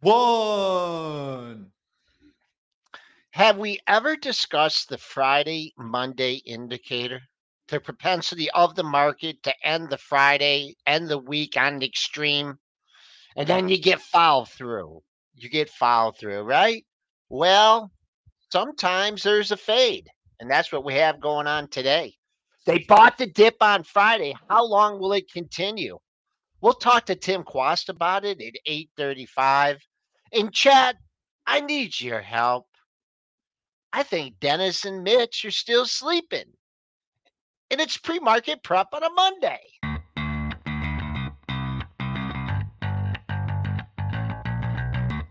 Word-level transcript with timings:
one. 0.00 1.72
Have 3.32 3.58
we 3.58 3.78
ever 3.86 4.16
discussed 4.16 4.88
the 4.88 4.98
Friday 4.98 5.72
Monday 5.78 6.42
indicator? 6.46 7.20
The 7.68 7.80
propensity 7.80 8.50
of 8.50 8.74
the 8.74 8.82
market 8.82 9.42
to 9.44 9.54
end 9.62 9.90
the 9.90 9.98
Friday, 9.98 10.74
end 10.86 11.08
the 11.08 11.18
week 11.18 11.56
on 11.56 11.78
the 11.78 11.86
extreme, 11.86 12.58
and 13.36 13.46
then 13.46 13.68
you 13.68 13.78
get 13.78 14.00
follow 14.00 14.44
through. 14.44 15.02
You 15.34 15.48
get 15.48 15.70
follow 15.70 16.12
through, 16.12 16.42
right? 16.42 16.84
Well, 17.28 17.92
sometimes 18.50 19.22
there's 19.22 19.52
a 19.52 19.56
fade, 19.56 20.08
and 20.40 20.50
that's 20.50 20.72
what 20.72 20.84
we 20.84 20.94
have 20.94 21.20
going 21.20 21.46
on 21.46 21.68
today. 21.68 22.14
They 22.66 22.80
bought 22.80 23.16
the 23.18 23.26
dip 23.26 23.56
on 23.60 23.84
Friday. 23.84 24.34
How 24.48 24.64
long 24.66 24.98
will 24.98 25.12
it 25.12 25.32
continue? 25.32 25.98
We'll 26.60 26.74
talk 26.74 27.06
to 27.06 27.14
Tim 27.14 27.44
Quast 27.44 27.88
about 27.88 28.24
it 28.24 28.40
at 28.42 28.54
8:35. 28.66 29.78
And 30.32 30.52
Chad, 30.52 30.96
I 31.46 31.60
need 31.60 32.00
your 32.00 32.20
help. 32.20 32.66
I 33.92 34.04
think 34.04 34.38
Dennis 34.38 34.84
and 34.84 35.02
Mitch 35.02 35.44
are 35.44 35.50
still 35.50 35.86
sleeping. 35.86 36.44
And 37.70 37.80
it's 37.80 37.96
pre-market 37.96 38.62
prep 38.62 38.88
on 38.92 39.02
a 39.02 39.10
Monday. 39.10 39.58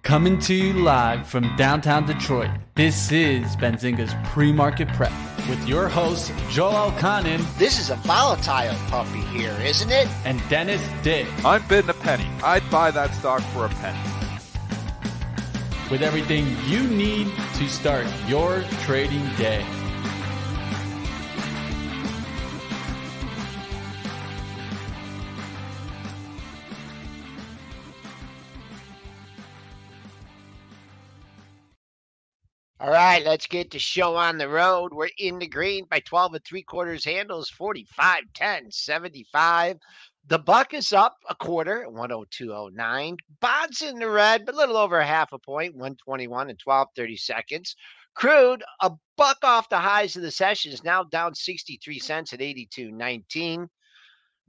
Coming 0.04 0.40
to 0.40 0.54
you 0.56 0.74
live 0.74 1.28
from 1.28 1.56
downtown 1.56 2.06
Detroit, 2.06 2.50
this 2.76 3.12
is 3.12 3.56
Benzinga's 3.58 4.16
Pre-Market 4.32 4.88
Prep 4.90 5.12
with 5.48 5.68
your 5.68 5.88
host, 5.88 6.32
Joel 6.50 6.92
Elconin 6.92 7.44
This 7.58 7.80
is 7.80 7.90
a 7.92 7.96
volatile 7.98 8.76
puppy 8.90 9.20
here, 9.20 9.56
isn't 9.62 9.92
it? 9.92 10.08
and 10.26 10.42
Dennis 10.50 10.82
Dick 11.04 11.28
I'm 11.46 11.66
bidding 11.68 11.92
a 11.92 11.94
penny. 11.94 12.28
I'd 12.44 12.68
buy 12.72 12.92
that 12.92 13.14
stock 13.14 13.42
for 13.54 13.66
a 13.66 13.70
penny. 13.70 14.19
With 15.92 16.02
everything 16.04 16.46
you 16.68 16.84
need 16.84 17.28
to 17.56 17.68
start 17.68 18.06
your 18.28 18.62
trading 18.82 19.26
day. 19.36 19.66
All 32.82 32.92
right, 32.92 33.26
let's 33.26 33.46
get 33.46 33.72
the 33.72 33.80
show 33.80 34.16
on 34.16 34.38
the 34.38 34.48
road. 34.48 34.94
We're 34.94 35.10
in 35.18 35.38
the 35.40 35.48
green 35.48 35.86
by 35.90 36.00
12 36.00 36.36
and 36.36 36.46
three 36.46 36.64
quarters 36.64 37.04
handles, 37.04 37.50
45, 37.50 38.24
10, 38.34 38.72
75. 38.72 39.78
The 40.26 40.40
buck 40.40 40.74
is 40.74 40.94
up 40.94 41.18
a 41.28 41.36
quarter, 41.36 41.88
102.09. 41.90 43.18
Bonds 43.40 43.82
in 43.82 44.00
the 44.00 44.10
red, 44.10 44.46
but 44.46 44.54
a 44.54 44.58
little 44.58 44.78
over 44.78 45.02
half 45.02 45.34
a 45.34 45.40
point, 45.40 45.74
121 45.74 46.50
and 46.50 46.60
12, 46.60 46.88
30 46.96 47.18
seconds. 47.18 47.76
Crude, 48.14 48.64
a 48.82 48.92
buck 49.18 49.38
off 49.44 49.70
the 49.70 49.80
highs 49.80 50.16
of 50.16 50.22
the 50.22 50.32
session, 50.32 50.72
is 50.72 50.84
now 50.84 51.04
down 51.04 51.34
63 51.34 52.00
cents 52.00 52.34
at 52.34 52.40
82.19. 52.40 53.70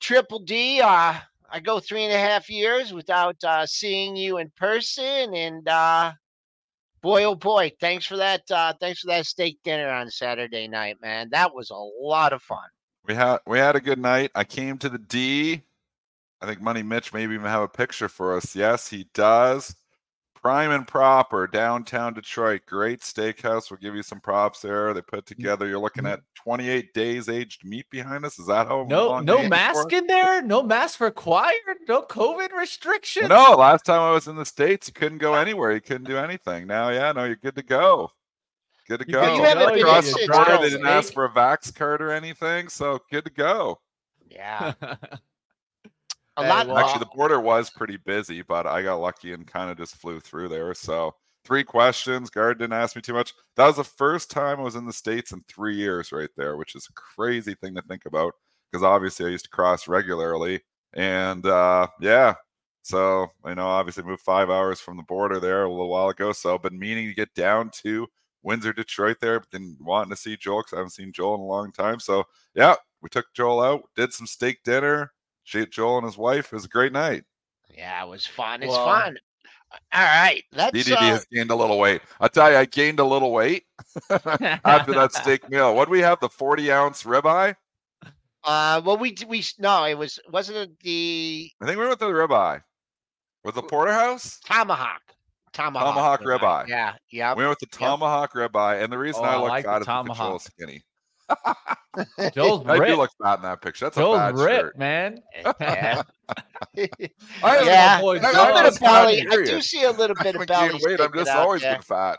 Triple 0.00 0.40
D, 0.40 0.80
uh, 0.80 1.14
I 1.50 1.60
go 1.60 1.80
three 1.80 2.04
and 2.04 2.12
a 2.12 2.18
half 2.18 2.50
years 2.50 2.92
without 2.92 3.36
uh, 3.44 3.64
seeing 3.66 4.16
you 4.16 4.38
in 4.38 4.50
person, 4.56 5.34
and 5.34 5.68
uh, 5.68 6.12
boy, 7.00 7.24
oh 7.24 7.34
boy, 7.34 7.72
thanks 7.80 8.06
for 8.06 8.16
that. 8.16 8.42
Uh, 8.50 8.72
thanks 8.80 9.00
for 9.00 9.08
that 9.08 9.26
steak 9.26 9.58
dinner 9.64 9.88
on 9.88 10.10
Saturday 10.10 10.68
night, 10.68 10.96
man. 11.00 11.28
That 11.30 11.54
was 11.54 11.70
a 11.70 11.76
lot 11.76 12.32
of 12.32 12.42
fun. 12.42 12.68
We 13.04 13.14
had 13.14 13.38
we 13.46 13.58
had 13.58 13.76
a 13.76 13.80
good 13.80 13.98
night. 13.98 14.30
I 14.34 14.44
came 14.44 14.78
to 14.78 14.88
the 14.88 14.98
D. 14.98 15.62
I 16.40 16.46
think 16.46 16.60
Money 16.60 16.82
Mitch 16.82 17.12
maybe 17.12 17.34
even 17.34 17.46
have 17.46 17.62
a 17.62 17.68
picture 17.68 18.08
for 18.08 18.36
us. 18.36 18.54
Yes, 18.54 18.88
he 18.88 19.08
does. 19.14 19.74
Prime 20.40 20.70
and 20.70 20.86
proper, 20.86 21.48
downtown 21.48 22.14
Detroit. 22.14 22.62
Great 22.64 23.00
steakhouse. 23.00 23.70
We'll 23.70 23.78
give 23.78 23.96
you 23.96 24.04
some 24.04 24.20
props 24.20 24.60
there. 24.60 24.94
They 24.94 25.02
put 25.02 25.24
mm-hmm. 25.24 25.34
together. 25.34 25.66
You're 25.66 25.80
looking 25.80 26.04
mm-hmm. 26.04 26.12
at 26.12 26.20
28 26.36 26.94
days 26.94 27.28
aged 27.28 27.64
meat 27.64 27.86
behind 27.90 28.24
us. 28.24 28.38
Is 28.38 28.46
that 28.46 28.68
how 28.68 28.86
No, 28.88 29.18
no 29.18 29.48
mask 29.48 29.90
for? 29.90 29.96
in 29.96 30.06
there. 30.06 30.40
No 30.42 30.62
mask 30.62 31.00
required. 31.00 31.78
No 31.88 32.02
COVID 32.02 32.52
restrictions. 32.52 33.28
No, 33.28 33.56
last 33.56 33.84
time 33.84 34.00
I 34.00 34.12
was 34.12 34.28
in 34.28 34.36
the 34.36 34.46
states, 34.46 34.86
you 34.86 34.94
couldn't 34.94 35.18
go 35.18 35.34
anywhere. 35.34 35.72
You 35.72 35.80
couldn't 35.80 36.06
do 36.06 36.16
anything. 36.16 36.68
Now, 36.68 36.90
yeah, 36.90 37.10
no, 37.10 37.24
you're 37.24 37.36
good 37.36 37.56
to 37.56 37.64
go. 37.64 38.12
Good 38.86 39.00
to 39.00 39.06
You 39.08 39.14
go. 39.14 39.24
good 39.24 39.36
You 39.36 39.42
haven't 39.42 39.80
Across 39.80 40.12
the 40.12 40.28
border, 40.30 40.58
they 40.58 40.70
didn't 40.70 40.86
ask 40.86 41.12
for 41.12 41.24
a 41.24 41.30
vax 41.30 41.74
card 41.74 42.00
or 42.00 42.12
anything, 42.12 42.68
so 42.68 43.00
good 43.10 43.24
to 43.24 43.30
go. 43.30 43.80
Yeah, 44.30 44.74
a 46.38 46.44
Hey, 46.44 46.46
lot. 46.46 46.68
well, 46.68 46.76
Actually, 46.76 47.00
the 47.00 47.06
border 47.14 47.40
was 47.40 47.70
pretty 47.70 47.96
busy, 47.96 48.42
but 48.42 48.66
I 48.66 48.82
got 48.82 48.96
lucky 48.96 49.32
and 49.32 49.46
kind 49.46 49.70
of 49.70 49.76
just 49.78 49.96
flew 49.96 50.20
through 50.20 50.48
there. 50.48 50.74
So 50.74 51.14
three 51.44 51.64
questions. 51.64 52.30
Guard 52.30 52.58
didn't 52.58 52.74
ask 52.74 52.94
me 52.96 53.02
too 53.02 53.12
much. 53.14 53.34
That 53.56 53.66
was 53.66 53.76
the 53.76 53.84
first 53.84 54.30
time 54.30 54.60
I 54.60 54.62
was 54.62 54.76
in 54.76 54.86
the 54.86 54.92
states 54.92 55.32
in 55.32 55.42
three 55.48 55.76
years, 55.76 56.12
right 56.12 56.30
there, 56.36 56.56
which 56.56 56.74
is 56.76 56.86
a 56.88 56.92
crazy 56.94 57.54
thing 57.54 57.74
to 57.74 57.82
think 57.82 58.06
about 58.06 58.34
because 58.70 58.84
obviously 58.84 59.26
I 59.26 59.30
used 59.30 59.44
to 59.46 59.50
cross 59.50 59.88
regularly, 59.88 60.60
and 60.94 61.44
uh, 61.46 61.88
yeah. 62.00 62.34
So 62.82 63.28
you 63.46 63.54
know, 63.54 63.66
obviously 63.66 64.04
moved 64.04 64.22
five 64.22 64.50
hours 64.50 64.80
from 64.80 64.96
the 64.96 65.02
border 65.04 65.40
there 65.40 65.64
a 65.64 65.70
little 65.70 65.88
while 65.90 66.08
ago. 66.08 66.32
So 66.32 66.54
I've 66.54 66.62
been 66.62 66.78
meaning 66.78 67.08
to 67.08 67.14
get 67.14 67.34
down 67.34 67.70
to 67.82 68.06
Windsor, 68.42 68.72
Detroit 68.72 69.18
there, 69.20 69.40
but 69.40 69.50
then 69.50 69.76
wanting 69.80 70.10
to 70.10 70.16
see 70.16 70.36
Joel 70.36 70.60
because 70.62 70.72
I 70.74 70.76
haven't 70.78 70.90
seen 70.92 71.12
Joel 71.12 71.34
in 71.34 71.40
a 71.40 71.44
long 71.44 71.72
time. 71.72 72.00
So 72.00 72.24
yeah, 72.54 72.76
we 73.02 73.08
took 73.10 73.26
Joel 73.34 73.60
out, 73.60 73.82
did 73.96 74.12
some 74.12 74.26
steak 74.26 74.62
dinner. 74.64 75.12
Shaped 75.48 75.72
Joel 75.72 75.96
and 75.96 76.04
his 76.04 76.18
wife. 76.18 76.46
It 76.52 76.52
was 76.52 76.66
a 76.66 76.68
great 76.68 76.92
night. 76.92 77.24
Yeah, 77.74 78.04
it 78.04 78.08
was 78.08 78.26
fun. 78.26 78.62
It's 78.62 78.70
Well- 78.70 78.84
fun. 78.84 79.16
All 79.94 80.02
right, 80.02 80.42
let's. 80.52 80.76
DDD 80.76 80.92
Uh, 80.96 81.00
has 81.00 81.26
gained 81.32 81.50
a 81.50 81.54
little 81.54 81.78
weight. 81.78 82.00
I'll 82.20 82.28
tell 82.28 82.50
you, 82.50 82.56
I 82.58 82.64
gained 82.66 83.00
a 83.00 83.04
little 83.04 83.32
weight 83.32 83.64
after 84.10 84.92
that 84.92 85.12
steak 85.14 85.48
meal. 85.50 85.74
What 85.74 85.86
do 85.86 85.90
we 85.92 86.00
have? 86.00 86.20
The 86.20 86.28
40 86.28 86.70
ounce 86.72 87.02
ribeye? 87.04 87.54
uh, 88.44 88.80
well, 88.84 88.96
we 88.98 89.14
we 89.26 89.42
no, 89.58 89.84
it 89.84 89.94
was 89.94 90.18
wasn't 90.30 90.56
it 90.58 90.80
the 90.80 91.50
I 91.62 91.66
think 91.66 91.76
we 91.78 91.86
went 91.86 91.90
with 91.90 91.98
the 91.98 92.06
ribeye. 92.14 92.62
Was 93.44 93.54
the 93.54 93.62
porterhouse? 93.62 94.38
tomahawk? 94.40 95.02
Tomahawk. 95.52 95.94
Tomahawk 95.94 96.20
ribeye. 96.22 96.68
Yeah, 96.68 96.94
yeah. 97.10 97.34
We 97.34 97.44
went 97.46 97.50
with 97.60 97.70
the 97.70 97.76
tomahawk 97.78 98.32
ribeye. 98.34 98.82
And 98.82 98.90
the 98.92 98.98
reason 98.98 99.22
Oh, 99.24 99.28
I 99.28 99.32
I 99.32 99.36
look 99.38 99.48
like 99.50 99.64
the 99.64 99.68
fat 99.70 99.76
is 99.80 99.86
because 99.86 99.86
Joel's 99.86 100.16
tomahawk. 100.16 100.42
skinny. 100.42 100.82
Joel's 102.32 102.66
I 102.66 102.74
do 102.76 102.80
ripped. 102.82 102.96
look 102.98 103.10
fat 103.22 103.36
in 103.36 103.42
that 103.42 103.60
picture. 103.60 103.86
That's 103.86 103.96
a 103.96 104.00
Joel's 104.00 104.18
bad 104.18 104.34
ripped, 104.38 104.60
shirt. 104.60 104.78
man. 104.78 105.22
yeah. 105.60 106.02
I 107.42 107.62
yeah. 107.64 108.00
boy 108.00 108.18
A 108.18 108.20
little 108.20 108.46
bit 108.46 108.66
of 108.66 108.80
belly. 108.80 109.26
I 109.30 109.44
do 109.44 109.60
see 109.60 109.82
a 109.84 109.90
little 109.90 110.16
I 110.20 110.22
bit 110.22 110.36
of 110.36 110.46
belly. 110.46 110.68
gained 110.70 110.82
weight. 110.84 111.00
I'm 111.00 111.12
just 111.12 111.30
always 111.30 111.62
there. 111.62 111.74
been 111.74 111.82
fat. 111.82 112.18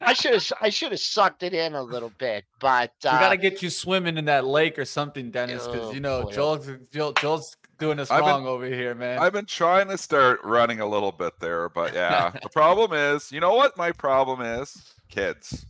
I 0.00 0.12
should 0.14 0.34
have. 0.34 0.52
I 0.60 0.70
should 0.70 0.92
have 0.92 1.00
sucked 1.00 1.42
it 1.42 1.52
in 1.54 1.74
a 1.74 1.82
little 1.82 2.12
bit, 2.18 2.44
but 2.60 2.92
we 3.02 3.10
uh, 3.10 3.18
gotta 3.20 3.36
get 3.36 3.62
you 3.62 3.70
swimming 3.70 4.16
in 4.16 4.24
that 4.26 4.46
lake 4.46 4.78
or 4.78 4.84
something, 4.84 5.30
Dennis, 5.30 5.66
because 5.66 5.88
Oh, 5.88 5.92
you 5.92 6.00
know 6.00 6.22
boy. 6.24 6.32
Joel's 6.32 6.70
Joel, 6.92 7.12
Joel's 7.14 7.56
doing 7.78 7.98
us 7.98 8.10
I've 8.10 8.20
been- 8.20 8.28
wrong 8.28 8.46
over 8.46 8.66
here, 8.66 8.94
man. 8.94 9.18
I've 9.18 9.32
been 9.32 9.46
trying 9.46 9.88
to 9.88 9.98
start 9.98 10.40
running 10.44 10.80
a 10.80 10.86
little 10.86 11.12
bit 11.12 11.34
there, 11.40 11.68
but 11.68 11.92
yeah. 11.92 12.30
the 12.42 12.48
problem 12.50 12.92
is, 12.92 13.32
you 13.32 13.40
know 13.40 13.54
what 13.54 13.76
my 13.76 13.90
problem 13.92 14.40
is? 14.40 14.94
Kids. 15.10 15.66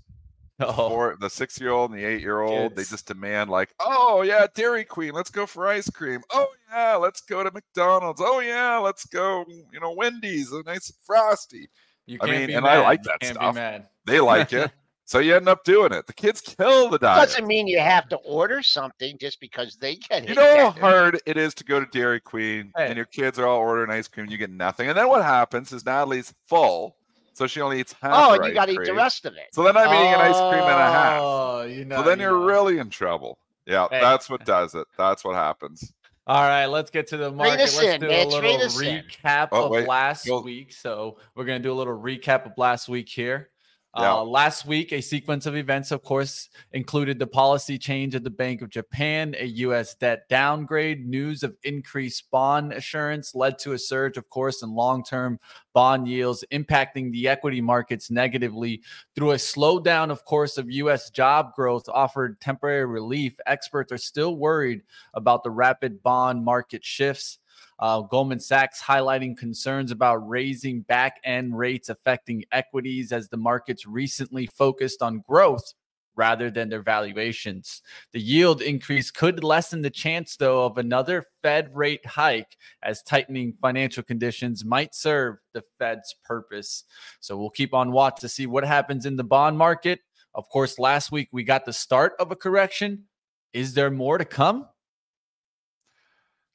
oh, 0.61 0.89
Or 0.91 1.17
the 1.21 1.29
six 1.31 1.61
year 1.61 1.71
old 1.71 1.91
and 1.91 1.99
the 2.01 2.05
eight 2.05 2.21
year 2.21 2.41
old, 2.41 2.77
they 2.77 2.85
just 2.85 3.07
demand 3.07 3.51
like, 3.51 3.75
oh 3.81 4.23
yeah, 4.23 4.47
Dairy 4.55 4.85
Queen, 4.85 5.13
let's 5.13 5.31
go 5.31 5.47
for 5.47 5.67
ice 5.67 5.91
cream. 5.91 6.21
Oh 6.33 6.47
yeah, 6.71 6.95
let's 6.95 7.21
go 7.23 7.43
to 7.43 7.51
McDonald's. 7.51 8.21
Oh 8.25 8.41
yeah, 8.41 8.79
let's 8.79 9.05
go, 9.07 9.45
you 9.49 9.81
know, 9.81 9.93
Wendy's, 9.93 10.53
a 10.53 10.63
nice 10.65 10.93
frosty. 11.05 11.69
you 12.07 12.19
I 12.21 12.27
can't 12.27 12.39
mean, 12.39 12.47
be 12.49 12.55
and 12.55 12.67
I 12.67 12.77
mad. 12.77 12.83
like 12.83 13.01
You 13.01 13.05
that 13.11 13.21
can't 13.21 13.35
stuff. 13.37 13.55
Be 13.55 13.61
mad. 13.61 13.89
They 14.07 14.21
like 14.21 14.53
it. 14.53 14.71
so 15.07 15.19
you 15.19 15.35
end 15.35 15.49
up 15.49 15.65
doing 15.65 15.93
it. 15.93 16.07
The 16.07 16.13
kids 16.13 16.41
kill 16.41 16.89
the 16.89 16.99
diet. 16.99 17.29
doesn't 17.29 17.47
mean 17.47 17.67
you 17.67 17.81
have 17.81 18.09
to 18.11 18.17
order 18.19 18.63
something 18.63 19.19
just 19.19 19.41
because 19.41 19.77
they 19.77 19.97
get 19.97 20.23
it. 20.25 20.29
You 20.31 20.35
know 20.37 20.71
how 20.71 20.71
hard 20.81 21.21
it 21.27 21.37
is 21.37 21.53
to 21.55 21.65
go 21.65 21.81
to 21.81 21.87
Dairy 21.87 22.21
Queen 22.21 22.71
Hey. 22.77 22.87
and 22.89 22.97
your 22.97 23.07
kids 23.07 23.39
are 23.39 23.47
all 23.47 23.59
ordering 23.59 23.91
ice 23.91 24.07
cream, 24.09 24.27
you 24.31 24.39
get 24.39 24.51
nothing. 24.51 24.89
And 24.89 24.97
then 24.97 25.09
what 25.09 25.23
happens 25.25 25.73
is 25.73 25.85
Natalie's 25.85 26.33
full, 26.47 26.97
so 27.35 27.47
she 27.47 27.61
only 27.61 27.81
eats 27.81 27.95
half. 28.01 28.13
Oh, 28.15 28.31
her 28.31 28.37
and 28.37 28.45
you 28.47 28.51
ice 28.51 28.55
got 28.55 28.67
to 28.67 28.73
eat 28.73 28.85
the 28.87 28.95
rest 28.95 29.27
of 29.27 29.35
it. 29.35 29.49
So 29.53 29.63
then 29.63 29.77
I'm 29.77 29.89
eating 29.89 30.15
an 30.15 30.21
ice 30.21 30.37
cream 30.39 30.63
and 30.63 30.81
a 30.81 30.93
half. 30.93 31.21
Oh, 31.23 31.63
you 31.63 31.85
know. 31.85 31.97
So 31.97 32.03
then 32.03 32.19
you 32.19 32.25
you're 32.27 32.39
know. 32.39 32.47
really 32.47 32.79
in 32.79 32.89
trouble. 32.91 33.39
Yeah, 33.67 33.87
Hey. 33.91 34.01
that's 34.01 34.29
what 34.31 34.45
does 34.45 34.75
it. 34.75 34.87
That's 34.99 35.25
what 35.25 35.35
happens. 35.35 35.93
All 36.27 36.43
right, 36.43 36.65
let's 36.67 36.91
get 36.91 37.07
to 37.09 37.19
the 37.19 37.31
market. 37.31 37.59
Let's 37.59 37.83
in, 37.83 38.01
do 38.01 38.07
Mitch, 38.09 38.25
a 38.27 38.29
little 38.29 38.57
us 38.63 38.81
in. 38.81 39.03
recap 39.05 39.49
Oh, 39.53 39.67
of 39.67 39.71
wait, 39.71 39.87
last 39.87 40.27
go- 40.27 40.41
week. 40.41 40.73
So 40.73 41.19
we're 41.35 41.45
gonna 41.45 41.59
do 41.59 41.71
a 41.73 41.75
little 41.75 41.97
recap 41.99 42.47
of 42.47 42.53
last 42.57 42.89
week 42.89 43.09
here. 43.11 43.51
Yeah. 43.97 44.15
Uh, 44.15 44.25
last 44.25 44.67
week, 44.67 44.93
a 44.93 45.01
sequence 45.01 45.47
of 45.47 45.55
events, 45.55 45.93
of 45.93 46.03
course, 46.03 46.49
included 46.73 47.21
the 47.21 47.29
policy 47.29 47.79
change 47.79 48.17
at 48.17 48.25
the 48.25 48.31
Bank 48.31 48.61
of 48.61 48.69
Japan, 48.69 49.37
a 49.39 49.47
U.S. 49.47 49.95
debt 49.95 50.29
downgrade, 50.29 51.07
news 51.07 51.45
of 51.45 51.57
increased 51.63 52.29
bond 52.33 52.73
issuance 52.73 53.37
led 53.37 53.57
to 53.61 53.73
a 53.73 53.79
surge, 53.79 54.17
of 54.17 54.29
course, 54.31 54.63
in 54.65 54.75
long 54.75 55.05
term 55.05 55.39
bond 55.75 56.09
yields, 56.09 56.45
impacting 56.51 57.13
the 57.13 57.29
equity 57.29 57.61
markets 57.61 58.11
negatively 58.11 58.83
through 59.15 59.31
a 59.31 59.37
slowdown, 59.37 60.11
of 60.11 60.25
course, 60.25 60.59
of 60.59 60.71
U.S. 60.73 61.11
job 61.11 61.55
growth 61.55 61.89
offered 61.89 62.41
temporary 62.41 62.87
relief. 62.87 63.37
Experts 63.47 63.93
are 63.93 63.99
still 63.99 64.37
worried 64.37 64.83
about 65.15 65.45
the 65.45 65.51
rapid 65.51 66.03
bond 66.03 66.45
market 66.45 66.85
shifts. 66.85 67.39
Uh, 67.79 68.03
Goldman 68.03 68.41
Sachs 68.41 68.83
highlighting 68.83 69.37
concerns 69.37 69.91
about 69.91 70.29
raising 70.29 70.83
back 70.83 71.21
end 71.25 71.57
rates 71.57 71.89
affecting 71.89 72.45
equities 72.53 73.13
as 73.13 73.29
the 73.29 73.37
markets 73.37 73.87
recently 73.87 74.47
focused 74.47 75.03
on 75.03 75.25
growth 75.29 75.75
rather 76.17 76.51
than 76.51 76.69
their 76.69 76.83
valuations. 76.83 77.83
The 78.13 78.21
yield 78.21 78.63
increase 78.63 79.11
could 79.11 79.43
lessen 79.43 79.83
the 79.83 79.91
chance, 79.91 80.37
though, 80.37 80.65
of 80.65 80.79
another 80.79 81.25
Fed 81.43 81.75
rate 81.75 82.07
hike 82.07 82.57
as 82.83 83.03
tightening 83.03 83.55
financial 83.61 84.03
conditions 84.03 84.65
might 84.65 84.95
serve 84.95 85.37
the 85.53 85.65
Fed's 85.79 86.15
purpose. 86.25 86.85
So 87.21 87.37
we'll 87.37 87.51
keep 87.51 87.75
on 87.75 87.93
watch 87.93 88.21
to 88.21 88.29
see 88.29 88.47
what 88.47 88.65
happens 88.65 89.07
in 89.07 89.17
the 89.17 89.25
bond 89.25 89.59
market. 89.59 90.01
Of 90.35 90.49
course, 90.49 90.79
last 90.79 91.13
week 91.13 91.29
we 91.33 91.45
got 91.45 91.65
the 91.65 91.73
start 91.73 92.15
of 92.19 92.31
a 92.31 92.37
correction. 92.37 93.05
Is 93.53 93.75
there 93.75 93.91
more 93.91 94.19
to 94.19 94.25
come? 94.25 94.69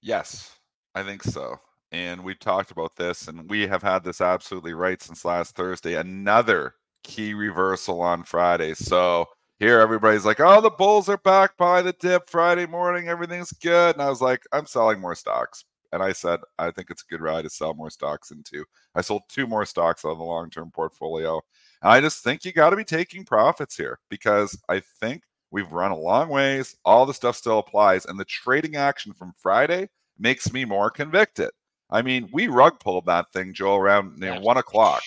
Yes. 0.02 0.59
I 0.96 1.04
think 1.04 1.24
so. 1.24 1.58
And 1.92 2.24
we 2.24 2.36
talked 2.36 2.72
about 2.72 2.96
this, 2.96 3.28
and 3.28 3.50
we 3.50 3.68
have 3.68 3.82
had 3.82 4.04
this 4.04 4.22
absolutely 4.22 4.74
right 4.74 5.02
since 5.02 5.26
last 5.26 5.56
Thursday. 5.56 5.96
Another 5.96 6.76
key 7.04 7.34
reversal 7.34 8.02
on 8.02 8.24
Friday. 8.24 8.74
So 8.76 9.26
here 9.58 9.80
everybody's 9.80 10.26
like, 10.26 10.40
oh, 10.40 10.62
the 10.62 10.70
Bulls 10.70 11.10
are 11.10 11.18
back 11.18 11.58
by 11.58 11.82
the 11.82 11.94
dip 11.94 12.30
Friday 12.30 12.66
morning. 12.66 13.08
Everything's 13.08 13.52
good. 13.52 13.96
And 13.96 14.02
I 14.02 14.10
was 14.10 14.22
like, 14.22 14.44
I'm 14.52 14.66
selling 14.66 15.00
more 15.00 15.16
stocks. 15.16 15.66
And 15.92 16.04
I 16.04 16.12
said, 16.12 16.40
I 16.60 16.70
think 16.72 16.92
it's 16.92 17.02
a 17.04 17.12
good 17.12 17.22
ride 17.22 17.44
to 17.44 17.50
sell 17.50 17.74
more 17.74 17.90
stocks 17.90 18.32
into. 18.32 18.64
I 18.94 19.02
sold 19.02 19.24
two 19.28 19.48
more 19.48 19.66
stocks 19.66 20.06
on 20.06 20.18
the 20.18 20.24
long 20.24 20.50
term 20.50 20.72
portfolio. 20.72 21.42
And 21.82 21.92
I 21.92 22.00
just 22.00 22.24
think 22.24 22.46
you 22.46 22.54
got 22.54 22.70
to 22.70 22.76
be 22.76 22.84
taking 22.84 23.26
profits 23.26 23.76
here 23.76 24.00
because 24.10 24.58
I 24.70 24.82
think 25.00 25.24
we've 25.52 25.72
run 25.72 25.92
a 25.92 25.98
long 25.98 26.30
ways. 26.30 26.76
All 26.86 27.06
the 27.08 27.14
stuff 27.14 27.36
still 27.36 27.60
applies. 27.60 28.06
And 28.06 28.20
the 28.20 28.26
trading 28.26 28.76
action 28.76 29.14
from 29.14 29.34
Friday 29.36 29.90
makes 30.20 30.52
me 30.54 30.66
more 30.66 30.90
convicted. 30.92 31.50
I 31.90 32.02
mean, 32.02 32.30
we 32.32 32.48
rug 32.48 32.80
pulled 32.80 33.08
that 33.08 33.32
thing, 33.34 33.54
Joe, 33.54 33.76
around 33.76 34.20
you 34.22 34.30
know, 34.30 34.42
one 34.42 34.58
o'clock, 34.58 35.02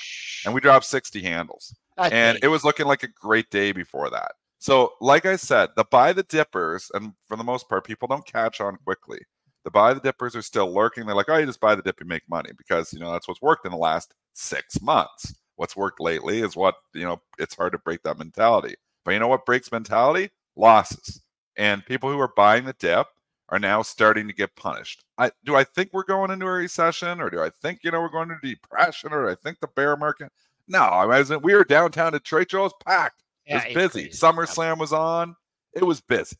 and 0.44 0.52
we 0.52 0.60
dropped 0.60 0.84
60 0.86 1.22
handles. 1.22 1.74
and 2.12 2.38
it 2.42 2.48
was 2.48 2.64
looking 2.64 2.86
like 2.86 3.02
a 3.04 3.08
great 3.08 3.50
day 3.50 3.72
before 3.72 4.10
that. 4.10 4.32
So, 4.58 4.92
like 5.00 5.26
I 5.26 5.36
said, 5.36 5.70
the 5.76 5.84
buy 5.84 6.12
the 6.12 6.22
dippers, 6.24 6.90
and 6.94 7.12
for 7.26 7.36
the 7.36 7.44
most 7.44 7.68
part, 7.68 7.84
people 7.84 8.08
don't 8.08 8.26
catch 8.26 8.60
on 8.60 8.76
quickly. 8.84 9.20
The 9.64 9.70
buy 9.70 9.94
the 9.94 10.00
dippers 10.00 10.34
are 10.34 10.42
still 10.42 10.72
lurking. 10.72 11.06
They're 11.06 11.14
like, 11.14 11.28
oh, 11.28 11.36
you 11.36 11.46
just 11.46 11.60
buy 11.60 11.74
the 11.74 11.82
dip 11.82 12.00
and 12.00 12.08
make 12.08 12.22
money 12.28 12.50
because 12.56 12.92
you 12.92 12.98
know 12.98 13.12
that's 13.12 13.28
what's 13.28 13.42
worked 13.42 13.64
in 13.66 13.72
the 13.72 13.78
last 13.78 14.14
six 14.34 14.80
months. 14.80 15.34
What's 15.56 15.76
worked 15.76 16.00
lately 16.00 16.40
is 16.40 16.56
what 16.56 16.76
you 16.94 17.04
know. 17.04 17.20
It's 17.38 17.54
hard 17.54 17.72
to 17.72 17.78
break 17.78 18.02
that 18.02 18.18
mentality. 18.18 18.74
But 19.04 19.12
you 19.12 19.20
know 19.20 19.28
what 19.28 19.46
breaks 19.46 19.70
mentality? 19.70 20.30
Losses. 20.56 21.20
And 21.56 21.84
people 21.84 22.10
who 22.10 22.18
are 22.20 22.32
buying 22.36 22.64
the 22.64 22.74
dip 22.78 23.06
are 23.52 23.58
now 23.58 23.82
starting 23.82 24.26
to 24.26 24.32
get 24.32 24.56
punished. 24.56 25.04
I 25.18 25.30
do 25.44 25.54
I 25.54 25.62
think 25.62 25.90
we're 25.92 26.04
going 26.04 26.30
into 26.30 26.46
a 26.46 26.50
recession 26.50 27.20
or 27.20 27.28
do 27.28 27.40
I 27.40 27.50
think 27.50 27.80
you 27.84 27.90
know 27.90 28.00
we're 28.00 28.08
going 28.08 28.30
into 28.30 28.48
depression 28.48 29.12
or 29.12 29.30
I 29.30 29.34
think 29.36 29.60
the 29.60 29.68
bear 29.68 29.94
market? 29.96 30.32
No, 30.66 30.80
I 30.80 31.04
wasn't. 31.04 31.44
We 31.44 31.54
were 31.54 31.64
downtown 31.64 32.12
Detroit. 32.12 32.48
Joe 32.48 32.62
was 32.62 32.72
packed. 32.84 33.22
Yeah, 33.46 33.62
it 33.62 33.76
was 33.76 33.92
busy. 33.92 34.08
SummerSlam 34.08 34.78
was 34.78 34.92
on. 34.92 35.36
It 35.74 35.84
was 35.84 36.00
busy. 36.00 36.36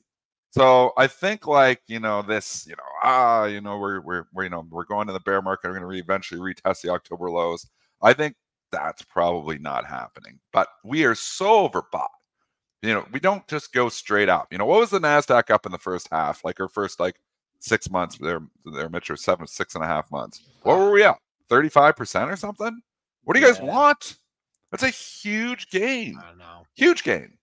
So 0.53 0.93
I 0.97 1.07
think 1.07 1.47
like 1.47 1.83
you 1.87 2.01
know 2.01 2.23
this 2.23 2.67
you 2.67 2.73
know 2.73 2.83
ah 3.03 3.45
you 3.45 3.61
know 3.61 3.79
we're 3.79 4.01
we're, 4.01 4.25
we're 4.33 4.45
you 4.45 4.51
know 4.51 4.67
we're 4.71 4.85
going 4.85 5.07
to 5.07 5.13
the 5.13 5.21
bear 5.21 5.43
market. 5.43 5.69
We're 5.69 5.75
going 5.75 5.83
to 5.83 5.87
re- 5.89 6.01
eventually 6.01 6.41
retest 6.41 6.81
the 6.81 6.91
October 6.91 7.31
lows. 7.31 7.67
I 8.01 8.15
think 8.15 8.37
that's 8.71 9.03
probably 9.03 9.59
not 9.59 9.85
happening. 9.85 10.41
But 10.51 10.69
we 10.83 11.05
are 11.05 11.15
so 11.15 11.69
overbought 11.69 12.09
you 12.83 12.93
know, 12.93 13.07
we 13.13 13.21
don't 13.21 13.47
just 13.49 13.73
go 13.73 13.89
straight 13.89 14.29
up. 14.29 14.49
You 14.51 14.59
know, 14.59 14.67
what 14.67 14.81
was 14.81 14.91
the 14.91 14.99
Nasdaq 14.99 15.51
up 15.51 15.67
in 15.67 15.73
the 15.73 15.79
first 15.79 16.09
half? 16.11 16.45
Like 16.45 16.61
our 16.61 16.69
first 16.69 16.99
like 16.99 17.21
six 17.61 17.89
months, 17.89 18.19
their 18.19 18.43
their 18.65 18.89
mature 18.89 19.17
seven, 19.17 19.47
six 19.47 19.75
and 19.75 19.85
a 19.85 19.87
half 19.87 20.11
months. 20.11 20.43
What 20.63 20.79
were 20.79 20.91
we 20.91 21.05
at? 21.05 21.19
Thirty 21.49 21.69
five 21.69 21.97
percent 21.97 22.31
or 22.31 22.37
something? 22.37 22.83
What 23.25 23.35
do 23.35 23.41
you 23.41 23.47
yeah. 23.47 23.53
guys 23.53 23.63
want? 23.63 24.17
That's 24.71 24.83
a 24.83 24.89
huge 24.89 25.71
gain. 25.71 26.19
I 26.19 26.35
know. 26.35 26.67
Huge 26.75 27.05
gain. 27.05 27.39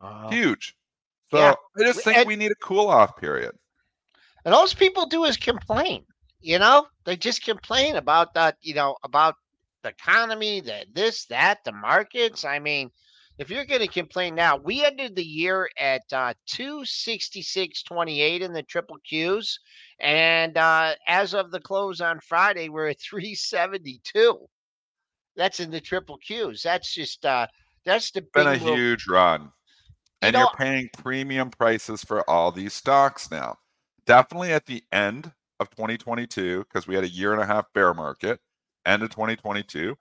Uh, 0.00 0.28
huge. 0.28 0.76
So 1.30 1.38
yeah. 1.38 1.54
I 1.78 1.82
just 1.84 2.04
think 2.04 2.18
and, 2.18 2.28
we 2.28 2.36
need 2.36 2.50
a 2.50 2.56
cool 2.56 2.88
off 2.88 3.16
period. 3.16 3.52
And 4.44 4.52
all 4.54 4.66
people 4.68 5.06
do 5.06 5.24
is 5.24 5.36
complain. 5.36 6.04
You 6.40 6.58
know, 6.58 6.88
they 7.04 7.16
just 7.16 7.44
complain 7.44 7.96
about 7.96 8.34
that. 8.34 8.56
You 8.60 8.74
know, 8.74 8.96
about 9.04 9.36
the 9.82 9.90
economy, 9.90 10.60
the 10.60 10.84
this, 10.92 11.24
that, 11.26 11.64
the 11.64 11.72
markets. 11.72 12.44
I 12.44 12.58
mean, 12.58 12.90
if 13.38 13.50
you're 13.50 13.64
going 13.64 13.80
to 13.80 13.88
complain 13.88 14.34
now, 14.34 14.56
we 14.56 14.84
ended 14.84 15.16
the 15.16 15.24
year 15.24 15.68
at 15.78 16.02
uh, 16.12 16.34
266.28 16.50 18.40
in 18.40 18.52
the 18.52 18.62
triple 18.62 18.98
Qs. 19.10 19.54
And 20.00 20.56
uh, 20.56 20.94
as 21.06 21.34
of 21.34 21.50
the 21.50 21.60
close 21.60 22.00
on 22.00 22.20
Friday, 22.20 22.68
we're 22.68 22.88
at 22.88 23.00
372. 23.08 24.38
That's 25.36 25.60
in 25.60 25.70
the 25.70 25.80
triple 25.80 26.18
Qs. 26.28 26.62
That's 26.62 26.92
just, 26.92 27.24
uh, 27.24 27.46
that's 27.84 28.10
the 28.10 28.22
been 28.34 28.46
a 28.46 28.52
little... 28.52 28.76
huge 28.76 29.06
run. 29.08 29.50
And 30.20 30.36
you 30.36 30.42
are 30.42 30.54
paying 30.56 30.88
premium 30.96 31.50
prices 31.50 32.04
for 32.04 32.28
all 32.30 32.52
these 32.52 32.74
stocks 32.74 33.30
now. 33.30 33.56
Definitely 34.06 34.52
at 34.52 34.66
the 34.66 34.84
end 34.92 35.32
of 35.58 35.68
2022, 35.70 36.64
because 36.64 36.86
we 36.86 36.94
had 36.94 37.02
a 37.02 37.08
year 37.08 37.32
and 37.32 37.42
a 37.42 37.46
half 37.46 37.72
bear 37.72 37.92
market, 37.92 38.38
end 38.86 39.02
of 39.02 39.10
2022, 39.10 39.96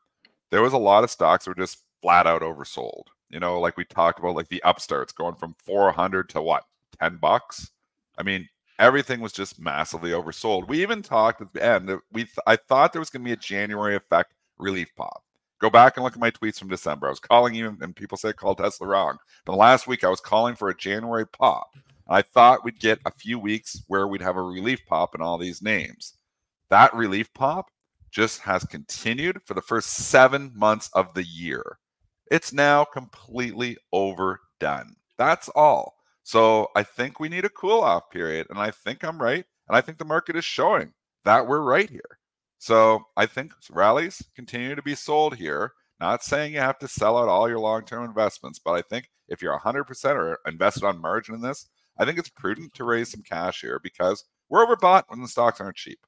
there 0.52 0.62
was 0.62 0.74
a 0.74 0.78
lot 0.78 1.04
of 1.04 1.10
stocks 1.10 1.46
that 1.46 1.52
were 1.52 1.64
just 1.64 1.84
flat 2.02 2.28
out 2.28 2.42
oversold. 2.42 3.06
You 3.32 3.40
know, 3.40 3.60
like 3.60 3.78
we 3.78 3.86
talked 3.86 4.20
about, 4.20 4.36
like 4.36 4.50
the 4.50 4.62
upstarts 4.66 5.14
going 5.14 5.36
from 5.36 5.56
400 5.66 6.30
to 6.30 6.42
what, 6.42 6.66
10 7.00 7.18
bucks? 7.18 7.72
I 8.18 8.24
mean, 8.24 8.48
everything 8.78 9.22
was 9.22 9.32
just 9.32 9.60
massively 9.60 10.12
oversold. 10.12 10.68
We 10.68 10.82
even 10.82 11.02
talked 11.02 11.42
at 11.42 11.54
the 11.54 11.64
end 11.64 11.90
we 12.12 12.24
th- 12.24 12.38
I 12.46 12.56
thought 12.56 12.92
there 12.92 13.00
was 13.02 13.10
going 13.10 13.24
to 13.24 13.30
be 13.30 13.34
a 13.34 13.38
January 13.38 13.96
effect 13.96 14.34
relief 14.58 14.94
pop. 14.96 15.24
Go 15.60 15.70
back 15.70 15.96
and 15.96 16.04
look 16.04 16.14
at 16.14 16.20
my 16.20 16.32
tweets 16.32 16.58
from 16.58 16.70
December. 16.70 17.06
I 17.06 17.12
was 17.12 17.20
calling 17.20 17.54
you, 17.54 17.78
and 17.82 17.96
people 17.96 18.18
say 18.18 18.34
call 18.34 18.56
Tesla 18.56 18.88
wrong. 18.88 19.18
But 19.46 19.58
last 19.58 19.88
week 19.88 20.04
I 20.04 20.10
was 20.10 20.20
calling 20.20 20.56
for 20.56 20.70
a 20.70 20.78
January 20.78 21.28
pop. 21.28 21.70
I 22.10 22.24
thought 22.24 22.66
we'd 22.66 22.80
get 22.80 23.00
a 23.06 23.12
few 23.12 23.38
weeks 23.38 23.84
where 23.88 24.08
we'd 24.08 24.24
have 24.24 24.38
a 24.38 24.42
relief 24.42 24.82
pop 24.88 25.14
in 25.16 25.22
all 25.22 25.38
these 25.38 25.62
names. 25.62 26.18
That 26.70 26.94
relief 26.96 27.32
pop 27.34 27.70
just 28.10 28.40
has 28.40 28.64
continued 28.64 29.42
for 29.46 29.54
the 29.54 29.62
first 29.62 29.90
seven 29.90 30.52
months 30.56 30.90
of 30.94 31.14
the 31.14 31.24
year. 31.24 31.78
It's 32.32 32.54
now 32.54 32.86
completely 32.86 33.76
overdone. 33.92 34.96
That's 35.18 35.50
all. 35.50 35.98
So 36.24 36.70
I 36.78 36.84
think 36.84 37.20
we 37.20 37.28
need 37.28 37.44
a 37.44 37.50
cool 37.50 37.82
off 37.82 38.10
period. 38.10 38.48
And 38.50 38.58
I 38.58 38.72
think 38.72 39.04
I'm 39.04 39.22
right. 39.22 39.44
And 39.68 39.76
I 39.76 39.82
think 39.82 39.98
the 39.98 40.06
market 40.06 40.38
is 40.38 40.46
showing 40.46 40.94
that 41.26 41.46
we're 41.46 41.62
right 41.62 41.90
here. 41.90 42.20
So 42.58 43.04
I 43.18 43.26
think 43.26 43.52
rallies 43.70 44.24
continue 44.34 44.76
to 44.76 44.82
be 44.82 44.96
sold 44.96 45.36
here. 45.36 45.74
Not 46.00 46.24
saying 46.24 46.54
you 46.54 46.60
have 46.62 46.80
to 46.80 46.88
sell 46.88 47.18
out 47.18 47.28
all 47.28 47.50
your 47.50 47.60
long 47.60 47.84
term 47.84 48.06
investments, 48.06 48.60
but 48.60 48.72
I 48.72 48.82
think 48.82 49.10
if 49.28 49.42
you're 49.42 49.60
100% 49.60 50.16
or 50.16 50.40
invested 50.48 50.86
on 50.86 51.02
margin 51.02 51.36
in 51.36 51.42
this, 51.42 51.68
I 51.98 52.06
think 52.06 52.18
it's 52.18 52.30
prudent 52.30 52.74
to 52.76 52.86
raise 52.86 53.12
some 53.12 53.24
cash 53.24 53.60
here 53.60 53.82
because 53.84 54.24
we're 54.48 54.66
overbought 54.66 55.04
when 55.10 55.22
the 55.22 55.28
stocks 55.28 55.60
aren't 55.60 55.76
cheap. 55.76 56.00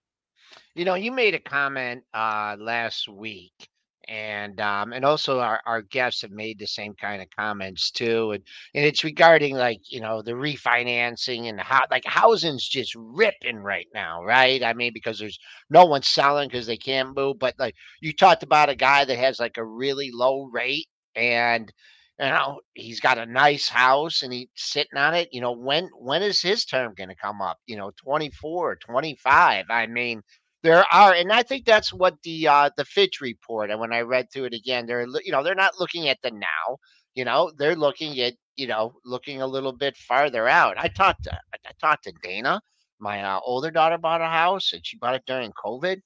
You 0.73 0.85
know, 0.85 0.95
you 0.95 1.11
made 1.11 1.35
a 1.35 1.39
comment 1.39 2.03
uh, 2.13 2.55
last 2.57 3.09
week 3.09 3.67
and 4.07 4.59
um, 4.61 4.93
and 4.93 5.05
also 5.05 5.39
our, 5.39 5.61
our 5.65 5.81
guests 5.81 6.21
have 6.21 6.31
made 6.31 6.59
the 6.59 6.67
same 6.67 6.93
kind 6.95 7.21
of 7.21 7.27
comments 7.37 7.91
too 7.91 8.31
and, 8.31 8.43
and 8.75 8.85
it's 8.85 9.03
regarding 9.03 9.55
like 9.55 9.79
you 9.91 10.01
know 10.01 10.21
the 10.21 10.31
refinancing 10.31 11.49
and 11.49 11.59
how 11.59 11.81
like 11.91 12.05
housing's 12.05 12.67
just 12.67 12.93
ripping 12.95 13.57
right 13.57 13.87
now 13.93 14.23
right? 14.23 14.63
I 14.63 14.73
mean 14.73 14.91
because 14.93 15.19
there's 15.19 15.39
no 15.69 15.85
one 15.85 16.01
selling 16.03 16.49
because 16.49 16.67
they 16.67 16.77
can't 16.77 17.15
move 17.15 17.39
but 17.39 17.55
like 17.59 17.75
you 18.01 18.13
talked 18.13 18.43
about 18.43 18.69
a 18.69 18.75
guy 18.75 19.05
that 19.05 19.17
has 19.17 19.39
like 19.39 19.57
a 19.57 19.65
really 19.65 20.09
low 20.13 20.43
rate 20.51 20.87
and 21.15 21.71
you 22.19 22.25
know 22.27 22.59
he's 22.73 22.99
got 22.99 23.17
a 23.17 23.25
nice 23.25 23.67
house 23.69 24.21
and 24.23 24.33
he's 24.33 24.47
sitting 24.55 24.97
on 24.97 25.13
it 25.15 25.29
you 25.31 25.41
know 25.41 25.51
when 25.51 25.89
when 25.99 26.21
is 26.21 26.41
his 26.41 26.65
term 26.65 26.93
going 26.95 27.09
to 27.09 27.15
come 27.15 27.41
up? 27.41 27.57
You 27.65 27.77
know 27.77 27.91
24 27.97 28.75
25 28.77 29.65
i 29.69 29.87
mean 29.87 30.21
there 30.63 30.85
are, 30.93 31.13
and 31.13 31.31
I 31.31 31.43
think 31.43 31.65
that's 31.65 31.93
what 31.93 32.15
the 32.23 32.47
uh, 32.47 32.69
the 32.77 32.85
Fitch 32.85 33.19
report. 33.21 33.69
And 33.69 33.79
when 33.79 33.93
I 33.93 34.01
read 34.01 34.31
through 34.31 34.45
it 34.45 34.53
again, 34.53 34.85
they're 34.85 35.05
you 35.23 35.31
know 35.31 35.43
they're 35.43 35.55
not 35.55 35.79
looking 35.79 36.07
at 36.07 36.19
the 36.23 36.31
now. 36.31 36.77
You 37.15 37.25
know, 37.25 37.51
they're 37.57 37.75
looking 37.75 38.19
at 38.21 38.33
you 38.55 38.67
know 38.67 38.93
looking 39.05 39.41
a 39.41 39.47
little 39.47 39.73
bit 39.73 39.97
farther 39.97 40.47
out. 40.47 40.77
I 40.77 40.87
talked 40.87 41.23
to 41.25 41.31
I 41.33 41.71
talked 41.79 42.05
to 42.05 42.13
Dana. 42.23 42.61
My 42.99 43.21
uh, 43.21 43.39
older 43.45 43.71
daughter 43.71 43.97
bought 43.97 44.21
a 44.21 44.27
house, 44.27 44.71
and 44.71 44.85
she 44.85 44.97
bought 44.97 45.15
it 45.15 45.23
during 45.27 45.51
COVID. 45.51 45.99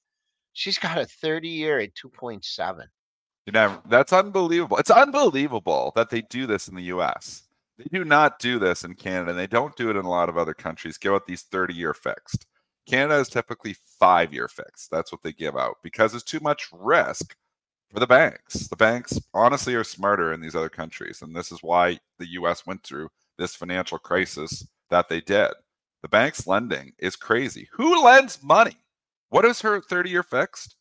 She's 0.54 0.78
got 0.78 0.98
a 0.98 1.06
30 1.06 1.48
year 1.48 1.78
at 1.78 1.90
2.7. 1.94 2.82
You 3.46 3.52
never. 3.52 3.80
That's 3.88 4.12
unbelievable. 4.12 4.78
It's 4.78 4.90
unbelievable 4.90 5.92
that 5.94 6.10
they 6.10 6.22
do 6.22 6.46
this 6.46 6.66
in 6.66 6.74
the 6.74 6.82
U.S. 6.84 7.44
They 7.78 7.86
do 7.92 8.04
not 8.04 8.40
do 8.40 8.58
this 8.58 8.82
in 8.82 8.94
Canada. 8.94 9.30
And 9.30 9.38
they 9.38 9.46
don't 9.46 9.76
do 9.76 9.88
it 9.88 9.96
in 9.96 10.04
a 10.04 10.10
lot 10.10 10.28
of 10.28 10.36
other 10.36 10.54
countries. 10.54 10.98
Give 10.98 11.12
out 11.12 11.26
these 11.26 11.44
30-year 11.44 11.94
fixed. 11.94 12.46
Canada 12.88 13.20
is 13.20 13.28
typically 13.28 13.76
five-year 14.00 14.48
fixed. 14.48 14.90
That's 14.90 15.12
what 15.12 15.22
they 15.22 15.32
give 15.32 15.56
out 15.56 15.76
because 15.82 16.14
it's 16.14 16.24
too 16.24 16.40
much 16.40 16.68
risk 16.72 17.36
for 17.92 18.00
the 18.00 18.06
banks. 18.06 18.68
The 18.68 18.76
banks 18.76 19.20
honestly 19.34 19.74
are 19.74 19.84
smarter 19.84 20.32
in 20.32 20.40
these 20.40 20.54
other 20.56 20.68
countries, 20.68 21.22
and 21.22 21.34
this 21.36 21.52
is 21.52 21.62
why 21.62 21.98
the 22.18 22.26
U.S. 22.32 22.66
went 22.66 22.82
through 22.82 23.08
this 23.36 23.54
financial 23.54 23.98
crisis 23.98 24.66
that 24.90 25.08
they 25.08 25.20
did. 25.20 25.50
The 26.02 26.08
bank's 26.08 26.46
lending 26.46 26.92
is 26.98 27.16
crazy. 27.16 27.68
Who 27.72 28.04
lends 28.04 28.42
money? 28.42 28.76
What 29.30 29.44
is 29.44 29.60
her 29.60 29.80
30-year 29.80 30.22
fixed? 30.22 30.76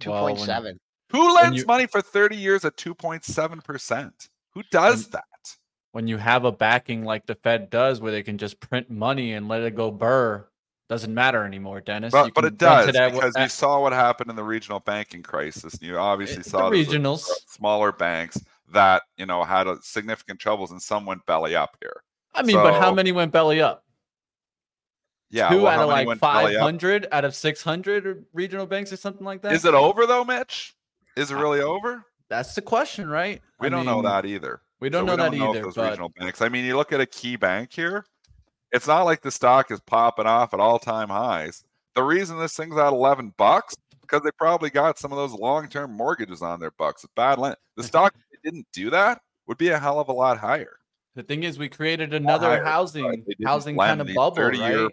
2.7. 0.00 0.10
Well, 0.10 0.34
when- 0.62 0.78
Who 1.12 1.34
lends 1.34 1.58
you- 1.60 1.66
money 1.66 1.86
for 1.86 2.02
30 2.02 2.36
years 2.36 2.64
at 2.64 2.76
2.7%? 2.76 4.28
Who 4.54 4.62
does 4.70 5.04
When- 5.04 5.10
that? 5.12 5.22
When 5.92 6.06
you 6.08 6.18
have 6.18 6.44
a 6.44 6.52
backing 6.52 7.04
like 7.04 7.24
the 7.26 7.36
Fed 7.36 7.70
does, 7.70 8.00
where 8.00 8.12
they 8.12 8.22
can 8.22 8.36
just 8.36 8.60
print 8.60 8.90
money 8.90 9.32
and 9.32 9.48
let 9.48 9.62
it 9.62 9.74
go 9.74 9.90
burr, 9.90 10.46
doesn't 10.88 11.12
matter 11.12 11.44
anymore, 11.44 11.80
Dennis. 11.80 12.12
But, 12.12 12.32
but 12.34 12.44
it 12.44 12.58
does 12.58 12.86
because 12.86 13.34
what- 13.34 13.42
you 13.42 13.48
saw 13.48 13.80
what 13.80 13.92
happened 13.92 14.30
in 14.30 14.36
the 14.36 14.44
regional 14.44 14.80
banking 14.80 15.22
crisis. 15.22 15.74
And 15.74 15.82
you 15.82 15.98
obviously 15.98 16.38
Eh, 16.38 16.42
the 16.42 16.50
saw 16.50 16.70
this 16.70 16.86
regionals. 16.88 17.28
smaller 17.48 17.92
banks 17.92 18.38
that 18.72 19.02
you 19.16 19.26
know 19.26 19.42
had 19.44 19.66
a 19.66 19.78
significant 19.82 20.38
troubles 20.40 20.70
and 20.70 20.80
some 20.80 21.04
went 21.06 21.24
belly 21.26 21.56
up 21.56 21.76
here. 21.80 22.02
I 22.34 22.42
mean, 22.42 22.56
but 22.56 22.78
how 22.80 22.92
many 22.92 23.12
went 23.12 23.32
belly 23.32 23.60
up? 23.60 23.84
Yeah, 25.30 25.48
Two 25.48 25.62
well, 25.62 25.66
out 25.68 25.80
of 25.82 25.88
like 25.88 26.06
up? 26.08 26.18
500 26.18 27.08
out 27.10 27.24
of 27.24 27.34
600 27.34 28.26
regional 28.32 28.64
banks 28.66 28.92
or 28.92 28.96
something 28.96 29.24
like 29.24 29.42
that. 29.42 29.52
Is 29.52 29.64
it 29.64 29.74
over 29.74 30.06
though, 30.06 30.24
Mitch? 30.24 30.74
Is 31.16 31.30
it 31.32 31.34
really 31.34 31.60
over? 31.60 32.04
That's 32.28 32.54
the 32.54 32.62
question, 32.62 33.08
right? 33.08 33.40
We 33.58 33.66
I 33.66 33.70
don't 33.70 33.86
know 33.86 34.02
that 34.02 34.24
either. 34.24 34.60
We 34.78 34.88
don't 34.90 35.06
So 35.08 35.16
know 35.16 35.22
that 35.22 35.34
if 35.34 35.40
either. 35.40 35.62
those 35.62 35.74
But 35.74 35.90
regional 35.90 36.10
banks. 36.16 36.42
I 36.42 36.48
mean, 36.48 36.64
you 36.64 36.76
look 36.76 36.92
at 36.92 37.00
a 37.00 37.06
key 37.06 37.36
bank 37.36 37.72
here. 37.72 38.04
It's 38.72 38.86
not 38.86 39.02
like 39.02 39.22
the 39.22 39.30
stock 39.30 39.70
is 39.70 39.80
popping 39.80 40.26
off 40.26 40.52
at 40.52 40.60
all-time 40.60 41.08
highs. 41.08 41.64
The 41.94 42.02
reason 42.02 42.38
this 42.38 42.56
thing's 42.56 42.76
at 42.76 42.92
11 42.92 43.34
bucks 43.36 43.74
because 44.02 44.22
they 44.22 44.30
probably 44.38 44.70
got 44.70 44.98
some 44.98 45.12
of 45.12 45.18
those 45.18 45.32
long-term 45.32 45.92
mortgages 45.92 46.42
on 46.42 46.60
their 46.60 46.72
bucks. 46.72 47.04
It's 47.04 47.12
bad 47.14 47.38
land. 47.38 47.56
The 47.76 47.82
stock 47.84 48.14
didn't 48.44 48.66
do 48.72 48.90
that 48.90 49.20
would 49.46 49.58
be 49.58 49.68
a 49.68 49.78
hell 49.78 49.98
of 50.00 50.08
a 50.08 50.12
lot 50.12 50.38
higher. 50.38 50.78
the 51.14 51.22
thing 51.22 51.42
is, 51.42 51.58
we 51.58 51.68
created 51.68 52.14
another 52.14 52.48
higher, 52.48 52.64
housing 52.64 53.24
housing 53.44 53.76
kind 53.76 54.00
of 54.00 54.08
bubble, 54.14 54.36
30-year? 54.36 54.88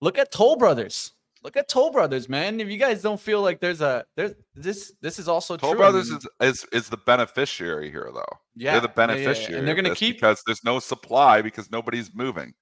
Look 0.00 0.18
at 0.18 0.32
Toll 0.32 0.56
Brothers. 0.56 1.12
Look 1.44 1.56
at 1.56 1.68
Toll 1.68 1.90
Brothers, 1.90 2.28
man. 2.28 2.60
If 2.60 2.68
you 2.68 2.78
guys 2.78 3.02
don't 3.02 3.20
feel 3.20 3.42
like 3.42 3.60
there's 3.60 3.80
a 3.80 4.04
there's 4.16 4.32
this 4.54 4.92
this 5.00 5.18
is 5.18 5.26
also 5.28 5.56
Toll 5.56 5.70
true. 5.72 5.78
I 5.80 5.90
Brothers 5.90 6.10
mean, 6.10 6.18
is, 6.40 6.62
is 6.62 6.66
is 6.72 6.88
the 6.88 6.96
beneficiary 6.98 7.90
here, 7.90 8.10
though. 8.14 8.22
yeah, 8.54 8.72
They're 8.72 8.80
the 8.82 8.86
yeah, 8.88 8.92
yeah, 9.06 9.12
yeah. 9.12 9.24
beneficiary, 9.24 9.58
and 9.58 9.66
they're 9.68 9.74
gonna 9.74 9.94
keep 9.94 10.16
because 10.16 10.42
there's 10.46 10.62
no 10.64 10.78
supply 10.78 11.42
because 11.42 11.70
nobody's 11.70 12.14
moving. 12.14 12.54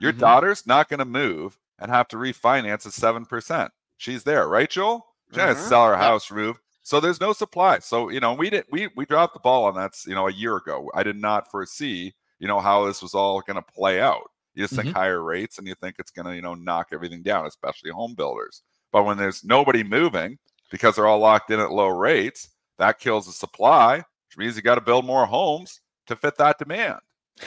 Your 0.00 0.12
Mhm. 0.12 0.18
daughter's 0.18 0.66
not 0.66 0.88
going 0.88 0.98
to 0.98 1.04
move 1.04 1.58
and 1.78 1.90
have 1.90 2.08
to 2.08 2.16
refinance 2.16 2.86
at 2.86 2.92
seven 2.92 3.24
percent. 3.24 3.70
She's 3.98 4.24
there, 4.24 4.48
right, 4.48 4.68
Joel? 4.68 5.06
She's 5.28 5.36
going 5.36 5.54
to 5.54 5.60
sell 5.60 5.86
her 5.86 5.92
Yep. 5.92 6.00
house, 6.00 6.30
move. 6.30 6.58
So 6.82 7.00
there's 7.00 7.20
no 7.20 7.32
supply. 7.32 7.78
So 7.78 8.10
you 8.10 8.20
know, 8.20 8.34
we 8.34 8.50
did 8.50 8.64
we 8.70 8.88
we 8.96 9.06
dropped 9.06 9.34
the 9.34 9.40
ball 9.40 9.64
on 9.64 9.74
that. 9.76 9.92
You 10.06 10.14
know, 10.14 10.28
a 10.28 10.32
year 10.32 10.56
ago. 10.56 10.90
I 10.94 11.02
did 11.02 11.16
not 11.16 11.50
foresee 11.50 12.14
you 12.38 12.46
know 12.48 12.60
how 12.60 12.84
this 12.86 13.00
was 13.00 13.14
all 13.14 13.40
going 13.40 13.56
to 13.56 13.62
play 13.62 13.98
out. 14.00 14.30
You 14.56 14.64
just 14.64 14.74
think 14.74 14.88
mm-hmm. 14.88 14.96
higher 14.96 15.22
rates 15.22 15.58
and 15.58 15.68
you 15.68 15.74
think 15.74 15.96
it's 15.98 16.10
going 16.10 16.26
to 16.26 16.34
you 16.34 16.42
know 16.42 16.54
knock 16.54 16.88
everything 16.92 17.22
down, 17.22 17.46
especially 17.46 17.90
home 17.90 18.14
builders. 18.14 18.62
But 18.90 19.04
when 19.04 19.18
there's 19.18 19.44
nobody 19.44 19.84
moving 19.84 20.38
because 20.70 20.96
they're 20.96 21.06
all 21.06 21.18
locked 21.18 21.50
in 21.50 21.60
at 21.60 21.70
low 21.70 21.88
rates, 21.88 22.48
that 22.78 22.98
kills 22.98 23.26
the 23.26 23.32
supply, 23.32 23.98
which 23.98 24.38
means 24.38 24.56
you 24.56 24.62
got 24.62 24.76
to 24.76 24.80
build 24.80 25.04
more 25.04 25.26
homes 25.26 25.80
to 26.06 26.16
fit 26.16 26.36
that 26.38 26.58
demand. 26.58 27.00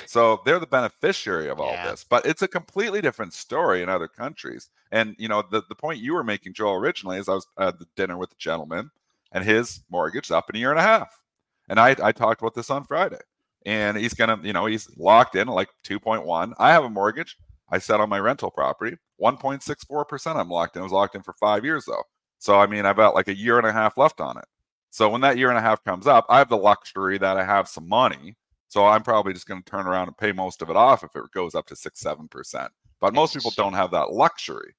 So 0.06 0.42
they're 0.46 0.60
the 0.60 0.68
beneficiary 0.68 1.50
of 1.50 1.60
all 1.60 1.72
Yeah. 1.72 1.90
this. 1.92 2.04
But 2.04 2.26
it's 2.26 2.44
a 2.44 2.48
completely 2.48 3.02
different 3.02 3.34
story 3.34 3.82
in 3.82 3.90
other 3.90 4.08
countries. 4.08 4.70
And 4.92 5.16
you 5.18 5.28
know, 5.28 5.44
the, 5.50 5.64
the 5.68 5.76
point 5.76 6.00
you 6.00 6.14
were 6.14 6.24
making, 6.24 6.54
Joel, 6.54 6.76
originally 6.76 7.18
is 7.18 7.28
I 7.28 7.34
was 7.34 7.48
at 7.58 7.80
the 7.80 7.88
dinner 7.96 8.18
with 8.18 8.30
the 8.30 8.36
gentleman 8.38 8.92
and 9.32 9.44
his 9.44 9.82
mortgage 9.90 10.28
is 10.28 10.32
up 10.32 10.50
in 10.50 10.56
a 10.56 10.60
year 10.60 10.72
and 10.72 10.80
a 10.80 10.84
half. 10.84 11.22
And 11.70 11.80
I, 11.80 11.96
I 12.02 12.12
talked 12.12 12.42
about 12.42 12.56
this 12.56 12.70
on 12.70 12.84
Friday. 12.84 13.20
And 13.66 13.98
he's 13.98 14.14
gonna, 14.14 14.40
you 14.44 14.54
know, 14.54 14.66
he's 14.66 14.90
locked 14.98 15.36
in 15.36 15.50
at 15.50 15.56
like 15.56 15.70
2.1. 15.86 16.54
I 16.58 16.72
have 16.72 16.84
a 16.84 16.90
mortgage. 16.90 17.38
I 17.72 17.78
set 17.78 18.00
on 18.00 18.10
my 18.10 18.20
rental 18.20 18.50
property, 18.50 18.98
1.64%. 19.22 20.36
I'm 20.36 20.50
locked 20.50 20.76
in. 20.76 20.82
I 20.82 20.84
was 20.84 20.92
locked 20.92 21.16
in 21.16 21.22
for 21.22 21.34
five 21.34 21.64
years 21.64 21.86
though. 21.86 22.04
So 22.40 22.60
I 22.60 22.68
mean, 22.68 22.86
I've 22.86 22.96
got 22.96 23.16
like 23.16 23.28
a 23.28 23.38
year 23.38 23.58
and 23.58 23.68
a 23.68 23.74
half 23.74 23.98
left 23.98 24.22
on 24.22 24.38
it. 24.38 24.46
So 24.92 25.10
when 25.10 25.22
that 25.22 25.38
year 25.38 25.50
and 25.50 25.58
a 25.58 25.62
half 25.62 25.84
comes 25.84 26.08
up, 26.08 26.26
I 26.30 26.40
have 26.40 26.50
the 26.50 26.58
luxury 26.58 27.18
that 27.20 27.38
I 27.38 27.44
have 27.44 27.68
some 27.68 27.88
money. 27.88 28.36
So 28.70 28.86
I'm 28.88 29.04
probably 29.04 29.34
just 29.34 29.48
going 29.48 29.62
to 29.62 29.70
turn 29.70 29.88
around 29.88 30.08
and 30.08 30.18
pay 30.18 30.32
most 30.32 30.62
of 30.62 30.70
it 30.70 30.76
off 30.76 31.04
if 31.04 31.16
it 31.16 31.32
goes 31.34 31.56
up 31.56 31.68
to 31.68 31.76
six, 31.76 32.00
seven 32.00 32.28
percent. 32.28 32.72
But 33.02 33.14
most 33.14 33.34
people 33.34 33.52
don't 33.56 33.74
have 33.74 33.92
that 33.92 34.12
luxury. 34.12 34.74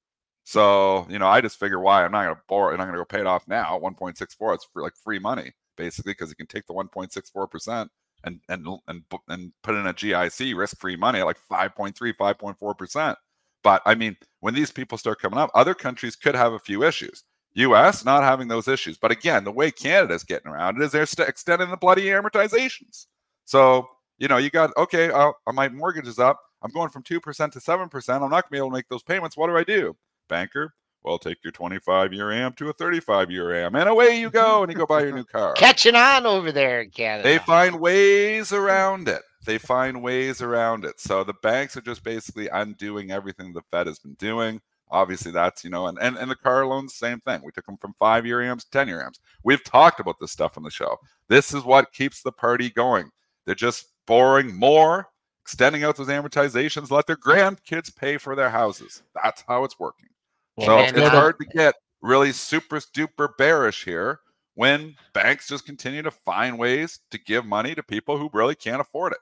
So 0.44 1.06
you 1.08 1.18
know, 1.18 1.28
I 1.28 1.40
just 1.40 1.60
figure 1.60 1.80
why 1.80 2.04
I'm 2.04 2.12
not 2.12 2.24
going 2.24 2.34
to 2.34 2.42
borrow 2.48 2.72
and 2.72 2.82
I'm 2.82 2.88
going 2.88 2.98
to 2.98 3.00
go 3.00 3.04
pay 3.04 3.20
it 3.20 3.26
off 3.26 3.46
now. 3.46 3.76
at 3.76 3.82
1.64, 3.82 4.54
it's 4.54 4.66
for 4.72 4.82
like 4.82 4.94
free 4.96 5.18
money 5.18 5.52
basically 5.76 6.12
because 6.12 6.28
you 6.28 6.36
can 6.36 6.46
take 6.46 6.66
the 6.66 6.74
1.64 6.74 7.50
percent 7.50 7.90
and 8.24 8.40
and 8.48 8.66
and 8.88 9.02
and 9.28 9.52
put 9.62 9.74
in 9.74 9.86
a 9.86 9.94
GIC 9.94 10.56
risk-free 10.56 10.96
money 10.96 11.20
at 11.20 11.26
like 11.26 11.38
5.3, 11.50 11.94
5.4 11.94 12.78
percent. 12.78 13.18
But 13.62 13.82
I 13.86 13.94
mean, 13.94 14.16
when 14.40 14.54
these 14.54 14.70
people 14.70 14.98
start 14.98 15.20
coming 15.20 15.38
up, 15.38 15.50
other 15.54 15.74
countries 15.74 16.16
could 16.16 16.34
have 16.34 16.52
a 16.52 16.58
few 16.58 16.82
issues. 16.82 17.24
U.S. 17.54 18.04
not 18.04 18.22
having 18.22 18.46
those 18.48 18.68
issues, 18.68 18.96
but 18.96 19.10
again, 19.10 19.42
the 19.42 19.50
way 19.52 19.70
Canada's 19.72 20.22
getting 20.22 20.50
around 20.52 20.76
it 20.76 20.84
is 20.84 20.92
they're 20.92 21.04
st- 21.04 21.28
extending 21.28 21.68
the 21.68 21.76
bloody 21.76 22.04
amortizations. 22.06 23.06
So 23.44 23.88
you 24.18 24.28
know, 24.28 24.36
you 24.36 24.50
got 24.50 24.70
okay, 24.76 25.10
uh, 25.10 25.32
my 25.52 25.68
mortgage 25.68 26.06
is 26.06 26.18
up. 26.18 26.38
I'm 26.62 26.70
going 26.70 26.90
from 26.90 27.02
two 27.02 27.20
percent 27.20 27.52
to 27.54 27.60
seven 27.60 27.88
percent. 27.88 28.22
I'm 28.22 28.30
not 28.30 28.44
gonna 28.44 28.52
be 28.52 28.58
able 28.58 28.68
to 28.68 28.74
make 28.74 28.88
those 28.88 29.02
payments. 29.02 29.36
What 29.36 29.48
do 29.48 29.56
I 29.56 29.64
do, 29.64 29.96
banker? 30.28 30.74
Well, 31.02 31.18
take 31.18 31.42
your 31.42 31.52
25 31.52 32.12
year 32.12 32.30
AM 32.30 32.52
to 32.54 32.68
a 32.68 32.72
35 32.72 33.30
year 33.30 33.54
AM, 33.54 33.74
and 33.74 33.88
away 33.88 34.20
you 34.20 34.30
go, 34.30 34.62
and 34.62 34.70
you 34.70 34.76
go 34.76 34.86
buy 34.86 35.02
your 35.02 35.12
new 35.12 35.24
car. 35.24 35.54
Catching 35.54 35.94
on 35.94 36.26
over 36.26 36.52
there 36.52 36.82
in 36.82 36.90
Canada. 36.90 37.26
They 37.26 37.38
find 37.38 37.80
ways 37.80 38.52
around 38.52 39.08
it. 39.08 39.22
They 39.46 39.56
find 39.56 40.02
ways 40.02 40.42
around 40.42 40.84
it. 40.84 41.00
So 41.00 41.24
the 41.24 41.34
banks 41.42 41.76
are 41.76 41.80
just 41.80 42.04
basically 42.04 42.48
undoing 42.48 43.10
everything 43.10 43.52
the 43.52 43.62
Fed 43.70 43.86
has 43.86 43.98
been 43.98 44.14
doing. 44.14 44.60
Obviously, 44.90 45.32
that's 45.32 45.64
you 45.64 45.70
know, 45.70 45.86
and 45.86 45.98
and, 46.00 46.18
and 46.18 46.30
the 46.30 46.36
car 46.36 46.66
loans, 46.66 46.94
same 46.94 47.20
thing. 47.20 47.40
We 47.42 47.52
took 47.52 47.66
them 47.66 47.78
from 47.78 47.94
five 47.98 48.26
year 48.26 48.42
AMs 48.42 48.64
to 48.64 48.70
10 48.70 48.88
year 48.88 49.02
AMs. 49.02 49.20
We've 49.42 49.64
talked 49.64 50.00
about 50.00 50.20
this 50.20 50.32
stuff 50.32 50.58
on 50.58 50.64
the 50.64 50.70
show. 50.70 50.98
This 51.28 51.54
is 51.54 51.64
what 51.64 51.92
keeps 51.92 52.22
the 52.22 52.32
party 52.32 52.68
going. 52.68 53.10
They're 53.46 53.54
just 53.54 53.86
borrowing 54.06 54.54
more, 54.54 55.08
extending 55.42 55.84
out 55.84 55.96
those 55.96 56.08
amortizations, 56.08 56.90
let 56.90 57.06
their 57.06 57.16
grandkids 57.16 57.94
pay 57.94 58.18
for 58.18 58.34
their 58.36 58.50
houses. 58.50 59.02
That's 59.14 59.42
how 59.48 59.64
it's 59.64 59.78
working. 59.78 60.09
Well, 60.56 60.66
So 60.66 60.78
and, 60.78 60.96
it's 60.96 61.06
uh, 61.06 61.10
hard 61.10 61.38
to 61.38 61.46
get 61.46 61.74
really 62.02 62.32
super 62.32 62.78
duper 62.78 63.28
bearish 63.38 63.84
here 63.84 64.20
when 64.54 64.96
banks 65.12 65.48
just 65.48 65.64
continue 65.64 66.02
to 66.02 66.10
find 66.10 66.58
ways 66.58 67.00
to 67.10 67.18
give 67.18 67.44
money 67.44 67.74
to 67.74 67.82
people 67.82 68.18
who 68.18 68.28
really 68.32 68.54
can't 68.54 68.80
afford 68.80 69.12
it. 69.12 69.18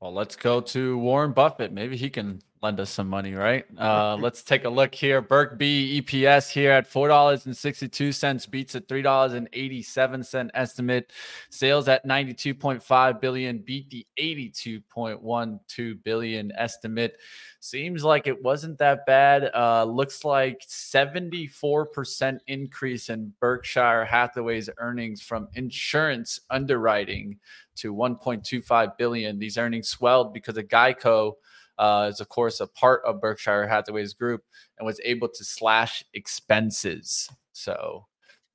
Well, 0.00 0.12
let's 0.12 0.36
go 0.36 0.60
to 0.60 0.98
Warren 0.98 1.32
Buffett. 1.32 1.72
Maybe 1.72 1.96
he 1.96 2.08
can 2.08 2.40
lend 2.62 2.80
us 2.80 2.90
some 2.90 3.08
money, 3.08 3.34
right? 3.34 3.64
Uh, 3.78 4.16
let's 4.16 4.42
take 4.42 4.64
a 4.64 4.68
look 4.68 4.94
here. 4.94 5.20
Burke 5.20 5.58
B 5.58 6.00
EPS 6.00 6.50
here 6.50 6.72
at 6.72 6.86
four 6.86 7.08
dollars 7.08 7.46
and 7.46 7.56
sixty-two 7.56 8.12
cents 8.12 8.46
beats 8.46 8.74
a 8.74 8.80
three 8.80 9.02
dollars 9.02 9.32
and 9.32 9.48
eighty-seven 9.52 10.22
cent 10.22 10.50
estimate. 10.54 11.12
Sales 11.50 11.88
at 11.88 12.04
ninety-two 12.04 12.54
point 12.54 12.82
five 12.82 13.20
billion 13.20 13.58
beat 13.58 13.90
the 13.90 14.06
eighty-two 14.16 14.80
point 14.82 15.22
one 15.22 15.60
two 15.68 15.96
billion 15.96 16.52
estimate. 16.52 17.16
Seems 17.62 18.02
like 18.02 18.26
it 18.26 18.42
wasn't 18.42 18.78
that 18.78 19.04
bad. 19.04 19.50
Uh, 19.54 19.84
looks 19.84 20.24
like 20.24 20.62
seventy-four 20.66 21.86
percent 21.86 22.42
increase 22.46 23.10
in 23.10 23.32
Berkshire 23.40 24.04
Hathaway's 24.04 24.70
earnings 24.78 25.22
from 25.22 25.48
insurance 25.54 26.40
underwriting 26.50 27.38
to 27.76 27.94
1.25 27.94 28.96
billion. 28.98 29.38
These 29.38 29.56
earnings 29.56 29.88
swelled 29.88 30.34
because 30.34 30.56
of 30.58 30.66
Geico 30.66 31.34
uh, 31.80 32.08
is 32.10 32.20
of 32.20 32.28
course 32.28 32.60
a 32.60 32.66
part 32.66 33.02
of 33.04 33.20
Berkshire 33.20 33.66
Hathaway's 33.66 34.12
group 34.12 34.44
and 34.78 34.86
was 34.86 35.00
able 35.02 35.28
to 35.28 35.44
slash 35.44 36.04
expenses. 36.12 37.28
So 37.52 38.06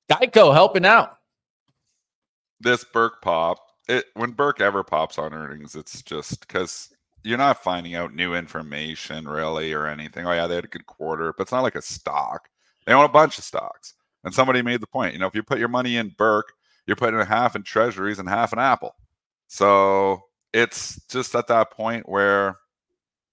Geico 0.10 0.54
helping 0.54 0.86
out. 0.86 1.18
This 2.60 2.84
Burke 2.84 3.22
pop, 3.22 3.58
it 3.90 4.06
when 4.14 4.32
Burke 4.32 4.62
ever 4.62 4.84
pops 4.84 5.18
on 5.18 5.34
earnings, 5.34 5.76
it's 5.76 6.02
just 6.04 6.48
because 6.48 6.90
you're 7.24 7.40
not 7.40 7.64
finding 7.64 7.96
out 7.96 8.14
new 8.14 8.36
information 8.36 9.28
really 9.28 9.74
or 9.74 9.88
anything. 9.88 10.28
Oh 10.28 10.32
yeah, 10.32 10.46
they 10.46 10.56
had 10.56 10.66
a 10.66 10.70
good 10.70 10.86
quarter, 10.86 11.34
but 11.36 11.44
it's 11.44 11.52
not 11.52 11.64
like 11.64 11.76
a 11.76 11.82
stock. 11.82 12.48
They 12.86 12.94
own 12.94 13.06
a 13.06 13.10
bunch 13.10 13.40
of 13.40 13.44
stocks. 13.44 13.96
And 14.24 14.34
somebody 14.34 14.62
made 14.62 14.82
the 14.82 14.88
point, 14.88 15.14
you 15.14 15.20
know, 15.20 15.28
if 15.28 15.36
you 15.36 15.42
put 15.44 15.60
your 15.60 15.68
money 15.68 15.98
in 15.98 16.14
Burke, 16.18 16.54
you're 16.86 16.96
putting 16.96 17.20
a 17.20 17.26
half 17.26 17.56
in 17.56 17.64
treasuries 17.64 18.20
and 18.20 18.30
half 18.30 18.54
in 18.54 18.60
Apple. 18.60 18.96
So 19.48 20.22
it's 20.54 21.02
just 21.08 21.34
at 21.36 21.48
that 21.48 21.72
point 21.72 22.08
where 22.08 22.58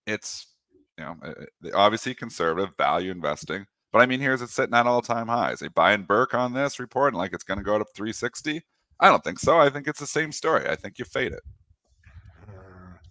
it's, 0.06 0.47
you 0.99 1.04
know, 1.04 1.16
uh, 1.25 1.30
uh, 1.30 1.71
obviously 1.75 2.14
conservative 2.14 2.71
value 2.76 3.11
investing. 3.11 3.66
But 3.92 4.00
I 4.00 4.06
mean, 4.06 4.21
here's 4.21 4.40
it 4.42 4.49
sitting 4.49 4.75
at 4.75 4.87
all 4.87 5.02
time 5.02 5.28
highs. 5.28 5.59
They 5.61 5.68
buying 5.68 6.02
Burke 6.04 6.35
on 6.35 6.52
this 6.52 6.80
report 6.80 7.12
and 7.12 7.18
like 7.18 7.32
it's 7.32 7.44
going 7.44 7.59
to 7.59 7.64
go 7.64 7.78
to 7.78 7.85
360. 7.94 8.62
I 9.00 9.09
don't 9.09 9.23
think 9.25 9.38
so. 9.38 9.59
I 9.59 9.68
think 9.68 9.87
it's 9.88 10.00
the 10.00 10.06
same 10.06 10.32
story. 10.32 10.68
I 10.68 10.76
think 10.76 10.99
you 10.99 11.04
fade 11.04 11.32
it. 11.32 11.42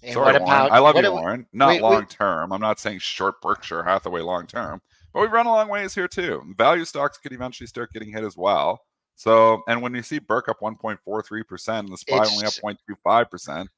And 0.03 0.13
Sorry, 0.13 0.33
what 0.33 0.41
Warren. 0.43 0.71
I 0.71 0.79
love 0.79 0.95
you, 0.95 1.03
do- 1.03 1.11
Warren. 1.11 1.45
Not 1.53 1.79
long 1.79 2.07
term. 2.07 2.51
I'm 2.51 2.61
not 2.61 2.79
saying 2.79 2.99
short 2.99 3.39
Berkshire 3.41 3.83
Hathaway 3.83 4.21
long 4.21 4.47
term, 4.47 4.81
but 5.13 5.21
we 5.21 5.27
run 5.27 5.45
a 5.45 5.49
long 5.49 5.67
ways 5.69 5.93
here 5.93 6.07
too. 6.07 6.41
Value 6.57 6.85
stocks 6.85 7.17
could 7.19 7.33
eventually 7.33 7.67
start 7.67 7.91
getting 7.93 8.11
hit 8.11 8.23
as 8.23 8.35
well. 8.35 8.81
So, 9.15 9.61
and 9.67 9.81
when 9.83 9.93
you 9.93 10.01
see 10.01 10.17
Burke 10.17 10.49
up 10.49 10.59
1.43 10.61 11.47
percent 11.47 11.85
and 11.85 11.93
the 11.93 11.97
SPY 11.97 12.15
only 12.17 12.45
up 12.45 12.53
It's- 12.57 12.59
0.25 13.05 13.29
percent, 13.29 13.69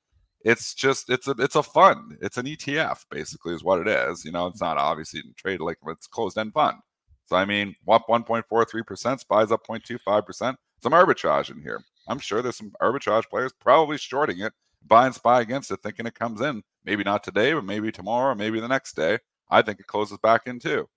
it's 0.44 0.74
just 0.74 1.10
it's 1.10 1.28
a 1.28 1.36
it's 1.40 1.56
a 1.56 1.64
fund. 1.64 2.18
It's 2.22 2.38
an 2.38 2.46
ETF 2.46 3.06
basically 3.10 3.54
is 3.54 3.64
what 3.64 3.80
it 3.80 3.88
is. 3.88 4.26
You 4.26 4.32
know, 4.32 4.48
it's 4.48 4.62
not 4.62 4.78
obviously 4.78 5.22
trade 5.38 5.62
like 5.62 5.78
it's 5.88 6.08
closed 6.08 6.38
end 6.38 6.54
fund. 6.54 6.78
So 7.26 7.36
I 7.36 7.46
mean, 7.46 7.76
up 7.90 8.08
1.43 8.08 8.86
percent, 8.86 9.22
SPY's 9.22 9.52
up 9.52 9.66
0.25 9.66 10.26
percent. 10.26 10.58
Some 10.82 10.94
arbitrage 10.94 11.50
in 11.50 11.62
here. 11.62 11.82
I'm 12.08 12.20
sure 12.20 12.42
there's 12.42 12.58
some 12.58 12.74
arbitrage 12.82 13.30
players 13.30 13.54
probably 13.54 13.98
shorting 13.98 14.40
it 14.40 14.54
buying 14.88 15.14
SPY 15.14 15.42
against 15.42 15.72
it, 15.72 15.82
thinking 15.82 16.06
it 16.06 16.16
comes 16.16 16.42
in. 16.42 16.62
Maybe 16.86 17.04
not 17.04 17.24
today, 17.24 17.54
but 17.54 17.64
maybe 17.64 17.92
tomorrow, 17.92 18.32
or 18.32 18.36
maybe 18.36 18.60
the 18.60 18.68
next 18.68 18.96
day. 18.96 19.20
I 19.50 19.62
think 19.62 19.80
it 19.80 19.88
closes 19.88 20.18
back 20.18 20.48
in 20.48 20.60
too. 20.60 20.88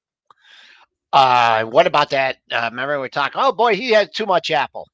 Uh, 1.12 1.65
what 1.65 1.87
about 1.87 2.11
that? 2.11 2.38
Uh, 2.50 2.69
remember 2.71 3.00
we 3.00 3.09
talking. 3.09 3.41
Oh 3.41 3.53
boy, 3.53 3.76
he 3.76 3.91
has 3.91 4.11
too 4.11 4.26
much 4.26 4.50
Apple. 4.50 4.88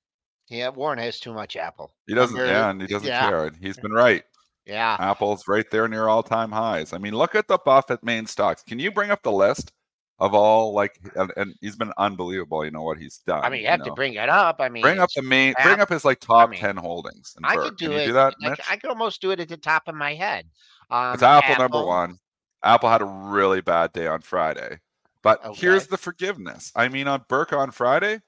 Yeah, 0.49 0.69
Warren 0.69 0.99
has 0.99 1.19
too 1.19 1.33
much 1.33 1.57
Apple. 1.57 1.93
He 2.07 2.15
doesn't, 2.15 2.37
Remember- 2.37 2.53
yeah, 2.53 2.71
and 2.71 2.81
he 2.83 2.87
doesn't 2.87 3.09
yeah. 3.09 3.29
care. 3.29 3.51
He's 3.61 3.79
been 3.79 3.93
right. 3.93 4.23
Yeah, 4.67 4.97
Apple's 4.99 5.49
right 5.49 5.69
there 5.71 5.89
near 5.89 6.09
all-time 6.09 6.53
highs. 6.53 6.93
I 6.93 6.99
mean, 6.99 7.15
look 7.15 7.35
at 7.35 7.49
the 7.49 7.59
Buffett 7.59 8.03
main 8.05 8.27
stocks. 8.27 8.63
Can 8.63 8.79
you 8.79 8.93
bring 8.93 9.11
up 9.11 9.23
the 9.23 9.33
list 9.33 9.73
of 10.19 10.35
all 10.35 10.73
like? 10.73 10.99
And, 11.17 11.33
and 11.37 11.55
he's 11.61 11.75
been 11.77 11.93
unbelievable. 11.99 12.65
You 12.65 12.71
know 12.71 12.83
what 12.83 12.99
he's 12.99 13.19
done. 13.27 13.45
I 13.45 13.49
mean, 13.49 13.63
you 13.63 13.67
have 13.69 13.83
to 13.85 13.93
bring 13.93 14.15
it 14.15 14.29
up. 14.29 14.61
I 14.61 14.69
mean, 14.69 14.83
bring 14.83 15.01
up 15.01 15.11
the 15.17 15.23
main. 15.23 15.55
App- 15.59 15.65
Bring 15.65 15.81
up 15.81 15.89
his 15.89 16.05
like 16.05 16.21
top 16.21 16.51
mean, 16.51 16.61
ten 16.61 16.77
holdings. 16.77 17.35
in 17.37 17.45
I 17.45 17.57
could 17.57 17.77
do 17.77 17.87
Can 17.87 17.93
you 17.93 17.99
it. 17.99 18.07
do 18.07 18.13
that, 18.13 18.35
I, 18.69 18.77
could 18.77 18.91
almost 18.91 19.21
do 19.21 19.33
it 19.33 19.41
at 19.41 19.49
the 19.49 19.57
top 19.57 19.89
of 19.89 19.95
my 19.95 20.15
head. 20.15 20.47
Um, 20.91 21.15
It's 21.15 21.23
Apple, 21.23 21.57
number 21.57 21.85
one. 21.85 22.19
Apple 22.63 22.89
had 22.89 23.03
a 23.03 23.07
really 23.07 23.61
bad 23.61 23.93
day 23.93 24.07
on 24.07 24.21
Friday. 24.21 24.79
But 25.23 25.41
here's 25.57 25.87
the 25.87 25.97
forgiveness. 25.97 26.73
I 26.75 26.89
mean, 26.89 27.09
on 27.09 27.25
Burke 27.29 27.53
on 27.53 27.71
Friday, 27.71 28.21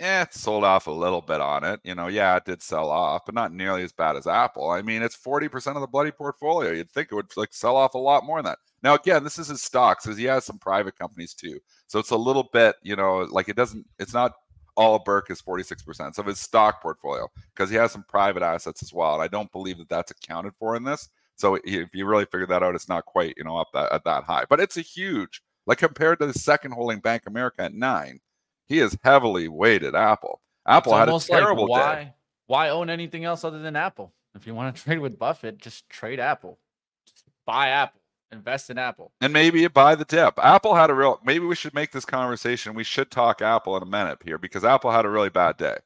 eh, 0.00 0.22
it 0.22 0.34
sold 0.34 0.64
off 0.64 0.86
a 0.86 0.90
little 0.90 1.20
bit 1.20 1.40
on 1.40 1.64
it. 1.64 1.80
You 1.84 1.94
know, 1.94 2.08
yeah, 2.08 2.36
it 2.36 2.44
did 2.44 2.62
sell 2.62 2.90
off, 2.90 3.22
but 3.26 3.34
not 3.34 3.52
nearly 3.52 3.82
as 3.82 3.92
bad 3.92 4.16
as 4.16 4.26
Apple. 4.26 4.70
I 4.70 4.82
mean, 4.82 5.02
it's 5.02 5.16
40% 5.16 5.74
of 5.74 5.80
the 5.80 5.86
bloody 5.86 6.10
portfolio. 6.10 6.72
You'd 6.72 6.90
think 6.90 7.08
it 7.10 7.14
would 7.14 7.36
like 7.36 7.52
sell 7.52 7.76
off 7.76 7.94
a 7.94 7.98
lot 7.98 8.24
more 8.24 8.38
than 8.38 8.46
that. 8.46 8.58
Now, 8.82 8.94
again, 8.94 9.24
this 9.24 9.38
is 9.38 9.48
his 9.48 9.62
stocks, 9.62 10.04
because 10.04 10.18
he 10.18 10.24
has 10.24 10.44
some 10.44 10.58
private 10.58 10.98
companies 10.98 11.34
too. 11.34 11.58
So 11.88 11.98
it's 11.98 12.10
a 12.10 12.16
little 12.16 12.48
bit, 12.52 12.76
you 12.82 12.96
know, 12.96 13.26
like 13.30 13.48
it 13.48 13.56
doesn't, 13.56 13.86
it's 13.98 14.14
not 14.14 14.32
all 14.76 15.00
Burke 15.00 15.30
is 15.30 15.42
46% 15.42 16.18
of 16.18 16.26
his 16.26 16.38
stock 16.38 16.80
portfolio, 16.80 17.28
because 17.54 17.68
he 17.68 17.76
has 17.76 17.90
some 17.90 18.04
private 18.08 18.42
assets 18.42 18.82
as 18.82 18.92
well. 18.92 19.14
And 19.14 19.22
I 19.22 19.28
don't 19.28 19.50
believe 19.50 19.78
that 19.78 19.88
that's 19.88 20.12
accounted 20.12 20.52
for 20.58 20.76
in 20.76 20.84
this. 20.84 21.08
So 21.34 21.58
if 21.64 21.94
you 21.94 22.06
really 22.06 22.24
figure 22.26 22.46
that 22.46 22.62
out, 22.62 22.74
it's 22.74 22.88
not 22.88 23.04
quite, 23.04 23.34
you 23.36 23.44
know, 23.44 23.56
up 23.56 23.68
that, 23.72 23.92
at 23.92 24.04
that 24.04 24.24
high, 24.24 24.44
but 24.48 24.60
it's 24.60 24.76
a 24.76 24.82
huge, 24.82 25.42
like 25.66 25.78
compared 25.78 26.18
to 26.20 26.26
the 26.26 26.32
second 26.32 26.72
holding 26.72 27.00
Bank 27.00 27.24
America 27.26 27.62
at 27.62 27.74
nine, 27.74 28.20
he 28.68 28.80
is 28.80 28.96
heavily 29.02 29.48
weighted 29.48 29.94
Apple. 29.94 30.40
Apple 30.66 30.92
It's 30.92 30.98
had 30.98 31.08
a 31.08 31.12
almost 31.12 31.30
like, 31.30 31.40
terrible 31.40 31.66
why, 31.68 31.94
day. 31.94 32.12
Why 32.46 32.68
own 32.70 32.90
anything 32.90 33.24
else 33.24 33.44
other 33.44 33.58
than 33.58 33.76
Apple? 33.76 34.12
If 34.34 34.46
you 34.46 34.54
want 34.54 34.74
to 34.76 34.82
trade 34.84 34.98
with 34.98 35.18
Buffett, 35.18 35.58
just 35.58 35.88
trade 35.88 36.20
Apple. 36.20 36.58
Just 37.06 37.24
buy 37.46 37.68
Apple. 37.68 38.00
Invest 38.30 38.68
in 38.68 38.76
Apple. 38.76 39.10
And 39.22 39.32
maybe 39.32 39.60
you 39.62 39.70
buy 39.70 39.94
the 39.94 40.04
dip. 40.04 40.38
Apple 40.38 40.74
had 40.74 40.90
a 40.90 40.94
real, 40.94 41.18
maybe 41.24 41.46
we 41.46 41.54
should 41.54 41.72
make 41.72 41.92
this 41.92 42.04
conversation. 42.04 42.74
We 42.74 42.84
should 42.84 43.10
talk 43.10 43.40
Apple 43.40 43.74
in 43.78 43.82
a 43.82 43.86
minute 43.86 44.18
here 44.22 44.36
because 44.36 44.64
Apple 44.64 44.90
had 44.90 45.06
a 45.06 45.08
really 45.08 45.30
bad 45.30 45.56
day. 45.56 45.78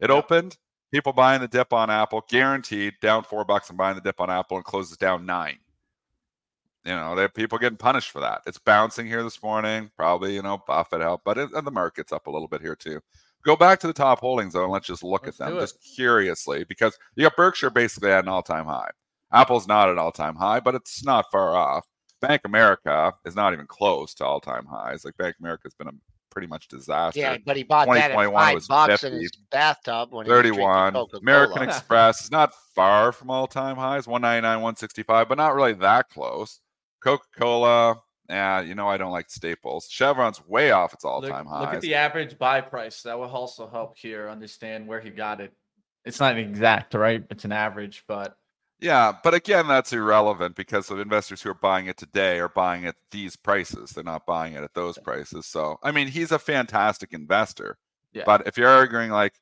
It 0.00 0.08
Yeah. 0.08 0.16
opened, 0.16 0.56
people 0.94 1.12
buying 1.12 1.42
the 1.42 1.48
dip 1.48 1.74
on 1.74 1.90
Apple, 1.90 2.24
guaranteed 2.26 2.94
down 3.02 3.22
four 3.24 3.44
bucks 3.44 3.68
and 3.68 3.76
buying 3.76 3.96
the 3.96 4.00
dip 4.00 4.18
on 4.18 4.30
Apple 4.30 4.56
and 4.56 4.64
closes 4.64 4.96
down 4.96 5.26
nine. 5.26 5.58
You 6.84 6.92
know, 6.92 7.14
they 7.14 7.22
have 7.22 7.34
people 7.34 7.58
getting 7.58 7.76
punished 7.76 8.10
for 8.10 8.20
that. 8.20 8.42
It's 8.46 8.58
bouncing 8.58 9.06
here 9.06 9.22
this 9.22 9.42
morning. 9.42 9.90
Probably, 9.96 10.34
you 10.34 10.42
know, 10.42 10.62
Buffett 10.66 11.02
help, 11.02 11.22
but 11.24 11.36
it, 11.36 11.50
and 11.52 11.66
the 11.66 11.70
market's 11.70 12.12
up 12.12 12.26
a 12.26 12.30
little 12.30 12.48
bit 12.48 12.62
here 12.62 12.76
too. 12.76 13.00
Go 13.44 13.56
back 13.56 13.80
to 13.80 13.86
the 13.86 13.92
top 13.92 14.20
holdings 14.20 14.54
though, 14.54 14.64
and 14.64 14.72
let's 14.72 14.86
just 14.86 15.02
look 15.02 15.24
Let's 15.24 15.40
at 15.40 15.48
them 15.48 15.58
just 15.58 15.78
curiously 15.96 16.64
because 16.64 16.98
you 17.16 17.22
got 17.24 17.36
Berkshire 17.36 17.70
basically 17.70 18.10
at 18.10 18.24
an 18.24 18.28
all-time 18.28 18.66
high. 18.66 18.90
Apple's 19.32 19.68
not 19.68 19.88
at 19.88 19.98
all-time 19.98 20.36
high, 20.36 20.60
but 20.60 20.74
it's 20.74 21.04
not 21.04 21.30
far 21.30 21.56
off. 21.56 21.86
Bank 22.20 22.42
America 22.44 23.12
is 23.24 23.36
not 23.36 23.52
even 23.52 23.66
close 23.66 24.14
to 24.14 24.24
all-time 24.24 24.66
highs. 24.66 25.04
Like 25.04 25.16
Bank 25.16 25.36
America's 25.40 25.74
been 25.74 25.88
a 25.88 25.92
pretty 26.30 26.48
much 26.48 26.68
disaster. 26.68 27.20
Yeah, 27.20 27.36
but 27.44 27.56
he 27.56 27.62
bought 27.62 27.88
that 27.88 28.10
at 28.10 28.32
five 28.32 28.54
was 28.54 28.68
bucks 28.68 29.04
in 29.04 29.14
his 29.14 29.32
bathtub 29.50 30.12
when 30.12 30.26
he 30.26 30.32
was 30.32 30.42
31. 30.42 30.92
Coca-Cola. 30.92 31.20
American 31.20 31.62
Express 31.62 32.24
is 32.24 32.30
not 32.30 32.54
far 32.74 33.12
from 33.12 33.30
all-time 33.30 33.76
highs, 33.76 34.06
199, 34.06 34.56
165, 34.56 35.28
but 35.28 35.38
not 35.38 35.54
really 35.54 35.72
that 35.74 36.08
close. 36.08 36.60
Coca-Cola, 37.02 37.96
yeah, 38.28 38.60
you 38.60 38.74
know 38.74 38.88
I 38.88 38.96
don't 38.96 39.10
like 39.10 39.28
staples. 39.30 39.88
Chevron's 39.90 40.40
way 40.46 40.70
off 40.70 40.94
its 40.94 41.04
all-time 41.04 41.46
highs. 41.46 41.60
look 41.66 41.74
at 41.74 41.80
the 41.80 41.94
average 41.96 42.38
buy 42.38 42.60
price. 42.60 43.02
That 43.02 43.18
will 43.18 43.28
also 43.28 43.68
help 43.68 43.96
here 43.98 44.28
understand 44.28 44.86
where 44.86 45.00
he 45.00 45.10
got 45.10 45.40
it. 45.40 45.52
It's 46.04 46.20
not 46.20 46.38
exact, 46.38 46.94
right? 46.94 47.24
It's 47.30 47.44
an 47.44 47.52
average, 47.52 48.04
but 48.06 48.36
Yeah, 48.80 49.12
but 49.22 49.34
again, 49.34 49.68
that's 49.68 49.92
irrelevant 49.92 50.56
because 50.56 50.86
the 50.86 50.96
investors 50.96 51.42
who 51.42 51.50
are 51.50 51.54
buying 51.54 51.86
it 51.86 51.98
today 51.98 52.38
are 52.40 52.48
buying 52.48 52.86
at 52.86 52.96
these 53.10 53.36
prices. 53.36 53.90
They're 53.90 54.04
not 54.04 54.24
buying 54.26 54.54
it 54.54 54.62
at 54.62 54.74
those 54.74 54.96
prices. 54.98 55.46
So, 55.46 55.78
I 55.82 55.92
mean, 55.92 56.08
he's 56.08 56.32
a 56.32 56.38
fantastic 56.38 57.12
investor. 57.12 57.76
Yeah. 58.12 58.22
But 58.24 58.46
if 58.46 58.56
you're 58.56 58.68
arguing 58.68 59.10
like 59.10 59.34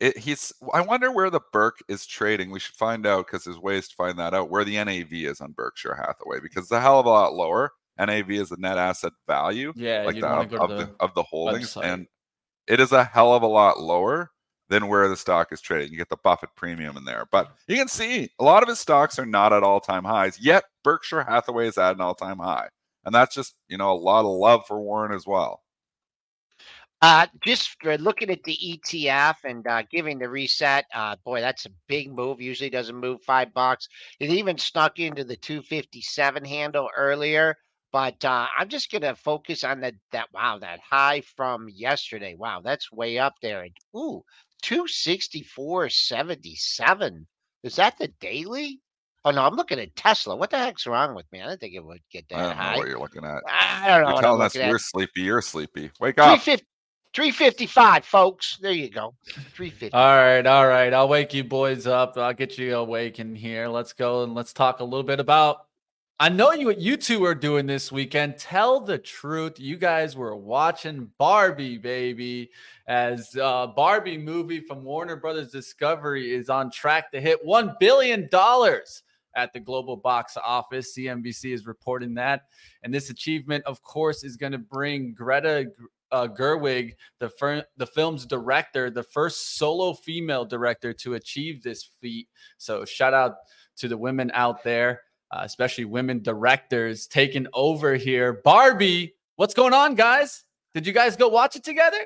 it, 0.00 0.16
he's, 0.16 0.52
I 0.72 0.80
wonder 0.80 1.10
where 1.10 1.30
the 1.30 1.40
Burke 1.52 1.78
is 1.88 2.06
trading. 2.06 2.50
We 2.50 2.60
should 2.60 2.76
find 2.76 3.06
out 3.06 3.26
because 3.26 3.44
there's 3.44 3.58
ways 3.58 3.88
to 3.88 3.96
find 3.96 4.18
that 4.18 4.34
out 4.34 4.50
where 4.50 4.64
the 4.64 4.82
NAV 4.82 5.12
is 5.12 5.40
on 5.40 5.52
Berkshire 5.52 5.94
Hathaway 5.94 6.40
because 6.40 6.64
it's 6.64 6.72
a 6.72 6.80
hell 6.80 7.00
of 7.00 7.06
a 7.06 7.10
lot 7.10 7.34
lower. 7.34 7.72
NAV 7.98 8.30
is 8.30 8.48
the 8.50 8.56
net 8.58 8.78
asset 8.78 9.12
value, 9.26 9.72
yeah, 9.74 10.04
like 10.04 10.20
the, 10.20 10.28
of, 10.28 10.52
of 10.54 10.70
the, 10.70 10.76
the, 10.76 10.94
of 11.00 11.14
the 11.14 11.22
holdings, 11.22 11.74
website. 11.74 11.84
and 11.84 12.06
it 12.68 12.78
is 12.78 12.92
a 12.92 13.02
hell 13.02 13.34
of 13.34 13.42
a 13.42 13.46
lot 13.46 13.80
lower 13.80 14.30
than 14.68 14.86
where 14.86 15.08
the 15.08 15.16
stock 15.16 15.52
is 15.52 15.60
trading. 15.60 15.90
You 15.90 15.98
get 15.98 16.08
the 16.08 16.16
Buffett 16.16 16.50
premium 16.54 16.96
in 16.96 17.04
there. 17.04 17.26
But 17.32 17.52
you 17.66 17.76
can 17.76 17.88
see 17.88 18.30
a 18.38 18.44
lot 18.44 18.62
of 18.62 18.68
his 18.68 18.78
stocks 18.78 19.18
are 19.18 19.26
not 19.26 19.52
at 19.52 19.62
all 19.62 19.80
time 19.80 20.04
highs, 20.04 20.38
yet 20.40 20.64
Berkshire 20.84 21.24
Hathaway 21.24 21.66
is 21.66 21.78
at 21.78 21.94
an 21.94 22.00
all 22.00 22.14
time 22.14 22.38
high. 22.38 22.68
And 23.04 23.14
that's 23.14 23.34
just, 23.34 23.54
you 23.68 23.78
know, 23.78 23.92
a 23.92 23.94
lot 23.94 24.20
of 24.20 24.26
love 24.26 24.66
for 24.66 24.80
Warren 24.80 25.12
as 25.12 25.26
well. 25.26 25.62
Uh, 27.00 27.28
just 27.44 27.76
looking 27.84 28.28
at 28.30 28.42
the 28.42 28.56
ETF 28.56 29.36
and 29.44 29.64
uh, 29.68 29.84
giving 29.90 30.18
the 30.18 30.28
reset, 30.28 30.84
uh, 30.92 31.14
boy, 31.24 31.40
that's 31.40 31.64
a 31.66 31.70
big 31.86 32.12
move. 32.12 32.40
Usually 32.40 32.70
doesn't 32.70 32.96
move 32.96 33.22
five 33.22 33.54
bucks. 33.54 33.88
It 34.18 34.30
even 34.30 34.58
snuck 34.58 34.98
into 34.98 35.22
the 35.22 35.36
257 35.36 36.44
handle 36.44 36.90
earlier. 36.96 37.56
But 37.92 38.24
uh, 38.24 38.48
I'm 38.58 38.68
just 38.68 38.90
gonna 38.90 39.14
focus 39.14 39.62
on 39.64 39.80
that. 39.80 39.94
That 40.12 40.26
wow, 40.34 40.58
that 40.58 40.80
high 40.80 41.22
from 41.36 41.68
yesterday. 41.70 42.34
Wow, 42.36 42.60
that's 42.62 42.92
way 42.92 43.18
up 43.18 43.34
there. 43.40 43.62
And, 43.62 43.72
Ooh, 43.96 44.22
264.77. 44.62 47.24
Is 47.62 47.76
that 47.76 47.96
the 47.98 48.08
daily? 48.20 48.80
Oh 49.24 49.30
no, 49.30 49.42
I'm 49.44 49.54
looking 49.54 49.80
at 49.80 49.96
Tesla. 49.96 50.36
What 50.36 50.50
the 50.50 50.58
heck's 50.58 50.86
wrong 50.86 51.14
with 51.14 51.24
me? 51.32 51.40
I 51.40 51.48
didn't 51.48 51.60
think 51.60 51.74
it 51.74 51.84
would 51.84 52.02
get 52.12 52.26
I 52.32 52.36
that 52.36 52.48
don't 52.48 52.56
know 52.58 52.62
high. 52.62 52.76
what 52.76 52.88
you're 52.88 53.00
looking 53.00 53.24
at. 53.24 53.42
I 53.48 53.88
don't 53.88 54.02
know 54.02 54.08
You're 54.08 54.16
what 54.16 54.18
I'm 54.18 54.22
telling 54.24 54.42
us 54.42 54.54
looking 54.54 54.68
at. 54.68 54.72
we're 54.72 54.78
sleepy. 54.78 55.22
You're 55.22 55.40
sleepy. 55.42 55.90
Wake 55.98 56.18
up. 56.18 56.40
350, 57.14 57.66
355, 57.66 58.04
folks. 58.04 58.58
There 58.60 58.72
you 58.72 58.90
go. 58.90 59.14
350. 59.26 59.92
All 59.92 60.16
right, 60.16 60.46
all 60.46 60.68
right. 60.68 60.92
I'll 60.92 61.08
wake 61.08 61.32
you 61.32 61.42
boys 61.42 61.86
up. 61.86 62.16
I'll 62.16 62.34
get 62.34 62.58
you 62.58 62.76
awake 62.76 63.18
in 63.18 63.34
here. 63.34 63.68
Let's 63.68 63.92
go 63.92 64.24
and 64.24 64.34
let's 64.34 64.52
talk 64.52 64.80
a 64.80 64.84
little 64.84 65.02
bit 65.02 65.18
about. 65.18 65.68
I 66.20 66.28
know 66.28 66.52
you 66.52 66.66
what 66.66 66.80
you 66.80 66.96
two 66.96 67.24
are 67.24 67.34
doing 67.34 67.66
this 67.66 67.92
weekend. 67.92 68.38
Tell 68.38 68.80
the 68.80 68.98
truth. 68.98 69.60
You 69.60 69.76
guys 69.76 70.16
were 70.16 70.34
watching 70.34 71.10
Barbie, 71.16 71.78
baby, 71.78 72.50
as 72.88 73.36
uh, 73.36 73.68
Barbie 73.68 74.18
movie 74.18 74.60
from 74.60 74.82
Warner 74.82 75.14
Brothers 75.14 75.52
Discovery 75.52 76.34
is 76.34 76.50
on 76.50 76.72
track 76.72 77.12
to 77.12 77.20
hit 77.20 77.38
one 77.44 77.76
billion 77.78 78.28
dollars 78.32 79.04
at 79.36 79.52
the 79.52 79.60
global 79.60 79.96
box 79.96 80.36
office. 80.44 80.96
CNBC 80.98 81.54
is 81.54 81.66
reporting 81.66 82.14
that, 82.14 82.46
and 82.82 82.92
this 82.92 83.10
achievement, 83.10 83.64
of 83.64 83.80
course, 83.82 84.24
is 84.24 84.36
going 84.36 84.52
to 84.52 84.58
bring 84.58 85.14
Greta 85.14 85.70
uh, 86.12 86.26
Gerwig, 86.28 86.94
the 87.18 87.28
fir- 87.28 87.64
the 87.76 87.86
film's 87.86 88.26
director, 88.26 88.90
the 88.90 89.02
first 89.02 89.56
solo 89.56 89.92
female 89.92 90.44
director 90.44 90.92
to 90.94 91.14
achieve 91.14 91.62
this 91.62 91.90
feat. 92.00 92.28
So 92.58 92.84
shout 92.84 93.14
out 93.14 93.36
to 93.78 93.88
the 93.88 93.96
women 93.96 94.30
out 94.34 94.62
there, 94.62 95.02
uh, 95.30 95.40
especially 95.42 95.84
women 95.84 96.22
directors 96.22 97.06
taking 97.06 97.46
over 97.54 97.94
here. 97.94 98.40
Barbie, 98.44 99.14
what's 99.36 99.54
going 99.54 99.74
on, 99.74 99.94
guys? 99.94 100.44
Did 100.74 100.86
you 100.86 100.92
guys 100.92 101.16
go 101.16 101.28
watch 101.28 101.56
it 101.56 101.64
together? 101.64 101.98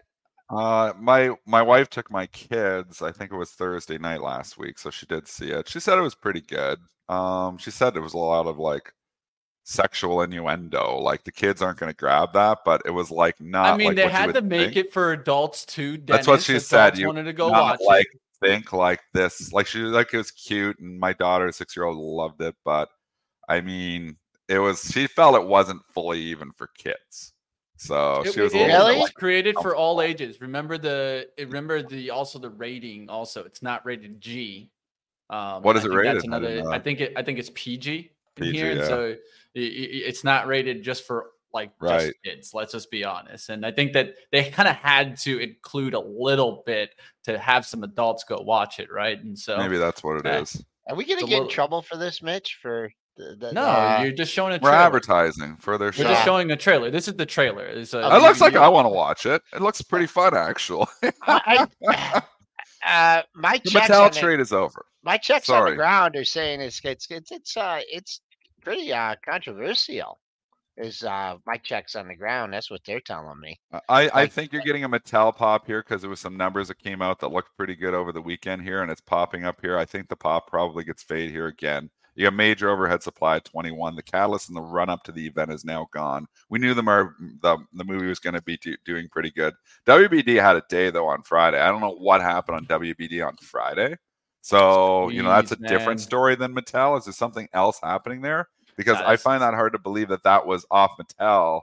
Uh, 0.51 0.93
my 0.99 1.31
my 1.47 1.63
wife 1.63 1.89
took 1.89 2.11
my 2.11 2.27
kids. 2.27 3.01
I 3.01 3.11
think 3.11 3.33
it 3.33 3.37
was 3.37 3.53
Thursday 3.53 3.99
night 3.99 4.21
last 4.21 4.59
week, 4.59 4.79
so 4.79 4.91
she 4.91 5.07
did 5.07 5.27
see 5.27 5.51
it. 5.51 5.69
She 5.69 5.81
said 5.81 5.99
it 5.99 6.03
was 6.03 6.15
pretty 6.15 6.43
good. 6.43 6.79
Um, 7.09 7.57
she 7.59 7.71
said 7.71 7.97
it 7.97 8.01
was 8.01 8.15
a 8.15 8.19
lot 8.19 8.47
of 8.47 8.59
like 8.59 8.93
sexual 9.65 10.23
innuendo. 10.23 10.99
Like 10.99 11.25
the 11.25 11.33
kids 11.33 11.63
aren't 11.63 11.79
going 11.79 11.91
to 11.93 11.97
grab 11.97 12.33
that, 12.35 12.59
but 12.65 12.83
it 12.85 12.91
was 12.91 13.11
like 13.11 13.41
not. 13.41 13.75
I 13.75 13.77
mean, 13.77 13.89
like 13.89 13.97
they 13.97 14.09
had 14.09 14.35
to 14.35 14.43
make 14.43 14.75
think. 14.75 14.87
it 14.87 14.93
for 14.93 15.13
adults 15.13 15.65
too. 15.65 15.99
That's 16.05 16.27
what 16.27 16.43
she 16.43 16.53
Adults 16.53 16.67
said, 16.69 16.99
you 16.99 17.07
wanted 17.07 17.25
to 17.25 17.33
go 17.33 17.49
not 17.51 17.63
watch 17.63 17.81
like 17.87 18.07
it. 18.13 18.21
think 18.47 18.73
like 18.73 19.01
this. 19.13 19.53
Like 19.53 19.67
she 19.67 19.81
like 19.81 20.13
it 20.13 20.19
was 20.19 20.31
cute, 20.31 20.79
and 20.79 20.99
my 20.99 21.13
daughter, 21.13 21.51
six 21.53 21.77
year 21.77 21.85
old, 21.85 21.97
loved 21.97 22.41
it. 22.43 22.55
But 22.65 22.89
I 23.49 23.61
mean, 23.61 24.17
it 24.49 24.59
was. 24.59 24.83
She 24.93 25.07
felt 25.07 25.37
it 25.37 25.47
wasn't 25.47 25.83
fully 25.95 26.21
even 26.21 26.53
for 26.53 26.69
kids. 26.77 27.33
So 27.77 28.23
It, 28.25 28.33
she 28.35 28.41
was 28.41 28.55
a 28.55 28.59
it- 28.59 28.61
little 28.61 28.77
Really? 28.77 28.93
bit 28.93 28.97
it 28.97 29.01
was 29.01 29.09
like, 29.09 29.15
created 29.15 29.57
for 29.61 29.75
oh. 29.75 29.79
all 29.79 30.03
ages. 30.03 30.41
Remember 30.41 30.79
the 30.79 31.29
remember 31.39 31.83
the 31.83 32.11
also 32.11 32.39
the 32.39 32.51
rating. 32.51 33.09
Also, 33.11 33.43
it's 33.45 33.61
not 33.63 33.85
rated 33.85 34.21
G. 34.21 34.71
Um, 35.31 35.63
What 35.63 35.77
is 35.77 35.85
I 35.85 35.89
it 35.89 35.91
rated? 35.93 36.15
That's 36.17 36.25
I 36.25 36.27
another. 36.29 36.63
know 36.63 36.71
I 36.71 36.79
think 36.79 37.01
it. 37.01 37.13
I 37.17 37.23
think 37.23 37.39
it's 37.41 37.51
PG 37.55 38.11
PG, 38.37 38.57
here, 38.57 38.71
and 38.73 38.81
so 38.85 39.07
i- 39.11 39.15
i- 39.61 40.05
it's 40.07 40.25
not 40.25 40.47
rated 40.47 40.83
just 40.83 41.07
for 41.07 41.27
like 41.55 41.71
just 41.87 42.13
kids. 42.25 42.53
Let's 42.55 42.73
just 42.73 42.91
be 42.91 43.05
honest. 43.05 43.51
And 43.51 43.67
I 43.67 43.73
think 43.73 43.93
that 43.93 44.15
they 44.31 44.51
kind 44.51 44.69
of 44.69 44.77
had 44.77 45.19
to 45.19 45.39
include 45.39 45.93
a 45.93 46.01
little 46.01 46.63
bit 46.65 46.95
to 47.25 47.39
have 47.39 47.67
some 47.67 47.83
adults 47.85 48.25
go 48.25 48.37
watch 48.41 48.79
it, 48.81 48.91
right? 48.91 49.23
And 49.23 49.39
so 49.39 49.59
maybe 49.59 49.77
that's 49.77 50.03
what 50.03 50.17
it 50.17 50.25
Yeah. 50.25 50.41
is. 50.41 50.65
Are 50.89 50.97
we 50.97 51.05
gonna 51.05 51.17
It's 51.21 51.25
a 51.25 51.27
get 51.27 51.43
in 51.43 51.49
trouble 51.49 51.83
for 51.83 51.97
this, 51.99 52.23
Mitch? 52.23 52.59
For 52.63 52.91
the, 53.19 53.37
the, 53.39 53.53
no, 53.53 53.65
uh, 53.67 54.01
you're 54.03 54.13
just 54.13 54.33
showing 54.33 54.55
a 54.55 54.59
trailer. 54.59 54.73
We're 54.75 54.81
advertising 54.81 55.57
for 55.59 55.77
their 55.77 55.89
We're 55.89 56.05
just 56.05 56.25
showing 56.25 56.51
a 56.53 56.57
trailer. 56.57 56.91
This 56.91 57.07
is 57.07 57.15
the 57.15 57.27
trailer. 57.27 57.67
It's 57.67 57.93
a 57.93 57.99
Okay. 58.07 58.17
It 58.17 58.21
looks 58.23 58.41
like 58.41 58.55
DVD. 58.55 58.63
I 58.63 58.69
want 58.69 58.87
to 58.87 58.89
watch 58.89 59.27
it. 59.27 59.43
It 59.55 59.61
looks 59.61 59.83
pretty 59.83 60.07
fun, 60.07 60.35
actually. 60.35 60.87
I, 61.23 61.67
uh, 62.87 63.23
my 63.35 63.61
the 63.63 63.71
Mattel 63.71 64.11
trade 64.11 64.41
is 64.41 64.53
over. 64.53 64.87
My 65.05 65.17
checks 65.17 65.49
on 65.49 65.65
the 65.71 65.77
ground 65.77 66.17
are 66.17 66.25
saying 66.25 66.61
it's 66.61 66.81
it's 66.85 67.07
it's 67.11 67.31
it's 67.33 67.57
uh 67.57 67.81
it's 67.91 68.21
pretty 68.63 68.93
uh 68.93 69.17
controversial. 69.25 70.19
Is 70.79 71.03
uh 71.03 71.37
my 71.47 71.57
checks 71.59 71.95
on 71.97 72.09
the 72.09 72.15
ground? 72.17 72.53
That's 72.53 72.71
what 72.71 72.81
they're 72.87 73.01
telling 73.01 73.39
me. 73.41 73.61
I, 73.73 73.81
I 73.89 74.09
Like- 74.15 74.33
think 74.33 74.53
you're 74.53 74.63
getting 74.63 74.85
a 74.85 74.89
Mattel 74.89 75.35
pop 75.37 75.67
here 75.67 75.83
because 75.83 76.01
there 76.01 76.11
was 76.11 76.21
some 76.21 76.37
numbers 76.37 76.69
that 76.69 76.79
came 76.79 77.03
out 77.03 77.21
that 77.21 77.33
looked 77.33 77.57
pretty 77.57 77.75
good 77.75 77.95
over 77.95 78.11
the 78.13 78.23
weekend 78.23 78.63
here, 78.63 78.83
and 78.83 78.91
it's 78.91 79.01
popping 79.01 79.45
up 79.45 79.61
here. 79.61 79.77
I 79.77 79.85
think 79.85 80.09
the 80.09 80.17
pop 80.17 80.49
probably 80.49 80.85
gets 80.85 81.03
fade 81.03 81.31
here 81.31 81.49
again. 81.49 81.91
You 82.15 82.27
have 82.27 82.35
major 82.35 82.69
overhead 82.69 83.03
supply 83.03 83.37
at 83.37 83.45
21. 83.47 83.97
The 83.97 84.03
catalyst 84.03 84.51
in 84.51 84.55
the 84.55 84.61
run 84.61 84.91
up 84.91 85.03
to 85.05 85.13
the 85.13 85.27
event 85.27 85.51
is 85.51 85.65
now 85.65 85.89
gone. 85.95 86.27
We 86.51 86.59
knew 86.59 86.75
the 86.75 86.83
mar- 86.83 87.17
the, 87.41 87.57
the 87.73 87.85
movie 87.85 88.07
was 88.07 88.19
going 88.19 88.35
to 88.35 88.43
be 88.43 88.59
do- 88.59 88.77
doing 88.85 89.09
pretty 89.11 89.31
good. 89.31 89.55
WBD 89.87 90.41
had 90.41 90.57
a 90.57 90.63
day 90.69 90.91
though 90.91 91.07
on 91.09 91.23
Friday. 91.23 91.59
I 91.59 91.69
don't 91.69 91.81
know 91.81 91.95
what 91.97 92.21
happened 92.21 92.57
on 92.57 92.81
WBD 92.81 93.27
on 93.27 93.37
Friday. 93.37 93.97
So 94.43 95.09
you 95.09 95.23
know 95.23 95.31
that's 95.31 95.53
a 95.53 95.55
Squeeze, 95.55 95.71
different 95.71 96.01
story 96.01 96.35
than 96.35 96.55
Mattel. 96.55 96.99
Is 96.99 97.05
there 97.05 97.13
something 97.15 97.49
else 97.53 97.79
happening 97.83 98.21
there? 98.21 98.49
Because 98.77 98.99
I 98.99 99.17
find 99.17 99.41
that 99.43 99.55
hard 99.55 99.73
to 99.73 99.79
believe 99.79 100.09
that 100.09 100.25
that 100.25 100.47
was 100.47 100.67
off 100.71 100.93
Mattel. 100.99 101.63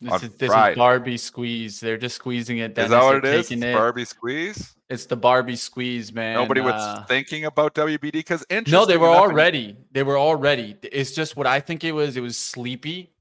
This 0.00 0.22
is, 0.22 0.30
this 0.36 0.50
is 0.50 0.76
Barbie 0.76 1.16
squeeze. 1.16 1.80
They're 1.80 1.96
just 1.96 2.16
squeezing 2.16 2.58
it. 2.58 2.74
Dennis. 2.74 2.90
that 2.90 3.02
what 3.02 3.22
They're 3.22 3.34
is? 3.34 3.48
taking 3.48 3.62
It's 3.62 3.70
it. 3.70 3.74
Barbie 3.74 4.04
squeeze. 4.04 4.74
It's 4.90 5.06
the 5.06 5.16
Barbie 5.16 5.56
squeeze, 5.56 6.12
man. 6.12 6.34
Nobody 6.34 6.60
was 6.60 6.74
Uh, 6.74 7.04
thinking 7.04 7.44
about 7.46 7.74
WBD 7.74 8.12
because 8.12 8.44
no, 8.66 8.84
they 8.84 8.96
were 8.98 9.08
enough, 9.08 9.20
already. 9.22 9.76
They 9.92 10.02
were 10.02 10.18
already. 10.18 10.76
It's 10.82 11.12
just 11.12 11.36
what 11.36 11.46
I 11.46 11.60
think 11.60 11.84
it 11.84 11.92
was. 11.92 12.16
It 12.16 12.20
was 12.20 12.36
sleepy, 12.36 13.12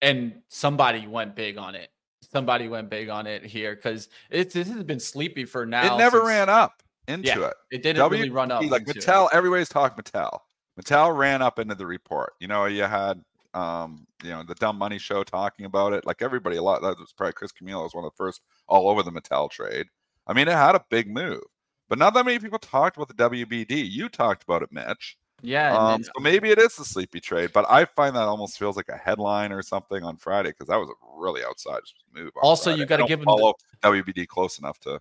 and 0.00 0.40
somebody 0.48 1.06
went 1.06 1.34
big 1.34 1.58
on 1.58 1.74
it. 1.74 1.90
Somebody 2.32 2.68
went 2.68 2.88
big 2.90 3.08
on 3.08 3.26
it 3.26 3.44
here 3.44 3.74
because 3.74 4.08
it's 4.30 4.54
this 4.54 4.68
has 4.68 4.82
been 4.84 5.00
sleepy 5.00 5.44
for 5.44 5.66
now. 5.66 5.94
It 5.94 5.98
never 5.98 6.18
since- 6.18 6.28
ran 6.28 6.48
up 6.48 6.82
into 7.10 7.28
Yeah, 7.28 7.46
it. 7.48 7.54
It 7.70 7.82
didn't 7.82 8.08
really 8.10 8.30
run 8.30 8.50
up. 8.50 8.62
like 8.64 8.82
into 8.88 8.92
it. 8.98 9.04
Mattel, 9.04 9.28
everybody's 9.32 9.68
talking 9.68 10.02
Mattel. 10.02 10.38
Mattel 10.80 11.16
ran 11.16 11.42
up 11.42 11.58
into 11.58 11.74
the 11.74 11.86
report. 11.86 12.32
You 12.40 12.48
know, 12.48 12.64
you 12.66 12.82
had 12.84 13.22
um, 13.52 14.06
you 14.22 14.30
know, 14.30 14.44
the 14.44 14.54
dumb 14.54 14.78
money 14.78 14.98
show 14.98 15.24
talking 15.24 15.66
about 15.66 15.92
it. 15.92 16.06
Like 16.06 16.22
everybody, 16.22 16.56
a 16.56 16.62
lot 16.62 16.82
that 16.82 16.98
was 16.98 17.12
probably 17.12 17.32
Chris 17.32 17.50
Camillo 17.52 17.82
was 17.82 17.94
one 17.94 18.04
of 18.04 18.12
the 18.12 18.16
first 18.16 18.40
all 18.68 18.88
over 18.88 19.02
the 19.02 19.10
Mattel 19.10 19.50
trade. 19.50 19.86
I 20.26 20.32
mean, 20.34 20.46
it 20.46 20.52
had 20.52 20.76
a 20.76 20.84
big 20.88 21.10
move, 21.12 21.42
but 21.88 21.98
not 21.98 22.14
that 22.14 22.24
many 22.24 22.38
people 22.38 22.60
talked 22.60 22.96
about 22.96 23.08
the 23.08 23.14
WBD. 23.14 23.90
You 23.90 24.08
talked 24.08 24.44
about 24.44 24.62
it, 24.62 24.70
Mitch. 24.70 25.16
Yeah. 25.42 25.76
Um, 25.76 26.02
then- 26.02 26.04
so 26.04 26.12
maybe 26.20 26.50
it 26.50 26.58
is 26.60 26.76
the 26.76 26.84
sleepy 26.84 27.18
trade, 27.18 27.50
but 27.52 27.64
I 27.68 27.86
find 27.86 28.14
that 28.14 28.22
almost 28.28 28.56
feels 28.58 28.76
like 28.76 28.88
a 28.88 28.96
headline 28.96 29.50
or 29.50 29.62
something 29.62 30.04
on 30.04 30.16
Friday 30.16 30.50
because 30.50 30.68
that 30.68 30.76
was 30.78 30.88
a 30.88 30.92
really 31.20 31.42
outside 31.42 31.80
move. 32.14 32.30
Also, 32.42 32.70
you 32.70 32.76
Friday. 32.76 32.82
I 32.82 32.86
gotta 32.86 33.00
don't 33.00 33.08
give 33.08 33.20
'em 33.20 33.24
the- 33.24 33.54
WBD 33.82 34.26
close 34.28 34.58
enough 34.60 34.78
to. 34.80 35.00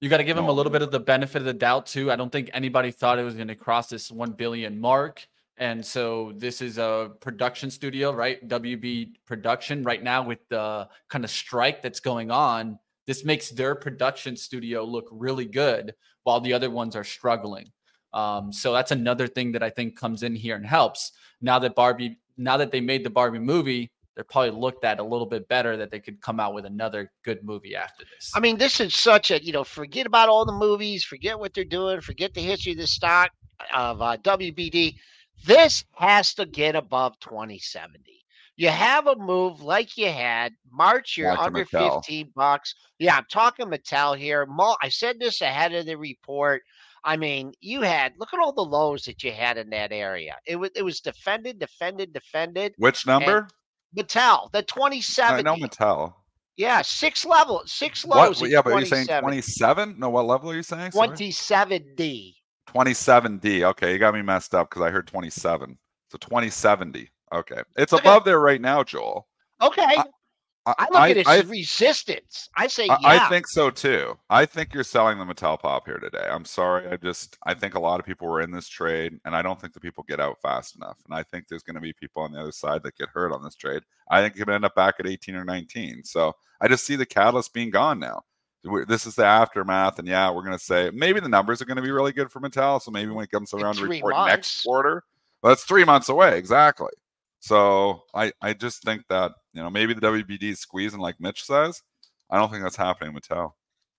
You 0.00 0.08
got 0.08 0.16
to 0.16 0.24
give 0.24 0.38
him 0.38 0.48
a 0.48 0.52
little 0.52 0.72
bit 0.72 0.80
of 0.80 0.90
the 0.90 1.00
benefit 1.00 1.38
of 1.38 1.44
the 1.44 1.52
doubt 1.52 1.84
too. 1.84 2.10
I 2.10 2.16
don't 2.16 2.32
think 2.32 2.48
anybody 2.54 2.90
thought 2.90 3.18
it 3.18 3.22
was 3.22 3.34
going 3.34 3.48
to 3.48 3.54
cross 3.54 3.88
this 3.88 4.10
1 4.10 4.32
billion 4.32 4.80
mark. 4.80 5.26
And 5.58 5.84
so 5.84 6.32
this 6.36 6.62
is 6.62 6.78
a 6.78 7.10
production 7.20 7.70
studio, 7.70 8.10
right? 8.10 8.46
WB 8.48 9.12
production 9.26 9.82
right 9.82 10.02
now 10.02 10.22
with 10.22 10.38
the 10.48 10.88
kind 11.10 11.22
of 11.22 11.30
strike 11.30 11.82
that's 11.82 12.00
going 12.00 12.30
on. 12.30 12.78
This 13.06 13.26
makes 13.26 13.50
their 13.50 13.74
production 13.74 14.38
studio 14.38 14.84
look 14.84 15.06
really 15.10 15.44
good 15.44 15.94
while 16.22 16.40
the 16.40 16.54
other 16.54 16.70
ones 16.70 16.96
are 16.96 17.04
struggling. 17.04 17.70
Um, 18.14 18.54
so 18.54 18.72
that's 18.72 18.92
another 18.92 19.26
thing 19.26 19.52
that 19.52 19.62
I 19.62 19.68
think 19.68 19.98
comes 19.98 20.22
in 20.22 20.34
here 20.34 20.56
and 20.56 20.64
helps. 20.64 21.12
Now 21.42 21.58
that 21.58 21.74
Barbie, 21.74 22.18
now 22.38 22.56
that 22.56 22.72
they 22.72 22.80
made 22.80 23.04
the 23.04 23.10
Barbie 23.10 23.38
movie, 23.38 23.92
they're 24.20 24.24
probably 24.24 24.50
looked 24.50 24.84
at 24.84 24.98
a 24.98 25.02
little 25.02 25.24
bit 25.24 25.48
better 25.48 25.78
that 25.78 25.90
they 25.90 25.98
could 25.98 26.20
come 26.20 26.38
out 26.38 26.52
with 26.52 26.66
another 26.66 27.10
good 27.24 27.42
movie 27.42 27.74
after 27.74 28.04
this. 28.04 28.30
I 28.34 28.40
mean, 28.40 28.58
this 28.58 28.78
is 28.78 28.94
such 28.94 29.30
a 29.30 29.42
you 29.42 29.50
know, 29.50 29.64
forget 29.64 30.04
about 30.04 30.28
all 30.28 30.44
the 30.44 30.52
movies, 30.52 31.04
forget 31.04 31.38
what 31.38 31.54
they're 31.54 31.64
doing, 31.64 32.02
forget 32.02 32.34
the 32.34 32.42
history 32.42 32.72
of 32.72 32.78
the 32.78 32.86
stock 32.86 33.30
of 33.72 34.02
uh, 34.02 34.18
WBD. 34.18 34.96
This 35.46 35.86
has 35.94 36.34
to 36.34 36.44
get 36.44 36.76
above 36.76 37.18
2070. 37.20 37.98
You 38.56 38.68
have 38.68 39.06
a 39.06 39.16
move 39.16 39.62
like 39.62 39.96
you 39.96 40.10
had 40.10 40.52
March. 40.70 41.16
You're 41.16 41.30
Like 41.30 41.38
under 41.38 41.64
Mattel. 41.64 42.04
15 42.04 42.32
bucks. 42.36 42.74
Yeah, 42.98 43.16
I'm 43.16 43.24
talking 43.32 43.68
Mattel 43.68 44.18
here. 44.18 44.46
I 44.82 44.90
said 44.90 45.18
this 45.18 45.40
ahead 45.40 45.72
of 45.72 45.86
the 45.86 45.96
report. 45.96 46.60
I 47.04 47.16
mean, 47.16 47.54
you 47.62 47.80
had 47.80 48.12
look 48.18 48.34
at 48.34 48.38
all 48.38 48.52
the 48.52 48.60
lows 48.60 49.04
that 49.04 49.24
you 49.24 49.32
had 49.32 49.56
in 49.56 49.70
that 49.70 49.92
area. 49.92 50.36
It 50.46 50.56
was 50.56 50.68
it 50.76 50.82
was 50.82 51.00
defended, 51.00 51.58
defended, 51.58 52.12
defended. 52.12 52.74
Which 52.76 53.06
number? 53.06 53.48
Mattel, 53.96 54.50
the 54.52 54.58
I 54.58 54.62
2070. 54.62 55.42
know 55.42 55.56
Mattel. 55.56 56.14
Yeah, 56.56 56.82
six 56.82 57.24
level, 57.24 57.62
six 57.64 58.04
What? 58.04 58.16
lows. 58.18 58.42
in 58.42 58.50
Yeah, 58.50 58.62
but 58.62 58.70
you're 58.70 58.84
saying 58.86 59.06
27? 59.06 59.98
No, 59.98 60.10
what 60.10 60.26
level 60.26 60.50
are 60.50 60.54
you 60.54 60.62
saying? 60.62 60.90
27D. 60.92 62.34
27D. 62.68 63.62
Okay, 63.62 63.92
you 63.92 63.98
got 63.98 64.14
me 64.14 64.22
messed 64.22 64.54
up 64.54 64.68
because 64.70 64.82
I 64.82 64.90
heard 64.90 65.06
27. 65.06 65.78
So 66.10 66.18
2070. 66.18 67.08
Okay, 67.32 67.62
it's 67.76 67.92
Look 67.92 68.04
at- 68.04 68.06
above 68.06 68.24
there 68.24 68.40
right 68.40 68.60
now, 68.60 68.82
Joel. 68.82 69.26
Okay. 69.62 69.82
I- 69.82 70.04
I, 70.66 70.86
look 70.90 71.10
at 71.10 71.16
it 71.16 71.26
I, 71.26 71.40
resistance. 71.40 72.50
I 72.54 72.66
say 72.66 72.84
I, 72.88 72.98
yeah. 73.00 73.24
I 73.24 73.28
think 73.28 73.48
so 73.48 73.70
too. 73.70 74.18
I 74.28 74.44
think 74.44 74.74
you're 74.74 74.84
selling 74.84 75.18
the 75.18 75.24
Mattel 75.24 75.58
Pop 75.58 75.86
here 75.86 75.98
today. 75.98 76.26
I'm 76.30 76.44
sorry. 76.44 76.86
I 76.88 76.96
just 76.96 77.38
I 77.46 77.54
think 77.54 77.74
a 77.74 77.80
lot 77.80 77.98
of 77.98 78.06
people 78.06 78.28
were 78.28 78.42
in 78.42 78.50
this 78.50 78.68
trade, 78.68 79.18
and 79.24 79.34
I 79.34 79.42
don't 79.42 79.60
think 79.60 79.72
the 79.72 79.80
people 79.80 80.04
get 80.06 80.20
out 80.20 80.40
fast 80.42 80.76
enough. 80.76 80.98
And 81.06 81.14
I 81.14 81.22
think 81.22 81.48
there's 81.48 81.62
going 81.62 81.76
to 81.76 81.80
be 81.80 81.94
people 81.94 82.22
on 82.22 82.32
the 82.32 82.40
other 82.40 82.52
side 82.52 82.82
that 82.82 82.96
get 82.98 83.08
hurt 83.08 83.32
on 83.32 83.42
this 83.42 83.54
trade. 83.54 83.82
I 84.10 84.20
think 84.20 84.36
it 84.36 84.40
could 84.40 84.50
end 84.50 84.64
up 84.64 84.74
back 84.74 84.96
at 84.98 85.06
18 85.06 85.34
or 85.34 85.44
19. 85.44 86.04
So 86.04 86.34
I 86.60 86.68
just 86.68 86.84
see 86.84 86.96
the 86.96 87.06
catalyst 87.06 87.54
being 87.54 87.70
gone 87.70 87.98
now. 87.98 88.22
We're- 88.62 88.84
This 88.86 89.06
is 89.06 89.14
the 89.14 89.24
aftermath, 89.24 89.98
and 89.98 90.06
yeah, 90.06 90.30
we're 90.30 90.44
going 90.44 90.58
to 90.58 90.62
say 90.64 90.90
maybe 90.92 91.20
the 91.20 91.28
numbers 91.28 91.62
are 91.62 91.66
going 91.66 91.76
to 91.76 91.82
be 91.82 91.90
really 91.90 92.12
good 92.12 92.30
for 92.30 92.40
Mattel. 92.40 92.82
So 92.82 92.90
maybe 92.90 93.10
when 93.10 93.24
it 93.24 93.30
comes 93.30 93.54
around 93.54 93.76
to 93.76 93.86
report 93.86 94.14
months. 94.14 94.30
next 94.30 94.62
quarter, 94.64 95.04
well, 95.42 95.52
that's 95.52 95.64
three 95.64 95.84
months 95.84 96.10
away 96.10 96.36
exactly. 96.36 96.90
So 97.38 98.02
I 98.14 98.32
I 98.42 98.52
just 98.52 98.82
think 98.82 99.04
that 99.08 99.32
you 99.52 99.62
know 99.62 99.70
maybe 99.70 99.94
the 99.94 100.00
WBD 100.00 100.44
is 100.44 100.60
squeezing 100.60 101.00
like 101.00 101.20
Mitch 101.20 101.44
says. 101.44 101.82
I 102.30 102.38
don't 102.38 102.50
think 102.50 102.62
that's 102.62 102.76
happening 102.76 103.14
Mattel. 103.14 103.52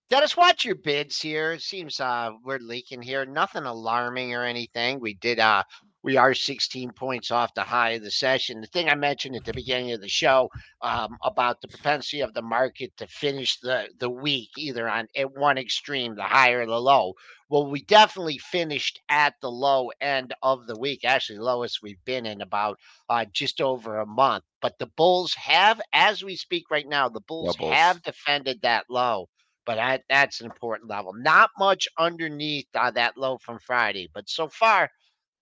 Dennis, 0.09 0.35
watch 0.35 0.65
your 0.65 0.75
bids 0.75 1.21
here. 1.21 1.53
It 1.53 1.61
seems 1.61 1.99
uh 1.99 2.31
we're 2.43 2.59
leaking 2.59 3.01
here. 3.01 3.25
Nothing 3.25 3.63
alarming 3.63 4.33
or 4.33 4.43
anything. 4.43 4.99
We 4.99 5.13
did 5.15 5.39
uh 5.39 5.63
we 6.03 6.17
are 6.17 6.33
16 6.33 6.91
points 6.91 7.31
off 7.31 7.53
the 7.53 7.61
high 7.63 7.91
of 7.91 8.03
the 8.03 8.11
session. 8.11 8.61
The 8.61 8.67
thing 8.67 8.89
I 8.89 8.95
mentioned 8.95 9.35
at 9.35 9.45
the 9.45 9.53
beginning 9.53 9.91
of 9.91 10.01
the 10.01 10.09
show 10.09 10.49
um, 10.81 11.17
about 11.23 11.61
the 11.61 11.67
propensity 11.67 12.21
of 12.21 12.33
the 12.33 12.41
market 12.41 12.95
to 12.97 13.07
finish 13.07 13.59
the 13.59 13.87
the 13.99 14.09
week 14.09 14.49
either 14.57 14.89
on 14.89 15.07
at 15.15 15.37
one 15.37 15.57
extreme, 15.57 16.15
the 16.15 16.23
high 16.23 16.51
or 16.51 16.65
the 16.65 16.81
low. 16.81 17.13
Well, 17.49 17.69
we 17.69 17.83
definitely 17.83 18.37
finished 18.37 19.01
at 19.09 19.35
the 19.41 19.51
low 19.51 19.91
end 19.99 20.33
of 20.41 20.67
the 20.67 20.79
week. 20.79 21.05
Actually, 21.05 21.39
lowest 21.39 21.83
we've 21.83 22.03
been 22.05 22.25
in 22.25 22.41
about 22.41 22.79
uh, 23.09 23.25
just 23.31 23.61
over 23.61 23.99
a 23.99 24.05
month. 24.05 24.45
But 24.61 24.79
the 24.79 24.87
Bulls 24.87 25.33
have, 25.35 25.81
as 25.93 26.23
we 26.23 26.35
speak 26.35 26.71
right 26.71 26.87
now, 26.87 27.09
the 27.09 27.21
Bulls 27.21 27.57
Bulls. 27.57 27.73
have 27.73 28.01
defended 28.03 28.61
that 28.61 28.85
low 28.89 29.27
but 29.63 29.75
that, 29.75 30.01
that's 30.09 30.39
an 30.39 30.47
important 30.47 30.89
level. 30.89 31.13
Not 31.13 31.51
much 31.57 31.87
underneath 31.99 32.65
uh, 32.73 32.89
that 32.91 33.15
low 33.15 33.37
from 33.37 33.59
Friday, 33.59 34.09
but 34.11 34.27
so 34.27 34.47
far 34.49 34.89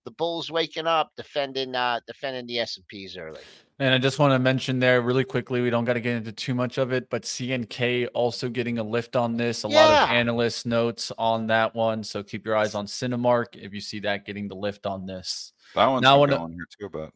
the 0.10 0.16
Bulls 0.16 0.52
waking 0.52 0.88
up, 0.88 1.12
defending 1.16 1.76
uh, 1.76 2.00
defending 2.08 2.48
the 2.48 2.60
S 2.60 2.78
and 2.78 2.88
P's 2.88 3.16
early. 3.18 3.42
And 3.82 3.94
I 3.94 3.98
just 3.98 4.20
want 4.20 4.34
to 4.34 4.40
mention 4.40 4.80
there 4.80 5.02
really 5.02 5.24
quickly, 5.24 5.62
we 5.62 5.70
don't 5.70 5.86
got 5.86 5.94
to 5.94 6.02
get 6.02 6.16
into 6.18 6.34
too 6.34 6.54
much 6.54 6.78
of 6.78 6.92
it, 6.92 7.10
but 7.10 7.24
CNK 7.24 8.10
also 8.14 8.50
getting 8.50 8.78
a 8.78 8.84
lift 8.84 9.16
on 9.16 9.38
this. 9.38 9.64
A 9.64 9.68
lot 9.70 9.86
of 9.86 10.10
Yeah. 10.10 10.16
analyst 10.16 10.66
notes 10.66 11.14
on 11.18 11.48
that 11.48 11.74
one. 11.76 12.04
So 12.04 12.22
keep 12.24 12.46
your 12.46 12.58
eyes 12.58 12.76
on 12.76 12.88
Cinemark 12.88 13.56
if 13.56 13.74
you 13.74 13.80
see 13.80 14.00
that 14.02 14.26
getting 14.26 14.48
the 14.50 14.56
lift 14.56 14.86
on 14.86 15.06
this. 15.06 15.54
That 15.76 15.86
one's 15.86 16.02
Now 16.02 16.16
now 16.16 16.20
when- 16.22 16.30
going 16.32 16.52
here 16.54 16.68
too, 16.78 16.90
but 16.90 17.12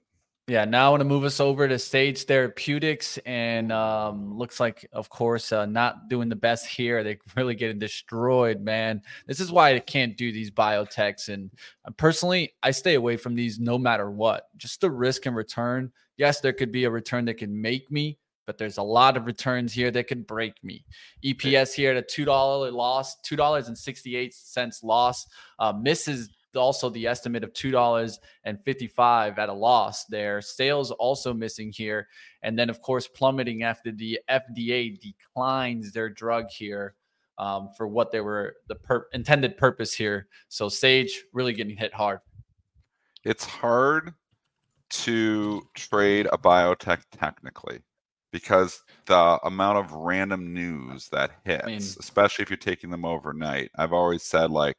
Yeah, 0.49 0.65
now 0.65 0.87
I 0.87 0.89
want 0.89 0.99
to 0.99 1.05
move 1.05 1.23
us 1.23 1.39
over 1.39 1.69
to 1.69 1.79
Sage 1.79 2.25
Therapeutics, 2.25 3.17
and 3.19 3.71
um, 3.71 4.37
looks 4.37 4.59
like, 4.59 4.85
of 4.91 5.09
course, 5.09 5.53
uh, 5.53 5.65
not 5.65 6.09
doing 6.09 6.27
the 6.27 6.35
best 6.35 6.67
here. 6.67 7.01
They're 7.01 7.17
really 7.37 7.55
getting 7.55 7.79
destroyed, 7.79 8.59
man. 8.59 9.01
This 9.25 9.39
is 9.39 9.53
why 9.53 9.73
I 9.73 9.79
can't 9.79 10.17
do 10.17 10.33
these 10.33 10.51
biotechs, 10.51 11.29
and 11.29 11.49
uh, 11.85 11.91
personally, 11.91 12.55
I 12.61 12.71
stay 12.71 12.95
away 12.95 13.15
from 13.15 13.35
these 13.35 13.57
no 13.57 13.77
matter 13.77 14.11
what. 14.11 14.49
Just 14.57 14.81
the 14.81 14.91
risk 14.91 15.27
and 15.27 15.35
return. 15.35 15.93
Yes, 16.17 16.41
there 16.41 16.53
could 16.53 16.73
be 16.73 16.83
a 16.83 16.91
return 16.91 17.23
that 17.25 17.35
can 17.35 17.61
make 17.61 17.89
me, 17.89 18.19
but 18.45 18.57
there's 18.57 18.77
a 18.77 18.83
lot 18.83 19.15
of 19.15 19.25
returns 19.25 19.71
here 19.71 19.91
that 19.91 20.09
could 20.09 20.27
break 20.27 20.61
me. 20.61 20.83
EPS 21.23 21.73
here 21.73 21.91
at 21.91 21.97
a 21.97 22.01
two 22.01 22.25
dollar 22.25 22.69
loss, 22.69 23.15
two 23.21 23.37
dollars 23.37 23.69
and 23.69 23.77
sixty 23.77 24.17
eight 24.17 24.33
cents 24.33 24.83
loss, 24.83 25.25
uh, 25.59 25.71
misses 25.71 26.29
also 26.55 26.89
the 26.89 27.07
estimate 27.07 27.43
of 27.43 27.53
two 27.53 27.71
dollars 27.71 28.19
and 28.43 28.63
fifty 28.63 28.87
five 28.87 29.39
at 29.39 29.49
a 29.49 29.53
loss 29.53 30.05
there. 30.05 30.41
Sales 30.41 30.91
also 30.91 31.33
missing 31.33 31.71
here, 31.71 32.07
and 32.41 32.57
then 32.57 32.69
of 32.69 32.81
course 32.81 33.07
plummeting 33.07 33.63
after 33.63 33.91
the 33.91 34.19
FDA 34.29 34.99
declines 34.99 35.91
their 35.91 36.09
drug 36.09 36.49
here 36.49 36.95
um, 37.37 37.69
for 37.75 37.87
what 37.87 38.11
they 38.11 38.21
were 38.21 38.55
the 38.67 38.75
per- 38.75 39.07
intended 39.13 39.57
purpose 39.57 39.93
here. 39.93 40.27
So 40.49 40.69
Sage 40.69 41.23
really 41.33 41.53
getting 41.53 41.77
hit 41.77 41.93
hard. 41.93 42.19
It's 43.23 43.45
hard 43.45 44.13
to 44.89 45.63
trade 45.73 46.27
a 46.31 46.37
biotech 46.37 47.01
technically 47.11 47.79
because 48.31 48.83
the 49.05 49.39
amount 49.43 49.77
of 49.77 49.91
random 49.91 50.53
news 50.53 51.07
that 51.09 51.31
hits, 51.45 51.63
I 51.63 51.67
mean, 51.67 51.77
especially 51.77 52.43
if 52.43 52.49
you're 52.49 52.57
taking 52.57 52.89
them 52.89 53.05
overnight. 53.05 53.71
I've 53.75 53.93
always 53.93 54.23
said 54.23 54.51
like 54.51 54.75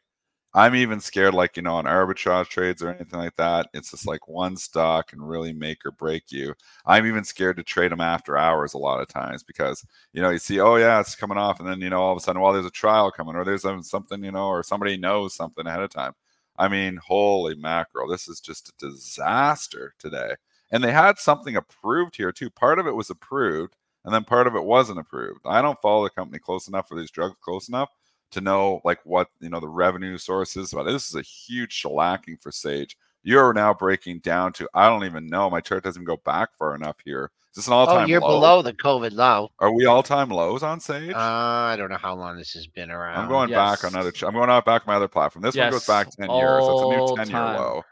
I'm 0.56 0.76
even 0.76 1.00
scared, 1.00 1.34
like, 1.34 1.56
you 1.56 1.62
know, 1.64 1.74
on 1.74 1.84
arbitrage 1.84 2.48
trades 2.48 2.80
or 2.80 2.90
anything 2.90 3.18
like 3.18 3.34
that. 3.36 3.68
It's 3.74 3.90
just 3.90 4.06
like 4.06 4.28
one 4.28 4.56
stock 4.56 5.08
can 5.08 5.20
really 5.20 5.52
make 5.52 5.84
or 5.84 5.90
break 5.90 6.30
you. 6.30 6.54
I'm 6.86 7.06
even 7.06 7.24
scared 7.24 7.56
to 7.56 7.64
trade 7.64 7.90
them 7.90 8.00
after 8.00 8.38
hours 8.38 8.72
a 8.74 8.78
lot 8.78 9.00
of 9.00 9.08
times 9.08 9.42
because, 9.42 9.84
you 10.12 10.22
know, 10.22 10.30
you 10.30 10.38
see, 10.38 10.60
oh, 10.60 10.76
yeah, 10.76 11.00
it's 11.00 11.16
coming 11.16 11.38
off. 11.38 11.58
And 11.58 11.68
then, 11.68 11.80
you 11.80 11.90
know, 11.90 12.00
all 12.00 12.12
of 12.12 12.18
a 12.18 12.20
sudden, 12.20 12.40
well, 12.40 12.52
there's 12.52 12.66
a 12.66 12.70
trial 12.70 13.10
coming 13.10 13.34
or 13.34 13.44
there's 13.44 13.64
something, 13.88 14.22
you 14.22 14.30
know, 14.30 14.46
or 14.46 14.62
somebody 14.62 14.96
knows 14.96 15.34
something 15.34 15.66
ahead 15.66 15.82
of 15.82 15.90
time. 15.90 16.12
I 16.56 16.68
mean, 16.68 17.00
holy 17.04 17.56
mackerel, 17.56 18.06
this 18.08 18.28
is 18.28 18.38
just 18.40 18.68
a 18.68 18.72
disaster 18.78 19.94
today. 19.98 20.34
And 20.70 20.84
they 20.84 20.92
had 20.92 21.18
something 21.18 21.56
approved 21.56 22.16
here, 22.16 22.30
too. 22.30 22.48
Part 22.48 22.78
of 22.78 22.86
it 22.86 22.94
was 22.94 23.10
approved 23.10 23.74
and 24.04 24.14
then 24.14 24.22
part 24.22 24.46
of 24.46 24.54
it 24.54 24.64
wasn't 24.64 25.00
approved. 25.00 25.40
I 25.46 25.62
don't 25.62 25.80
follow 25.82 26.04
the 26.04 26.10
company 26.10 26.38
close 26.38 26.68
enough 26.68 26.88
for 26.88 26.96
these 26.96 27.10
drugs 27.10 27.34
close 27.40 27.68
enough 27.68 27.88
to 28.34 28.40
know 28.40 28.80
like 28.84 29.00
what 29.04 29.28
you 29.40 29.48
know 29.48 29.60
the 29.60 29.68
revenue 29.68 30.18
sources. 30.18 30.72
But 30.72 30.84
this 30.84 31.08
is 31.08 31.14
a 31.14 31.22
huge 31.22 31.82
shellacking 31.82 32.42
for 32.42 32.52
Sage. 32.52 32.96
You're 33.22 33.54
now 33.54 33.72
breaking 33.72 34.18
down 34.18 34.52
to 34.54 34.68
I 34.74 34.88
don't 34.88 35.04
even 35.04 35.26
know. 35.26 35.48
My 35.48 35.60
chart 35.60 35.82
doesn't 35.82 36.04
go 36.04 36.18
back 36.18 36.54
far 36.56 36.74
enough 36.74 36.96
here. 37.04 37.30
Is 37.52 37.56
this 37.56 37.66
an 37.68 37.72
all 37.72 37.86
time? 37.86 38.04
Oh, 38.04 38.06
you're 38.06 38.20
low? 38.20 38.28
below 38.28 38.62
the 38.62 38.72
COVID 38.72 39.12
low. 39.12 39.50
Are 39.60 39.72
we 39.72 39.86
all 39.86 40.02
time 40.02 40.28
lows 40.28 40.62
on 40.62 40.80
Sage? 40.80 41.14
Uh, 41.14 41.18
I 41.18 41.76
don't 41.76 41.88
know 41.88 41.96
how 41.96 42.14
long 42.14 42.36
this 42.36 42.52
has 42.52 42.66
been 42.66 42.90
around. 42.90 43.16
I'm 43.16 43.28
going 43.28 43.48
yes. 43.48 43.56
back 43.56 43.84
on 43.84 43.94
another. 43.94 44.12
I'm 44.26 44.34
going 44.34 44.50
out 44.50 44.64
back 44.64 44.86
my 44.86 44.96
other 44.96 45.08
platform. 45.08 45.42
This 45.42 45.54
yes. 45.54 45.64
one 45.64 45.72
goes 45.72 45.86
back 45.86 46.10
ten 46.10 46.28
years. 46.30 46.64
That's 46.66 46.82
a 46.82 46.96
new 46.96 47.16
ten 47.16 47.30
year 47.30 47.38
low. 47.38 47.82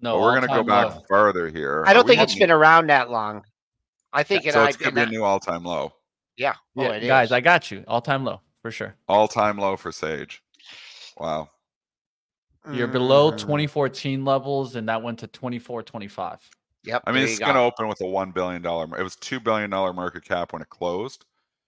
No, 0.00 0.16
but 0.16 0.22
we're 0.22 0.38
going 0.38 0.42
to 0.42 0.48
go 0.48 0.62
back 0.62 0.94
low. 0.94 1.02
further 1.08 1.48
here. 1.48 1.84
I 1.86 1.94
don't 1.94 2.06
think 2.06 2.20
it's 2.20 2.34
been 2.34 2.50
around 2.50 2.90
that 2.90 3.10
long. 3.10 3.44
I 4.12 4.24
think 4.24 4.44
yeah, 4.44 4.50
it. 4.50 4.52
So 4.52 4.64
it's 4.64 4.76
going 4.76 4.94
to 4.94 4.94
be 4.94 5.02
a 5.02 5.06
new 5.06 5.24
all 5.24 5.40
time 5.40 5.64
low. 5.64 5.94
Yeah. 6.36 6.54
Oh, 6.76 6.82
yeah, 6.82 6.98
guys, 6.98 7.28
is. 7.28 7.32
I 7.32 7.40
got 7.40 7.70
you. 7.70 7.82
All 7.88 8.02
time 8.02 8.24
low 8.24 8.42
for 8.66 8.72
sure. 8.72 8.96
All 9.06 9.28
time 9.28 9.58
low 9.58 9.76
for 9.76 9.92
Sage. 9.92 10.42
Wow. 11.16 11.50
You're 12.72 12.88
below 12.88 13.30
mm. 13.30 13.38
2014 13.38 14.24
levels, 14.24 14.74
and 14.74 14.88
that 14.88 15.00
went 15.00 15.20
to 15.20 15.28
24, 15.28 15.84
25. 15.84 16.50
Yep. 16.82 17.02
I 17.06 17.12
mean, 17.12 17.22
it's 17.22 17.38
going 17.38 17.54
to 17.54 17.60
open 17.60 17.86
with 17.86 18.00
a 18.00 18.04
$1 18.04 18.34
billion. 18.34 18.64
It 18.64 19.02
was 19.04 19.14
$2 19.16 19.42
billion 19.44 19.70
market 19.70 20.24
cap 20.24 20.52
when 20.52 20.62
it 20.62 20.68
closed. 20.68 21.26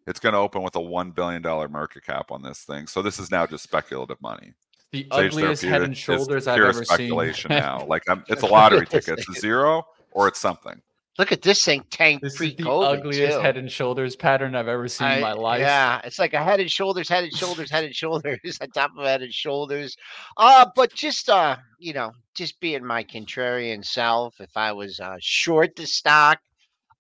It's 0.09 0.19
going 0.19 0.33
to 0.33 0.41
open 0.41 0.63
with 0.63 0.75
a 0.75 0.81
$1 0.81 1.15
billion 1.15 1.41
market 1.71 2.05
cap 2.05 2.33
on 2.33 2.43
this 2.43 2.65
thing. 2.65 2.89
So 2.89 3.01
this 3.01 3.21
is 3.21 3.31
now 3.31 3.47
just 3.47 3.63
speculative 3.63 4.21
money. 4.21 4.55
The 4.91 5.07
Sage 5.13 5.33
ugliest 5.33 5.63
head 5.63 5.83
and 5.83 5.97
shoulders 5.97 6.49
I've 6.49 6.61
ever 6.61 6.85
speculation 6.85 7.53
seen. 7.53 7.59
now. 7.61 7.85
Like 7.87 8.03
I'm, 8.09 8.25
it's 8.27 8.43
a 8.43 8.47
lottery 8.59 8.87
ticket. 8.87 9.21
It's 9.21 9.29
a 9.29 9.41
zero 9.41 9.87
or 10.11 10.27
it's 10.27 10.41
something. 10.41 10.83
Look 11.19 11.33
at 11.33 11.43
this 11.43 11.65
thing 11.65 11.85
tank 11.91 12.23
this 12.23 12.37
pre 12.37 12.51
is 12.51 12.57
the 12.57 12.71
ugliest 12.71 13.37
too. 13.37 13.43
head 13.43 13.57
and 13.57 13.71
shoulders 13.71 14.15
pattern 14.15 14.55
I've 14.55 14.69
ever 14.69 14.87
seen 14.87 15.09
I, 15.09 15.17
in 15.17 15.21
my 15.21 15.33
life. 15.33 15.61
Yeah, 15.61 16.01
it's 16.05 16.19
like 16.19 16.33
a 16.33 16.43
head 16.43 16.61
and 16.61 16.71
shoulders, 16.71 17.09
head 17.09 17.25
and 17.25 17.35
shoulders, 17.35 17.71
head 17.71 17.85
and 17.85 17.95
shoulders, 17.95 18.39
on 18.61 18.71
top 18.71 18.93
of 18.97 19.05
head 19.05 19.23
and 19.23 19.35
shoulders. 19.35 19.97
Uh, 20.37 20.67
but 20.77 20.95
just 20.95 21.29
uh, 21.29 21.57
you 21.81 21.93
know, 21.93 22.13
just 22.35 22.61
being 22.61 22.85
my 22.85 23.03
contrarian 23.03 23.85
self, 23.85 24.41
if 24.41 24.57
I 24.57 24.73
was 24.73 25.01
uh, 25.01 25.17
short 25.19 25.75
the 25.75 25.87
stock, 25.87 26.39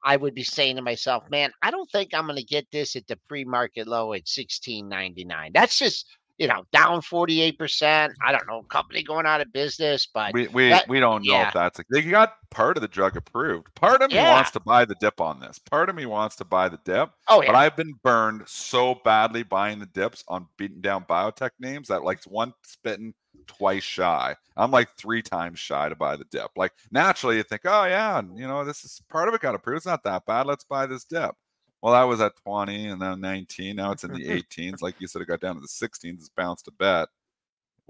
I 0.02 0.16
would 0.16 0.35
be 0.35 0.42
saying 0.42 0.76
to 0.76 0.83
myself, 0.83 1.24
man, 1.31 1.52
I 1.62 1.70
don't 1.70 1.90
think 1.90 2.12
I'm 2.12 2.26
going 2.26 2.38
to 2.38 2.44
get 2.44 2.66
this 2.72 2.96
at 2.96 3.07
the 3.07 3.18
pre-market 3.28 3.87
low 3.87 4.12
at 4.14 4.24
16.99. 4.24 5.52
That's 5.52 5.78
just 5.78 6.07
you 6.38 6.46
know, 6.46 6.64
down 6.72 7.01
48%. 7.01 8.11
I 8.24 8.33
don't 8.33 8.46
know, 8.46 8.62
company 8.62 9.03
going 9.03 9.27
out 9.27 9.40
of 9.40 9.53
business, 9.53 10.07
but 10.12 10.33
we 10.33 10.46
we, 10.48 10.68
that, 10.70 10.88
we 10.88 11.01
don't 11.01 11.27
know 11.27 11.35
yeah. 11.35 11.48
if 11.48 11.55
that's 11.55 11.81
a, 11.81 11.85
they 11.90 12.03
got 12.03 12.35
part 12.51 12.77
of 12.77 12.81
the 12.81 12.88
drug 12.88 13.16
approved. 13.16 13.74
Part 13.74 14.03
of 14.03 14.11
me 14.11 14.16
yeah. 14.16 14.33
wants 14.33 14.53
to 14.53 14.61
buy 14.61 14.85
the 14.85 14.94
dip 15.01 15.20
on 15.20 15.40
this. 15.40 15.59
Part 15.59 15.88
of 15.88 15.96
me 15.96 16.07
wants 16.07 16.37
to 16.37 16.44
buy 16.44 16.68
the 16.68 16.79
dip. 16.85 17.11
Oh, 17.29 17.42
yeah. 17.42 17.48
But 17.48 17.57
I've 17.57 17.77
been 17.77 17.94
burned 18.03 18.42
so 18.46 19.01
badly 19.05 19.42
buying 19.42 19.81
the 19.81 19.87
dips 19.87 20.24
on 20.29 20.46
beaten 20.57 20.81
down 20.81 21.05
biotech 21.05 21.51
names 21.59 21.88
that 21.88 22.05
like 22.05 22.22
one 22.24 22.55
spitting 22.62 23.14
twice 23.46 23.83
shy. 23.83 24.37
I'm 24.57 24.70
like 24.70 24.88
three 24.96 25.22
times 25.22 25.59
shy 25.59 25.88
to 25.88 25.96
buy 25.96 26.16
the 26.16 26.27
dip. 26.31 26.51
Like 26.57 26.72
naturally 26.92 27.37
you 27.37 27.42
think, 27.42 27.62
oh 27.64 27.85
yeah, 27.85 28.22
you 28.35 28.46
know, 28.46 28.64
this 28.64 28.85
is 28.85 29.03
part 29.09 29.29
of 29.29 29.35
it 29.35 29.40
got 29.40 29.55
approved. 29.55 29.79
It's 29.79 29.87
not 29.87 30.05
that 30.05 30.24
bad. 30.27 30.46
Let's 30.46 30.64
buy 30.64 30.87
this 30.87 31.05
dip. 31.05 31.35
Well, 31.82 31.92
that 31.92 32.04
was 32.04 32.20
at 32.20 32.36
20 32.36 32.88
and 32.88 33.00
then 33.00 33.20
19. 33.20 33.76
Now 33.76 33.92
it's 33.92 34.04
in 34.04 34.12
the 34.12 34.24
18s. 34.42 34.82
Like 34.82 35.00
you 35.00 35.06
said, 35.06 35.22
it 35.22 35.28
got 35.28 35.40
down 35.40 35.54
to 35.54 35.60
the 35.60 35.66
16s. 35.66 36.14
It's 36.14 36.28
bounced 36.28 36.68
a 36.68 36.72
bet. 36.72 37.08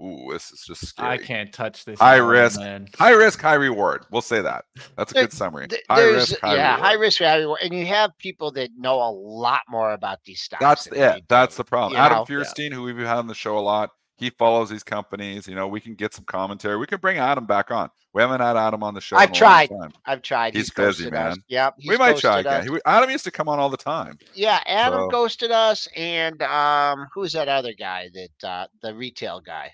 Ooh, 0.01 0.29
this 0.31 0.51
is 0.51 0.63
just 0.65 0.87
scary. 0.87 1.09
I 1.09 1.17
can't 1.17 1.51
touch 1.51 1.83
this. 1.83 1.99
High 1.99 2.17
risk, 2.17 2.59
man. 2.59 2.87
high 2.95 3.11
risk, 3.11 3.41
high 3.41 3.55
reward. 3.55 4.05
We'll 4.11 4.21
say 4.21 4.41
that. 4.41 4.63
That's 4.95 5.11
a 5.11 5.15
good 5.15 5.33
summary. 5.33 5.67
High 5.89 6.03
risk, 6.03 6.39
high 6.39 6.55
yeah, 6.55 6.75
reward. 6.75 6.85
high 6.85 6.93
risk, 6.93 7.19
high 7.19 7.37
reward. 7.37 7.59
And 7.63 7.73
you 7.73 7.85
have 7.87 8.17
people 8.17 8.49
that 8.53 8.69
know 8.77 8.95
a 8.95 9.11
lot 9.11 9.61
more 9.67 9.91
about 9.91 10.23
these 10.23 10.39
stocks. 10.39 10.61
That's 10.61 10.87
it. 10.87 11.25
That's 11.27 11.57
the 11.57 11.65
problem. 11.65 11.99
Adam 11.99 12.19
know? 12.19 12.25
Feuerstein, 12.25 12.71
yeah. 12.71 12.77
who 12.77 12.83
we've 12.83 12.97
had 12.97 13.17
on 13.17 13.27
the 13.27 13.35
show 13.35 13.57
a 13.57 13.59
lot, 13.59 13.89
he 14.19 14.29
follows 14.31 14.69
these 14.69 14.83
companies. 14.83 15.47
You 15.47 15.55
know, 15.55 15.67
we 15.67 15.79
can 15.79 15.95
get 15.95 16.13
some 16.13 16.25
commentary. 16.25 16.77
We 16.77 16.85
can 16.85 16.99
bring 16.99 17.17
Adam 17.17 17.45
back 17.45 17.71
on. 17.71 17.89
We 18.13 18.21
haven't 18.21 18.41
had 18.41 18.57
Adam 18.57 18.83
on 18.83 18.93
the 18.93 19.01
show. 19.01 19.17
I've 19.17 19.31
tried. 19.31 19.69
I've 20.05 20.21
tried. 20.21 20.55
He's, 20.55 20.67
he's 20.67 20.73
busy, 20.73 21.09
man. 21.09 21.31
Us. 21.31 21.37
Yep. 21.47 21.75
we 21.87 21.97
might 21.97 22.17
try 22.17 22.39
again. 22.39 22.67
He, 22.67 22.79
Adam 22.85 23.09
used 23.09 23.23
to 23.25 23.31
come 23.31 23.47
on 23.47 23.59
all 23.59 23.69
the 23.69 23.77
time. 23.77 24.17
Yeah, 24.33 24.61
Adam 24.65 25.05
so. 25.05 25.09
ghosted 25.09 25.51
us, 25.51 25.87
and 25.95 26.41
um, 26.41 27.07
who's 27.13 27.33
that 27.33 27.47
other 27.47 27.73
guy 27.73 28.09
that 28.13 28.47
uh, 28.47 28.67
the 28.81 28.95
retail 28.95 29.41
guy? 29.41 29.71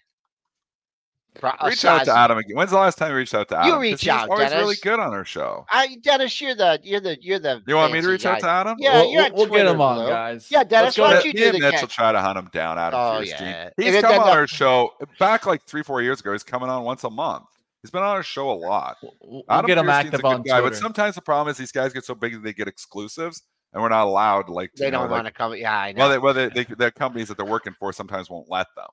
Uh, 1.41 1.51
reach 1.67 1.85
out 1.85 2.05
to 2.05 2.17
Adam 2.17 2.37
again. 2.37 2.55
When's 2.55 2.71
the 2.71 2.77
last 2.77 2.97
time 2.97 3.11
you 3.11 3.17
reached 3.17 3.33
out 3.33 3.47
to 3.49 3.57
Adam? 3.57 3.73
You 3.73 3.79
reach 3.79 4.07
out. 4.07 4.29
Always 4.29 4.49
Dennis. 4.49 4.61
really 4.61 4.75
good 4.81 4.99
on 4.99 5.13
our 5.13 5.25
show. 5.25 5.65
I, 5.69 5.97
Dennis, 6.01 6.39
you're 6.39 6.55
the 6.55 6.79
you're 6.83 6.99
the 6.99 7.17
you're 7.21 7.39
the. 7.39 7.61
You 7.67 7.75
want 7.75 7.93
me 7.93 8.01
to 8.01 8.07
reach 8.07 8.23
guy. 8.23 8.35
out 8.35 8.39
to 8.41 8.49
Adam? 8.49 8.77
Yeah, 8.79 9.01
we'll, 9.01 9.11
we'll, 9.11 9.33
we'll 9.33 9.47
get 9.47 9.67
him 9.67 9.81
on, 9.81 9.97
Blue. 9.97 10.07
guys. 10.07 10.49
Yeah, 10.49 10.63
Dennis, 10.63 10.97
why 10.97 11.13
don't 11.13 11.25
you 11.25 11.33
do 11.33 11.51
the 11.51 11.59
Mitch 11.59 11.81
will 11.81 11.87
try 11.87 12.11
to 12.11 12.21
hunt 12.21 12.37
him 12.37 12.49
down. 12.51 12.77
Adam 12.77 12.99
oh, 12.99 13.19
Yeah. 13.19 13.69
He's 13.77 14.01
come 14.01 14.19
on 14.19 14.29
our 14.29 14.47
show 14.47 14.91
back 15.19 15.45
like 15.45 15.63
three, 15.65 15.83
four 15.83 16.01
years 16.01 16.19
ago. 16.19 16.31
He's 16.31 16.43
coming 16.43 16.69
on 16.69 16.83
once 16.83 17.03
a 17.03 17.09
month. 17.09 17.45
He's 17.81 17.91
been 17.91 18.01
on 18.01 18.15
our 18.15 18.23
show 18.23 18.49
a 18.49 18.53
lot. 18.53 18.97
We'll, 19.21 19.43
Adam 19.47 19.67
get 19.67 19.77
him 19.77 19.89
active 19.89 20.25
on 20.25 20.41
guy, 20.41 20.59
Twitter. 20.59 20.75
But 20.75 20.75
sometimes 20.75 21.13
the 21.13 21.21
problem 21.21 21.51
is 21.51 21.57
these 21.57 21.71
guys 21.71 21.93
get 21.93 22.03
so 22.03 22.15
big 22.15 22.33
that 22.33 22.43
they 22.43 22.51
get 22.51 22.67
exclusives, 22.67 23.43
and 23.73 23.83
we're 23.83 23.89
not 23.89 24.07
allowed. 24.07 24.49
Like 24.49 24.73
they 24.73 24.89
don't 24.89 25.07
want 25.09 25.27
to 25.27 25.31
come. 25.31 25.55
Yeah, 25.55 25.77
I 25.77 25.91
know. 25.91 25.99
Well, 25.99 26.09
they, 26.09 26.17
well, 26.17 26.33
they, 26.33 26.49
they, 26.49 26.63
the 26.63 26.91
companies 26.91 27.27
that 27.27 27.37
they're 27.37 27.45
working 27.45 27.75
for 27.77 27.93
sometimes 27.93 28.27
won't 28.27 28.49
let 28.49 28.67
them. 28.75 28.87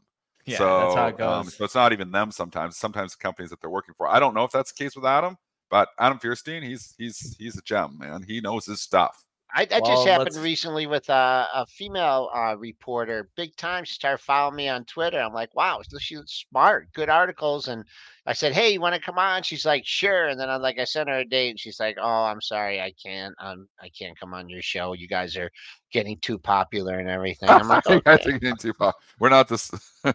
Yeah, 0.44 0.58
so, 0.58 0.80
that's 0.80 0.94
how 0.94 1.06
it 1.06 1.20
um, 1.20 1.44
goes. 1.44 1.56
so 1.56 1.64
it's 1.64 1.74
not 1.74 1.92
even 1.92 2.10
them 2.10 2.32
sometimes. 2.32 2.76
Sometimes 2.76 3.12
the 3.12 3.22
companies 3.22 3.50
that 3.50 3.60
they're 3.60 3.70
working 3.70 3.94
for. 3.96 4.08
I 4.08 4.18
don't 4.18 4.34
know 4.34 4.44
if 4.44 4.50
that's 4.50 4.72
the 4.72 4.82
case 4.82 4.96
with 4.96 5.04
Adam, 5.04 5.36
but 5.70 5.88
Adam 5.98 6.18
Feuerstein, 6.18 6.62
he's 6.62 6.94
he's 6.98 7.36
he's 7.38 7.56
a 7.56 7.62
gem, 7.62 7.98
man. 7.98 8.24
He 8.26 8.40
knows 8.40 8.66
his 8.66 8.80
stuff. 8.80 9.24
I, 9.54 9.66
that 9.66 9.82
well, 9.82 9.92
just 9.92 10.08
happened 10.08 10.34
let's... 10.34 10.38
recently 10.38 10.86
with 10.86 11.08
a, 11.10 11.46
a 11.54 11.66
female 11.66 12.30
uh, 12.34 12.56
reporter, 12.56 13.28
big 13.36 13.54
time. 13.56 13.84
She 13.84 13.94
started 13.94 14.22
following 14.22 14.56
me 14.56 14.68
on 14.68 14.84
Twitter. 14.84 15.20
I'm 15.20 15.34
like, 15.34 15.54
wow, 15.54 15.80
she's 15.98 16.22
smart, 16.26 16.90
good 16.94 17.10
articles. 17.10 17.68
And 17.68 17.84
I 18.26 18.32
said, 18.32 18.52
hey, 18.52 18.72
you 18.72 18.80
want 18.80 18.94
to 18.94 19.00
come 19.00 19.18
on? 19.18 19.42
She's 19.42 19.66
like, 19.66 19.84
sure. 19.84 20.28
And 20.28 20.40
then 20.40 20.48
I'm 20.48 20.62
like, 20.62 20.78
I 20.78 20.84
sent 20.84 21.10
her 21.10 21.18
a 21.18 21.24
date, 21.24 21.50
and 21.50 21.60
she's 21.60 21.80
like, 21.80 21.98
oh, 22.00 22.24
I'm 22.24 22.40
sorry, 22.40 22.80
I 22.80 22.92
can't. 23.02 23.34
Um, 23.40 23.68
I 23.80 23.90
can't 23.90 24.18
come 24.18 24.32
on 24.32 24.48
your 24.48 24.62
show. 24.62 24.94
You 24.94 25.08
guys 25.08 25.36
are 25.36 25.50
getting 25.92 26.18
too 26.20 26.38
popular 26.38 26.98
and 26.98 27.10
everything. 27.10 27.48
I'm 27.50 27.68
like, 27.68 27.86
okay. 27.86 28.38
getting 28.38 28.56
too 28.56 28.72
popular. 28.72 28.94
We're 29.18 29.28
not 29.28 29.48
this. 29.48 29.70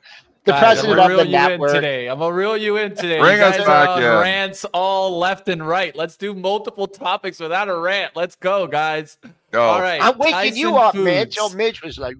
the 0.47 0.53
Guys, 0.53 0.79
president 0.79 0.99
of 0.99 1.17
the 1.17 1.25
network 1.25 1.73
today. 1.73 2.07
I'm 2.07 2.19
gonna 2.19 2.33
reel 2.33 2.55
you 2.55 2.77
in 2.77 2.95
today. 2.95 3.19
Bring 3.19 3.37
you 3.37 3.43
us 3.43 3.57
back, 3.57 3.99
yeah. 3.99 4.21
Rants 4.21 4.65
all 4.73 5.19
left 5.19 5.49
and 5.49 5.65
right. 5.65 5.93
Let's 5.95 6.15
do 6.15 6.33
multiple 6.33 6.87
topics 6.87 7.39
without 7.39 7.67
a 7.67 7.77
rant. 7.77 8.15
Let's 8.15 8.35
go, 8.35 8.65
guys. 8.65 9.17
Go. 9.51 9.61
All 9.61 9.81
right. 9.81 10.01
I'm 10.01 10.17
waking 10.17 10.33
Tyson 10.33 10.57
you 10.57 10.77
up, 10.77 10.93
Foods. 10.95 11.05
Mitch. 11.05 11.37
Oh, 11.39 11.49
Mitch 11.49 11.83
was 11.83 11.99
like, 11.99 12.15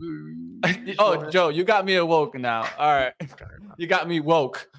oh, 1.00 1.30
Joe, 1.30 1.50
you 1.50 1.64
got 1.64 1.86
me 1.86 1.96
awoke 1.96 2.38
now. 2.38 2.68
All 2.78 2.94
right, 2.94 3.14
you 3.78 3.88
got 3.88 4.08
me 4.10 4.20
woke. 4.20 4.70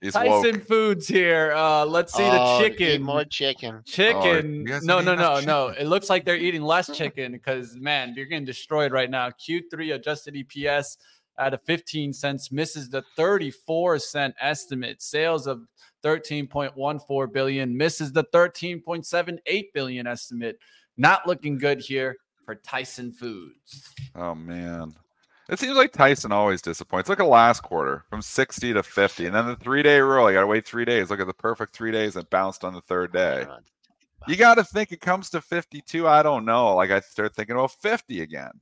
He's 0.00 0.12
Tyson 0.14 0.30
woke. 0.30 0.66
Foods 0.66 1.08
here. 1.08 1.52
Uh, 1.52 1.84
let's 1.84 2.14
see 2.14 2.22
Oh, 2.22 2.58
the 2.60 2.66
eat 2.66 2.78
chicken. 2.78 3.02
More 3.02 3.24
chicken. 3.24 3.82
Chicken. 3.84 4.54
you 4.60 4.64
guys 4.64 4.84
no, 4.84 5.00
no, 5.00 5.14
no, 5.14 5.34
less 5.34 5.46
no. 5.46 5.68
It 5.68 5.86
looks 5.88 6.08
like 6.08 6.24
they're 6.24 6.36
eating 6.36 6.62
less 6.62 6.96
chicken 6.96 7.32
because 7.32 7.76
man, 7.76 8.14
you're 8.16 8.26
getting 8.26 8.46
destroyed 8.46 8.92
right 8.92 9.10
now. 9.10 9.28
Q3 9.30 9.96
adjusted 9.96 10.34
EPS 10.36 10.96
at 11.40 11.54
a 11.54 11.58
15 11.58 12.12
cents 12.12 12.52
misses 12.52 12.88
the 12.88 13.02
34 13.16 13.98
cent 13.98 14.34
estimate. 14.40 15.02
Sales 15.02 15.46
of 15.46 15.62
13.14 16.04 17.32
billion 17.32 17.76
misses 17.76 18.12
the 18.12 18.24
13.78 18.24 19.64
billion 19.74 20.06
estimate. 20.06 20.58
Not 20.96 21.26
looking 21.26 21.58
good 21.58 21.80
here 21.80 22.16
for 22.44 22.54
Tyson 22.56 23.10
Foods. 23.10 23.94
Oh 24.14 24.34
man. 24.34 24.94
It 25.48 25.58
seems 25.58 25.76
like 25.76 25.92
Tyson 25.92 26.30
always 26.30 26.62
disappoints. 26.62 27.08
Look 27.08 27.18
at 27.18 27.26
last 27.26 27.62
quarter 27.62 28.04
from 28.08 28.22
60 28.22 28.72
to 28.74 28.82
50. 28.84 29.26
And 29.26 29.34
then 29.34 29.46
the 29.46 29.56
three 29.56 29.82
day 29.82 30.00
rule. 30.00 30.30
You 30.30 30.36
gotta 30.36 30.46
wait 30.46 30.64
three 30.64 30.84
days. 30.84 31.10
Look 31.10 31.20
at 31.20 31.26
the 31.26 31.34
perfect 31.34 31.74
three 31.74 31.90
days 31.90 32.16
and 32.16 32.28
bounced 32.30 32.64
on 32.64 32.72
the 32.72 32.80
third 32.82 33.12
day. 33.12 33.46
You 34.28 34.36
gotta 34.36 34.62
think 34.62 34.92
it 34.92 35.00
comes 35.00 35.30
to 35.30 35.40
52. 35.40 36.06
I 36.06 36.22
don't 36.22 36.44
know. 36.44 36.76
Like 36.76 36.90
I 36.90 37.00
start 37.00 37.34
thinking, 37.34 37.56
well, 37.56 37.66
50 37.66 38.20
again. 38.20 38.52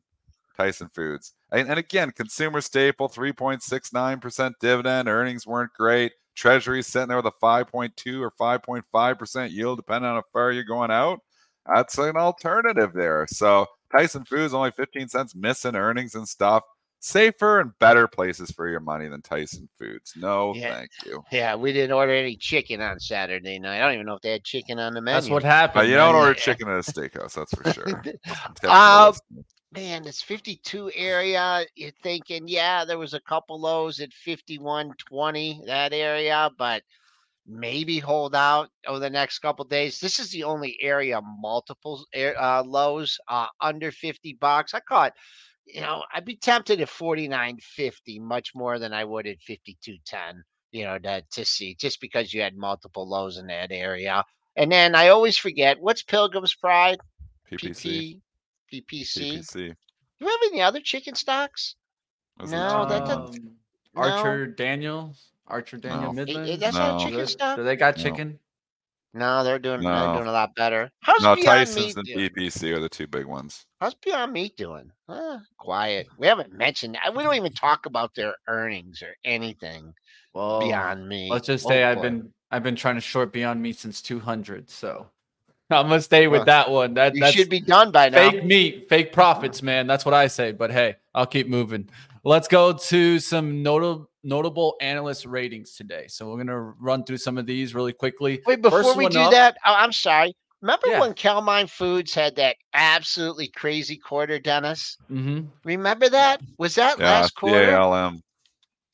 Tyson 0.57 0.89
Foods. 0.95 1.35
And, 1.51 1.69
and 1.69 1.79
again, 1.79 2.11
consumer 2.11 2.61
staple, 2.61 3.09
3.69% 3.09 4.53
dividend. 4.61 5.09
Earnings 5.09 5.47
weren't 5.47 5.73
great. 5.73 6.13
Treasury 6.37 6.83
sitting 6.83 7.09
there 7.09 7.17
with 7.17 7.27
a 7.27 7.33
5.2 7.43 8.21
or 8.21 8.31
5.5% 8.41 9.51
yield, 9.51 9.79
depending 9.79 10.09
on 10.09 10.17
how 10.17 10.23
far 10.33 10.53
you're 10.53 10.63
going 10.65 10.91
out. 10.91 11.21
That's 11.67 11.99
an 11.99 12.17
alternative 12.17 12.93
there. 12.95 13.27
So 13.29 13.67
Tyson 13.93 14.25
Foods 14.25 14.55
only 14.55 14.71
15 14.71 15.09
cents 15.09 15.35
missing 15.35 15.75
earnings 15.75 16.15
and 16.15 16.29
stuff. 16.29 16.63
Safer 17.01 17.61
and 17.61 17.71
better 17.79 18.09
places 18.09 18.51
for 18.51 18.69
your 18.69 18.81
money 18.81 19.07
than 19.09 19.23
Tyson 19.23 19.69
Foods. 19.79 20.15
No, 20.17 20.53
Yeah. 20.55 20.75
thank 20.75 20.91
you. 21.07 21.23
Yeah, 21.31 21.55
we 21.55 21.73
didn't 21.73 21.93
order 21.93 22.13
any 22.13 22.37
chicken 22.37 22.81
on 22.81 22.99
Saturday 22.99 23.59
night. 23.61 23.77
I 23.77 23.85
don't 23.85 23.95
even 23.95 24.07
know 24.07 24.15
if 24.15 24.23
they 24.23 24.33
had 24.33 24.43
chicken 24.45 24.79
on 24.81 24.95
the 24.95 25.01
menu. 25.01 25.21
That's 25.21 25.31
what 25.31 25.43
But 25.43 25.49
happened. 25.49 25.89
you 25.89 25.95
don't 25.95 26.15
man. 26.15 26.23
order 26.23 26.35
chicken 26.35 26.69
at 26.69 26.77
a 26.77 26.93
steakhouse, 26.93 27.35
that's 27.35 27.55
for 27.55 27.73
sure. 27.73 28.03
Uh, 28.65 29.13
Man, 29.73 30.03
this 30.03 30.23
52 30.23 30.93
area, 30.95 31.67
you're 31.75 31.91
thinking, 32.03 32.49
yeah, 32.49 32.87
there 32.87 32.99
was 32.99 33.13
a 33.13 33.21
couple 33.21 33.61
lows 33.61 34.01
at 34.01 34.11
51.20, 34.27 35.67
that 35.67 35.93
area, 35.93 36.51
but 36.57 36.83
maybe 37.47 37.99
hold 37.99 38.35
out 38.35 38.71
over 38.87 38.99
the 38.99 39.11
next 39.11 39.41
couple 39.41 39.65
days. 39.67 40.01
This 40.01 40.19
is 40.19 40.31
the 40.31 40.45
only 40.45 40.79
area 40.81 41.21
multiple 41.23 42.05
air- 42.15 42.41
uh, 42.41 42.63
lows 42.63 43.19
uh, 43.29 43.47
under 43.61 43.91
50 43.91 44.39
bucks. 44.41 44.73
I 44.73 44.81
caught, 44.81 45.13
you 45.67 45.83
know, 45.83 46.03
I'd 46.15 46.25
be 46.25 46.37
tempted 46.37 46.81
at 46.81 46.89
49.50 46.89 48.21
much 48.21 48.53
more 48.55 48.79
than 48.79 48.95
I 48.95 49.05
would 49.05 49.27
at 49.27 49.39
52.10, 49.47 50.43
you 50.73 50.85
know, 50.85 50.99
to, 50.99 51.23
to 51.33 51.45
see 51.45 51.75
just 51.75 52.01
because 52.01 52.33
you 52.33 52.41
had 52.41 52.57
multiple 52.57 53.07
lows 53.07 53.37
in 53.37 53.47
that 53.49 53.71
area. 53.71 54.25
And 54.57 54.73
then 54.73 54.95
I 54.95 55.09
always 55.09 55.37
forget 55.37 55.81
what's 55.81 56.03
Pilgrim's 56.03 56.55
Pride? 56.55 56.99
PPC. 57.51 57.61
PP, 57.61 58.21
PPC. 58.73 59.39
PPC. 59.39 59.53
Do 59.55 59.61
you 60.21 60.27
have 60.27 60.41
any 60.53 60.61
other 60.63 60.81
chicken 60.81 61.15
stocks? 61.15 61.77
Wasn't 62.39 62.61
No, 62.61 62.83
it 62.83 62.89
that 62.91 63.01
chicken? 63.07 63.19
doesn't- 63.27 63.45
Um, 63.47 63.55
No. 63.95 64.03
Archer 64.03 64.47
Daniel. 64.47 65.15
Archer 65.47 65.77
Daniel 65.79 66.13
No. 66.13 66.25
Midland. 66.25 66.61
that's 66.63 66.77
No. 66.77 66.81
not 66.97 67.01
chicken 67.01 67.15
Good. 67.21 67.29
stock. 67.29 67.57
Do 67.57 67.65
they 67.65 67.77
got 67.77 67.97
chicken? 67.97 68.39
No, 69.15 69.43
they're 69.43 69.59
doing 69.59 69.81
no. 69.81 69.89
they're 69.91 70.15
doing 70.17 70.29
a 70.29 70.33
lot 70.33 70.55
better. 70.55 70.93
How's 71.01 71.23
No, 71.23 71.35
Beyond 71.35 71.47
Tyson's 71.67 71.77
Meat 71.87 71.97
and 71.97 72.07
doing? 72.07 72.19
PPC 72.31 72.73
are 72.73 72.79
the 72.79 72.89
two 72.91 73.07
big 73.07 73.25
ones. 73.25 73.65
How's 73.81 73.95
Beyond 73.95 74.33
Meat 74.35 74.57
doing? 74.57 74.93
Uh, 75.09 75.39
quiet. 75.57 76.07
We 76.19 76.27
haven't 76.27 76.53
mentioned. 76.53 76.99
We 77.17 77.23
don't 77.23 77.35
even 77.35 77.53
talk 77.55 77.87
about 77.87 78.15
their 78.15 78.37
earnings 78.47 79.03
or 79.03 79.17
anything 79.25 79.95
Well, 80.35 80.61
Beyond 80.61 81.09
Meat. 81.09 81.31
Let's 81.31 81.47
just 81.47 81.65
Oh, 81.67 81.71
say 81.71 81.85
I've 81.85 81.97
boy. 81.97 82.03
been 82.03 82.35
I've 82.51 82.63
been 82.63 82.77
trying 82.77 82.95
to 82.97 83.01
short 83.01 83.33
Beyond 83.33 83.61
Meat 83.63 83.79
since 83.79 84.01
200. 84.03 84.71
So 84.71 85.11
I'm 85.71 85.89
gonna 85.89 86.01
stay 86.01 86.29
with 86.29 86.47
that 86.47 86.71
one. 86.71 86.95
That 86.95 87.15
You 87.15 87.21
that's 87.21 87.35
should 87.35 87.51
be 87.51 87.61
done 87.61 87.91
by 87.91 88.09
now. 88.09 88.31
fake 88.31 88.45
meat, 88.45 88.89
fake 88.89 89.13
profits, 89.13 89.63
man. 89.63 89.87
That's 89.87 90.05
what 90.05 90.15
I 90.15 90.27
say. 90.27 90.53
But 90.53 90.71
hey, 90.71 90.97
I'll 91.15 91.27
keep 91.27 91.47
moving. 91.49 91.89
Let's 92.25 92.49
go 92.49 92.73
to 92.73 93.19
some 93.19 93.63
notable 93.63 94.09
notable 94.25 94.77
analyst 94.81 95.25
ratings 95.27 95.75
today. 95.75 96.07
So 96.09 96.29
we're 96.31 96.39
gonna 96.39 96.59
run 96.59 97.05
through 97.05 97.19
some 97.19 97.39
of 97.39 97.47
these 97.47 97.75
really 97.75 97.93
quickly. 97.93 98.43
Wait, 98.47 98.63
before 98.63 98.83
First 98.83 98.97
we 98.97 99.09
do 99.09 99.21
up- 99.21 99.31
that, 99.33 99.57
oh, 99.67 99.75
I'm 99.75 99.93
sorry. 99.93 100.35
Remember 100.61 100.89
Yeah. 100.89 101.01
when 101.01 101.15
Cal-Maine 101.15 101.69
Foods 101.69 102.13
had 102.15 102.35
that 102.37 102.57
absolutely 102.75 103.47
crazy 103.47 103.97
quarter, 103.97 104.41
Dennis? 104.41 104.97
hmm 105.07 105.43
Remember 105.65 106.09
that? 106.09 106.41
Was 106.59 106.75
that 106.75 106.99
Yeah, 106.99 107.05
last 107.21 107.37
quarter? 107.37 107.71
CALM. 107.71 108.23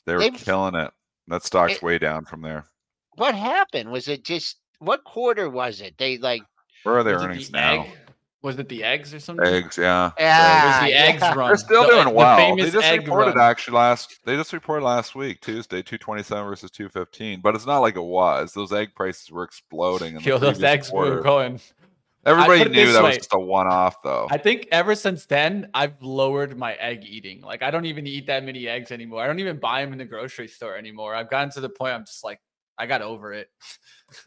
They 0.07 0.13
were 0.13 0.19
They- 0.21 0.31
killing 0.31 0.75
it. 0.75 0.91
That 1.29 1.43
stock's 1.43 1.75
It- 1.77 1.83
way 1.83 1.99
down 1.99 2.27
from 2.27 2.43
there. 2.43 2.67
What 3.15 3.35
happened? 3.35 3.91
Was 3.91 4.09
it 4.09 4.25
just 4.25 4.57
what 4.81 5.05
quarter 5.05 5.49
was 5.49 5.81
it? 5.81 5.97
They 5.97 6.19
like 6.19 6.43
Where 6.85 6.99
are 6.99 7.03
their 7.03 7.15
Was 7.15 7.23
it 7.23 7.27
earnings 7.27 7.51
the 7.51 7.57
now? 7.59 7.83
egg? 7.83 7.91
Was 8.43 8.59
it 8.59 8.69
the 8.69 8.85
eggs 8.85 9.15
or 9.15 9.21
something? 9.21 9.47
Eggs, 9.47 9.79
yeah. 9.79 10.11
yeah, 10.19 10.83
was 10.83 10.91
the 10.91 10.95
eggs 10.99 11.23
run? 11.35 11.49
They're 11.49 11.57
still 11.57 11.83
The- 11.85 11.89
doing 11.93 12.05
the 12.05 12.11
well. 12.11 12.57
They 12.57 12.71
just 12.71 12.91
reported 12.93 13.37
run. 13.37 13.41
actually 13.41 13.77
last. 13.79 14.21
They 14.27 14.37
just 14.37 14.53
reported 14.53 14.85
last 14.85 15.15
week, 15.15 15.41
Tuesday, 15.41 15.81
two 15.83 15.97
twenty 15.97 16.23
seven 16.23 16.45
versus 16.45 16.71
two 16.71 16.89
fifteen. 16.91 17.41
But 17.41 17.55
it's 17.55 17.65
not 17.67 17.79
like 17.79 17.97
it 17.97 18.03
was. 18.05 18.53
Those 18.53 18.71
egg 18.73 18.95
prices 18.95 19.31
were 19.31 19.45
exploding. 19.45 20.17
In 20.17 20.23
the 20.23 20.29
Yo, 20.29 20.39
those 20.39 20.59
previous 20.59 20.71
eggs 20.71 20.93
were 20.93 21.23
going. 21.23 21.59
Everybody 22.27 22.65
knew 22.71 22.93
that 22.93 23.03
way. 23.03 23.09
was 23.11 23.17
just 23.19 23.33
a 23.35 23.39
one 23.39 23.67
off, 23.67 24.03
though. 24.03 24.27
I 24.31 24.39
think 24.39 24.69
ever 24.73 24.95
since 24.95 25.27
then, 25.27 25.69
I've 25.75 26.01
lowered 26.03 26.57
my 26.59 26.73
egg 26.75 27.05
eating. 27.07 27.41
Like 27.43 27.63
I 27.63 27.71
don't 27.71 27.85
even 27.87 28.07
eat 28.07 28.27
that 28.29 28.45
many 28.45 28.67
eggs 28.69 28.93
anymore. 28.93 29.23
I 29.23 29.27
don't 29.27 29.41
even 29.41 29.59
buy 29.59 29.83
them 29.83 29.93
in 29.93 29.99
the 29.99 30.05
grocery 30.07 30.49
store 30.49 30.77
anymore. 30.77 31.15
I've 31.15 31.31
gotten 31.31 31.51
to 31.53 31.61
the 31.61 31.69
point 31.71 31.95
I'm 31.95 32.05
just 32.05 32.25
like, 32.25 32.41
I 32.79 32.85
got 32.87 33.01
over 33.03 33.33
it. 33.33 33.49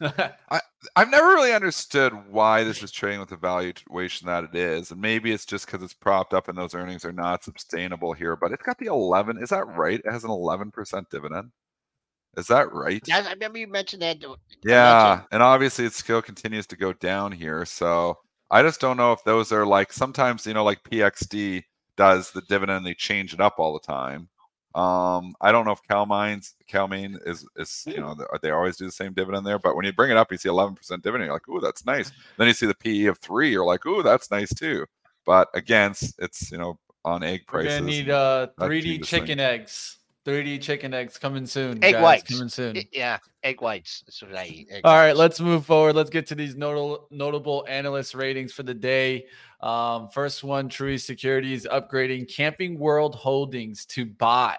I've 0.98 1.10
never 1.10 1.28
really 1.28 1.52
understood 1.52 2.12
why 2.28 2.64
this 2.64 2.82
is 2.82 2.90
trading 2.90 3.20
with 3.20 3.28
the 3.28 3.36
valuation 3.36 4.26
that 4.26 4.44
it 4.44 4.54
is, 4.54 4.90
and 4.90 5.00
maybe 5.00 5.30
it's 5.32 5.46
just 5.46 5.66
because 5.66 5.82
it's 5.82 5.94
propped 5.94 6.34
up 6.34 6.48
and 6.48 6.58
those 6.58 6.74
earnings 6.74 7.04
are 7.04 7.12
not 7.12 7.44
sustainable 7.44 8.12
here. 8.12 8.34
But 8.34 8.50
it's 8.52 8.62
got 8.64 8.78
the 8.78 8.86
eleven. 8.86 9.38
Is 9.40 9.50
that 9.50 9.66
right? 9.68 10.00
It 10.04 10.10
has 10.10 10.24
an 10.24 10.30
eleven 10.30 10.70
percent 10.72 11.08
dividend. 11.10 11.52
Is 12.36 12.48
that 12.48 12.72
right? 12.72 13.02
That- 13.06 13.26
I 13.26 13.32
remember 13.32 13.58
you 13.58 13.68
mentioned 13.68 14.02
that. 14.02 14.18
Yeah, 14.64 15.04
mentioned- 15.08 15.28
and 15.32 15.42
obviously 15.42 15.84
it 15.84 15.92
still 15.92 16.20
continues 16.20 16.66
to 16.68 16.76
go 16.76 16.92
down 16.92 17.30
here. 17.32 17.64
So 17.64 18.18
I 18.50 18.62
just 18.62 18.80
don't 18.80 18.96
know 18.96 19.12
if 19.12 19.22
those 19.24 19.52
are 19.52 19.66
like 19.66 19.92
sometimes 19.92 20.46
you 20.46 20.54
know 20.54 20.64
like 20.64 20.82
PXD 20.82 21.62
does 21.96 22.30
the 22.32 22.42
dividend 22.42 22.84
they 22.84 22.94
change 22.94 23.32
it 23.34 23.40
up 23.40 23.54
all 23.58 23.72
the 23.72 23.86
time. 23.86 24.28
Um, 24.78 25.34
I 25.40 25.50
don't 25.50 25.64
know 25.64 25.72
if 25.72 25.82
CalMines 25.90 26.54
Cal-Maine 26.68 27.18
is 27.26 27.46
is 27.56 27.84
you 27.86 27.98
know 28.00 28.14
they, 28.14 28.24
they 28.42 28.50
always 28.50 28.76
do 28.76 28.84
the 28.84 28.92
same 28.92 29.12
dividend 29.12 29.46
there, 29.46 29.58
but 29.58 29.74
when 29.76 29.84
you 29.84 29.92
bring 29.92 30.10
it 30.10 30.16
up, 30.16 30.30
you 30.30 30.38
see 30.38 30.48
11% 30.48 30.76
dividend. 31.02 31.24
You're 31.24 31.32
like, 31.32 31.48
ooh, 31.48 31.60
that's 31.60 31.84
nice. 31.84 32.12
Then 32.36 32.46
you 32.46 32.52
see 32.52 32.66
the 32.66 32.74
PE 32.74 33.04
of 33.06 33.18
three, 33.18 33.50
you're 33.50 33.64
like, 33.66 33.84
ooh, 33.86 34.02
that's 34.02 34.30
nice 34.30 34.52
too. 34.54 34.86
But 35.26 35.48
again, 35.54 35.90
it's- 35.92 36.14
it's 36.18 36.52
you 36.52 36.58
know 36.58 36.78
on 37.04 37.22
egg 37.22 37.42
We're 37.52 37.62
prices. 37.62 37.78
gonna 37.80 37.86
need 37.90 38.00
and- 38.02 38.10
uh 38.10 38.46
3D 38.60 38.82
cheapest 38.82 39.10
thing. 39.10 39.20
chicken 39.20 39.40
eggs. 39.40 39.94
3D 40.26 40.60
chicken 40.60 40.92
eggs 40.92 41.16
coming 41.16 41.46
soon. 41.46 41.82
Egg 41.82 41.94
guys, 41.94 42.02
whites. 42.02 42.30
coming 42.30 42.48
soon. 42.50 42.76
Yeah, 42.92 43.16
egg 43.42 43.62
whites. 43.62 44.02
That's 44.06 44.20
what 44.20 44.36
I 44.36 44.44
eat. 44.44 44.68
egg 44.70 44.82
All 44.84 44.94
right, 44.94 45.06
whites. 45.08 45.18
let's 45.18 45.40
move 45.40 45.64
forward. 45.64 45.96
Let's 45.96 46.10
get 46.10 46.26
to 46.26 46.34
these 46.34 46.54
notable 46.54 47.08
notable 47.10 47.64
analyst 47.66 48.14
ratings 48.14 48.52
for 48.52 48.62
the 48.62 48.74
day. 48.74 49.26
Um, 49.60 50.08
first 50.10 50.44
one, 50.44 50.68
Truist 50.68 51.04
Securities 51.06 51.66
upgrading 51.66 52.30
Camping 52.32 52.78
World 52.78 53.14
Holdings 53.14 53.86
to 53.86 54.04
buy. 54.04 54.58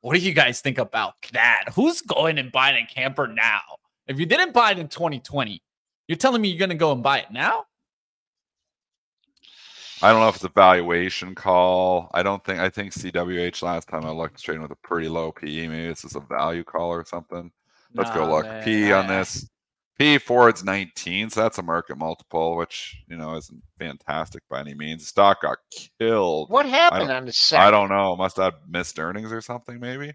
What 0.00 0.16
do 0.16 0.20
you 0.20 0.32
guys 0.32 0.60
think 0.60 0.78
about 0.78 1.14
that? 1.32 1.64
Who's 1.74 2.00
going 2.00 2.38
and 2.38 2.50
buying 2.50 2.82
a 2.82 2.86
camper 2.86 3.26
now? 3.26 3.60
If 4.06 4.18
you 4.18 4.26
didn't 4.26 4.52
buy 4.52 4.72
it 4.72 4.78
in 4.78 4.88
2020, 4.88 5.62
you're 6.08 6.16
telling 6.16 6.40
me 6.40 6.48
you're 6.48 6.58
going 6.58 6.70
to 6.70 6.74
go 6.74 6.92
and 6.92 7.02
buy 7.02 7.18
it 7.18 7.30
now? 7.30 7.64
I 10.02 10.10
don't 10.10 10.20
know 10.20 10.28
if 10.28 10.36
it's 10.36 10.44
a 10.44 10.48
valuation 10.48 11.34
call. 11.34 12.10
I 12.14 12.22
don't 12.22 12.42
think. 12.42 12.58
I 12.58 12.70
think 12.70 12.92
CWH 12.92 13.62
last 13.62 13.86
time 13.88 14.06
I 14.06 14.10
looked 14.10 14.42
trading 14.42 14.62
with 14.62 14.70
a 14.70 14.76
pretty 14.76 15.08
low 15.08 15.30
PE. 15.30 15.68
Maybe 15.68 15.88
this 15.88 16.04
is 16.04 16.16
a 16.16 16.20
value 16.20 16.64
call 16.64 16.88
or 16.88 17.04
something. 17.04 17.50
Let's 17.94 18.10
go 18.10 18.26
Nah, 18.26 18.32
look. 18.34 18.46
man, 18.46 18.64
PE 18.64 18.92
on 18.92 19.06
this. 19.08 19.46
PE 20.00 20.16
forward's 20.18 20.64
19, 20.64 21.28
so 21.28 21.42
that's 21.42 21.58
a 21.58 21.62
market 21.62 21.98
multiple, 21.98 22.56
which 22.56 22.96
you 23.06 23.18
know 23.18 23.36
isn't 23.36 23.62
fantastic 23.78 24.42
by 24.48 24.60
any 24.60 24.72
means. 24.72 25.02
The 25.02 25.06
stock 25.08 25.42
got 25.42 25.58
killed. 26.00 26.48
What 26.48 26.64
happened 26.64 27.10
on 27.10 27.26
the 27.26 27.32
second? 27.32 27.66
I 27.66 27.70
don't 27.70 27.90
know. 27.90 28.16
Must 28.16 28.38
have 28.38 28.54
missed 28.66 28.98
earnings 28.98 29.30
or 29.30 29.42
something, 29.42 29.78
maybe 29.78 30.14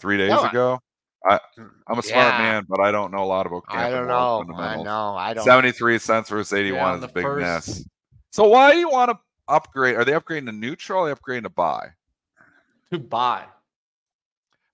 three 0.00 0.18
days 0.18 0.28
No, 0.30 0.44
ago. 0.44 0.80
I, 1.26 1.40
I'm 1.88 1.98
a 1.98 2.02
smart 2.02 2.34
Yeah. 2.34 2.38
man, 2.38 2.66
but 2.68 2.78
I 2.80 2.92
don't 2.92 3.10
know 3.10 3.24
a 3.24 3.24
lot 3.24 3.46
about. 3.46 3.62
I 3.70 3.88
don't 3.88 4.06
know. 4.06 4.44
I 4.54 4.82
know. 4.82 5.14
I 5.16 5.32
don't. 5.32 5.44
73 5.44 5.98
cents 5.98 6.28
versus 6.28 6.52
81 6.52 6.80
on 6.82 6.98
is 6.98 7.04
a 7.04 7.08
big 7.08 7.24
first- 7.24 7.68
miss. 7.68 7.84
So 8.32 8.46
why 8.48 8.72
do 8.72 8.78
you 8.78 8.90
want 8.90 9.10
to 9.12 9.18
upgrade? 9.48 9.96
Are 9.96 10.04
they 10.04 10.12
upgrading 10.12 10.44
to 10.46 10.52
neutral? 10.52 11.00
Or 11.00 11.10
are 11.10 11.14
they 11.14 11.18
upgrading 11.18 11.44
to 11.44 11.48
buy? 11.50 11.86
To 12.92 12.98
buy. 12.98 13.44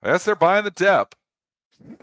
I 0.03 0.09
guess 0.11 0.25
they're 0.25 0.35
buying 0.35 0.65
the 0.65 0.73
dip. 0.73 1.15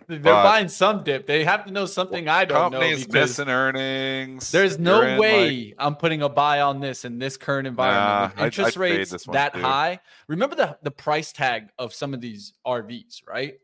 They're 0.07 0.19
But- 0.19 0.43
buying 0.43 0.67
some 0.69 1.03
dip. 1.03 1.27
They 1.27 1.43
have 1.43 1.65
to 1.65 1.71
know 1.71 1.85
something 1.85 2.27
I 2.27 2.45
don't 2.45 2.71
know. 2.71 2.79
Companies 2.79 3.07
missing 3.11 3.47
earnings. 3.49 4.51
There's 4.51 4.79
no 4.79 5.01
in, 5.01 5.09
like- 5.11 5.19
way 5.19 5.73
I'm 5.77 5.95
putting 5.95 6.21
a 6.21 6.29
buy 6.29 6.61
on 6.61 6.79
this 6.79 7.05
in 7.05 7.19
this 7.19 7.37
current 7.37 7.67
environment 7.67 8.35
Nah, 8.37 8.41
I'd- 8.43 8.45
interest 8.47 8.77
I'd 8.77 8.79
rates 8.81 9.25
that 9.31 9.53
too. 9.53 9.61
high. 9.61 9.99
Remember 10.27 10.55
the 10.55 10.77
the 10.81 10.91
price 10.91 11.31
tag 11.31 11.69
of 11.77 11.93
some 11.93 12.13
of 12.13 12.21
these 12.21 12.53
RVs, 12.65 13.21
right? 13.27 13.55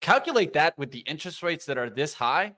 calculate 0.00 0.54
that 0.54 0.78
with 0.78 0.90
the 0.92 1.00
interest 1.00 1.42
rates 1.42 1.66
that 1.66 1.76
are 1.76 1.90
this 1.90 2.14
high. 2.14 2.54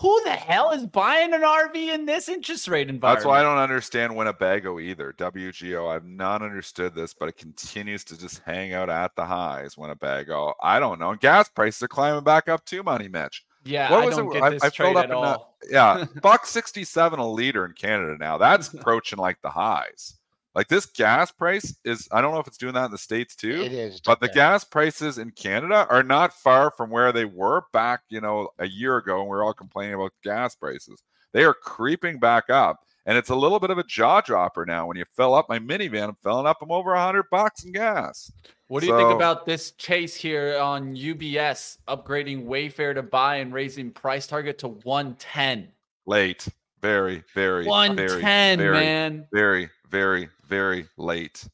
Who 0.00 0.20
the 0.24 0.32
hell 0.32 0.70
is 0.72 0.84
buying 0.86 1.32
an 1.32 1.42
RV 1.42 1.76
in 1.76 2.06
this 2.06 2.28
interest 2.28 2.66
rate 2.66 2.88
environment? 2.88 3.20
That's 3.20 3.26
why 3.26 3.38
I 3.38 3.42
don't 3.42 3.58
understand 3.58 4.16
Winnebago 4.16 4.80
either. 4.80 5.14
WGO, 5.16 5.94
I've 5.94 6.04
not 6.04 6.42
understood 6.42 6.94
this, 6.94 7.14
but 7.14 7.28
it 7.28 7.36
continues 7.36 8.02
to 8.04 8.18
just 8.18 8.40
hang 8.44 8.72
out 8.72 8.90
at 8.90 9.14
the 9.14 9.24
highs. 9.24 9.78
Winnebago, 9.78 10.54
I 10.60 10.80
don't 10.80 10.98
know. 10.98 11.14
Gas 11.14 11.48
prices 11.48 11.84
are 11.84 11.88
climbing 11.88 12.24
back 12.24 12.48
up 12.48 12.64
too, 12.64 12.82
Money 12.82 13.06
Mitch. 13.06 13.44
Yeah, 13.64 13.92
what 13.92 14.06
was 14.06 14.18
it? 14.18 14.42
I, 14.42 14.66
I 14.66 14.70
filled 14.70 14.96
up 14.96 15.04
in 15.04 15.12
all. 15.12 15.56
The, 15.62 15.72
yeah, 15.72 16.04
buck 16.22 16.46
sixty-seven 16.46 17.20
a 17.20 17.28
liter 17.30 17.64
in 17.64 17.72
Canada 17.72 18.16
now. 18.18 18.38
That's 18.38 18.68
approaching 18.74 19.20
like 19.20 19.40
the 19.40 19.50
highs. 19.50 20.16
Like 20.54 20.68
this 20.68 20.86
gas 20.86 21.32
price 21.32 21.74
is, 21.84 22.08
I 22.12 22.20
don't 22.20 22.32
know 22.32 22.40
if 22.40 22.46
it's 22.46 22.58
doing 22.58 22.74
that 22.74 22.84
in 22.86 22.90
the 22.90 22.98
States 22.98 23.34
too. 23.34 23.62
It 23.62 23.72
is. 23.72 24.00
But 24.00 24.20
the 24.20 24.28
gas 24.28 24.64
prices 24.64 25.18
in 25.18 25.30
Canada 25.30 25.86
are 25.88 26.02
not 26.02 26.34
far 26.34 26.70
from 26.70 26.90
where 26.90 27.10
they 27.12 27.24
were 27.24 27.62
back, 27.72 28.02
you 28.10 28.20
know, 28.20 28.48
a 28.58 28.68
year 28.68 28.98
ago 28.98 29.20
when 29.20 29.28
we 29.28 29.36
are 29.36 29.44
all 29.44 29.54
complaining 29.54 29.94
about 29.94 30.12
gas 30.22 30.54
prices. 30.54 31.02
They 31.32 31.44
are 31.44 31.54
creeping 31.54 32.18
back 32.18 32.50
up. 32.50 32.80
And 33.04 33.18
it's 33.18 33.30
a 33.30 33.34
little 33.34 33.58
bit 33.58 33.70
of 33.70 33.78
a 33.78 33.82
jaw 33.82 34.20
dropper 34.20 34.64
now. 34.64 34.86
When 34.86 34.96
you 34.96 35.04
fill 35.16 35.34
up 35.34 35.48
my 35.48 35.58
minivan, 35.58 36.10
I'm 36.10 36.16
filling 36.22 36.46
up 36.46 36.60
them 36.60 36.70
over 36.70 36.92
a 36.92 37.02
hundred 37.02 37.24
bucks 37.32 37.64
in 37.64 37.72
gas. 37.72 38.30
What 38.68 38.80
do 38.80 38.86
so, 38.86 38.96
you 38.96 39.04
think 39.04 39.16
about 39.16 39.44
this 39.44 39.72
chase 39.72 40.14
here 40.14 40.56
on 40.58 40.94
UBS 40.94 41.78
upgrading 41.88 42.46
Wayfair 42.46 42.94
to 42.94 43.02
buy 43.02 43.36
and 43.36 43.52
raising 43.52 43.90
price 43.90 44.28
target 44.28 44.58
to 44.58 44.68
110? 44.68 45.68
Late. 46.06 46.46
Very, 46.82 47.22
very, 47.32 47.64
110, 47.64 48.58
very, 48.58 48.76
man. 48.76 49.26
Very, 49.32 49.70
very, 49.88 50.28
very 50.48 50.86
late. 50.96 51.46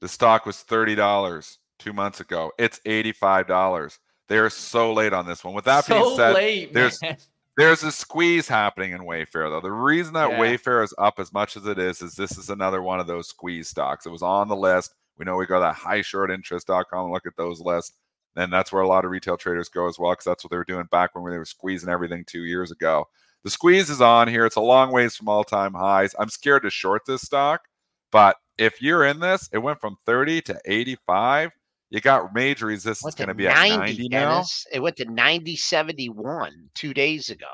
The 0.00 0.08
stock 0.08 0.44
was 0.44 0.56
$30 0.68 1.56
two 1.78 1.92
months 1.92 2.20
ago. 2.20 2.50
It's 2.58 2.80
$85. 2.80 3.98
They 4.28 4.38
are 4.38 4.50
so 4.50 4.92
late 4.92 5.12
on 5.12 5.26
this 5.26 5.44
one. 5.44 5.54
With 5.54 5.66
that 5.66 5.84
so 5.84 6.02
being 6.02 6.16
said, 6.16 6.34
late, 6.34 6.72
there's 6.72 6.98
there's 7.56 7.82
a 7.82 7.92
squeeze 7.92 8.48
happening 8.48 8.92
in 8.92 9.02
Wayfair 9.02 9.50
though. 9.50 9.60
The 9.60 9.70
reason 9.70 10.14
that 10.14 10.30
yeah. 10.30 10.38
Wayfair 10.38 10.82
is 10.82 10.94
up 10.98 11.14
as 11.18 11.32
much 11.32 11.56
as 11.56 11.66
it 11.66 11.78
is 11.78 12.02
is 12.02 12.14
this 12.14 12.38
is 12.38 12.50
another 12.50 12.82
one 12.82 12.98
of 12.98 13.06
those 13.06 13.28
squeeze 13.28 13.68
stocks. 13.68 14.06
It 14.06 14.10
was 14.10 14.22
on 14.22 14.48
the 14.48 14.56
list. 14.56 14.94
We 15.18 15.24
know 15.24 15.36
we 15.36 15.46
go 15.46 15.60
to 15.60 15.78
highshortinterest.com 15.78 17.04
and 17.04 17.12
look 17.12 17.26
at 17.26 17.36
those 17.36 17.60
lists. 17.60 17.92
And 18.34 18.50
that's 18.52 18.72
where 18.72 18.82
a 18.82 18.88
lot 18.88 19.04
of 19.04 19.10
retail 19.10 19.36
traders 19.36 19.68
go 19.68 19.86
as 19.86 19.98
well, 19.98 20.12
because 20.12 20.24
that's 20.24 20.42
what 20.42 20.50
they 20.50 20.56
were 20.56 20.64
doing 20.64 20.88
back 20.90 21.14
when 21.14 21.30
they 21.30 21.38
were 21.38 21.44
squeezing 21.44 21.90
everything 21.90 22.24
two 22.26 22.44
years 22.44 22.70
ago. 22.70 23.06
The 23.44 23.50
squeeze 23.50 23.90
is 23.90 24.00
on 24.00 24.28
here. 24.28 24.46
It's 24.46 24.56
a 24.56 24.60
long 24.60 24.92
ways 24.92 25.16
from 25.16 25.28
all 25.28 25.44
time 25.44 25.74
highs. 25.74 26.14
I'm 26.18 26.28
scared 26.28 26.62
to 26.62 26.70
short 26.70 27.02
this 27.06 27.22
stock 27.22 27.62
but 28.12 28.36
if 28.58 28.80
you're 28.80 29.04
in 29.04 29.18
this, 29.18 29.48
it 29.52 29.58
went 29.58 29.80
from 29.80 29.96
30 30.06 30.42
to 30.42 30.60
85. 30.64 31.50
You 31.90 32.00
got 32.00 32.32
major 32.32 32.66
resistance 32.66 33.14
going 33.14 33.28
to 33.28 33.34
be 33.34 33.46
90, 33.46 33.70
at 33.72 33.78
90 33.78 34.08
Dennis. 34.08 34.66
now. 34.70 34.76
It 34.76 34.80
went 34.80 34.96
to 34.98 35.10
90 35.10 35.56
71 35.56 36.70
two 36.74 36.94
days 36.94 37.30
ago. 37.30 37.46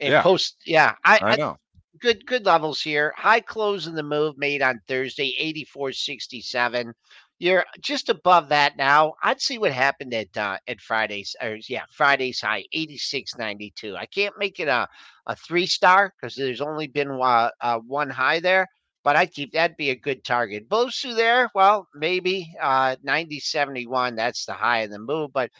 And 0.00 0.12
yeah. 0.12 0.22
post, 0.22 0.56
yeah, 0.66 0.94
I, 1.04 1.18
I 1.22 1.36
know. 1.36 1.50
I, 1.52 1.78
good, 2.00 2.26
good 2.26 2.44
levels 2.44 2.82
here. 2.82 3.14
High 3.16 3.40
close 3.40 3.86
in 3.86 3.94
the 3.94 4.02
move 4.02 4.36
made 4.36 4.60
on 4.62 4.80
Thursday, 4.86 5.34
84.67. 5.74 6.92
You're 7.38 7.66
just 7.80 8.08
above 8.08 8.48
that 8.48 8.76
now. 8.76 9.14
I'd 9.22 9.40
see 9.40 9.58
what 9.58 9.72
happened 9.72 10.14
at 10.14 10.36
uh, 10.36 10.58
at 10.66 10.80
Fridays 10.80 11.36
or 11.42 11.58
yeah, 11.68 11.84
Friday's 11.90 12.40
high 12.40 12.64
86.92. 12.74 13.94
I 13.96 14.06
can't 14.06 14.34
make 14.38 14.58
it 14.60 14.68
a 14.68 14.88
a 15.26 15.36
three 15.36 15.66
star 15.66 16.14
because 16.20 16.34
there's 16.34 16.60
only 16.60 16.86
been 16.86 17.10
uh, 17.10 17.50
uh, 17.60 17.78
one 17.80 18.10
high 18.10 18.40
there 18.40 18.66
but 19.06 19.14
I 19.14 19.26
keep 19.26 19.52
that'd 19.52 19.76
be 19.76 19.90
a 19.90 19.94
good 19.96 20.24
target. 20.24 20.68
Bosu 20.68 21.14
there, 21.14 21.48
well, 21.54 21.86
maybe 21.94 22.52
uh 22.60 22.96
90 23.04 23.38
71, 23.38 24.16
that's 24.16 24.46
the 24.46 24.52
high 24.54 24.80
of 24.80 24.90
the 24.90 24.98
move. 24.98 25.32
But 25.32 25.50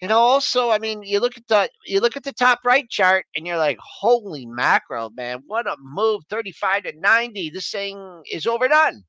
you 0.00 0.08
know, 0.08 0.18
also, 0.18 0.70
I 0.70 0.78
mean, 0.78 1.02
you 1.02 1.18
look 1.20 1.36
at 1.36 1.48
the 1.48 1.68
you 1.86 2.00
look 2.00 2.16
at 2.16 2.22
the 2.24 2.32
top 2.32 2.60
right 2.64 2.88
chart 2.88 3.26
and 3.36 3.46
you're 3.46 3.58
like, 3.58 3.78
holy 3.80 4.46
mackerel, 4.46 5.10
man, 5.10 5.42
what 5.46 5.66
a 5.66 5.76
move, 5.80 6.22
35 6.30 6.84
to 6.84 6.92
90. 7.00 7.50
This 7.50 7.70
thing 7.70 8.22
is 8.30 8.46
overdone. 8.46 9.02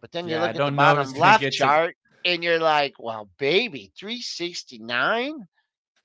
But 0.00 0.12
then 0.12 0.28
you 0.28 0.34
yeah, 0.34 0.42
look 0.42 0.50
at 0.50 0.56
the 0.56 0.70
bottom 0.70 1.12
left 1.12 1.50
chart 1.52 1.96
and 2.24 2.42
you're 2.42 2.58
like, 2.58 2.94
well, 2.98 3.28
baby, 3.38 3.92
369 3.98 5.46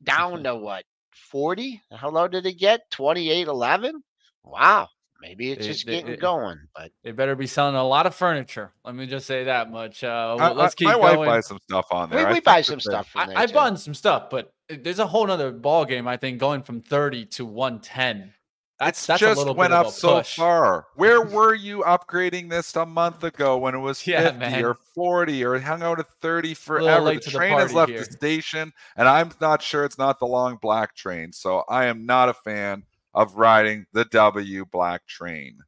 down 0.04 0.44
to 0.44 0.56
what 0.56 0.86
40? 1.14 1.82
How 1.92 2.10
low 2.10 2.28
did 2.28 2.46
it 2.46 2.58
get? 2.58 2.90
28 2.92 3.48
11? 3.48 4.04
Wow. 4.44 4.90
Maybe 5.22 5.52
it's 5.52 5.68
just 5.68 5.86
getting 5.86 6.14
it, 6.14 6.20
going, 6.20 6.58
but 6.76 6.92
they 7.04 7.12
better 7.12 7.36
be 7.36 7.46
selling 7.46 7.76
a 7.76 7.84
lot 7.84 8.08
of 8.08 8.16
furniture. 8.16 8.74
Let 8.84 8.96
me 8.96 9.06
just 9.06 9.28
say 9.28 9.44
that 9.44 9.70
much. 9.70 10.04
Uh, 10.04 10.36
I, 10.40 10.52
let's 10.52 10.74
keep 10.74 10.88
my 10.88 10.94
going. 10.94 11.20
wife 11.20 11.28
buys 11.28 11.48
some 11.48 11.60
stuff 11.70 11.86
on 11.92 12.10
there. 12.10 12.28
We, 12.28 12.34
we 12.34 12.40
buy 12.40 12.62
some 12.62 12.80
stuff. 12.80 13.12
I, 13.16 13.44
I 13.44 13.46
bought 13.46 13.80
some 13.80 13.94
stuff, 13.94 14.32
but 14.32 14.52
there's 14.68 14.98
a 14.98 15.06
whole 15.06 15.30
other 15.30 15.52
ball 15.52 15.86
game. 15.86 16.08
I 16.08 16.18
think 16.18 16.40
going 16.40 16.64
from 16.64 16.82
30 16.82 17.26
to 17.26 17.46
110. 17.46 18.34
That's, 18.82 19.06
that's 19.06 19.20
just 19.20 19.36
a 19.36 19.38
little 19.38 19.54
went 19.54 19.74
up 19.74 19.92
so 19.92 20.24
far. 20.24 20.88
Where 20.96 21.22
were 21.22 21.54
you 21.54 21.84
upgrading 21.84 22.50
this 22.50 22.76
a 22.76 22.84
month 22.84 23.24
ago 23.24 23.60
when 23.60 23.76
it 23.76 23.78
was 23.78 24.08
yeah, 24.08 24.32
50 24.32 24.40
man. 24.40 24.66
or 24.66 24.78
40 24.96 25.46
or 25.46 25.60
hung 25.60 25.84
out 25.84 26.00
at 26.00 26.08
30 26.20 26.56
forever? 26.56 27.14
The 27.14 27.20
train 27.20 27.56
the 27.56 27.62
has 27.62 27.74
left 27.76 27.92
here. 27.92 28.00
the 28.00 28.06
station, 28.06 28.74
and 28.98 29.08
I'm 29.08 29.34
not 29.40 29.62
sure 29.62 29.86
it's 29.86 30.00
not 30.00 30.18
the 30.18 30.26
long 30.26 30.58
black 30.60 30.96
train. 30.96 31.32
So 31.32 31.64
I 31.70 31.86
am 31.86 32.08
not 32.08 32.30
a 32.30 32.34
fan 32.34 32.82
of 33.14 33.36
riding 33.36 33.86
the 33.94 34.06
W 34.06 34.66
Black 34.66 35.06
train. 35.06 35.60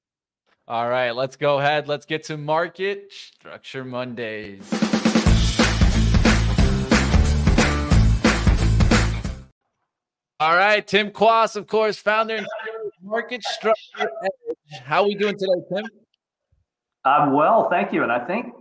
All 0.68 0.89
right, 0.89 1.11
let's 1.11 1.36
go 1.36 1.59
ahead. 1.59 1.88
Let's 1.88 2.07
get 2.07 2.24
to 2.26 2.38
Market 2.38 3.11
Structure 3.11 3.86
Mondays. 3.86 4.68
All 10.43 10.57
right, 10.57 10.86
Tim 10.86 11.11
Quast, 11.11 11.55
of 11.55 11.68
course, 11.68 11.97
founder 11.99 12.36
and 12.36 12.47
Market 13.14 13.43
Structure 13.43 13.78
Edge. 13.99 14.82
How 14.86 15.03
are 15.03 15.07
we 15.07 15.14
doing 15.14 15.38
today, 15.38 15.61
Tim? 15.72 15.86
I'm 17.05 17.32
well, 17.32 17.70
thank 17.70 17.93
you. 17.93 18.01
And 18.01 18.11
I 18.11 18.18
think 18.26 18.55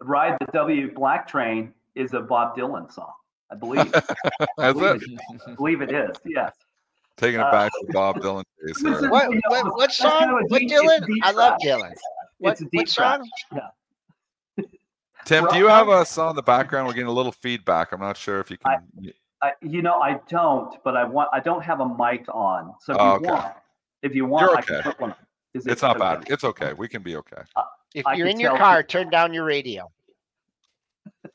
Ride 0.00 0.34
the 0.40 0.46
W 0.54 0.94
Black 0.94 1.28
Train 1.28 1.74
is 1.94 2.14
a 2.14 2.20
Bob 2.20 2.56
Dylan 2.56 2.90
song. 2.90 3.12
I 3.52 3.56
believe. 3.56 3.94
I 4.58 4.72
believe, 4.72 5.02
it, 5.02 5.20
I 5.46 5.54
believe 5.54 5.82
it 5.82 5.92
is. 5.92 6.16
Yes. 6.24 6.54
Taking 7.18 7.40
it 7.40 7.44
uh, 7.44 7.50
back 7.50 7.70
to 7.70 7.92
Bob 7.92 8.16
Dylan 8.20 8.44
days. 8.66 8.82
What, 9.10 9.30
what, 9.48 9.76
what 9.76 9.92
song? 9.92 10.42
What 10.48 10.62
Dylan? 10.62 11.06
I 11.22 11.32
love 11.32 11.58
Dylan. 11.62 11.92
What, 12.38 12.58
what 12.72 12.88
song? 12.88 13.28
Yeah. 13.54 14.64
Tim, 15.26 15.46
do 15.50 15.58
you 15.58 15.68
have 15.68 15.90
us 15.90 16.16
on 16.16 16.34
the 16.34 16.42
background? 16.42 16.86
We're 16.86 16.94
getting 16.94 17.08
a 17.08 17.12
little 17.12 17.32
feedback. 17.32 17.92
I'm 17.92 18.00
not 18.00 18.16
sure 18.16 18.40
if 18.40 18.50
you 18.50 18.56
can. 18.56 19.12
I, 19.42 19.48
I, 19.48 19.52
you 19.60 19.82
know, 19.82 20.00
I 20.00 20.18
don't, 20.30 20.82
but 20.82 20.96
I 20.96 21.04
want. 21.04 21.28
I 21.30 21.40
don't 21.40 21.62
have 21.62 21.80
a 21.80 21.88
mic 21.88 22.24
on. 22.32 22.72
So 22.80 22.94
if 22.94 22.98
oh, 22.98 23.04
you 23.04 23.16
okay. 23.16 23.30
want, 23.32 23.54
if 24.02 24.14
you 24.14 24.26
want, 24.26 24.50
You're 24.50 24.58
okay. 24.58 24.78
I 24.78 24.82
can 24.82 24.92
put 24.92 25.00
one. 25.00 25.14
Is 25.54 25.66
it, 25.66 25.72
it's 25.72 25.82
not 25.82 25.96
okay? 25.96 26.20
bad. 26.20 26.30
It's 26.30 26.44
okay. 26.44 26.72
We 26.72 26.88
can 26.88 27.02
be 27.02 27.16
okay. 27.16 27.42
Uh, 27.56 27.62
if 27.94 28.04
you're 28.14 28.28
in 28.28 28.38
your 28.38 28.56
car, 28.56 28.82
turn 28.82 29.10
down 29.10 29.32
your 29.32 29.44
radio. 29.44 29.90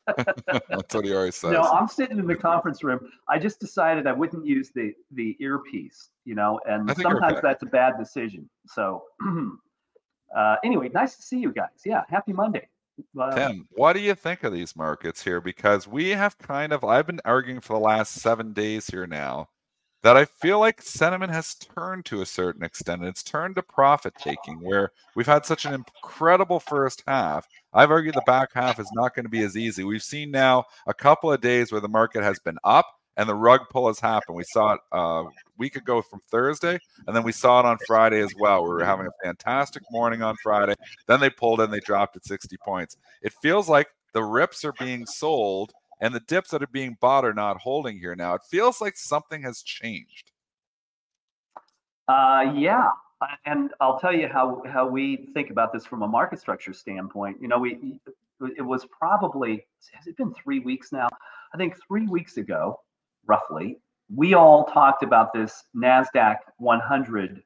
That's 0.18 0.94
what 0.94 1.06
he 1.06 1.14
always 1.14 1.36
says. 1.36 1.54
No, 1.54 1.62
I'm 1.62 1.88
sitting 1.88 2.20
in 2.20 2.28
the 2.28 2.36
conference 2.36 2.84
room. 2.84 3.00
I 3.28 3.40
just 3.40 3.60
decided 3.60 4.06
I 4.06 4.12
wouldn't 4.12 4.46
use 4.46 4.72
the 4.74 4.94
the 5.12 5.36
earpiece, 5.40 6.10
you 6.26 6.36
know, 6.36 6.60
and 6.66 6.90
sometimes 6.90 7.34
okay. 7.34 7.40
that's 7.42 7.64
a 7.64 7.68
bad 7.68 7.94
decision. 7.98 8.50
So, 8.68 9.04
uh, 10.38 10.58
anyway, 10.64 10.90
nice 10.94 11.16
to 11.16 11.22
see 11.22 11.40
you 11.40 11.52
guys. 11.52 11.70
Yeah, 11.86 12.04
happy 12.10 12.34
Monday. 12.34 12.68
Uh, 13.20 13.36
Tim, 13.36 13.68
what 13.72 13.94
do 13.94 14.00
you 14.00 14.14
think 14.14 14.44
of 14.44 14.54
these 14.54 14.76
markets 14.76 15.24
here? 15.24 15.42
Because 15.42 15.88
we 15.88 16.10
have 16.10 16.38
kind 16.38 16.72
of, 16.72 16.84
I've 16.84 17.08
been 17.08 17.22
arguing 17.26 17.60
for 17.60 17.74
the 17.74 17.80
last 17.80 18.14
seven 18.14 18.54
days 18.54 18.86
here 18.86 19.08
now 19.08 19.50
that 20.04 20.18
I 20.18 20.26
feel 20.26 20.60
like 20.60 20.82
sentiment 20.82 21.32
has 21.32 21.56
turned 21.56 22.06
to 22.06 22.22
a 22.22 22.26
certain 22.26 22.64
extent. 22.64 23.06
It's 23.06 23.24
turned 23.24 23.56
to 23.56 23.64
profit 23.64 24.14
taking, 24.20 24.60
where 24.62 24.92
we've 25.16 25.26
had 25.26 25.46
such 25.46 25.66
an 25.66 25.74
incredible 25.74 26.60
first 26.60 27.04
half. 27.08 27.48
I've 27.74 27.90
argued 27.90 28.16
the 28.16 28.24
back 28.26 28.50
half 28.54 28.80
is 28.80 28.92
not 28.94 29.16
going 29.16 29.26
to 29.26 29.30
be 29.30 29.44
as 29.44 29.56
easy. 29.56 29.86
We've 29.86 30.04
seen 30.04 30.30
now 30.30 30.66
a 30.88 30.94
couple 30.94 31.32
of 31.32 31.40
days 31.40 31.72
where 31.72 31.82
the 31.82 31.88
market 31.88 32.22
has 32.22 32.38
been 32.40 32.58
up 32.66 32.86
and 33.16 33.30
the 33.30 33.36
rug 33.36 33.62
pull 33.70 33.88
has 33.88 34.00
happened. 34.00 34.36
We 34.36 34.44
saw 34.44 34.74
it 34.74 34.82
uh, 34.94 34.98
a 34.98 35.30
week 35.58 35.78
ago 35.78 36.02
from 36.02 36.20
Thursday, 36.30 36.78
and 37.08 37.16
then 37.16 37.24
we 37.24 37.32
saw 37.32 37.62
it 37.62 37.66
on 37.66 37.78
Friday 37.88 38.20
as 38.20 38.34
well. 38.38 38.64
We 38.64 38.70
were 38.72 38.84
having 38.84 39.08
a 39.08 39.24
fantastic 39.24 39.84
morning 39.90 40.22
on 40.22 40.36
Friday. 40.44 40.76
Then 41.08 41.22
they 41.22 41.30
pulled 41.30 41.62
and 41.62 41.72
they 41.72 41.80
dropped 41.80 42.18
at 42.18 42.26
60 42.26 42.58
points. 42.58 42.98
It 43.22 43.34
feels 43.42 43.70
like 43.70 43.88
the 44.14 44.24
rips 44.24 44.66
are 44.66 44.74
being 44.74 45.06
sold 45.06 45.72
and 46.00 46.14
the 46.14 46.22
dips 46.22 46.52
that 46.52 46.64
are 46.64 46.68
being 46.68 46.98
bought 47.00 47.26
are 47.26 47.34
not 47.34 47.58
holding 47.58 47.98
here 48.00 48.16
now. 48.16 48.36
It 48.36 48.42
feels 48.50 48.82
like 48.82 48.98
something 48.98 49.42
has 49.44 49.62
changed. 49.62 50.32
Uh, 52.08 52.52
yeah, 52.56 52.90
and 53.46 53.72
I'll 53.80 54.00
tell 54.00 54.14
you 54.14 54.28
how 54.28 54.62
how 54.68 54.88
we 54.88 55.30
think 55.34 55.50
about 55.50 55.72
this 55.72 55.86
from 55.86 56.02
a 56.02 56.08
market 56.08 56.40
structure 56.40 56.74
standpoint. 56.74 57.38
You 57.42 57.48
know, 57.48 57.60
we 57.60 58.00
it 58.58 58.62
was 58.62 58.86
probably 58.86 59.66
has 59.94 60.08
it 60.08 60.18
been 60.18 60.34
three 60.34 60.60
weeks 60.60 60.92
now? 60.92 61.08
I 61.54 61.58
think 61.58 61.76
three 61.88 62.08
weeks 62.08 62.38
ago, 62.38 62.80
roughly, 63.26 63.80
we 64.14 64.34
all 64.34 64.66
talked 64.66 65.04
about 65.04 65.34
this 65.34 65.64
Nasdaq 65.76 66.38
100 66.58 67.42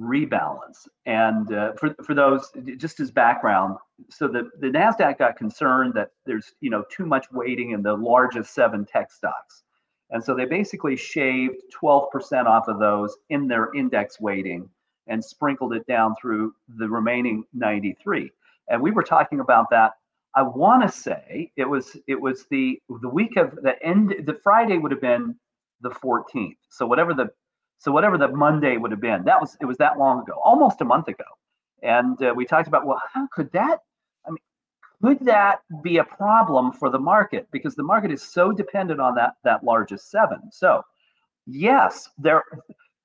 rebalance. 0.00 0.88
And 1.06 1.52
uh, 1.52 1.72
for, 1.74 1.94
for 2.04 2.14
those, 2.14 2.50
just 2.76 3.00
as 3.00 3.10
background, 3.10 3.76
so 4.08 4.28
the, 4.28 4.50
the 4.58 4.68
NASDAQ 4.68 5.18
got 5.18 5.36
concerned 5.36 5.94
that 5.94 6.10
there's, 6.26 6.52
you 6.60 6.70
know, 6.70 6.84
too 6.90 7.06
much 7.06 7.26
weighting 7.32 7.72
in 7.72 7.82
the 7.82 7.94
largest 7.94 8.54
seven 8.54 8.86
tech 8.86 9.12
stocks. 9.12 9.62
And 10.10 10.22
so 10.24 10.34
they 10.34 10.44
basically 10.44 10.96
shaved 10.96 11.56
12% 11.80 12.46
off 12.46 12.68
of 12.68 12.78
those 12.78 13.16
in 13.28 13.46
their 13.46 13.72
index 13.74 14.20
weighting 14.20 14.68
and 15.06 15.24
sprinkled 15.24 15.74
it 15.74 15.86
down 15.86 16.14
through 16.20 16.54
the 16.78 16.88
remaining 16.88 17.44
93. 17.52 18.30
And 18.68 18.80
we 18.80 18.90
were 18.90 19.02
talking 19.02 19.40
about 19.40 19.70
that. 19.70 19.92
I 20.34 20.42
want 20.42 20.82
to 20.82 20.88
say 20.88 21.50
it 21.56 21.68
was 21.68 21.96
it 22.06 22.20
was 22.20 22.46
the 22.50 22.80
the 23.00 23.08
week 23.08 23.36
of 23.36 23.56
the 23.62 23.74
end. 23.84 24.14
The 24.26 24.38
Friday 24.44 24.78
would 24.78 24.92
have 24.92 25.00
been 25.00 25.34
the 25.80 25.90
14th. 25.90 26.56
So 26.68 26.86
whatever 26.86 27.12
the 27.12 27.30
so 27.80 27.90
whatever 27.90 28.16
the 28.18 28.28
Monday 28.28 28.76
would 28.76 28.90
have 28.90 29.00
been, 29.00 29.24
that 29.24 29.40
was 29.40 29.56
it 29.60 29.64
was 29.64 29.78
that 29.78 29.98
long 29.98 30.22
ago, 30.22 30.40
almost 30.44 30.80
a 30.80 30.84
month 30.84 31.08
ago. 31.08 31.24
And 31.82 32.22
uh, 32.22 32.32
we 32.36 32.44
talked 32.44 32.68
about 32.68 32.86
well, 32.86 33.00
how 33.12 33.26
could 33.32 33.50
that? 33.52 33.80
I 34.26 34.30
mean, 34.30 34.38
could 35.02 35.26
that 35.26 35.62
be 35.82 35.96
a 35.96 36.04
problem 36.04 36.72
for 36.72 36.90
the 36.90 36.98
market 36.98 37.48
because 37.50 37.74
the 37.74 37.82
market 37.82 38.12
is 38.12 38.22
so 38.22 38.52
dependent 38.52 39.00
on 39.00 39.14
that 39.16 39.34
that 39.44 39.64
largest 39.64 40.10
seven. 40.10 40.52
So 40.52 40.84
yes, 41.46 42.10
there 42.18 42.44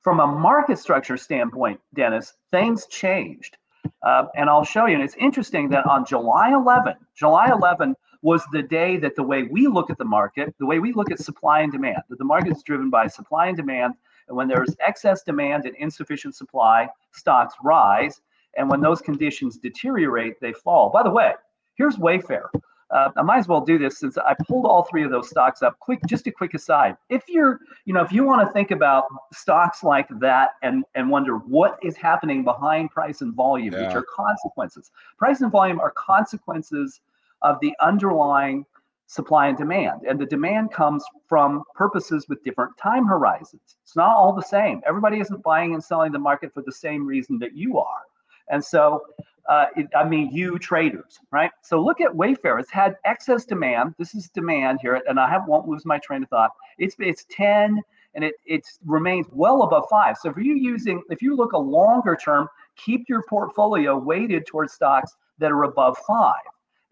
from 0.04 0.20
a 0.20 0.28
market 0.28 0.78
structure 0.78 1.18
standpoint, 1.18 1.80
Dennis, 1.96 2.34
things 2.52 2.86
changed. 2.88 3.58
Uh, 4.04 4.26
and 4.36 4.50
I'll 4.50 4.64
show 4.64 4.86
you. 4.86 4.96
And 4.96 5.04
it's 5.04 5.16
interesting 5.16 5.70
that 5.70 5.86
on 5.88 6.06
July 6.06 6.54
11, 6.54 6.94
July 7.16 7.50
11 7.52 7.96
was 8.22 8.44
the 8.52 8.62
day 8.62 8.98
that 8.98 9.16
the 9.16 9.24
way 9.24 9.44
we 9.44 9.68
look 9.68 9.90
at 9.90 9.98
the 9.98 10.06
market, 10.06 10.54
the 10.60 10.66
way 10.66 10.80
we 10.80 10.94
look 10.94 11.12
at 11.12 11.20
supply 11.20 11.62
and 11.62 11.72
demand, 11.72 11.98
that 12.10 12.18
the 12.18 12.26
market 12.26 12.52
is 12.52 12.64
driven 12.64 12.90
by 12.90 13.08
supply 13.08 13.48
and 13.48 13.58
demand. 13.58 13.94
And 14.28 14.38
when 14.38 14.48
there's 14.48 14.76
excess 14.80 15.24
demand 15.24 15.66
and 15.66 15.76
insufficient 15.76 16.36
supply, 16.36 16.90
stocks 17.12 17.56
rise. 17.64 18.22
And 18.58 18.70
when 18.70 18.82
those 18.82 19.02
conditions 19.02 19.58
deteriorate, 19.58 20.40
they 20.40 20.54
fall. 20.54 20.90
By 20.90 21.04
the 21.04 21.10
way, 21.12 21.34
here's 21.76 21.98
Wayfair. 21.98 22.48
Uh, 22.92 23.10
I 23.18 23.24
might 23.24 23.40
as 23.40 23.48
well 23.48 23.62
do 23.62 23.78
this 23.80 23.98
since 23.98 24.18
I 24.18 24.36
pulled 24.48 24.66
all 24.66 24.84
three 24.84 25.04
of 25.04 25.10
those 25.10 25.30
stocks 25.30 25.64
up. 25.64 25.78
Quick, 25.80 26.00
just 26.08 26.28
a 26.28 26.32
quick 26.32 26.54
aside. 26.54 26.96
If 27.10 27.24
you're, 27.28 27.60
you 27.86 27.94
know, 27.94 28.02
if 28.02 28.12
you 28.12 28.24
want 28.24 28.48
to 28.48 28.54
think 28.54 28.70
about 28.72 29.06
stocks 29.34 29.84
like 29.84 30.08
that 30.20 30.52
and 30.62 30.86
and 30.94 31.10
wonder 31.10 31.38
what 31.38 31.80
is 31.82 31.98
happening 31.98 32.44
behind 32.44 32.92
price 32.92 33.22
and 33.22 33.34
volume, 33.34 33.74
yeah. 33.74 33.88
which 33.88 33.96
are 33.96 34.06
consequences. 34.16 34.92
Price 35.18 35.42
and 35.42 35.52
volume 35.52 35.80
are 35.80 35.92
consequences 35.92 37.02
of 37.42 37.60
the 37.60 37.74
underlying 37.82 38.66
supply 39.08 39.48
and 39.48 39.58
demand, 39.58 40.02
and 40.08 40.20
the 40.20 40.26
demand 40.26 40.72
comes 40.72 41.04
from 41.28 41.64
purposes 41.76 42.26
with 42.28 42.44
different 42.44 42.76
time 42.78 43.06
horizons. 43.06 43.78
It's 43.84 43.96
not 43.96 44.16
all 44.16 44.34
the 44.34 44.42
same. 44.42 44.82
Everybody 44.88 45.20
isn't 45.20 45.44
buying 45.44 45.74
and 45.74 45.84
selling 45.84 46.12
the 46.12 46.20
market 46.20 46.54
for 46.54 46.64
the 46.64 46.72
same 46.72 47.06
reason 47.06 47.38
that 47.40 47.56
you 47.56 47.78
are. 47.78 48.02
And 48.50 48.64
so 48.64 49.02
uh, 49.48 49.68
it, 49.76 49.88
I 49.96 50.08
mean, 50.08 50.32
you 50.32 50.58
traders, 50.58 51.20
right? 51.32 51.52
So 51.62 51.80
look 51.82 52.02
at 52.02 52.12
Wayfair. 52.12 52.60
It's 52.60 52.72
had 52.72 52.98
excess 53.06 53.46
demand. 53.46 53.94
This 54.00 54.16
is 54.16 54.30
demand 54.30 54.80
here, 54.82 55.02
and 55.08 55.20
I 55.20 55.30
have, 55.30 55.48
won't 55.48 55.68
lose 55.68 55.86
my 55.86 56.00
train 56.00 56.24
of 56.24 56.30
thought. 56.30 56.52
It's 56.78 56.96
it's 57.00 57.26
10 57.30 57.82
and 58.16 58.24
it 58.24 58.36
it 58.46 58.66
remains 58.86 59.28
well 59.32 59.64
above 59.64 59.86
five. 59.90 60.18
So 60.18 60.30
if 60.30 60.38
you're 60.38 60.56
using, 60.56 61.04
if 61.10 61.22
you 61.22 61.36
look 61.36 61.54
a 61.54 61.58
longer 61.58 62.16
term, 62.16 62.48
keep 62.76 63.08
your 63.08 63.24
portfolio 63.30 63.98
weighted 63.98 64.48
towards 64.48 64.74
stocks 64.74 65.16
that 65.38 65.52
are 65.52 65.64
above 65.64 65.98
five 66.08 66.42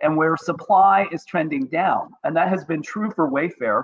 and 0.04 0.16
where 0.16 0.38
supply 0.38 1.08
is 1.12 1.26
trending 1.26 1.66
down. 1.68 2.12
And 2.24 2.36
that 2.36 2.50
has 2.50 2.64
been 2.66 2.84
true 2.84 3.10
for 3.12 3.30
Wayfair, 3.30 3.84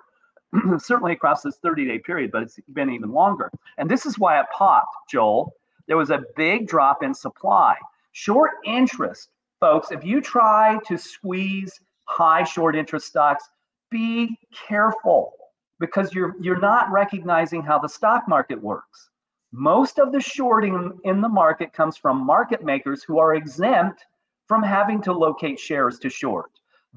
certainly 0.80 1.14
across 1.14 1.42
this 1.42 1.58
30 1.64 1.86
day 1.86 2.00
period, 2.00 2.32
but 2.32 2.44
it's 2.44 2.60
been 2.74 2.92
even 2.92 3.12
longer. 3.12 3.50
And 3.78 3.90
this 3.90 4.06
is 4.06 4.20
why 4.20 4.40
it 4.40 4.46
popped, 4.56 4.96
Joel. 5.10 5.54
There 5.88 5.98
was 5.98 6.12
a 6.12 6.24
big 6.36 6.68
drop 6.68 7.02
in 7.02 7.14
supply. 7.14 7.76
Short 8.12 8.52
interest, 8.66 9.30
folks, 9.60 9.92
if 9.92 10.04
you 10.04 10.22
try 10.22 10.78
to 10.88 10.98
squeeze 10.98 11.80
high 12.06 12.44
short 12.44 12.76
interest 12.76 13.08
stocks, 13.08 13.50
be 13.90 14.38
careful 14.68 15.34
because 15.80 16.14
you're 16.14 16.36
you're 16.40 16.60
not 16.60 16.92
recognizing 16.92 17.62
how 17.62 17.80
the 17.80 17.88
stock 17.88 18.28
market 18.28 18.62
works. 18.62 19.10
Most 19.52 19.98
of 19.98 20.12
the 20.12 20.20
shorting 20.20 21.00
in 21.06 21.22
the 21.22 21.30
market 21.30 21.74
comes 21.74 21.98
from 21.98 22.24
market 22.24 22.64
makers 22.64 23.04
who 23.04 23.18
are 23.18 23.34
exempt 23.34 24.06
from 24.50 24.64
having 24.64 25.02
to 25.04 25.14
locate 25.14 25.60
shares 25.60 26.00
to 26.00 26.10
short. 26.10 26.52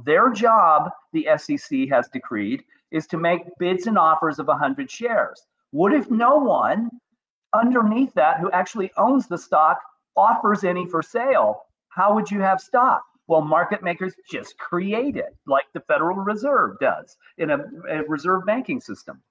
Their 0.05 0.33
job, 0.33 0.91
the 1.13 1.29
SEC 1.37 1.89
has 1.91 2.09
decreed, 2.09 2.65
is 2.91 3.07
to 3.09 3.19
make 3.19 3.43
bids 3.59 3.87
and 3.87 3.99
offers 3.99 4.39
of 4.39 4.49
100 4.49 4.91
shares. 4.91 5.47
What 5.71 5.93
if 5.93 6.11
no 6.11 6.37
one 6.37 6.91
underneath 7.55 8.13
that 8.15 8.41
who 8.41 8.51
actually 8.51 8.91
owns 8.97 9.29
the 9.29 9.39
stock 9.39 9.79
offers 10.17 10.65
any 10.65 10.87
for 10.87 11.03
sale, 11.03 11.63
how 11.91 12.15
would 12.15 12.31
you 12.31 12.41
have 12.41 12.61
stock? 12.61 13.03
Well, 13.27 13.43
market 13.43 13.83
makers 13.83 14.15
just 14.31 14.59
create 14.59 15.17
it 15.17 15.37
like 15.47 15.65
the 15.75 15.81
Federal 15.81 16.17
Reserve 16.17 16.79
does 16.81 17.17
in 17.39 17.51
a, 17.51 17.59
a 17.89 18.03
reserve 18.09 18.45
banking 18.47 18.81
system. 18.81 19.23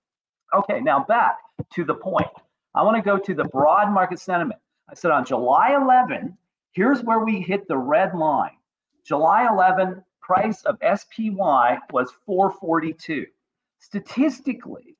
Okay, 0.55 0.79
now 0.79 1.03
back 1.03 1.37
to 1.73 1.83
the 1.83 1.95
point. 1.95 2.27
I 2.75 2.83
want 2.83 2.97
to 2.97 3.01
go 3.01 3.17
to 3.17 3.33
the 3.33 3.45
broad 3.45 3.91
market 3.91 4.19
sentiment. 4.19 4.59
I 4.89 4.93
said 4.93 5.11
on 5.11 5.25
July 5.25 5.75
11, 5.75 6.37
here's 6.71 7.03
where 7.03 7.19
we 7.19 7.41
hit 7.41 7.67
the 7.67 7.77
red 7.77 8.13
line. 8.13 8.57
July 9.05 9.47
11, 9.51 10.03
price 10.21 10.63
of 10.63 10.77
SPY 10.77 11.79
was 11.91 12.11
442. 12.25 13.25
Statistically, 13.79 14.95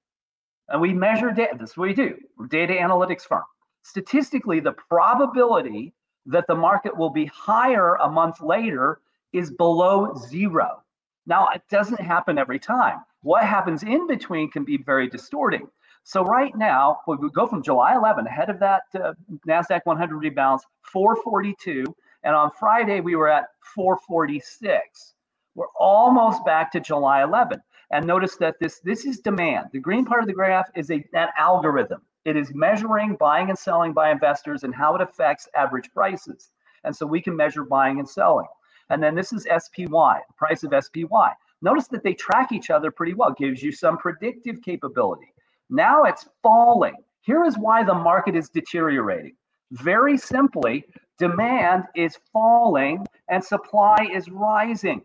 and 0.70 0.82
we 0.82 0.94
measure 0.94 1.32
data, 1.32 1.56
this 1.60 1.72
is 1.72 1.78
what 1.78 1.90
we 1.90 1.94
do, 1.94 2.18
we're 2.38 2.48
data 2.48 2.74
analytics 2.74 3.22
firm 3.22 3.44
statistically, 3.84 4.60
the 4.60 4.74
probability 4.74 5.94
that 6.26 6.46
the 6.48 6.56
market 6.56 6.96
will 6.96 7.10
be 7.10 7.26
higher 7.26 7.96
a 7.96 8.10
month 8.10 8.42
later 8.42 9.00
is 9.34 9.52
below 9.52 10.14
zero. 10.16 10.84
Now, 11.26 11.50
it 11.54 11.64
doesn't 11.70 12.00
happen 12.00 12.38
every 12.38 12.60
time. 12.60 13.00
What 13.22 13.44
happens 13.44 13.84
in 13.84 14.08
between 14.08 14.52
can 14.52 14.64
be 14.64 14.78
very 14.78 15.08
distorting. 15.08 15.68
So 16.04 16.24
right 16.24 16.56
now, 16.56 17.00
we 17.08 17.30
go 17.30 17.48
from 17.48 17.62
July 17.62 17.96
11, 17.96 18.26
ahead 18.28 18.50
of 18.50 18.60
that 18.60 18.84
uh, 18.96 19.14
Nasdaq 19.48 19.82
100 19.84 20.22
rebalance, 20.22 20.62
442, 20.84 21.86
and 22.24 22.36
on 22.36 22.52
Friday 22.60 23.02
we 23.02 23.16
were 23.16 23.30
at 23.30 23.46
446. 23.76 25.14
We're 25.56 25.66
almost 25.80 26.44
back 26.46 26.72
to 26.72 26.80
July 26.80 27.24
11. 27.24 27.62
And 27.92 28.06
notice 28.06 28.38
that 28.38 28.56
this 28.60 28.80
this 28.80 29.06
is 29.06 29.20
demand. 29.20 29.68
The 29.74 29.80
green 29.80 30.06
part 30.06 30.22
of 30.22 30.28
the 30.28 30.34
graph 30.34 30.70
is 30.76 30.90
a, 30.92 31.04
an 31.14 31.28
algorithm. 31.38 32.02
It 32.24 32.38
is 32.38 32.54
measuring 32.54 33.16
buying 33.16 33.50
and 33.50 33.58
selling 33.58 33.94
by 33.94 34.12
investors 34.12 34.64
and 34.64 34.74
how 34.74 34.96
it 34.96 35.02
affects 35.02 35.50
average 35.56 35.92
prices. 35.92 36.52
And 36.84 36.96
so 36.96 37.06
we 37.06 37.22
can 37.22 37.36
measure 37.36 37.66
buying 37.66 38.00
and 38.00 38.08
selling. 38.08 38.48
And 38.90 39.04
then 39.04 39.16
this 39.16 39.34
is 39.34 39.44
SPY, 39.44 40.22
the 40.28 40.34
price 40.38 40.64
of 40.64 40.74
SPY. 40.84 41.34
Notice 41.62 41.88
that 41.88 42.04
they 42.04 42.14
track 42.14 42.52
each 42.52 42.70
other 42.70 42.92
pretty 42.92 43.14
well, 43.14 43.34
gives 43.34 43.62
you 43.62 43.72
some 43.72 43.98
predictive 43.98 44.62
capability. 44.62 45.34
Now 45.72 46.04
it's 46.04 46.28
falling. 46.44 46.96
Here 47.22 47.46
is 47.46 47.58
why 47.58 47.84
the 47.84 47.94
market 47.94 48.36
is 48.36 48.50
deteriorating. 48.50 49.36
Very 49.72 50.18
simply, 50.18 50.86
demand 51.18 51.86
is 51.96 52.18
falling 52.32 53.06
and 53.30 53.44
supply 53.44 53.98
is 54.14 54.30
rising. 54.30 55.02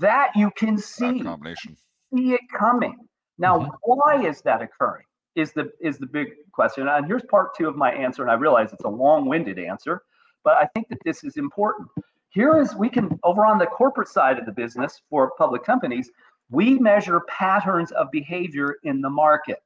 That 0.00 0.32
you 0.34 0.50
can 0.56 0.76
see. 0.78 1.20
Combination. 1.20 1.76
See 2.12 2.32
it 2.32 2.40
coming. 2.56 2.96
Now, 3.38 3.58
mm-hmm. 3.58 3.70
why 3.84 4.26
is 4.26 4.40
that 4.42 4.62
occurring? 4.62 5.04
is 5.36 5.52
the 5.52 5.70
is 5.80 5.98
the 5.98 6.06
big 6.06 6.28
question. 6.52 6.88
And 6.88 7.06
here's 7.06 7.22
part 7.30 7.54
two 7.54 7.68
of 7.68 7.76
my 7.76 7.92
answer, 7.92 8.22
and 8.22 8.30
I 8.30 8.34
realize 8.34 8.72
it's 8.72 8.84
a 8.84 8.88
long-winded 8.88 9.58
answer, 9.58 10.02
but 10.42 10.56
I 10.56 10.66
think 10.74 10.88
that 10.88 10.98
this 11.04 11.22
is 11.22 11.36
important. 11.36 11.88
Here 12.30 12.58
is 12.60 12.74
we 12.74 12.88
can 12.88 13.20
over 13.22 13.46
on 13.46 13.58
the 13.58 13.66
corporate 13.66 14.08
side 14.08 14.38
of 14.38 14.46
the 14.46 14.52
business 14.52 15.02
for 15.08 15.30
public 15.38 15.62
companies, 15.62 16.10
we 16.50 16.78
measure 16.78 17.20
patterns 17.28 17.92
of 17.92 18.10
behavior 18.10 18.76
in 18.82 19.00
the 19.00 19.10
market. 19.10 19.62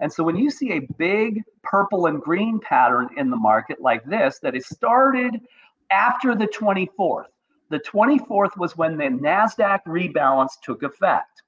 And 0.00 0.12
so 0.12 0.24
when 0.24 0.36
you 0.36 0.50
see 0.50 0.72
a 0.72 0.88
big 0.98 1.42
purple 1.62 2.06
and 2.06 2.20
green 2.20 2.60
pattern 2.60 3.08
in 3.16 3.30
the 3.30 3.36
market 3.36 3.80
like 3.80 4.04
this 4.04 4.38
that 4.40 4.56
is 4.56 4.66
started 4.66 5.40
after 5.90 6.34
the 6.34 6.48
24th, 6.48 7.26
the 7.70 7.80
24th 7.80 8.56
was 8.56 8.76
when 8.76 8.96
the 8.96 9.04
NASDAQ 9.04 9.80
rebalance 9.86 10.52
took 10.62 10.82
effect. 10.82 11.42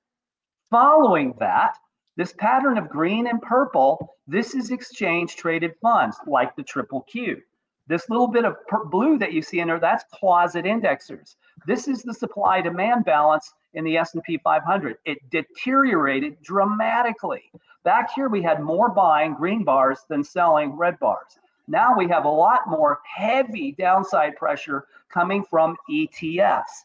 Following 0.70 1.34
that, 1.38 1.76
this 2.16 2.32
pattern 2.32 2.78
of 2.78 2.88
green 2.88 3.26
and 3.26 3.42
purple, 3.42 4.16
this 4.26 4.54
is 4.54 4.70
exchange 4.70 5.36
traded 5.36 5.74
funds 5.82 6.16
like 6.26 6.56
the 6.56 6.62
triple 6.62 7.02
Q. 7.02 7.42
This 7.88 8.08
little 8.08 8.26
bit 8.26 8.44
of 8.44 8.56
blue 8.90 9.18
that 9.18 9.32
you 9.32 9.42
see 9.42 9.60
in 9.60 9.68
there, 9.68 9.78
that's 9.78 10.04
closet 10.12 10.64
indexers. 10.64 11.36
This 11.66 11.86
is 11.86 12.02
the 12.02 12.14
supply 12.14 12.60
demand 12.60 13.04
balance 13.04 13.52
in 13.76 13.84
the 13.84 13.96
S&P 13.96 14.38
500. 14.38 14.98
It 15.04 15.18
deteriorated 15.30 16.42
dramatically. 16.42 17.44
Back 17.84 18.10
here 18.14 18.28
we 18.28 18.42
had 18.42 18.60
more 18.60 18.90
buying 18.90 19.34
green 19.34 19.62
bars 19.62 20.00
than 20.08 20.24
selling 20.24 20.72
red 20.72 20.98
bars. 20.98 21.38
Now 21.68 21.96
we 21.96 22.08
have 22.08 22.24
a 22.24 22.28
lot 22.28 22.68
more 22.68 23.00
heavy 23.04 23.72
downside 23.72 24.36
pressure 24.36 24.86
coming 25.08 25.44
from 25.44 25.76
ETFs. 25.90 26.84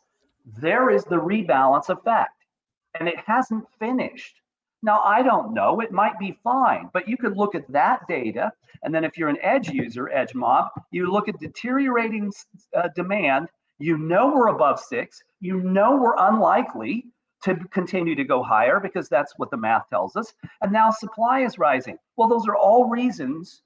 There 0.59 0.89
is 0.89 1.03
the 1.03 1.17
rebalance 1.17 1.89
effect, 1.89 2.45
and 2.99 3.07
it 3.07 3.17
hasn't 3.25 3.65
finished. 3.79 4.41
Now, 4.83 5.01
I 5.01 5.21
don't 5.21 5.53
know. 5.53 5.79
It 5.79 5.91
might 5.91 6.17
be 6.17 6.39
fine, 6.43 6.89
but 6.91 7.07
you 7.07 7.15
could 7.15 7.37
look 7.37 7.53
at 7.53 7.71
that 7.71 8.07
data. 8.07 8.51
And 8.83 8.93
then 8.93 9.03
if 9.03 9.17
you're 9.17 9.29
an 9.29 9.37
edge 9.41 9.69
user, 9.69 10.09
edge 10.09 10.33
mob, 10.33 10.69
you 10.89 11.11
look 11.11 11.29
at 11.29 11.39
deteriorating 11.39 12.33
uh, 12.75 12.89
demand. 12.95 13.49
You 13.81 13.97
know 13.97 14.27
we're 14.27 14.49
above 14.49 14.79
six. 14.79 15.23
You 15.39 15.59
know 15.61 15.95
we're 15.95 16.15
unlikely 16.15 17.07
to 17.43 17.55
continue 17.71 18.13
to 18.13 18.23
go 18.23 18.43
higher 18.43 18.79
because 18.79 19.09
that's 19.09 19.33
what 19.37 19.49
the 19.49 19.57
math 19.57 19.89
tells 19.89 20.15
us. 20.15 20.33
And 20.61 20.71
now 20.71 20.91
supply 20.91 21.39
is 21.39 21.57
rising. 21.57 21.97
Well, 22.15 22.27
those 22.27 22.47
are 22.47 22.55
all 22.55 22.89
reasons 22.89 23.63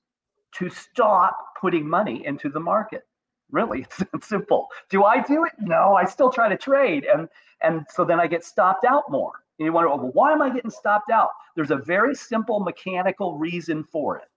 to 0.54 0.70
stop 0.70 1.38
putting 1.60 1.86
money 1.86 2.26
into 2.26 2.48
the 2.48 2.62
market. 2.62 3.06
Really, 3.52 3.86
it's 4.14 4.28
simple. 4.28 4.70
Do 4.90 5.04
I 5.04 5.22
do 5.22 5.44
it? 5.44 5.52
No, 5.60 5.96
I 5.96 6.06
still 6.06 6.32
try 6.32 6.48
to 6.48 6.58
trade. 6.58 7.06
And 7.14 7.28
and 7.62 7.86
so 7.90 8.06
then 8.06 8.22
I 8.22 8.28
get 8.28 8.46
stopped 8.46 8.86
out 8.86 9.12
more. 9.12 9.34
And 9.60 9.66
you 9.66 9.74
wonder, 9.74 9.90
well, 9.90 10.12
why 10.14 10.32
am 10.32 10.42
I 10.42 10.50
getting 10.50 10.72
stopped 10.72 11.12
out? 11.12 11.30
There's 11.56 11.72
a 11.72 11.78
very 11.78 12.16
simple 12.16 12.62
mechanical 12.62 13.38
reason 13.38 13.84
for 13.84 14.18
it. 14.18 14.30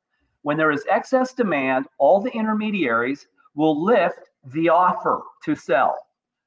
When 0.43 0.57
there 0.57 0.72
is 0.72 0.85
excess 0.91 1.35
demand, 1.35 1.87
all 1.99 2.20
the 2.20 2.31
intermediaries 2.31 3.29
will 3.55 3.85
lift 3.85 4.28
the 4.45 4.68
offer 4.68 5.22
to 5.45 5.55
sell. 5.55 5.97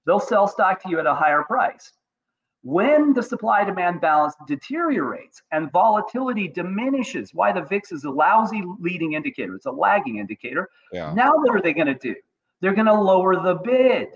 They'll 0.06 0.20
sell 0.20 0.48
stock 0.48 0.82
to 0.84 0.90
you 0.90 1.00
at 1.00 1.06
a 1.06 1.14
higher 1.14 1.44
price. 1.44 1.94
When 2.64 3.14
the 3.14 3.24
supply 3.24 3.64
demand 3.64 4.02
balance 4.02 4.36
deteriorates 4.48 5.42
and 5.52 5.72
volatility 5.72 6.48
diminishes, 6.48 7.34
why 7.34 7.52
the 7.52 7.62
VIX 7.62 7.92
is 7.92 8.04
a 8.04 8.12
lousy 8.12 8.64
leading 8.80 9.14
indicator, 9.14 9.56
it's 9.56 9.66
a 9.66 9.72
lagging 9.72 10.18
indicator. 10.18 10.70
Yeah. 10.92 11.12
Now, 11.14 11.34
what 11.36 11.56
are 11.56 11.62
they 11.62 11.74
going 11.74 11.88
to 11.88 11.96
do? 11.96 12.16
They're 12.60 12.76
going 12.76 12.86
to 12.86 12.94
lower 12.94 13.42
the 13.42 13.56
bid. 13.56 14.10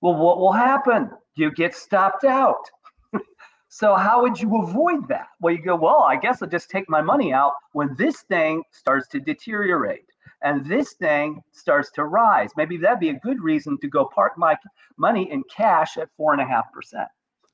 Well, 0.00 0.16
what 0.16 0.38
will 0.38 0.52
happen? 0.52 1.10
You 1.36 1.52
get 1.52 1.76
stopped 1.76 2.24
out. 2.24 2.68
so, 3.68 3.94
how 3.94 4.20
would 4.22 4.40
you 4.40 4.62
avoid 4.62 5.06
that? 5.08 5.28
Well, 5.40 5.54
you 5.54 5.62
go, 5.62 5.76
well, 5.76 6.02
I 6.02 6.16
guess 6.16 6.42
I'll 6.42 6.48
just 6.48 6.70
take 6.70 6.88
my 6.88 7.00
money 7.00 7.32
out 7.32 7.52
when 7.72 7.94
this 7.96 8.22
thing 8.22 8.64
starts 8.72 9.06
to 9.08 9.20
deteriorate 9.20 10.06
and 10.42 10.64
this 10.66 10.94
thing 10.94 11.42
starts 11.52 11.90
to 11.92 12.04
rise. 12.04 12.50
Maybe 12.56 12.76
that'd 12.76 13.00
be 13.00 13.10
a 13.10 13.20
good 13.20 13.42
reason 13.42 13.78
to 13.80 13.88
go 13.88 14.04
park 14.04 14.32
my 14.36 14.56
money 14.98 15.30
in 15.30 15.42
cash 15.44 15.96
at 15.96 16.08
four 16.16 16.32
and 16.32 16.42
a 16.42 16.46
half 16.46 16.72
percent. 16.72 17.08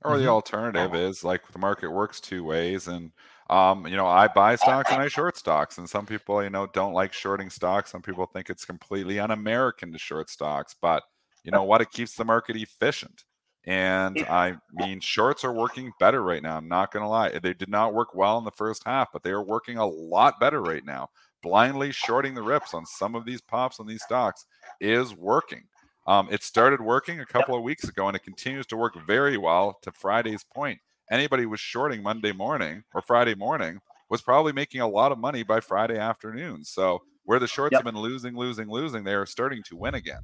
Or 0.04 0.16
the 0.16 0.24
mm-hmm. 0.24 0.30
alternative 0.30 0.94
is 0.94 1.22
like 1.22 1.46
the 1.52 1.58
market 1.58 1.90
works 1.90 2.20
two 2.20 2.42
ways, 2.42 2.88
and 2.88 3.12
um, 3.50 3.86
you 3.86 3.96
know, 3.96 4.06
I 4.06 4.28
buy 4.28 4.56
stocks 4.56 4.90
and 4.90 5.00
I 5.00 5.08
short 5.08 5.36
stocks, 5.36 5.78
and 5.78 5.88
some 5.88 6.06
people, 6.06 6.42
you 6.42 6.50
know, 6.50 6.66
don't 6.66 6.92
like 6.92 7.12
shorting 7.12 7.50
stocks. 7.50 7.92
Some 7.92 8.02
people 8.02 8.26
think 8.26 8.50
it's 8.50 8.64
completely 8.64 9.20
un-American 9.20 9.92
to 9.92 9.98
short 9.98 10.28
stocks, 10.28 10.74
but 10.80 11.04
you 11.44 11.50
know 11.52 11.62
what? 11.62 11.80
It 11.80 11.90
keeps 11.90 12.16
the 12.16 12.24
market 12.24 12.56
efficient. 12.56 13.24
And 13.64 14.18
I 14.28 14.56
mean, 14.72 15.00
shorts 15.00 15.44
are 15.44 15.52
working 15.52 15.92
better 16.00 16.22
right 16.22 16.42
now. 16.42 16.56
I'm 16.56 16.68
not 16.68 16.92
going 16.92 17.04
to 17.04 17.08
lie. 17.08 17.38
They 17.38 17.54
did 17.54 17.68
not 17.68 17.94
work 17.94 18.14
well 18.14 18.38
in 18.38 18.44
the 18.44 18.50
first 18.50 18.82
half, 18.84 19.12
but 19.12 19.22
they 19.22 19.30
are 19.30 19.44
working 19.44 19.78
a 19.78 19.86
lot 19.86 20.40
better 20.40 20.60
right 20.60 20.84
now. 20.84 21.10
Blindly 21.42 21.92
shorting 21.92 22.34
the 22.34 22.42
rips 22.42 22.74
on 22.74 22.86
some 22.86 23.14
of 23.14 23.24
these 23.24 23.40
pops 23.40 23.80
on 23.80 23.86
these 23.86 24.02
stocks 24.02 24.46
is 24.80 25.14
working. 25.14 25.64
Um, 26.06 26.28
it 26.30 26.42
started 26.42 26.80
working 26.80 27.20
a 27.20 27.26
couple 27.26 27.54
yep. 27.54 27.58
of 27.58 27.64
weeks 27.64 27.84
ago 27.84 28.08
and 28.08 28.16
it 28.16 28.22
continues 28.22 28.66
to 28.66 28.76
work 28.76 28.94
very 29.06 29.36
well 29.36 29.78
to 29.82 29.92
Friday's 29.92 30.44
point. 30.44 30.80
Anybody 31.10 31.46
was 31.46 31.60
shorting 31.60 32.02
Monday 32.02 32.32
morning 32.32 32.84
or 32.94 33.02
Friday 33.02 33.34
morning 33.34 33.80
was 34.08 34.22
probably 34.22 34.52
making 34.52 34.80
a 34.80 34.88
lot 34.88 35.12
of 35.12 35.18
money 35.18 35.42
by 35.42 35.60
Friday 35.60 35.98
afternoon. 35.98 36.64
So 36.64 37.02
where 37.24 37.38
the 37.38 37.46
shorts 37.46 37.72
yep. 37.72 37.84
have 37.84 37.92
been 37.92 38.00
losing, 38.00 38.36
losing, 38.36 38.68
losing, 38.68 39.04
they 39.04 39.14
are 39.14 39.26
starting 39.26 39.62
to 39.64 39.76
win 39.76 39.94
again. 39.94 40.20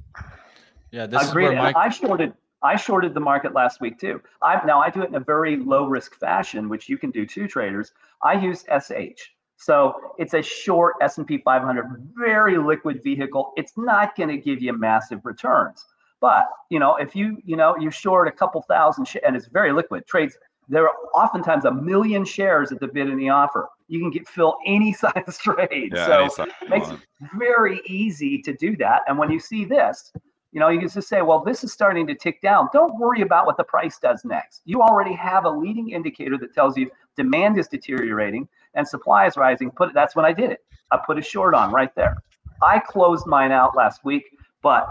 Yeah, 0.91 1.05
this 1.05 1.23
I 1.23 1.29
agree. 1.29 1.45
Is 1.45 1.51
where 1.51 1.77
I 1.77 1.89
shorted 1.89 2.33
I 2.61 2.75
shorted 2.75 3.13
the 3.13 3.21
market 3.21 3.53
last 3.53 3.79
week 3.79 3.99
too. 3.99 4.21
I 4.41 4.59
now 4.65 4.81
I 4.81 4.89
do 4.89 5.01
it 5.01 5.09
in 5.09 5.15
a 5.15 5.19
very 5.19 5.57
low 5.57 5.85
risk 5.87 6.15
fashion, 6.15 6.67
which 6.67 6.89
you 6.89 6.97
can 6.97 7.09
do 7.11 7.25
too, 7.25 7.47
traders. 7.47 7.93
I 8.23 8.33
use 8.33 8.65
SH. 8.65 9.31
So 9.59 10.13
it's 10.17 10.33
a 10.33 10.41
short 10.41 10.95
S&P 11.01 11.39
500, 11.39 12.11
very 12.15 12.57
liquid 12.57 13.03
vehicle. 13.03 13.51
It's 13.57 13.73
not 13.75 14.15
going 14.15 14.29
to 14.29 14.37
give 14.37 14.61
you 14.61 14.71
massive 14.71 15.19
returns. 15.25 15.85
But 16.21 16.49
you 16.69 16.79
know, 16.79 16.95
if 16.95 17.15
you 17.15 17.37
you 17.45 17.55
know 17.55 17.77
you 17.77 17.91
short 17.91 18.27
a 18.27 18.31
couple 18.31 18.61
thousand 18.63 19.05
sh- 19.05 19.17
and 19.25 19.35
it's 19.35 19.47
very 19.47 19.71
liquid 19.71 20.05
trades, 20.05 20.37
there 20.67 20.83
are 20.83 20.95
oftentimes 21.13 21.65
a 21.65 21.71
million 21.71 22.25
shares 22.25 22.71
at 22.71 22.79
the 22.79 22.87
bid 22.87 23.07
and 23.07 23.19
the 23.19 23.29
offer. 23.29 23.67
You 23.87 23.99
can 23.99 24.11
get 24.11 24.27
fill 24.27 24.57
any 24.65 24.93
size 25.03 25.37
trade. 25.41 25.93
Yeah, 25.93 26.27
so 26.27 26.43
it 26.43 26.69
makes 26.69 26.89
it 26.89 26.99
very 27.37 27.81
easy 27.85 28.41
to 28.41 28.53
do 28.53 28.75
that. 28.77 29.03
And 29.07 29.17
when 29.17 29.31
you 29.31 29.39
see 29.39 29.65
this, 29.65 30.11
you 30.51 30.59
know, 30.59 30.69
you 30.69 30.79
can 30.79 30.89
just 30.89 31.07
say, 31.07 31.21
well, 31.21 31.43
this 31.43 31.63
is 31.63 31.71
starting 31.71 32.07
to 32.07 32.15
tick 32.15 32.41
down. 32.41 32.69
Don't 32.73 32.97
worry 32.99 33.21
about 33.21 33.45
what 33.45 33.57
the 33.57 33.63
price 33.63 33.99
does 33.99 34.25
next. 34.25 34.61
You 34.65 34.81
already 34.81 35.13
have 35.13 35.45
a 35.45 35.49
leading 35.49 35.91
indicator 35.91 36.37
that 36.39 36.53
tells 36.53 36.75
you 36.77 36.89
demand 37.15 37.59
is 37.59 37.67
deteriorating 37.67 38.47
and 38.73 38.87
supply 38.87 39.27
is 39.27 39.37
rising. 39.37 39.69
Put 39.71 39.89
it, 39.89 39.93
that's 39.93 40.15
when 40.15 40.25
I 40.25 40.33
did 40.33 40.51
it. 40.51 40.65
I 40.91 40.97
put 41.05 41.19
a 41.19 41.21
short 41.21 41.53
on 41.53 41.71
right 41.71 41.93
there. 41.95 42.17
I 42.61 42.79
closed 42.79 43.27
mine 43.27 43.51
out 43.51 43.75
last 43.75 44.03
week, 44.03 44.23
but 44.61 44.87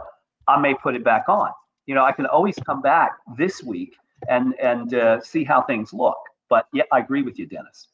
I 0.46 0.59
may 0.61 0.74
put 0.74 0.94
it 0.94 1.04
back 1.04 1.28
on. 1.28 1.50
You 1.86 1.94
know, 1.94 2.04
I 2.04 2.12
can 2.12 2.26
always 2.26 2.54
come 2.64 2.80
back 2.80 3.12
this 3.36 3.62
week 3.62 3.96
and 4.28 4.54
and 4.61 4.94
uh, 4.94 5.20
see 5.20 5.44
how 5.44 5.62
things 5.62 5.92
look. 5.92 6.18
But 6.48 6.66
yeah, 6.72 6.84
I 6.92 7.00
agree 7.00 7.22
with 7.22 7.38
you, 7.38 7.46
Dennis. 7.46 7.88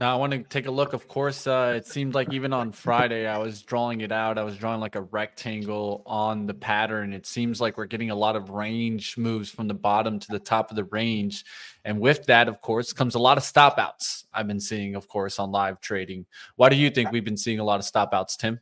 Now 0.00 0.14
I 0.14 0.18
want 0.18 0.32
to 0.32 0.42
take 0.44 0.66
a 0.66 0.70
look. 0.70 0.94
Of 0.94 1.08
course, 1.08 1.46
uh, 1.46 1.74
it 1.76 1.86
seemed 1.86 2.14
like 2.14 2.32
even 2.32 2.54
on 2.54 2.72
Friday, 2.72 3.26
I 3.26 3.36
was 3.36 3.60
drawing 3.60 4.00
it 4.00 4.10
out. 4.10 4.38
I 4.38 4.44
was 4.44 4.56
drawing 4.56 4.80
like 4.80 4.94
a 4.94 5.02
rectangle 5.02 6.02
on 6.06 6.46
the 6.46 6.54
pattern. 6.54 7.12
It 7.12 7.26
seems 7.26 7.60
like 7.60 7.76
we're 7.76 7.84
getting 7.84 8.08
a 8.08 8.14
lot 8.14 8.34
of 8.34 8.48
range 8.48 9.18
moves 9.18 9.50
from 9.50 9.68
the 9.68 9.74
bottom 9.74 10.18
to 10.18 10.28
the 10.30 10.38
top 10.38 10.70
of 10.70 10.76
the 10.76 10.84
range, 10.84 11.44
and 11.84 12.00
with 12.00 12.24
that, 12.26 12.48
of 12.48 12.62
course, 12.62 12.94
comes 12.94 13.14
a 13.14 13.18
lot 13.18 13.36
of 13.36 13.44
stopouts. 13.44 14.24
I've 14.32 14.46
been 14.46 14.60
seeing, 14.60 14.94
of 14.94 15.06
course, 15.06 15.38
on 15.38 15.52
live 15.52 15.82
trading. 15.82 16.24
Why 16.56 16.70
do 16.70 16.76
you 16.76 16.88
think 16.88 17.12
we've 17.12 17.24
been 17.24 17.36
seeing 17.36 17.58
a 17.58 17.64
lot 17.64 17.78
of 17.78 17.84
stopouts, 17.84 18.38
Tim? 18.38 18.58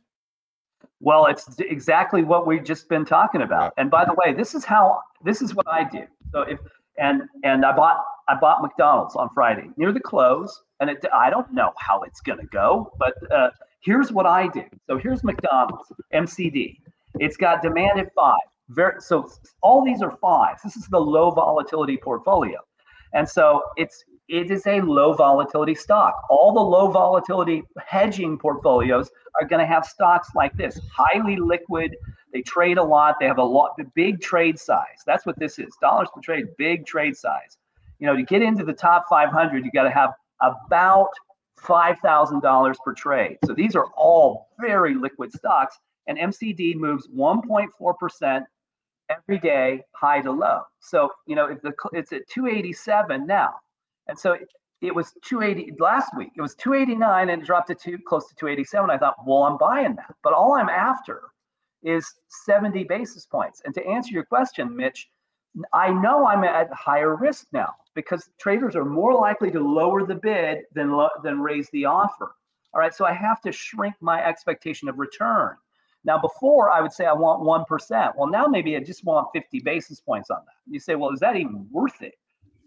Well, 0.99 1.27
it's 1.27 1.57
exactly 1.59 2.25
what 2.25 2.47
we've 2.47 2.65
just 2.65 2.89
been 2.89 3.05
talking 3.05 3.43
about. 3.43 3.73
And 3.77 3.89
by 3.89 4.03
the 4.03 4.13
way, 4.25 4.33
this 4.33 4.53
is 4.53 4.65
how 4.65 4.99
this 5.23 5.41
is 5.41 5.55
what 5.55 5.67
I 5.69 5.85
do. 5.85 6.03
So 6.33 6.41
if 6.41 6.59
and 6.97 7.21
and 7.45 7.63
I 7.63 7.73
bought 7.73 8.03
I 8.27 8.35
bought 8.35 8.61
McDonald's 8.61 9.15
on 9.15 9.29
Friday 9.33 9.69
near 9.77 9.93
the 9.93 10.01
close, 10.01 10.61
and 10.79 10.89
it, 10.89 11.03
I 11.13 11.29
don't 11.29 11.51
know 11.53 11.71
how 11.77 12.01
it's 12.03 12.21
gonna 12.21 12.45
go, 12.51 12.91
but 12.97 13.13
uh, 13.31 13.49
here's 13.81 14.11
what 14.11 14.25
I 14.25 14.47
do. 14.47 14.63
So 14.87 14.97
here's 14.97 15.23
McDonald's 15.23 15.91
MCD. 16.13 16.77
It's 17.19 17.37
got 17.37 17.61
demand 17.61 17.99
at 17.99 18.13
five. 18.13 18.37
Very 18.69 19.01
so 19.01 19.29
all 19.61 19.83
these 19.83 20.01
are 20.01 20.15
fives. 20.17 20.61
This 20.63 20.75
is 20.75 20.87
the 20.87 20.99
low 20.99 21.31
volatility 21.31 21.97
portfolio, 21.97 22.59
and 23.13 23.27
so 23.27 23.63
it's 23.77 24.03
it 24.29 24.51
is 24.51 24.65
a 24.67 24.79
low 24.81 25.13
volatility 25.13 25.73
stock. 25.73 26.13
All 26.29 26.53
the 26.53 26.59
low 26.59 26.91
volatility 26.91 27.63
hedging 27.83 28.37
portfolios 28.37 29.09
are 29.41 29.47
going 29.47 29.59
to 29.59 29.65
have 29.65 29.85
stocks 29.85 30.29
like 30.35 30.55
this, 30.55 30.79
highly 30.95 31.35
liquid. 31.35 31.95
They 32.31 32.41
trade 32.43 32.77
a 32.77 32.83
lot. 32.83 33.15
They 33.19 33.25
have 33.25 33.39
a 33.39 33.43
lot, 33.43 33.75
the 33.75 33.85
big 33.95 34.21
trade 34.21 34.59
size. 34.59 35.01
That's 35.05 35.25
what 35.25 35.37
this 35.39 35.57
is. 35.57 35.75
Dollars 35.81 36.09
per 36.13 36.21
trade, 36.21 36.45
big 36.57 36.85
trade 36.85 37.17
size. 37.17 37.57
You 37.97 38.05
know, 38.05 38.15
to 38.15 38.21
get 38.21 38.43
into 38.43 38.63
the 38.63 38.73
top 38.73 39.05
500, 39.09 39.65
you 39.65 39.71
got 39.71 39.83
to 39.83 39.89
have 39.89 40.11
about 40.41 41.09
$5,000 41.61 42.75
per 42.83 42.93
trade. 42.93 43.37
So 43.45 43.53
these 43.53 43.75
are 43.75 43.87
all 43.97 44.49
very 44.59 44.95
liquid 44.95 45.31
stocks. 45.31 45.77
And 46.07 46.17
MCD 46.17 46.75
moves 46.75 47.07
1.4% 47.07 48.45
every 49.09 49.39
day, 49.39 49.81
high 49.93 50.21
to 50.21 50.31
low. 50.31 50.61
So, 50.79 51.11
you 51.27 51.35
know, 51.35 51.45
if 51.45 51.61
the, 51.61 51.73
it's 51.93 52.13
at 52.13 52.27
287 52.29 53.27
now. 53.27 53.55
And 54.07 54.17
so 54.17 54.37
it 54.81 54.95
was 54.95 55.13
280 55.25 55.73
last 55.79 56.11
week. 56.17 56.31
It 56.35 56.41
was 56.41 56.55
289 56.55 57.29
and 57.29 57.41
it 57.41 57.45
dropped 57.45 57.67
to 57.67 57.75
two, 57.75 57.97
close 57.99 58.27
to 58.29 58.35
287. 58.35 58.89
I 58.89 58.97
thought, 58.97 59.15
well, 59.25 59.43
I'm 59.43 59.57
buying 59.57 59.95
that. 59.95 60.15
But 60.23 60.33
all 60.33 60.53
I'm 60.53 60.69
after 60.69 61.21
is 61.83 62.11
70 62.45 62.85
basis 62.85 63.25
points. 63.25 63.61
And 63.65 63.73
to 63.75 63.85
answer 63.85 64.11
your 64.11 64.25
question, 64.25 64.75
Mitch, 64.75 65.09
I 65.73 65.91
know 65.91 66.27
I'm 66.27 66.43
at 66.43 66.71
higher 66.73 67.15
risk 67.15 67.47
now 67.51 67.73
because 67.95 68.29
traders 68.39 68.75
are 68.75 68.85
more 68.85 69.13
likely 69.13 69.51
to 69.51 69.59
lower 69.59 70.05
the 70.05 70.15
bid 70.15 70.59
than 70.73 70.95
than 71.23 71.41
raise 71.41 71.69
the 71.71 71.85
offer. 71.85 72.35
All 72.73 72.79
right, 72.79 72.93
so 72.93 73.05
I 73.05 73.13
have 73.13 73.41
to 73.41 73.51
shrink 73.51 73.95
my 73.99 74.23
expectation 74.23 74.89
of 74.89 74.99
return. 74.99 75.55
Now, 76.05 76.17
before 76.17 76.69
I 76.69 76.81
would 76.81 76.93
say 76.93 77.05
I 77.05 77.13
want 77.13 77.41
1%. 77.41 78.13
Well, 78.15 78.29
now 78.29 78.45
maybe 78.47 78.75
I 78.77 78.79
just 78.79 79.03
want 79.03 79.27
50 79.33 79.59
basis 79.61 79.99
points 79.99 80.29
on 80.29 80.37
that. 80.45 80.53
You 80.71 80.79
say, 80.79 80.95
well, 80.95 81.11
is 81.11 81.19
that 81.19 81.35
even 81.35 81.67
worth 81.71 82.01
it? 82.01 82.13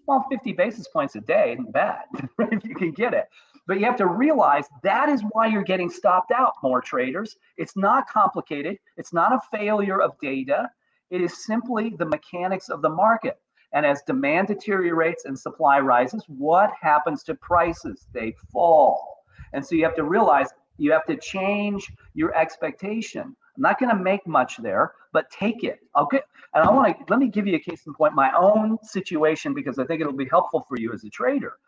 well, 0.06 0.26
50 0.30 0.52
basis 0.52 0.88
points 0.88 1.14
a 1.16 1.20
day 1.20 1.52
isn't 1.52 1.72
bad 1.72 2.02
if 2.38 2.64
you 2.64 2.74
can 2.74 2.92
get 2.92 3.14
it. 3.14 3.28
But 3.66 3.78
you 3.78 3.86
have 3.86 3.96
to 3.96 4.06
realize 4.06 4.66
that 4.82 5.08
is 5.08 5.22
why 5.30 5.46
you're 5.46 5.62
getting 5.62 5.88
stopped 5.88 6.32
out 6.32 6.54
more 6.62 6.80
traders. 6.80 7.36
It's 7.56 7.76
not 7.76 8.08
complicated. 8.08 8.78
It's 8.96 9.12
not 9.12 9.32
a 9.32 9.40
failure 9.56 10.02
of 10.02 10.18
data. 10.20 10.68
It 11.12 11.20
is 11.20 11.44
simply 11.44 11.94
the 11.98 12.06
mechanics 12.06 12.70
of 12.70 12.80
the 12.80 12.88
market. 12.88 13.38
And 13.74 13.84
as 13.84 14.02
demand 14.06 14.48
deteriorates 14.48 15.26
and 15.26 15.38
supply 15.38 15.78
rises, 15.78 16.24
what 16.26 16.72
happens 16.80 17.22
to 17.24 17.34
prices? 17.34 18.06
They 18.14 18.34
fall. 18.50 19.22
And 19.52 19.64
so 19.64 19.74
you 19.74 19.84
have 19.84 19.94
to 19.96 20.04
realize 20.04 20.48
you 20.78 20.90
have 20.90 21.04
to 21.06 21.16
change 21.16 21.92
your 22.14 22.34
expectation. 22.34 23.36
I'm 23.56 23.62
not 23.62 23.78
going 23.78 23.94
to 23.94 24.02
make 24.02 24.26
much 24.26 24.56
there, 24.56 24.94
but 25.12 25.30
take 25.30 25.64
it. 25.64 25.80
Okay. 25.98 26.22
And 26.54 26.64
I 26.64 26.70
want 26.70 26.96
to 26.96 27.04
let 27.10 27.18
me 27.18 27.28
give 27.28 27.46
you 27.46 27.56
a 27.56 27.60
case 27.60 27.86
in 27.86 27.92
point, 27.92 28.14
my 28.14 28.32
own 28.34 28.78
situation, 28.82 29.52
because 29.52 29.78
I 29.78 29.84
think 29.84 30.00
it'll 30.00 30.14
be 30.14 30.28
helpful 30.30 30.64
for 30.66 30.78
you 30.78 30.94
as 30.94 31.04
a 31.04 31.10
trader. 31.10 31.58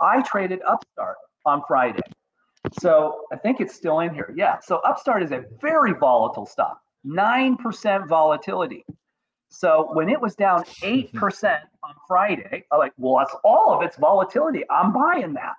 I 0.00 0.22
traded 0.22 0.60
Upstart 0.66 1.16
on 1.44 1.62
Friday. 1.68 2.00
So 2.80 3.26
I 3.30 3.36
think 3.36 3.60
it's 3.60 3.74
still 3.74 4.00
in 4.00 4.14
here. 4.14 4.32
Yeah. 4.34 4.60
So 4.60 4.76
Upstart 4.78 5.22
is 5.22 5.32
a 5.32 5.44
very 5.60 5.92
volatile 5.92 6.46
stock, 6.46 6.80
9% 7.06 8.08
volatility. 8.08 8.84
So 9.48 9.90
when 9.92 10.08
it 10.08 10.20
was 10.20 10.34
down 10.34 10.64
8% 10.82 11.60
on 11.82 11.94
Friday, 12.08 12.64
I'm 12.70 12.78
like, 12.78 12.92
well, 12.98 13.18
that's 13.18 13.36
all 13.44 13.74
of 13.74 13.82
its 13.82 13.96
volatility. 13.96 14.64
I'm 14.70 14.92
buying 14.92 15.34
that. 15.34 15.56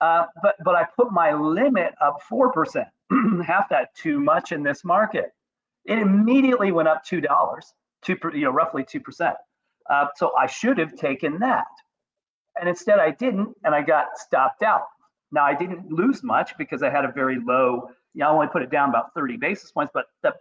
Uh, 0.00 0.26
but 0.42 0.56
but 0.64 0.74
I 0.74 0.86
put 0.96 1.12
my 1.12 1.32
limit 1.34 1.94
up 2.00 2.20
4%, 2.30 2.86
half 3.44 3.68
that 3.68 3.94
too 3.94 4.18
much 4.18 4.52
in 4.52 4.62
this 4.62 4.82
market. 4.82 5.32
It 5.84 5.98
immediately 5.98 6.72
went 6.72 6.88
up 6.88 7.04
$2, 7.04 7.22
two, 8.02 8.16
you 8.32 8.44
know, 8.44 8.50
roughly 8.50 8.82
2%. 8.82 9.34
Uh, 9.90 10.06
so 10.16 10.32
I 10.38 10.46
should 10.46 10.78
have 10.78 10.94
taken 10.96 11.38
that. 11.40 11.66
And 12.58 12.68
instead 12.68 12.98
I 12.98 13.10
didn't, 13.10 13.54
and 13.64 13.74
I 13.74 13.82
got 13.82 14.16
stopped 14.16 14.62
out. 14.62 14.84
Now 15.32 15.44
I 15.44 15.54
didn't 15.54 15.90
lose 15.90 16.22
much 16.22 16.56
because 16.56 16.82
I 16.82 16.90
had 16.90 17.04
a 17.04 17.12
very 17.12 17.38
low, 17.38 17.90
you 18.14 18.20
know, 18.20 18.28
I 18.28 18.32
only 18.32 18.46
put 18.48 18.62
it 18.62 18.70
down 18.70 18.88
about 18.88 19.14
30 19.14 19.36
basis 19.36 19.70
points, 19.70 19.90
but 19.92 20.06
the 20.22 20.34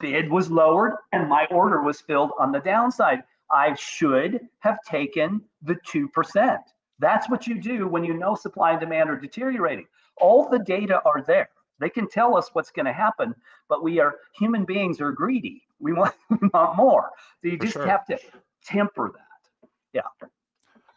bid 0.00 0.30
was 0.30 0.50
lowered 0.50 0.94
and 1.12 1.28
my 1.28 1.46
order 1.46 1.82
was 1.82 2.00
filled 2.00 2.32
on 2.38 2.50
the 2.50 2.60
downside. 2.60 3.22
I 3.52 3.74
should 3.74 4.40
have 4.60 4.78
taken 4.88 5.42
the 5.62 5.76
2%. 5.76 6.58
That's 6.98 7.28
what 7.30 7.46
you 7.46 7.60
do 7.60 7.86
when 7.88 8.04
you 8.04 8.14
know 8.14 8.34
supply 8.34 8.72
and 8.72 8.80
demand 8.80 9.10
are 9.10 9.16
deteriorating. 9.16 9.86
All 10.16 10.48
the 10.48 10.58
data 10.58 11.00
are 11.04 11.22
there. 11.22 11.48
They 11.78 11.88
can 11.88 12.08
tell 12.08 12.36
us 12.36 12.50
what's 12.52 12.70
going 12.70 12.86
to 12.86 12.92
happen, 12.92 13.34
but 13.68 13.82
we 13.82 13.98
are 14.00 14.16
human 14.34 14.64
beings 14.64 15.00
are 15.00 15.12
greedy. 15.12 15.62
We 15.78 15.92
want, 15.94 16.14
we 16.30 16.48
want 16.52 16.76
more. 16.76 17.10
So 17.42 17.48
you 17.48 17.56
For 17.56 17.64
just 17.64 17.72
sure. 17.74 17.86
have 17.86 18.06
to 18.06 18.18
temper 18.64 19.12
that. 19.14 19.68
Yeah. 19.92 20.28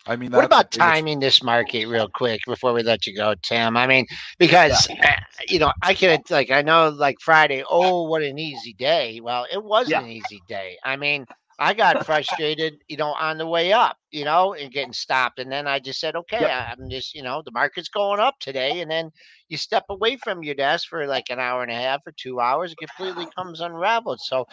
I 0.06 0.16
mean, 0.16 0.32
What 0.32 0.44
about 0.46 0.72
timing 0.72 1.20
this 1.20 1.44
market 1.44 1.86
real 1.88 2.08
quick 2.10 2.42
before 2.46 2.74
we 2.74 2.84
let 2.84 3.06
you 3.06 3.16
go, 3.16 3.36
Tim? 3.42 3.78
I 3.78 3.88
mean, 3.88 4.06
because 4.38 4.88
uh, 5.04 5.12
you 5.48 5.60
know, 5.60 5.72
I 5.82 5.94
could 5.94 6.22
like 6.30 6.52
I 6.52 6.62
know 6.62 6.90
like 6.90 7.18
Friday, 7.22 7.64
oh, 7.70 8.04
what 8.08 8.22
an 8.24 8.38
easy 8.40 8.74
day. 8.74 9.20
Well, 9.22 9.46
it 9.52 9.64
wasn't 9.64 10.02
Yeah. 10.02 10.02
an 10.02 10.10
easy 10.10 10.44
day. 10.48 10.78
I 10.84 10.96
mean, 10.98 11.26
I 11.64 11.74
got 11.74 12.02
frustrated, 12.06 12.84
you 12.90 12.98
know, 12.98 13.14
on 13.14 13.38
the 13.38 13.48
way 13.48 13.74
up, 13.74 13.98
you 14.12 14.26
know, 14.26 14.54
and 14.54 14.72
getting 14.72 14.94
stopped. 14.94 15.40
And 15.40 15.52
then 15.52 15.68
I 15.68 15.80
just 15.80 16.00
said, 16.00 16.16
okay, 16.16 16.50
Yep. 16.50 16.52
I'm 16.52 16.90
just, 16.90 17.16
you 17.16 17.24
know, 17.24 17.42
the 17.46 17.52
market's 17.52 17.90
going 17.90 18.20
up 18.20 18.36
today. 18.40 18.82
And 18.82 18.92
then 18.92 19.12
you 19.50 19.58
step 19.58 19.86
away 19.90 20.18
from 20.18 20.44
your 20.44 20.56
desk 20.56 20.90
for 20.90 21.08
like 21.08 21.30
an 21.30 21.40
hour 21.40 21.64
and 21.64 21.72
a 21.72 21.76
half 21.76 22.02
or 22.06 22.14
two 22.18 22.40
hours, 22.40 22.74
it 22.74 22.80
completely 22.80 23.28
comes 23.38 23.62
unraveled. 23.62 24.20
So, 24.22 24.46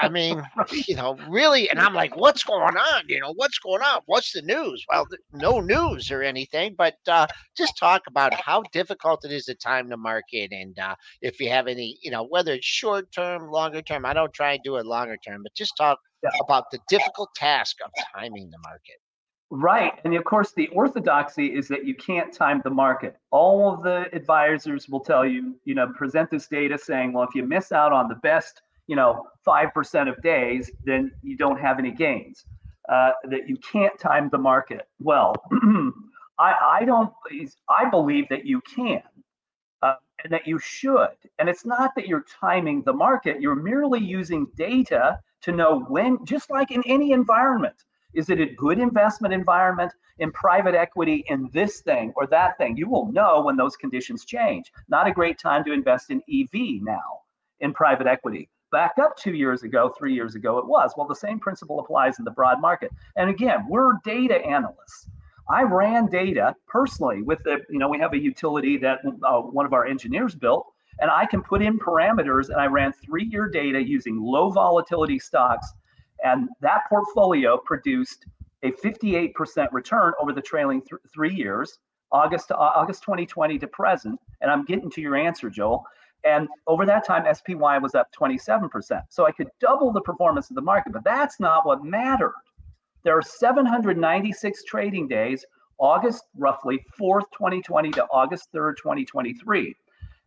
I 0.00 0.08
mean, 0.10 0.42
you 0.86 0.96
know, 0.96 1.16
really, 1.28 1.70
and 1.70 1.80
I'm 1.80 1.94
like, 1.94 2.16
what's 2.16 2.44
going 2.44 2.76
on? 2.76 3.02
You 3.08 3.20
know, 3.20 3.32
what's 3.34 3.58
going 3.58 3.82
on? 3.82 4.02
What's 4.06 4.32
the 4.32 4.42
news? 4.42 4.84
Well, 4.88 5.06
no 5.32 5.60
news 5.60 6.10
or 6.10 6.22
anything, 6.22 6.74
but 6.76 6.96
uh, 7.08 7.26
just 7.56 7.78
talk 7.78 8.02
about 8.08 8.34
how 8.34 8.62
difficult 8.72 9.24
it 9.24 9.32
is 9.32 9.46
to 9.46 9.54
time 9.54 9.88
the 9.88 9.96
market, 9.96 10.52
and 10.52 10.78
uh, 10.78 10.96
if 11.22 11.40
you 11.40 11.50
have 11.50 11.66
any, 11.68 11.98
you 12.02 12.10
know, 12.10 12.24
whether 12.24 12.54
it's 12.54 12.66
short 12.66 13.12
term, 13.12 13.50
longer 13.50 13.82
term. 13.82 14.04
I 14.06 14.14
don't 14.14 14.32
try 14.32 14.52
and 14.54 14.62
do 14.64 14.76
it 14.76 14.86
longer 14.86 15.16
term, 15.16 15.42
but 15.42 15.54
just 15.54 15.76
talk 15.76 15.98
Yeah. 16.22 16.30
about 16.40 16.70
the 16.70 16.78
difficult 16.88 17.34
task 17.34 17.76
of 17.84 17.90
timing 18.14 18.50
the 18.50 18.58
market. 18.58 18.96
Right. 19.50 19.98
And 20.04 20.14
of 20.14 20.22
course, 20.24 20.52
the 20.52 20.68
orthodoxy 20.68 21.46
is 21.46 21.66
that 21.68 21.84
you 21.84 21.94
can't 21.96 22.32
time 22.32 22.60
the 22.62 22.70
market. 22.70 23.16
All 23.32 23.72
of 23.72 23.82
the 23.82 24.06
advisors 24.14 24.88
will 24.88 25.00
tell 25.00 25.26
you, 25.26 25.56
you 25.64 25.74
know, 25.74 25.88
present 25.96 26.30
this 26.30 26.46
data 26.46 26.78
saying, 26.78 27.12
well, 27.12 27.24
if 27.24 27.34
you 27.34 27.44
miss 27.44 27.72
out 27.72 27.92
on 27.92 28.08
the 28.08 28.14
best, 28.16 28.62
you 28.86 28.94
know, 28.94 29.26
5% 29.46 30.08
of 30.08 30.22
days, 30.22 30.70
then 30.84 31.10
you 31.22 31.36
don't 31.36 31.58
have 31.58 31.80
any 31.80 31.90
gains. 31.90 32.44
Uh, 32.88 33.12
that 33.24 33.48
you 33.48 33.56
can't 33.56 33.96
time 33.98 34.28
the 34.30 34.38
market. 34.38 34.88
Well, 35.00 35.34
I, 36.38 36.54
I 36.80 36.84
don't, 36.84 37.12
I 37.68 37.88
believe 37.88 38.28
that 38.30 38.46
you 38.46 38.60
can. 38.74 39.02
Uh, 39.82 39.94
and 40.22 40.32
that 40.32 40.46
you 40.46 40.58
should. 40.58 41.16
And 41.38 41.48
it's 41.48 41.64
not 41.64 41.92
that 41.96 42.06
you're 42.06 42.24
timing 42.40 42.82
the 42.82 42.92
market, 42.92 43.40
you're 43.40 43.54
merely 43.56 44.00
using 44.00 44.46
data 44.56 45.18
to 45.42 45.52
know 45.52 45.80
when, 45.88 46.24
just 46.24 46.50
like 46.50 46.70
in 46.70 46.82
any 46.86 47.12
environment. 47.12 47.84
Is 48.12 48.28
it 48.28 48.40
a 48.40 48.46
good 48.46 48.78
investment 48.78 49.32
environment 49.32 49.92
in 50.18 50.32
private 50.32 50.74
equity 50.74 51.24
in 51.28 51.48
this 51.52 51.80
thing 51.80 52.12
or 52.16 52.26
that 52.26 52.58
thing? 52.58 52.76
You 52.76 52.88
will 52.88 53.10
know 53.12 53.42
when 53.42 53.56
those 53.56 53.76
conditions 53.76 54.24
change. 54.24 54.72
Not 54.88 55.06
a 55.06 55.12
great 55.12 55.38
time 55.38 55.64
to 55.64 55.72
invest 55.72 56.10
in 56.10 56.20
EV 56.30 56.82
now 56.82 57.20
in 57.60 57.72
private 57.72 58.06
equity. 58.06 58.48
Back 58.72 58.98
up 59.00 59.16
two 59.16 59.32
years 59.32 59.62
ago, 59.62 59.92
three 59.96 60.14
years 60.14 60.34
ago, 60.34 60.58
it 60.58 60.66
was. 60.66 60.92
Well, 60.96 61.06
the 61.06 61.14
same 61.14 61.40
principle 61.40 61.80
applies 61.80 62.18
in 62.18 62.24
the 62.24 62.30
broad 62.30 62.60
market. 62.60 62.92
And 63.16 63.30
again, 63.30 63.66
we're 63.68 63.94
data 64.04 64.36
analysts. 64.44 65.08
I 65.48 65.62
ran 65.62 66.06
data 66.06 66.54
personally 66.68 67.22
with 67.22 67.40
the, 67.44 67.58
you 67.68 67.78
know, 67.78 67.88
we 67.88 67.98
have 67.98 68.12
a 68.12 68.18
utility 68.18 68.76
that 68.78 69.00
uh, 69.24 69.40
one 69.40 69.66
of 69.66 69.72
our 69.72 69.84
engineers 69.86 70.34
built, 70.34 70.66
and 71.00 71.10
I 71.10 71.26
can 71.26 71.42
put 71.42 71.62
in 71.62 71.78
parameters 71.78 72.48
and 72.48 72.56
I 72.60 72.66
ran 72.66 72.92
three 72.92 73.24
year 73.24 73.48
data 73.48 73.82
using 73.82 74.20
low 74.20 74.50
volatility 74.50 75.18
stocks. 75.18 75.66
And 76.22 76.48
that 76.60 76.82
portfolio 76.88 77.56
produced 77.56 78.26
a 78.62 78.72
58% 78.72 79.68
return 79.72 80.12
over 80.20 80.32
the 80.32 80.42
trailing 80.42 80.82
th- 80.82 81.00
three 81.12 81.34
years, 81.34 81.78
August 82.12 82.48
to 82.48 82.56
uh, 82.56 82.72
August 82.74 83.02
2020 83.02 83.58
to 83.58 83.66
present. 83.66 84.20
And 84.42 84.50
I'm 84.50 84.64
getting 84.64 84.90
to 84.90 85.00
your 85.00 85.16
answer, 85.16 85.48
Joel. 85.48 85.84
And 86.24 86.48
over 86.66 86.84
that 86.84 87.06
time, 87.06 87.24
SPY 87.34 87.78
was 87.78 87.94
up 87.94 88.08
27%. 88.12 89.02
So 89.08 89.26
I 89.26 89.32
could 89.32 89.48
double 89.58 89.90
the 89.90 90.02
performance 90.02 90.50
of 90.50 90.56
the 90.56 90.62
market, 90.62 90.92
but 90.92 91.02
that's 91.04 91.40
not 91.40 91.64
what 91.64 91.82
mattered. 91.82 92.34
There 93.02 93.16
are 93.16 93.22
796 93.22 94.64
trading 94.64 95.08
days, 95.08 95.46
August 95.78 96.24
roughly 96.36 96.84
4th, 97.00 97.24
2020 97.32 97.90
to 97.92 98.04
August 98.12 98.52
3rd, 98.54 98.76
2023. 98.76 99.74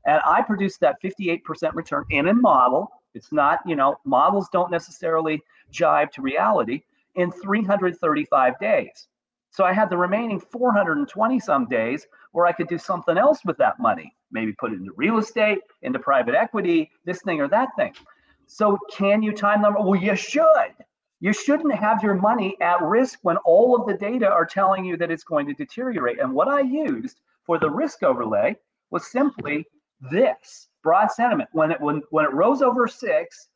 And 0.05 0.21
I 0.25 0.41
produced 0.41 0.79
that 0.81 1.01
58% 1.01 1.41
return 1.73 2.05
in 2.09 2.27
a 2.27 2.33
model. 2.33 2.91
It's 3.13 3.31
not, 3.31 3.59
you 3.65 3.75
know, 3.75 3.97
models 4.05 4.49
don't 4.51 4.71
necessarily 4.71 5.41
jive 5.71 6.11
to 6.11 6.21
reality 6.21 6.81
in 7.15 7.31
335 7.31 8.59
days. 8.59 9.07
So 9.51 9.63
I 9.63 9.71
had 9.71 9.89
the 9.89 9.97
remaining 9.97 10.39
420 10.39 11.39
some 11.39 11.67
days 11.67 12.07
where 12.31 12.47
I 12.47 12.51
could 12.51 12.67
do 12.67 12.79
something 12.79 13.17
else 13.17 13.45
with 13.45 13.57
that 13.57 13.79
money, 13.79 14.15
maybe 14.31 14.51
put 14.53 14.73
it 14.73 14.79
into 14.79 14.91
real 14.97 15.19
estate, 15.19 15.59
into 15.83 15.99
private 15.99 16.33
equity, 16.33 16.89
this 17.05 17.21
thing 17.21 17.39
or 17.39 17.47
that 17.49 17.69
thing. 17.75 17.93
So 18.47 18.77
can 18.91 19.21
you 19.21 19.31
time 19.31 19.61
them? 19.61 19.75
Well, 19.79 19.95
you 19.95 20.15
should. 20.15 20.73
You 21.19 21.31
shouldn't 21.31 21.73
have 21.73 22.03
your 22.03 22.15
money 22.15 22.57
at 22.59 22.81
risk 22.81 23.19
when 23.21 23.37
all 23.37 23.79
of 23.79 23.87
the 23.87 23.93
data 23.93 24.27
are 24.27 24.45
telling 24.45 24.83
you 24.83 24.97
that 24.97 25.11
it's 25.11 25.23
going 25.23 25.45
to 25.45 25.53
deteriorate. 25.53 26.19
And 26.19 26.33
what 26.33 26.47
I 26.47 26.61
used 26.61 27.21
for 27.45 27.59
the 27.59 27.69
risk 27.69 28.03
overlay 28.03 28.57
was 28.89 29.07
simply 29.07 29.65
this 30.11 30.67
broad 30.83 31.11
sentiment. 31.11 31.49
When 31.53 31.71
it 31.71 31.81
when 31.81 32.01
when 32.11 32.25
it 32.25 32.33
rose 32.33 32.61
over 32.61 32.87
six, 32.87 33.49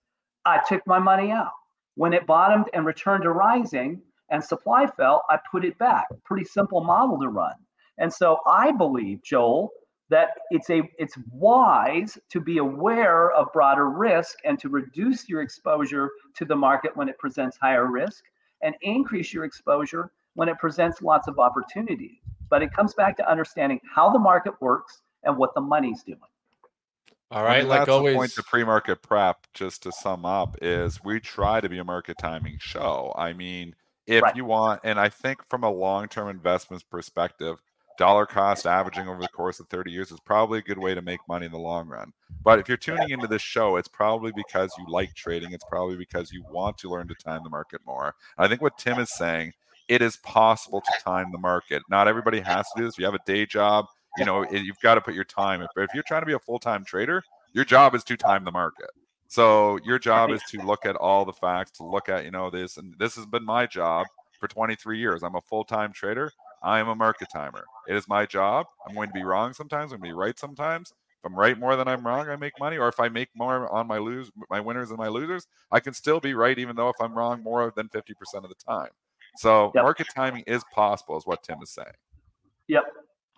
I 0.46 0.62
took 0.68 0.86
my 0.88 1.00
money 1.00 1.32
out. 1.32 1.52
When 1.96 2.14
it 2.14 2.28
bottomed 2.28 2.70
and 2.74 2.86
returned 2.86 3.24
to 3.24 3.32
rising 3.32 4.02
and 4.30 4.44
supply 4.44 4.88
fell, 4.88 5.24
I 5.30 5.40
put 5.52 5.66
it 5.66 5.78
back. 5.78 6.06
Pretty 6.24 6.46
simple 6.46 6.84
model 6.84 7.20
to 7.20 7.30
run. 7.30 7.54
And 7.98 8.12
so 8.14 8.40
I 8.46 8.72
believe, 8.72 9.24
Joel, 9.24 9.72
that 10.10 10.30
it's 10.52 10.70
a 10.70 10.84
it's 10.98 11.18
wise 11.32 12.18
to 12.30 12.40
be 12.40 12.60
aware 12.60 13.32
of 13.32 13.52
broader 13.52 13.90
risk 13.90 14.38
and 14.46 14.58
to 14.60 14.70
reduce 14.70 15.28
your 15.28 15.42
exposure 15.42 16.10
to 16.36 16.46
the 16.46 16.56
market 16.56 16.96
when 16.96 17.10
it 17.10 17.18
presents 17.18 17.58
higher 17.58 17.88
risk 17.88 18.24
and 18.62 18.76
increase 18.82 19.34
your 19.34 19.44
exposure 19.44 20.12
when 20.36 20.48
it 20.50 20.58
presents 20.60 21.02
lots 21.02 21.28
of 21.28 21.40
opportunity. 21.40 22.22
But 22.50 22.62
it 22.62 22.72
comes 22.72 22.94
back 22.94 23.18
to 23.18 23.30
understanding 23.30 23.82
how 23.94 24.10
the 24.12 24.20
market 24.20 24.54
works 24.62 25.02
and 25.24 25.38
what 25.38 25.54
the 25.56 25.62
money's 25.62 26.04
doing. 26.04 26.20
All 27.30 27.46
I 27.46 27.60
mean, 27.60 27.68
like 27.68 27.80
that's 27.82 27.90
always. 27.90 28.14
the 28.14 28.18
point 28.18 28.32
to 28.34 28.44
pre-market 28.44 29.02
prep. 29.02 29.38
Just 29.54 29.84
to 29.84 29.92
sum 29.92 30.26
up, 30.26 30.58
is 30.62 31.04
we 31.04 31.20
try 31.20 31.60
to 31.60 31.68
be 31.68 31.78
a 31.80 31.84
market 31.84 32.18
timing 32.18 32.58
show. 32.60 33.14
I 33.18 33.34
mean, 33.34 33.76
if 34.06 34.24
Right. 34.24 34.36
you 34.36 34.46
want, 34.46 34.82
and 34.84 35.00
I 35.00 35.10
think 35.10 35.40
from 35.50 35.64
a 35.64 35.70
long-term 35.70 36.30
investments 36.30 36.84
perspective, 36.84 37.62
dollar 37.98 38.26
cost 38.26 38.66
averaging 38.66 39.10
over 39.10 39.20
the 39.20 39.28
course 39.28 39.60
of 39.60 39.68
30 39.68 39.92
years 39.92 40.12
is 40.12 40.20
probably 40.22 40.60
a 40.60 40.62
good 40.62 40.78
way 40.78 40.94
to 40.96 41.02
make 41.02 41.20
money 41.28 41.46
in 41.48 41.52
the 41.52 41.58
long 41.58 41.88
run. 41.88 42.14
But 42.44 42.60
if 42.60 42.68
you're 42.70 42.78
tuning 42.78 43.10
into 43.10 43.28
this 43.28 43.42
show, 43.42 43.76
it's 43.76 43.88
probably 43.90 44.32
because 44.34 44.72
you 44.78 44.86
like 44.88 45.14
trading. 45.16 45.52
It's 45.52 45.66
probably 45.70 45.98
because 45.98 46.32
you 46.32 46.46
want 46.50 46.78
to 46.78 46.90
learn 46.90 47.08
to 47.10 47.16
time 47.16 47.44
the 47.44 47.50
market 47.50 47.82
more. 47.86 48.16
I 48.38 48.48
think 48.48 48.62
what 48.62 48.78
Tim 48.78 49.00
is 49.00 49.12
saying, 49.14 49.52
it 49.90 50.02
is 50.02 50.18
possible 50.18 50.80
to 50.82 51.04
time 51.04 51.32
the 51.32 51.40
market. 51.40 51.82
Not 51.90 52.08
everybody 52.08 52.40
has 52.40 52.68
to 52.70 52.74
do 52.78 52.86
this. 52.86 52.94
If 52.94 53.00
you 53.00 53.06
have 53.06 53.16
a 53.16 53.20
day 53.26 53.46
job, 53.46 53.86
you 54.18 54.26
know, 54.26 54.46
you've 54.52 54.80
got 54.80 54.96
to 54.96 55.02
put 55.02 55.14
your 55.14 55.24
time. 55.24 55.62
If, 55.62 55.70
if 55.78 55.94
you're 55.94 56.04
trying 56.04 56.22
to 56.22 56.26
be 56.26 56.34
a 56.34 56.40
full-time 56.40 56.84
trader, 56.86 57.24
your 57.54 57.66
job 57.66 57.96
is 57.96 58.04
to 58.06 58.18
time 58.18 58.44
the 58.44 58.52
market. 58.52 58.90
So 59.28 59.78
your 59.84 60.00
job 60.00 60.32
is 60.32 60.42
to 60.44 60.62
look 60.62 60.86
at 60.86 60.96
all 60.96 61.26
the 61.26 61.34
facts, 61.34 61.72
to 61.72 61.84
look 61.84 62.08
at, 62.10 62.24
you 62.24 62.32
know, 62.32 62.50
this, 62.50 62.78
and 62.78 62.96
this 62.98 63.16
has 63.16 63.26
been 63.26 63.44
my 63.44 63.66
job 63.66 64.08
for 64.40 64.48
23 64.48 64.98
years. 65.00 65.24
I'm 65.24 65.36
a 65.36 65.42
full-time 65.42 65.92
trader. 65.92 66.32
I 66.64 66.80
am 66.80 66.88
a 66.88 66.96
market 66.96 67.30
timer. 67.32 67.66
It 67.88 67.96
is 67.96 68.08
my 68.08 68.26
job. 68.26 68.66
I'm 68.88 68.96
going 68.96 69.10
to 69.10 69.14
be 69.14 69.24
wrong 69.24 69.54
sometimes. 69.54 69.92
I'm 69.92 70.00
going 70.00 70.10
to 70.12 70.16
be 70.16 70.20
right 70.20 70.38
sometimes. 70.40 70.92
If 70.92 71.26
I'm 71.26 71.38
right 71.38 71.58
more 71.58 71.76
than 71.76 71.88
I'm 71.88 72.06
wrong, 72.06 72.30
I 72.30 72.36
make 72.36 72.60
money. 72.60 72.78
Or 72.78 72.88
if 72.88 73.00
I 73.00 73.10
make 73.10 73.30
more 73.36 73.72
on 73.74 73.88
my 73.88 73.98
lose 73.98 74.32
my 74.50 74.60
winners 74.60 74.90
and 74.90 74.98
my 74.98 75.08
losers, 75.08 75.48
I 75.72 75.80
can 75.80 75.94
still 75.94 76.20
be 76.20 76.34
right, 76.34 76.58
even 76.58 76.76
though 76.76 76.90
if 76.90 76.96
I'm 77.00 77.14
wrong 77.14 77.44
more 77.44 77.74
than 77.76 77.90
50% 77.90 78.12
of 78.36 78.50
the 78.50 78.56
time. 78.56 78.90
So 79.36 79.72
Yep. 79.76 79.84
market 79.84 80.08
timing 80.14 80.44
is 80.48 80.64
possible, 80.74 81.18
is 81.18 81.26
what 81.26 81.44
Tim 81.44 81.62
is 81.62 81.70
saying. 81.72 81.88
Yep. 82.68 82.84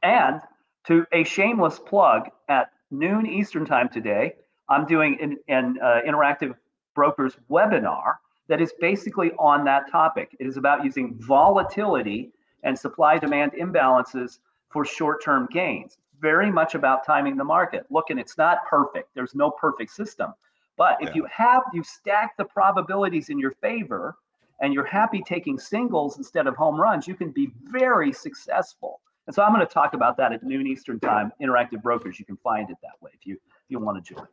And 0.03 0.41
to 0.87 1.05
a 1.11 1.23
shameless 1.23 1.79
plug 1.79 2.29
at 2.47 2.71
noon 2.91 3.25
Eastern 3.25 3.65
time 3.65 3.89
today, 3.89 4.33
I'm 4.69 4.85
doing 4.85 5.17
an, 5.21 5.37
an 5.47 5.77
uh, 5.81 6.01
interactive 6.07 6.55
brokers 6.95 7.37
webinar 7.49 8.15
that 8.47 8.61
is 8.61 8.73
basically 8.79 9.31
on 9.33 9.63
that 9.65 9.89
topic. 9.91 10.35
It 10.39 10.47
is 10.47 10.57
about 10.57 10.83
using 10.83 11.15
volatility 11.19 12.31
and 12.63 12.77
supply 12.77 13.17
demand 13.17 13.53
imbalances 13.53 14.39
for 14.69 14.85
short 14.85 15.23
term 15.23 15.47
gains. 15.51 15.97
Very 16.19 16.51
much 16.51 16.75
about 16.75 17.05
timing 17.05 17.37
the 17.37 17.43
market. 17.43 17.85
Look, 17.89 18.09
and 18.09 18.19
it's 18.19 18.37
not 18.37 18.65
perfect, 18.69 19.09
there's 19.15 19.35
no 19.35 19.51
perfect 19.51 19.91
system. 19.91 20.33
But 20.77 20.97
if 21.01 21.09
yeah. 21.09 21.15
you 21.15 21.27
have, 21.31 21.63
you 21.73 21.83
stack 21.83 22.37
the 22.37 22.45
probabilities 22.45 23.29
in 23.29 23.37
your 23.37 23.51
favor 23.51 24.15
and 24.61 24.73
you're 24.73 24.85
happy 24.85 25.21
taking 25.25 25.59
singles 25.59 26.17
instead 26.17 26.47
of 26.47 26.55
home 26.55 26.79
runs, 26.79 27.07
you 27.07 27.15
can 27.15 27.31
be 27.31 27.51
very 27.63 28.11
successful. 28.11 29.01
And 29.29 29.35
so 29.35 29.43
I'm 29.43 29.53
going 29.53 29.63
to 29.63 29.71
talk 29.71 29.93
about 29.93 30.17
that 30.17 30.33
at 30.33 30.41
noon 30.41 30.65
Eastern 30.65 30.99
time. 30.99 31.31
Interactive 31.39 31.83
brokers, 31.83 32.17
you 32.17 32.25
can 32.25 32.35
find 32.37 32.67
it 32.71 32.77
that 32.81 32.93
way 32.99 33.11
if 33.13 33.27
you 33.27 33.35
if 33.35 33.65
you 33.67 33.77
want 33.77 34.03
to 34.03 34.15
join. 34.15 34.25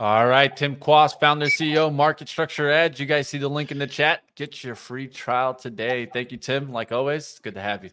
All 0.00 0.26
right, 0.26 0.56
Tim 0.56 0.74
Quast, 0.74 1.20
founder 1.20 1.46
CEO, 1.46 1.94
Market 1.94 2.28
Structure 2.28 2.68
Edge. 2.68 2.98
You 2.98 3.06
guys 3.06 3.28
see 3.28 3.38
the 3.38 3.48
link 3.48 3.70
in 3.70 3.78
the 3.78 3.86
chat. 3.86 4.22
Get 4.34 4.64
your 4.64 4.74
free 4.74 5.06
trial 5.06 5.54
today. 5.54 6.06
Thank 6.12 6.32
you, 6.32 6.38
Tim. 6.38 6.72
Like 6.72 6.90
always, 6.90 7.38
good 7.38 7.54
to 7.54 7.60
have 7.60 7.84
you. 7.84 7.90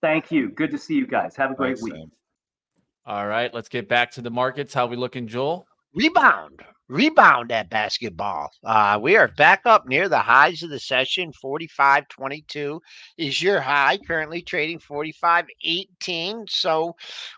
Thank 0.00 0.32
you. 0.32 0.48
Good 0.48 0.70
to 0.70 0.78
see 0.78 0.94
you 0.94 1.06
guys. 1.06 1.36
Have 1.36 1.50
a 1.50 1.54
great 1.54 1.76
Thanks, 1.76 1.82
week. 1.82 1.92
Sam. 1.92 2.10
All 3.04 3.26
right, 3.26 3.52
let's 3.52 3.68
get 3.68 3.90
back 3.90 4.12
to 4.12 4.22
the 4.22 4.30
markets. 4.30 4.72
How 4.72 4.86
we 4.86 4.96
looking, 4.96 5.26
Joel? 5.26 5.66
Rebound 5.92 6.62
rebound 6.88 7.50
at 7.52 7.70
basketball. 7.70 8.50
Uh, 8.64 8.98
we 9.00 9.16
are 9.16 9.28
back 9.28 9.62
up 9.64 9.86
near 9.86 10.08
the 10.08 10.18
highs 10.18 10.62
of 10.62 10.70
the 10.70 10.78
session. 10.78 11.32
45 11.32 12.08
22 12.08 12.80
is 13.18 13.42
your 13.42 13.60
high, 13.60 13.98
currently 13.98 14.42
trading 14.42 14.78
45 14.78 15.46
18. 15.64 16.46
So 16.48 16.94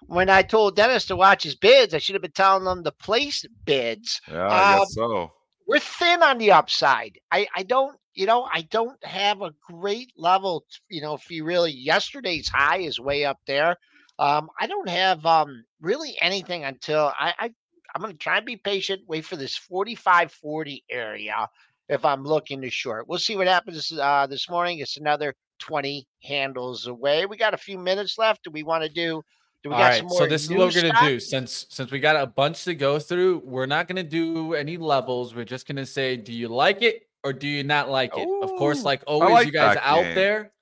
when 0.06 0.28
I 0.28 0.42
told 0.42 0.76
Dennis 0.76 1.06
to 1.06 1.16
watch 1.16 1.44
his 1.44 1.56
bids, 1.56 1.94
I 1.94 1.98
should 1.98 2.14
have 2.14 2.22
been 2.22 2.32
telling 2.32 2.64
them 2.64 2.84
to 2.84 2.92
place 2.92 3.44
bids. 3.64 4.20
Yeah, 4.30 4.48
I 4.48 4.74
um, 4.74 4.78
guess 4.80 4.94
so. 4.94 5.32
We're 5.66 5.78
thin 5.78 6.22
on 6.22 6.38
the 6.38 6.52
upside. 6.52 7.18
I, 7.32 7.46
I 7.56 7.62
don't, 7.62 7.96
you 8.12 8.26
know, 8.26 8.46
I 8.52 8.62
don't 8.62 9.02
have 9.04 9.40
a 9.40 9.54
great 9.70 10.12
level. 10.16 10.64
You 10.90 11.00
know, 11.00 11.14
if 11.14 11.30
you 11.30 11.44
really, 11.44 11.72
yesterday's 11.72 12.48
high 12.48 12.78
is 12.78 13.00
way 13.00 13.24
up 13.24 13.38
there. 13.46 13.76
Um, 14.18 14.48
I 14.60 14.68
don't 14.68 14.88
have 14.88 15.26
um 15.26 15.64
really 15.80 16.16
anything 16.20 16.64
until 16.64 17.12
I, 17.18 17.34
I 17.38 17.50
I'm 17.94 18.02
going 18.02 18.12
to 18.12 18.18
try 18.18 18.38
and 18.38 18.46
be 18.46 18.56
patient, 18.56 19.02
wait 19.06 19.24
for 19.24 19.36
this 19.36 19.56
45 19.56 20.32
40 20.32 20.84
area 20.90 21.48
if 21.88 22.04
I'm 22.04 22.24
looking 22.24 22.60
to 22.62 22.70
short. 22.70 23.08
We'll 23.08 23.18
see 23.18 23.36
what 23.36 23.46
happens 23.46 23.92
uh, 23.92 24.26
this 24.26 24.48
morning. 24.48 24.78
It's 24.78 24.96
another 24.96 25.34
20 25.60 26.06
handles 26.22 26.86
away. 26.86 27.26
We 27.26 27.36
got 27.36 27.54
a 27.54 27.58
few 27.58 27.78
minutes 27.78 28.18
left. 28.18 28.44
Do 28.44 28.50
we 28.50 28.62
want 28.62 28.82
to 28.82 28.88
do? 28.88 29.22
Do 29.62 29.70
we 29.70 29.76
All 29.76 29.82
right, 29.82 30.04
so 30.10 30.26
this 30.26 30.44
is 30.44 30.50
what 30.50 30.74
we're 30.74 30.82
gonna 30.82 31.08
do. 31.08 31.18
Since 31.18 31.64
since 31.70 31.90
we 31.90 31.98
got 31.98 32.16
a 32.16 32.26
bunch 32.26 32.64
to 32.64 32.74
go 32.74 32.98
through, 32.98 33.40
we're 33.46 33.64
not 33.64 33.88
gonna 33.88 34.02
do 34.02 34.52
any 34.52 34.76
levels. 34.76 35.34
We're 35.34 35.46
just 35.46 35.66
gonna 35.66 35.86
say, 35.86 36.18
do 36.18 36.34
you 36.34 36.48
like 36.48 36.82
it 36.82 37.08
or 37.22 37.32
do 37.32 37.48
you 37.48 37.64
not 37.64 37.88
like 37.88 38.14
it? 38.14 38.28
Ooh, 38.28 38.42
of 38.42 38.50
course, 38.58 38.84
like 38.84 39.02
always, 39.06 39.32
like 39.32 39.46
you 39.46 39.52
guys 39.52 39.78
out 39.80 40.02
game. 40.02 40.14
there, 40.14 40.52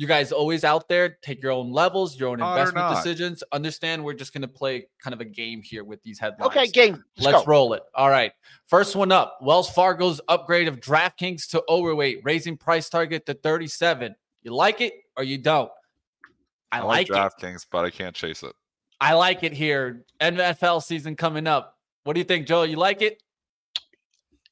you 0.00 0.06
guys 0.06 0.32
always 0.32 0.64
out 0.64 0.88
there 0.88 1.18
take 1.20 1.42
your 1.42 1.52
own 1.52 1.70
levels, 1.72 2.18
your 2.18 2.30
own 2.30 2.40
oh, 2.40 2.48
investment 2.48 2.96
decisions. 2.96 3.44
Understand 3.52 4.02
we're 4.02 4.14
just 4.14 4.32
going 4.32 4.40
to 4.40 4.48
play 4.48 4.86
kind 5.04 5.12
of 5.12 5.20
a 5.20 5.26
game 5.26 5.60
here 5.60 5.84
with 5.84 6.02
these 6.02 6.18
headlines. 6.18 6.56
Okay, 6.56 6.68
game. 6.68 7.04
Let's, 7.18 7.34
Let's 7.34 7.46
roll 7.46 7.74
it. 7.74 7.82
All 7.94 8.08
right. 8.08 8.32
First 8.66 8.96
one 8.96 9.12
up 9.12 9.36
Wells 9.42 9.68
Fargo's 9.68 10.18
upgrade 10.26 10.68
of 10.68 10.80
DraftKings 10.80 11.50
to 11.50 11.62
overweight, 11.68 12.22
raising 12.24 12.56
price 12.56 12.88
target 12.88 13.26
to 13.26 13.34
37. 13.34 14.14
You 14.40 14.54
like 14.54 14.80
it 14.80 14.94
or 15.18 15.22
you 15.22 15.36
don't? 15.36 15.70
I, 16.72 16.78
I 16.78 16.82
like, 16.82 17.10
like 17.10 17.32
DraftKings, 17.38 17.66
but 17.70 17.84
I 17.84 17.90
can't 17.90 18.16
chase 18.16 18.42
it. 18.42 18.54
I 19.02 19.12
like 19.12 19.42
it 19.42 19.52
here. 19.52 20.06
NFL 20.18 20.82
season 20.82 21.14
coming 21.14 21.46
up. 21.46 21.76
What 22.04 22.14
do 22.14 22.20
you 22.20 22.24
think, 22.24 22.46
Joe? 22.46 22.62
You 22.62 22.76
like 22.76 23.02
it? 23.02 23.22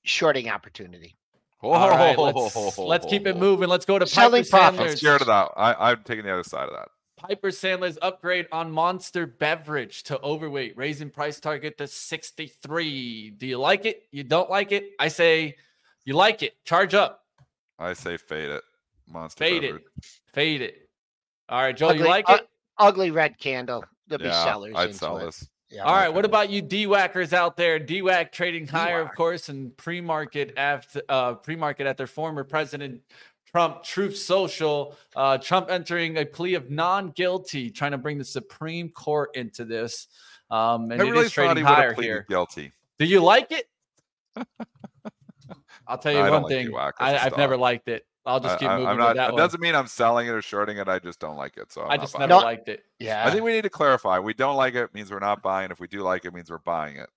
Shorting 0.02 0.50
opportunity. 0.50 1.16
All 1.60 1.90
right, 1.90 2.16
let's, 2.16 2.78
let's 2.78 3.06
keep 3.06 3.26
it 3.26 3.36
moving. 3.36 3.68
Let's 3.68 3.84
go 3.84 3.98
to 3.98 4.06
Piper 4.06 4.36
Sandler's. 4.38 4.92
I'm 4.92 4.96
scared 4.96 5.20
of 5.22 5.26
that. 5.26 5.50
I, 5.56 5.90
I'm 5.90 6.02
taking 6.04 6.24
the 6.24 6.32
other 6.32 6.44
side 6.44 6.68
of 6.68 6.74
that. 6.74 6.88
Piper 7.16 7.48
Sandler's 7.48 7.98
upgrade 8.00 8.46
on 8.52 8.70
Monster 8.70 9.26
Beverage 9.26 10.04
to 10.04 10.20
overweight, 10.22 10.76
raising 10.76 11.10
price 11.10 11.40
target 11.40 11.76
to 11.78 11.88
63. 11.88 13.30
Do 13.30 13.46
you 13.46 13.58
like 13.58 13.86
it? 13.86 14.04
You 14.12 14.22
don't 14.22 14.48
like 14.48 14.70
it? 14.70 14.90
I 15.00 15.08
say 15.08 15.56
you 16.04 16.14
like 16.14 16.44
it. 16.44 16.54
Charge 16.64 16.94
up. 16.94 17.24
I 17.78 17.92
say 17.94 18.16
fade 18.16 18.50
it. 18.50 18.62
Monster 19.08 19.44
fade 19.44 19.62
Beverage. 19.62 19.82
it. 19.82 20.04
Fade 20.32 20.62
it. 20.62 20.88
All 21.48 21.60
right, 21.60 21.76
Joe, 21.76 21.88
ugly, 21.88 22.02
you 22.02 22.08
like 22.08 22.28
it? 22.28 22.48
ugly 22.78 23.10
red 23.10 23.36
candle. 23.38 23.84
There'll 24.06 24.24
yeah, 24.24 24.30
be 24.30 24.48
sellers. 24.48 24.74
I'd 24.76 24.94
sell 24.94 25.18
it. 25.18 25.24
this. 25.26 25.48
Yeah, 25.70 25.82
All 25.82 25.94
right. 25.94 26.08
What 26.08 26.24
about 26.24 26.48
you 26.48 26.62
DWACers 26.62 27.34
out 27.34 27.56
there? 27.56 27.78
DWAC 27.78 28.32
trading 28.32 28.66
higher, 28.66 29.00
of 29.02 29.14
course, 29.14 29.50
and 29.50 29.76
pre-market 29.76 30.54
after 30.56 31.02
uh, 31.08 31.34
pre-market 31.34 31.86
at 31.86 31.98
their 31.98 32.06
former 32.06 32.42
president 32.42 33.02
Trump 33.46 33.82
Truth 33.82 34.16
Social. 34.16 34.96
Uh, 35.14 35.36
Trump 35.36 35.70
entering 35.70 36.16
a 36.16 36.24
plea 36.24 36.54
of 36.54 36.70
non-guilty, 36.70 37.70
trying 37.70 37.92
to 37.92 37.98
bring 37.98 38.16
the 38.16 38.24
Supreme 38.24 38.88
Court 38.88 39.30
into 39.34 39.66
this. 39.66 40.08
Um, 40.50 40.90
and 40.90 41.02
I 41.02 41.04
really 41.04 41.20
it 41.20 41.26
is 41.26 41.32
trading 41.32 41.64
higher 41.64 41.92
here. 41.92 42.24
Guilty. 42.28 42.72
Do 42.98 43.04
you 43.04 43.20
like 43.20 43.52
it? 43.52 43.68
I'll 45.86 45.98
tell 45.98 46.12
you 46.12 46.20
one 46.20 46.42
like 46.42 46.50
thing. 46.50 46.74
I, 46.98 47.12
have 47.12 47.36
never 47.36 47.56
liked 47.56 47.88
it. 47.88 48.06
I'll 48.28 48.40
just 48.40 48.58
keep 48.58 48.70
moving. 48.70 48.86
I, 48.86 48.92
am 48.92 48.98
not, 48.98 49.16
it 49.16 49.36
doesn't 49.36 49.60
mean 49.60 49.74
I'm 49.74 49.86
selling 49.86 50.26
it 50.26 50.30
or 50.30 50.42
shorting 50.42 50.76
it. 50.76 50.86
I 50.86 50.98
just 50.98 51.18
don't 51.18 51.36
like 51.36 51.56
it. 51.56 51.72
So 51.72 51.82
I'm 51.82 51.92
i 51.92 51.96
just 51.96 52.18
never 52.18 52.34
liked 52.34 52.68
it. 52.68 52.84
Yeah. 52.98 53.26
I 53.26 53.30
think 53.30 53.42
we 53.42 53.52
need 53.52 53.62
to 53.62 53.70
clarify. 53.70 54.18
We 54.18 54.34
don't 54.34 54.56
like 54.56 54.74
it 54.74 54.92
means 54.92 55.10
we're 55.10 55.18
not 55.18 55.42
buying. 55.42 55.70
If 55.70 55.80
we 55.80 55.88
do 55.88 56.02
like 56.02 56.26
it, 56.26 56.34
means 56.34 56.50
we're 56.50 56.58
buying 56.58 56.96
it. 56.96 57.08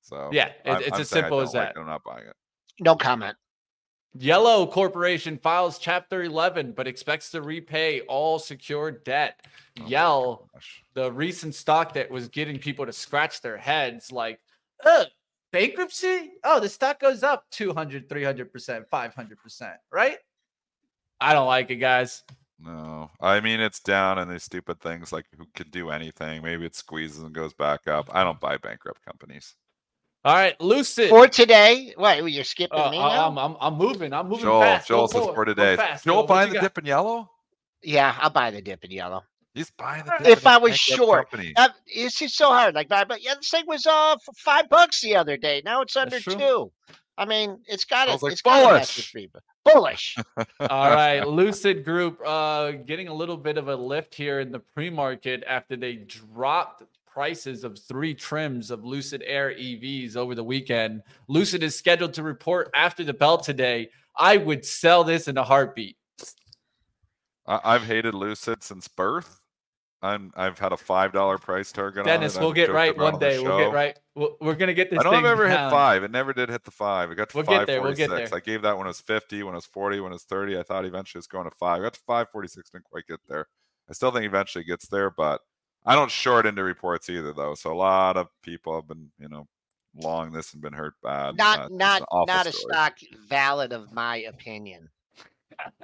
So 0.00 0.30
yeah, 0.32 0.46
it, 0.64 0.86
it's 0.86 0.92
I'm 0.92 1.00
as 1.02 1.08
simple 1.10 1.40
as 1.40 1.52
that. 1.52 1.76
Like 1.76 1.78
I'm 1.78 1.86
not 1.86 2.02
buying 2.02 2.26
it. 2.26 2.34
No 2.80 2.96
comment. 2.96 3.36
Yellow 4.16 4.66
Corporation 4.66 5.36
files 5.36 5.78
Chapter 5.78 6.22
11, 6.22 6.72
but 6.72 6.86
expects 6.86 7.30
to 7.32 7.42
repay 7.42 8.00
all 8.02 8.38
secured 8.38 9.04
debt. 9.04 9.44
Oh 9.80 9.86
Yell, 9.86 10.48
the 10.94 11.12
recent 11.12 11.54
stock 11.54 11.92
that 11.94 12.10
was 12.10 12.28
getting 12.28 12.58
people 12.58 12.86
to 12.86 12.92
scratch 12.92 13.42
their 13.42 13.56
heads, 13.56 14.12
like, 14.12 14.40
ugh, 14.84 15.08
bankruptcy? 15.52 16.32
Oh, 16.44 16.60
the 16.60 16.68
stock 16.68 17.00
goes 17.00 17.24
up 17.24 17.44
200, 17.50 18.08
300%, 18.08 18.84
500%, 18.88 19.74
right? 19.90 20.18
I 21.24 21.32
don't 21.32 21.46
like 21.46 21.70
it, 21.70 21.76
guys. 21.76 22.22
No, 22.60 23.10
I 23.20 23.40
mean 23.40 23.60
it's 23.60 23.80
down, 23.80 24.18
and 24.18 24.30
these 24.30 24.42
stupid 24.42 24.80
things 24.80 25.12
like 25.12 25.24
who 25.36 25.46
could 25.54 25.70
do 25.70 25.90
anything. 25.90 26.42
Maybe 26.42 26.66
it 26.66 26.76
squeezes 26.76 27.22
and 27.22 27.32
goes 27.32 27.54
back 27.54 27.88
up. 27.88 28.08
I 28.12 28.24
don't 28.24 28.38
buy 28.38 28.58
bankrupt 28.58 29.04
companies. 29.04 29.54
All 30.24 30.34
right, 30.34 30.58
Lucid 30.60 31.08
for 31.08 31.26
today. 31.26 31.94
Wait, 31.96 32.22
you're 32.30 32.44
skipping 32.44 32.78
uh, 32.78 32.90
me 32.90 32.98
now? 32.98 33.28
I'm, 33.28 33.38
I'm, 33.38 33.56
I'm 33.60 33.74
moving. 33.74 34.12
I'm 34.12 34.28
moving 34.28 34.44
Joel, 34.44 34.60
fast. 34.60 34.88
Joel 34.88 35.08
says 35.08 35.26
for 35.34 35.44
today. 35.44 35.76
Fast, 35.76 36.04
Joel, 36.04 36.16
Joel 36.16 36.26
buying 36.26 36.48
the 36.50 36.54
got? 36.54 36.62
dip 36.62 36.78
in 36.78 36.84
yellow. 36.86 37.30
Yeah, 37.82 38.14
I'll 38.18 38.30
buy 38.30 38.50
the 38.50 38.62
dip 38.62 38.84
in 38.84 38.90
yellow. 38.90 39.22
He's 39.54 39.70
buying 39.70 40.04
the. 40.04 40.30
if 40.30 40.46
I 40.46 40.58
was 40.58 40.76
short, 40.76 41.28
uh, 41.56 41.68
it's 41.86 42.18
just 42.18 42.36
so 42.36 42.48
hard. 42.48 42.74
Like, 42.74 42.88
but 42.88 43.22
yeah, 43.22 43.34
this 43.34 43.50
thing 43.50 43.64
was 43.66 43.86
uh 43.86 44.16
five 44.36 44.68
bucks 44.68 45.00
the 45.00 45.16
other 45.16 45.36
day. 45.36 45.62
Now 45.64 45.80
it's 45.80 45.96
under 45.96 46.20
two. 46.20 46.70
I 47.16 47.24
mean, 47.24 47.58
it's 47.66 47.84
got 47.84 48.08
it. 48.08 48.22
Like, 48.22 48.32
it's 48.32 48.42
bullish. 48.42 49.12
got 49.32 49.42
bullish. 49.64 50.16
All 50.60 50.90
right, 50.90 51.26
Lucid 51.26 51.84
Group 51.84 52.20
uh, 52.24 52.72
getting 52.72 53.08
a 53.08 53.14
little 53.14 53.36
bit 53.36 53.58
of 53.58 53.68
a 53.68 53.76
lift 53.76 54.14
here 54.14 54.40
in 54.40 54.52
the 54.52 54.58
pre-market 54.58 55.44
after 55.46 55.76
they 55.76 55.94
dropped 55.94 56.82
prices 57.06 57.62
of 57.62 57.78
three 57.78 58.12
trims 58.12 58.70
of 58.70 58.84
Lucid 58.84 59.22
Air 59.24 59.50
EVs 59.50 60.16
over 60.16 60.34
the 60.34 60.42
weekend. 60.42 61.02
Lucid 61.28 61.62
is 61.62 61.76
scheduled 61.76 62.12
to 62.14 62.22
report 62.22 62.70
after 62.74 63.04
the 63.04 63.14
bell 63.14 63.38
today. 63.38 63.88
I 64.16 64.36
would 64.36 64.64
sell 64.64 65.04
this 65.04 65.28
in 65.28 65.38
a 65.38 65.44
heartbeat. 65.44 65.96
I've 67.46 67.84
hated 67.84 68.14
Lucid 68.14 68.62
since 68.62 68.88
birth. 68.88 69.40
I'm 70.04 70.32
I've 70.36 70.58
had 70.58 70.72
a 70.72 70.76
five 70.76 71.12
dollar 71.12 71.38
price 71.38 71.72
target. 71.72 72.00
On 72.02 72.06
it. 72.06 72.12
Dennis, 72.12 72.38
we'll 72.38 72.52
get 72.52 72.70
right 72.70 72.96
one 72.96 73.18
day. 73.18 73.38
We'll 73.40 73.58
get 73.58 73.72
right. 73.72 73.98
we 74.14 74.28
we 74.40 74.50
are 74.50 74.54
gonna 74.54 74.74
get 74.74 74.90
this. 74.90 74.98
I 74.98 75.02
don't 75.02 75.14
have 75.14 75.24
ever 75.24 75.48
down. 75.48 75.64
hit 75.64 75.70
five. 75.70 76.04
It 76.04 76.10
never 76.10 76.34
did 76.34 76.50
hit 76.50 76.62
the 76.62 76.70
five. 76.70 77.10
It 77.10 77.14
got 77.14 77.30
to 77.30 77.36
we'll 77.38 77.46
five 77.46 77.66
forty 77.66 77.94
six. 77.94 78.30
We'll 78.30 78.36
I 78.36 78.40
gave 78.40 78.60
that 78.62 78.76
when 78.76 78.86
it 78.86 78.90
was 78.90 79.00
fifty, 79.00 79.42
when 79.42 79.54
it 79.54 79.56
was 79.56 79.66
forty, 79.66 80.00
when 80.00 80.12
it 80.12 80.16
was 80.16 80.24
thirty. 80.24 80.58
I 80.58 80.62
thought 80.62 80.84
eventually 80.84 81.20
it's 81.20 81.26
going 81.26 81.48
to 81.48 81.56
five. 81.56 81.80
I 81.80 81.84
got 81.84 81.94
to 81.94 82.00
five 82.06 82.28
forty 82.30 82.48
six. 82.48 82.68
Didn't 82.68 82.84
quite 82.84 83.06
get 83.06 83.20
there. 83.28 83.46
I 83.88 83.94
still 83.94 84.10
think 84.10 84.26
eventually 84.26 84.62
it 84.64 84.68
gets 84.68 84.88
there, 84.88 85.10
but 85.10 85.40
I 85.86 85.94
don't 85.94 86.10
short 86.10 86.46
into 86.46 86.62
reports 86.62 87.08
either, 87.08 87.32
though. 87.32 87.54
So 87.54 87.72
a 87.72 87.74
lot 87.74 88.16
of 88.16 88.28
people 88.42 88.74
have 88.74 88.88
been, 88.88 89.10
you 89.18 89.28
know, 89.28 89.46
long 89.94 90.32
this 90.32 90.52
and 90.52 90.62
been 90.62 90.72
hurt 90.72 90.94
bad. 91.02 91.36
Not 91.36 91.60
uh, 91.60 91.68
not 91.70 92.02
not 92.12 92.46
a 92.46 92.52
stock 92.52 92.98
valid 93.28 93.72
of 93.72 93.92
my 93.92 94.16
opinion. 94.16 94.90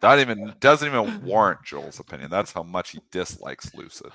That 0.02 0.18
even 0.18 0.54
doesn't 0.60 0.88
even 0.88 1.24
warrant 1.24 1.64
Joel's 1.64 2.00
opinion. 2.00 2.30
That's 2.30 2.52
how 2.52 2.62
much 2.62 2.90
he 2.90 3.00
dislikes 3.10 3.74
Lucid. 3.74 4.10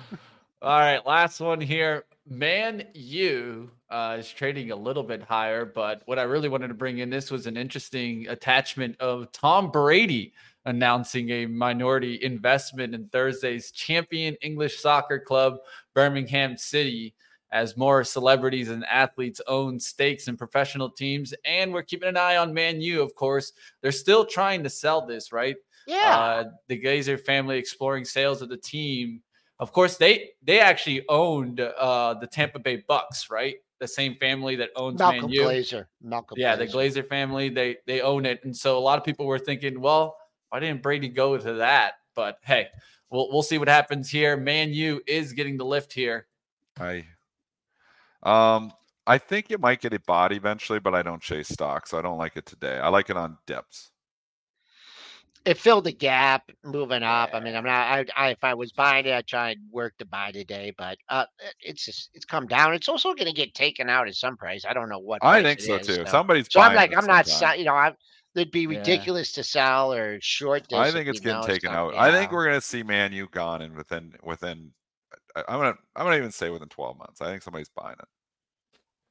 All 0.62 0.80
right, 0.80 1.06
last 1.06 1.40
one 1.40 1.62
here. 1.62 2.06
Man 2.28 2.88
U 2.96 3.70
uh, 3.92 4.18
is 4.20 4.32
trading 4.32 4.72
a 4.72 4.76
little 4.76 5.04
bit 5.04 5.22
higher, 5.22 5.64
but 5.64 6.02
what 6.06 6.18
I 6.18 6.24
really 6.24 6.50
wanted 6.50 6.70
to 6.70 6.74
bring 6.74 6.98
in 6.98 7.10
this 7.10 7.30
was 7.30 7.46
an 7.46 7.56
interesting 7.56 8.28
attachment 8.30 9.00
of 9.00 9.32
Tom 9.32 9.70
Brady 9.70 10.34
announcing 10.66 11.30
a 11.30 11.46
minority 11.46 12.20
investment 12.24 12.96
in 12.96 13.08
Thursday's 13.10 13.70
champion 13.72 14.36
English 14.42 14.80
soccer 14.80 15.20
club, 15.20 15.58
Birmingham 15.94 16.58
City. 16.58 17.14
As 17.52 17.78
more 17.78 18.04
celebrities 18.04 18.70
and 18.70 18.84
athletes 18.86 19.40
own 19.48 19.80
stakes 19.80 20.28
in 20.28 20.36
professional 20.36 20.90
teams. 20.90 21.34
And 21.46 21.74
we're 21.74 21.84
keeping 21.84 22.10
an 22.10 22.18
eye 22.18 22.38
on 22.38 22.54
Man 22.54 22.82
U, 22.82 23.02
of 23.02 23.16
course. 23.16 23.54
They're 23.82 23.92
still 23.92 24.26
trying 24.26 24.64
to 24.64 24.70
sell 24.70 25.06
this, 25.06 25.32
right? 25.32 25.56
Yeah. 25.88 26.18
Uh, 26.18 26.44
the 26.68 26.82
Glazer 26.82 27.20
family 27.20 27.58
exploring 27.58 28.06
sales 28.06 28.42
of 28.42 28.50
the 28.50 28.58
team. 28.58 29.22
Of 29.60 29.72
course, 29.72 29.98
they 29.98 30.32
they 30.44 30.60
actually 30.60 31.06
owned 31.08 31.62
uh, 31.62 32.16
the 32.20 32.28
Tampa 32.28 32.60
Bay 32.60 32.84
Bucks, 32.88 33.30
right? 33.30 33.56
The 33.80 33.88
same 33.88 34.16
family 34.16 34.56
that 34.56 34.72
owns 34.76 35.00
Malcolm 35.00 35.22
Man 35.22 35.30
U. 35.30 35.42
Glazer. 35.44 35.86
Malcolm 36.02 36.38
Yeah, 36.40 36.56
the 36.56 36.66
Glazer. 36.66 37.04
Glazer 37.04 37.08
family, 37.08 37.50
they 37.50 37.78
they 37.86 38.02
own 38.02 38.26
it. 38.26 38.44
And 38.44 38.56
so 38.56 38.78
a 38.78 38.80
lot 38.80 38.98
of 38.98 39.06
people 39.06 39.26
were 39.26 39.40
thinking, 39.40 39.80
well, 39.80 40.18
why 40.50 40.60
didn't 40.60 40.82
Brady 40.82 41.08
go 41.08 41.38
to 41.38 41.54
that? 41.54 41.94
But 42.16 42.40
hey, 42.42 42.68
we'll 43.10 43.32
we'll 43.32 43.44
see 43.44 43.58
what 43.58 43.68
happens 43.68 44.10
here. 44.10 44.36
Man 44.36 44.74
U 44.74 45.02
is 45.08 45.34
getting 45.34 45.58
the 45.58 45.66
lift 45.66 45.94
here. 45.94 46.28
I 46.80 47.06
um 48.26 48.72
I 49.08 49.20
think 49.20 49.52
it 49.52 49.60
might 49.60 49.82
get 49.82 49.94
a 49.94 50.00
bot 50.00 50.32
eventually, 50.34 50.80
but 50.80 50.96
I 50.96 51.04
don't 51.04 51.22
chase 51.22 51.48
stock, 51.48 51.86
so 51.86 52.00
I 52.00 52.02
don't 52.02 52.18
like 52.18 52.36
it 52.38 52.46
today. 52.48 52.80
I 52.80 52.90
like 52.90 53.12
it 53.12 53.18
on 53.18 53.38
dips. 53.46 53.92
It 55.46 55.60
filled 55.60 55.84
the 55.84 55.92
gap, 55.92 56.50
moving 56.64 57.04
up. 57.04 57.30
I 57.34 57.40
mean, 57.40 57.56
I'm 57.56 57.64
not. 57.64 57.70
I, 57.88 58.06
I 58.18 58.30
if 58.32 58.44
I 58.44 58.56
was 58.56 58.72
buying 58.72 59.06
it, 59.06 59.14
I'd 59.14 59.28
try 59.28 59.52
and 59.52 59.60
work 59.72 59.96
to 60.00 60.06
buy 60.06 60.32
today, 60.32 60.74
but 60.76 60.98
uh, 61.08 61.26
it's 61.62 61.86
just 61.86 62.10
it's 62.16 62.26
come 62.26 62.48
down. 62.48 62.74
It's 62.74 62.90
also 62.90 63.14
going 63.14 63.28
to 63.28 63.32
get 63.34 63.54
taken 63.54 63.88
out 63.88 64.08
at 64.08 64.16
some 64.16 64.38
price. 64.38 64.66
I 64.68 64.74
don't 64.74 64.90
know 64.90 64.98
what. 64.98 65.24
I 65.24 65.44
think 65.44 65.60
so 65.60 65.76
is, 65.76 65.86
too. 65.86 65.98
though. 65.98 66.06
Somebody's 66.06 66.48
So 66.50 66.62
I'm 66.62 66.74
like, 66.74 66.98
I'm 66.98 67.06
not. 67.06 67.28
sometime. 67.28 67.60
You 67.60 67.66
know, 67.66 67.76
I 67.76 67.94
it'd 68.34 68.50
be 68.50 68.62
Yeah. 68.62 68.80
ridiculous 68.80 69.34
to 69.34 69.44
sell 69.44 69.94
or 69.94 70.18
short 70.20 70.68
this. 70.68 70.80
I 70.80 70.90
think 70.90 71.08
it's 71.08 71.20
getting 71.20 71.44
taken 71.44 71.70
come- 71.70 71.78
out. 71.78 71.94
I 71.96 72.12
think 72.12 72.32
we're 72.32 72.46
gonna 72.46 72.60
see 72.60 72.82
Man 72.82 73.14
U 73.14 73.28
gone 73.32 73.62
in 73.62 73.76
within 73.76 74.16
within. 74.24 74.72
I- 75.36 75.44
I'm 75.48 75.60
gonna 75.60 75.76
I'm 75.96 76.06
gonna 76.06 76.18
even 76.18 76.32
say 76.32 76.50
within 76.50 76.70
12 76.70 76.98
months. 76.98 77.22
I 77.22 77.28
think 77.28 77.44
somebody's 77.44 77.70
buying 77.70 77.98
it. 78.00 78.08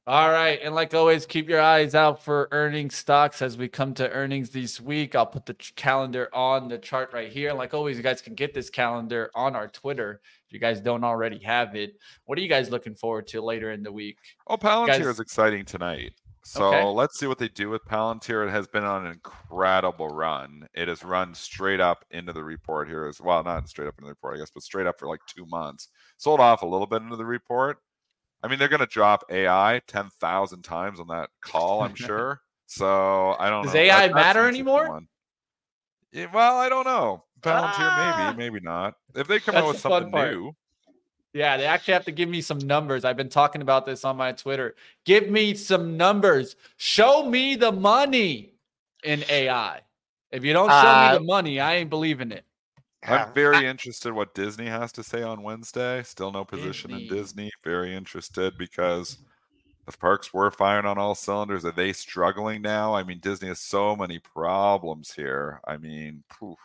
All 0.07 0.29
right. 0.29 0.59
And 0.61 0.75
like 0.75 0.93
always, 0.93 1.25
keep 1.25 1.49
your 1.49 1.61
eyes 1.61 1.95
out 1.95 2.23
for 2.23 2.47
earnings 2.51 2.95
stocks 2.95 3.41
as 3.41 3.57
we 3.57 3.67
come 3.67 3.93
to 3.95 4.07
earnings 4.11 4.51
this 4.51 4.79
week. 4.79 5.15
I'll 5.15 5.25
put 5.25 5.47
the 5.47 5.55
calendar 5.75 6.29
on 6.31 6.67
the 6.67 6.77
chart 6.77 7.09
right 7.11 7.31
here. 7.31 7.53
Like 7.53 7.73
always, 7.73 7.97
you 7.97 8.03
guys 8.03 8.21
can 8.21 8.35
get 8.35 8.53
this 8.53 8.69
calendar 8.69 9.31
on 9.33 9.55
our 9.55 9.67
Twitter 9.67 10.21
if 10.45 10.53
you 10.53 10.59
guys 10.59 10.79
don't 10.79 11.03
already 11.03 11.39
have 11.39 11.75
it. 11.75 11.97
What 12.25 12.37
are 12.37 12.41
you 12.41 12.47
guys 12.47 12.69
looking 12.69 12.93
forward 12.93 13.25
to 13.29 13.41
later 13.41 13.71
in 13.71 13.81
the 13.81 13.91
week? 13.91 14.17
Oh, 14.45 14.57
Palantir 14.57 14.87
Guys- 14.87 15.05
is 15.07 15.19
exciting 15.19 15.65
tonight. 15.65 16.13
So 16.43 16.65
Okay. 16.67 16.83
let's 16.83 17.17
see 17.17 17.25
what 17.25 17.39
they 17.39 17.47
do 17.49 17.71
with 17.71 17.83
Palantir. 17.85 18.47
It 18.47 18.51
has 18.51 18.67
been 18.67 18.83
on 18.83 19.07
an 19.07 19.13
incredible 19.13 20.09
run. 20.09 20.67
It 20.75 20.87
has 20.87 21.03
run 21.03 21.33
straight 21.33 21.79
up 21.79 22.05
into 22.11 22.31
the 22.33 22.43
report 22.43 22.87
here 22.87 23.07
as 23.07 23.19
well. 23.19 23.43
Not 23.43 23.67
straight 23.67 23.87
up 23.87 23.95
into 23.97 24.05
the 24.05 24.11
report, 24.11 24.35
I 24.35 24.37
guess, 24.37 24.51
but 24.51 24.61
straight 24.61 24.85
up 24.85 24.99
for 24.99 25.07
like 25.07 25.21
two 25.25 25.47
months. 25.47 25.87
Sold 26.17 26.39
off 26.39 26.61
a 26.61 26.67
little 26.67 26.85
bit 26.85 27.01
into 27.01 27.15
the 27.15 27.25
report. 27.25 27.79
I 28.45 28.47
mean, 28.47 28.59
they're 28.59 28.67
going 28.69 28.79
to 28.79 28.85
drop 28.85 29.23
AI 29.31 29.81
10,000 29.87 30.61
times 30.61 30.99
on 30.99 31.07
that 31.07 31.29
call, 31.41 31.81
I'm 31.81 31.95
sure. 31.95 32.41
So 32.67 33.35
I 33.39 33.49
don't 33.49 33.63
Does 33.63 33.73
know. 33.73 33.79
AI 33.79 34.07
That- 34.07 34.13
matter 34.15 34.47
anymore? 34.47 35.01
Yeah, 36.11 36.27
well, 36.31 36.57
I 36.57 36.69
don't 36.69 36.85
know. 36.85 37.23
Palantir, 37.41 37.73
Ah. 37.79 38.33
maybe, 38.37 38.37
maybe 38.37 38.63
not. 38.63 38.93
If 39.15 39.27
they 39.27 39.39
come 39.39 39.55
That's 39.55 39.65
out 39.65 39.73
with 39.73 39.79
something 39.81 40.11
new, 40.11 40.55
Yeah, 41.33 41.57
they 41.57 41.65
actually 41.65 41.95
have 41.95 42.05
to 42.05 42.11
give 42.11 42.29
me 42.29 42.39
some 42.41 42.59
numbers. 42.59 43.03
I've 43.03 43.17
been 43.17 43.29
talking 43.29 43.61
about 43.61 43.85
this 43.85 44.05
on 44.05 44.15
my 44.15 44.31
Twitter. 44.31 44.75
Give 45.03 45.29
me 45.29 45.53
some 45.55 45.97
numbers. 45.97 46.55
Show 46.77 47.27
me 47.29 47.55
the 47.55 47.71
money 47.73 48.53
in 49.03 49.23
AI. 49.29 49.81
If 50.31 50.43
you 50.45 50.53
don't 50.53 50.69
show 50.69 50.75
Uh, 50.75 51.09
me 51.11 51.17
the 51.17 51.23
money, 51.23 51.59
I 51.59 51.75
ain't 51.75 51.89
believing 51.89 52.31
it. 52.31 52.45
Yeah. 53.05 53.25
I'm 53.25 53.33
very 53.33 53.65
interested 53.65 54.13
what 54.13 54.33
Disney 54.33 54.65
has 54.67 54.91
to 54.93 55.03
say 55.03 55.21
on 55.21 55.43
Wednesday. 55.43 56.03
Still 56.03 56.31
no 56.31 56.43
position 56.43 56.91
in 56.91 56.99
Disney. 57.01 57.17
Disney. 57.17 57.51
Very 57.63 57.95
interested 57.95 58.57
because 58.57 59.19
the 59.85 59.95
parks 59.97 60.33
were 60.33 60.49
firing 60.49 60.85
on 60.85 60.97
all 60.97 61.13
cylinders. 61.13 61.65
Are 61.65 61.71
they 61.71 61.93
struggling 61.93 62.61
now? 62.61 62.95
I 62.95 63.03
mean, 63.03 63.19
Disney 63.19 63.49
has 63.49 63.59
so 63.59 63.95
many 63.95 64.19
problems 64.19 65.13
here. 65.13 65.61
I 65.67 65.77
mean, 65.77 66.23
poof, 66.29 66.57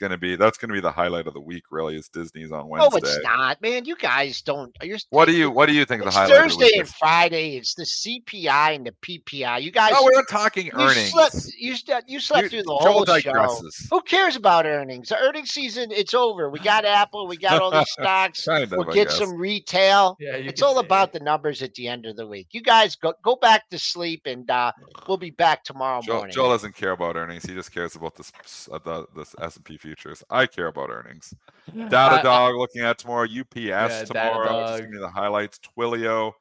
it's 0.00 0.08
gonna 0.08 0.18
be 0.18 0.34
that's 0.34 0.56
gonna 0.56 0.72
be 0.72 0.80
the 0.80 0.90
highlight 0.90 1.26
of 1.26 1.34
the 1.34 1.40
week. 1.40 1.64
Really, 1.70 1.94
is 1.96 2.08
Disney's 2.08 2.50
on 2.52 2.68
Wednesday? 2.68 2.88
Oh, 2.90 2.96
it's 2.96 3.18
not, 3.22 3.60
man. 3.60 3.84
You 3.84 3.96
guys 3.96 4.40
don't. 4.40 4.74
You're. 4.82 4.96
What 5.10 5.26
do 5.26 5.32
you 5.32 5.50
What 5.50 5.66
do 5.66 5.74
you 5.74 5.84
think 5.84 6.00
the 6.02 6.06
It's 6.08 6.16
highlight? 6.16 6.30
of 6.32 6.36
the 6.36 6.42
Thursday 6.48 6.64
week 6.64 6.76
and 6.76 6.86
is? 6.86 6.92
Friday. 6.94 7.56
It's 7.56 7.74
the 7.74 7.84
CPI 7.84 8.76
and 8.76 8.86
the 8.86 8.92
PPI. 9.02 9.62
You 9.62 9.70
guys. 9.70 9.92
No, 9.92 9.98
we're 10.02 10.12
not 10.14 10.28
talking 10.30 10.66
you 10.66 10.72
earnings. 10.74 11.10
Slept, 11.10 11.36
you 11.58 11.76
slept. 11.76 12.08
You 12.08 12.18
slept 12.18 12.44
You- 12.44 12.48
through 12.48 12.62
the 12.62 12.78
Joel 12.82 13.04
whole 13.04 13.18
show. 13.18 13.68
Who 13.90 14.00
cares 14.02 14.36
about 14.36 14.64
earnings? 14.64 15.10
The 15.10 15.18
earnings 15.18 15.50
season, 15.50 15.90
it's 15.92 16.14
over. 16.14 16.48
We 16.48 16.60
got 16.60 16.86
Apple. 16.86 17.26
We 17.26 17.36
got 17.36 17.60
all 17.60 17.70
these 17.70 17.90
stocks. 17.90 18.46
Kind 18.46 18.64
of, 18.64 18.70
We'll 18.70 18.90
I 18.90 18.94
get 18.94 19.10
some 19.10 19.34
retail. 19.36 20.16
Yeah, 20.18 20.36
It's 20.36 20.62
all 20.62 20.78
about 20.78 21.08
it. 21.08 21.12
the 21.18 21.20
numbers 21.24 21.60
at 21.62 21.74
the 21.74 21.88
end 21.88 22.06
of 22.06 22.16
the 22.16 22.26
week. 22.26 22.48
You 22.52 22.62
guys 22.62 22.96
go 22.96 23.12
go 23.22 23.36
back 23.36 23.68
to 23.68 23.78
sleep, 23.78 24.22
and 24.24 24.50
uh, 24.50 24.72
we'll 25.06 25.18
be 25.18 25.30
back 25.30 25.62
tomorrow 25.62 26.00
Joel, 26.00 26.16
morning. 26.16 26.32
Joel 26.34 26.48
doesn't 26.50 26.74
care 26.74 26.92
about 26.92 27.16
earnings. 27.16 27.44
He 27.44 27.54
just 27.54 27.70
cares 27.74 27.96
about 27.96 28.14
this 28.16 28.32
s- 28.42 28.68
uh, 28.72 28.78
the, 28.82 29.06
the 29.14 29.26
S 29.44 29.56
and 29.56 29.64
P 29.64 29.76
futures. 29.90 30.22
I 30.30 30.46
care 30.46 30.68
about 30.68 30.90
earnings. 30.90 31.34
Datadog 31.74 32.56
looking 32.56 32.82
at 32.82 32.98
tomorrow. 32.98 33.24
UPS 33.24 33.56
Yeah, 33.64 34.04
tomorrow. 34.04 34.66
Just 34.68 34.82
give 34.82 34.90
me 34.90 34.98
the 34.98 35.08
highlights. 35.10 35.58
Twilio. 35.76 36.32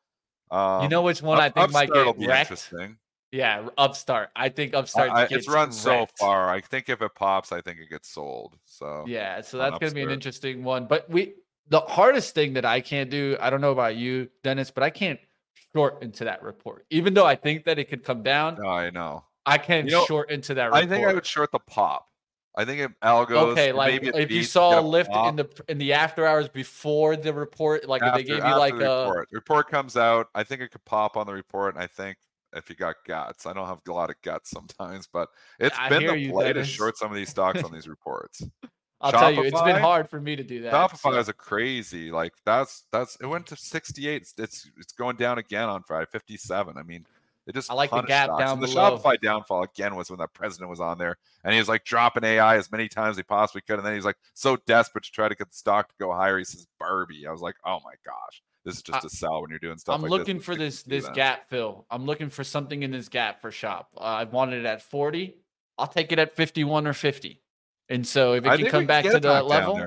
Um, 0.51 0.83
you 0.83 0.89
know 0.89 1.01
which 1.01 1.21
one 1.21 1.39
I 1.39 1.49
think 1.49 1.71
might 1.71 1.91
get 1.91 2.17
be 2.17 2.27
wrecked? 2.27 2.51
interesting. 2.51 2.97
Yeah, 3.31 3.67
Upstart. 3.77 4.29
I 4.35 4.49
think 4.49 4.73
Upstart 4.73 5.11
I- 5.11 5.27
it's 5.29 5.47
run 5.47 5.71
so 5.71 6.07
far. 6.19 6.49
I 6.49 6.61
think 6.61 6.89
if 6.89 7.01
it 7.01 7.13
pops, 7.15 7.51
I 7.51 7.61
think 7.61 7.79
it 7.79 7.89
gets 7.89 8.09
sold. 8.09 8.57
So 8.65 9.05
Yeah, 9.07 9.41
so 9.41 9.57
that's 9.57 9.77
going 9.77 9.89
to 9.89 9.95
be 9.95 10.01
an 10.01 10.09
interesting 10.09 10.63
one. 10.63 10.85
But 10.87 11.07
we, 11.09 11.33
the 11.67 11.81
hardest 11.81 12.33
thing 12.33 12.53
that 12.53 12.65
I 12.65 12.81
can't 12.81 13.09
do, 13.11 13.37
I 13.39 13.49
don't 13.51 13.61
know 13.61 13.71
about 13.71 13.95
you, 13.95 14.29
Dennis, 14.43 14.71
but 14.71 14.83
I 14.83 14.89
can't 14.89 15.19
short 15.75 16.01
into 16.01 16.23
that 16.23 16.41
report. 16.41 16.85
Even 16.89 17.13
though 17.13 17.25
I 17.27 17.35
think 17.35 17.65
that 17.65 17.77
it 17.77 17.85
could 17.89 18.03
come 18.03 18.23
down, 18.23 18.57
no, 18.59 18.67
I 18.67 18.89
know. 18.89 19.23
I 19.45 19.57
can't 19.59 19.85
You 19.85 19.91
know, 19.93 20.05
short 20.05 20.31
into 20.31 20.55
that 20.55 20.73
I 20.73 20.85
think 20.87 21.05
I 21.05 21.13
would 21.13 21.25
short 21.25 21.51
the 21.51 21.59
pop. 21.59 22.08
I 22.59 22.65
think 22.65 22.81
if 22.81 22.91
algos. 22.99 23.51
okay, 23.53 23.71
like 23.71 24.03
if 24.03 24.29
you 24.29 24.43
saw 24.43 24.77
a 24.77 24.81
lift 24.81 25.09
in 25.15 25.37
the 25.37 25.47
in 25.69 25.77
the 25.77 25.93
after 25.93 26.27
hours 26.27 26.49
before 26.49 27.15
the 27.15 27.33
report, 27.33 27.87
like 27.87 28.01
if 28.03 28.13
they 28.13 28.23
gave 28.25 28.43
you 28.43 28.57
like 28.57 28.77
the 28.77 28.91
a 28.91 29.07
report. 29.07 29.29
report 29.31 29.69
comes 29.69 29.95
out. 29.95 30.27
I 30.35 30.43
think 30.43 30.59
it 30.59 30.69
could 30.69 30.83
pop 30.83 31.15
on 31.15 31.25
the 31.25 31.31
report, 31.31 31.75
and 31.75 31.81
I 31.81 31.87
think 31.87 32.17
if 32.51 32.69
you 32.69 32.75
got 32.75 32.97
guts, 33.07 33.45
I 33.45 33.53
don't 33.53 33.65
have 33.65 33.79
a 33.87 33.93
lot 33.93 34.09
of 34.09 34.17
guts 34.23 34.49
sometimes, 34.49 35.07
but 35.07 35.29
it's 35.57 35.77
I 35.79 35.87
been 35.87 36.05
the 36.05 36.31
play 36.31 36.51
to 36.51 36.65
short 36.65 36.97
some 36.97 37.09
of 37.09 37.15
these 37.15 37.29
stocks 37.29 37.63
on 37.63 37.71
these 37.73 37.87
reports. 37.87 38.43
I'll 38.99 39.13
tell 39.13 39.31
you, 39.31 39.43
it's 39.43 39.61
been 39.61 39.79
hard 39.79 40.09
for 40.09 40.19
me 40.19 40.35
to 40.35 40.43
do 40.43 40.63
that. 40.63 40.73
Shopify 40.73 41.13
so- 41.13 41.19
is 41.19 41.29
a 41.29 41.33
crazy 41.33 42.11
like 42.11 42.33
that's 42.45 42.83
that's 42.91 43.15
it 43.21 43.25
went 43.25 43.47
to 43.47 43.55
68. 43.55 44.21
It's 44.21 44.33
it's, 44.37 44.69
it's 44.75 44.91
going 44.91 45.15
down 45.15 45.37
again 45.37 45.69
on 45.69 45.81
Friday, 45.83 46.07
57. 46.11 46.77
I 46.77 46.83
mean, 46.83 47.05
they 47.49 47.53
just 47.53 47.71
I 47.71 47.73
like 47.73 47.89
the 47.89 48.03
gap 48.03 48.27
stocks. 48.27 48.39
down 48.43 48.53
And 48.53 48.61
the 48.61 48.67
below. 48.67 48.99
Shopify 48.99 49.19
downfall 49.19 49.63
again 49.63 49.95
was 49.95 50.11
when 50.11 50.19
that 50.19 50.33
president 50.33 50.69
was 50.69 50.79
on 50.79 50.99
there 50.99 51.17
and 51.43 51.51
he 51.51 51.57
was 51.59 51.67
like 51.67 51.83
dropping 51.83 52.23
AI 52.23 52.57
as 52.57 52.71
many 52.71 52.87
times 52.87 53.13
as 53.13 53.17
he 53.17 53.23
possibly 53.23 53.61
could, 53.61 53.77
and 53.77 53.85
then 53.85 53.93
he 53.93 53.97
was 53.97 54.05
like 54.05 54.17
so 54.35 54.55
desperate 54.67 55.03
to 55.05 55.11
try 55.11 55.27
to 55.27 55.33
get 55.33 55.49
the 55.49 55.55
stock 55.55 55.89
to 55.89 55.95
go 55.99 56.13
higher. 56.13 56.37
He 56.37 56.43
says 56.43 56.67
Barbie. 56.79 57.25
I 57.25 57.31
was 57.31 57.41
like, 57.41 57.55
oh 57.65 57.79
my 57.83 57.93
gosh, 58.05 58.43
this 58.65 58.75
is 58.75 58.83
just 58.83 59.03
I- 59.03 59.07
a 59.07 59.09
sell 59.09 59.41
when 59.41 59.49
you're 59.49 59.57
doing 59.57 59.79
stuff. 59.79 59.95
I'm 59.95 60.03
like 60.03 60.11
looking 60.11 60.37
this. 60.37 60.45
for 60.45 60.55
this 60.55 60.83
this 60.83 61.05
that. 61.05 61.15
gap 61.15 61.49
fill. 61.49 61.87
I'm 61.89 62.05
looking 62.05 62.29
for 62.29 62.43
something 62.43 62.83
in 62.83 62.91
this 62.91 63.09
gap 63.09 63.41
for 63.41 63.49
shop. 63.49 63.89
Uh, 63.97 64.01
I 64.01 64.23
wanted 64.25 64.59
it 64.59 64.65
at 64.67 64.83
40. 64.83 65.35
I'll 65.79 65.87
take 65.87 66.11
it 66.11 66.19
at 66.19 66.35
51 66.35 66.85
or 66.85 66.93
50. 66.93 67.41
And 67.87 68.05
so 68.05 68.33
if 68.33 68.45
it 68.45 68.49
I 68.49 68.57
can 68.57 68.67
come 68.67 68.85
back 68.85 69.05
to 69.05 69.19
that 69.19 69.45
level, 69.47 69.79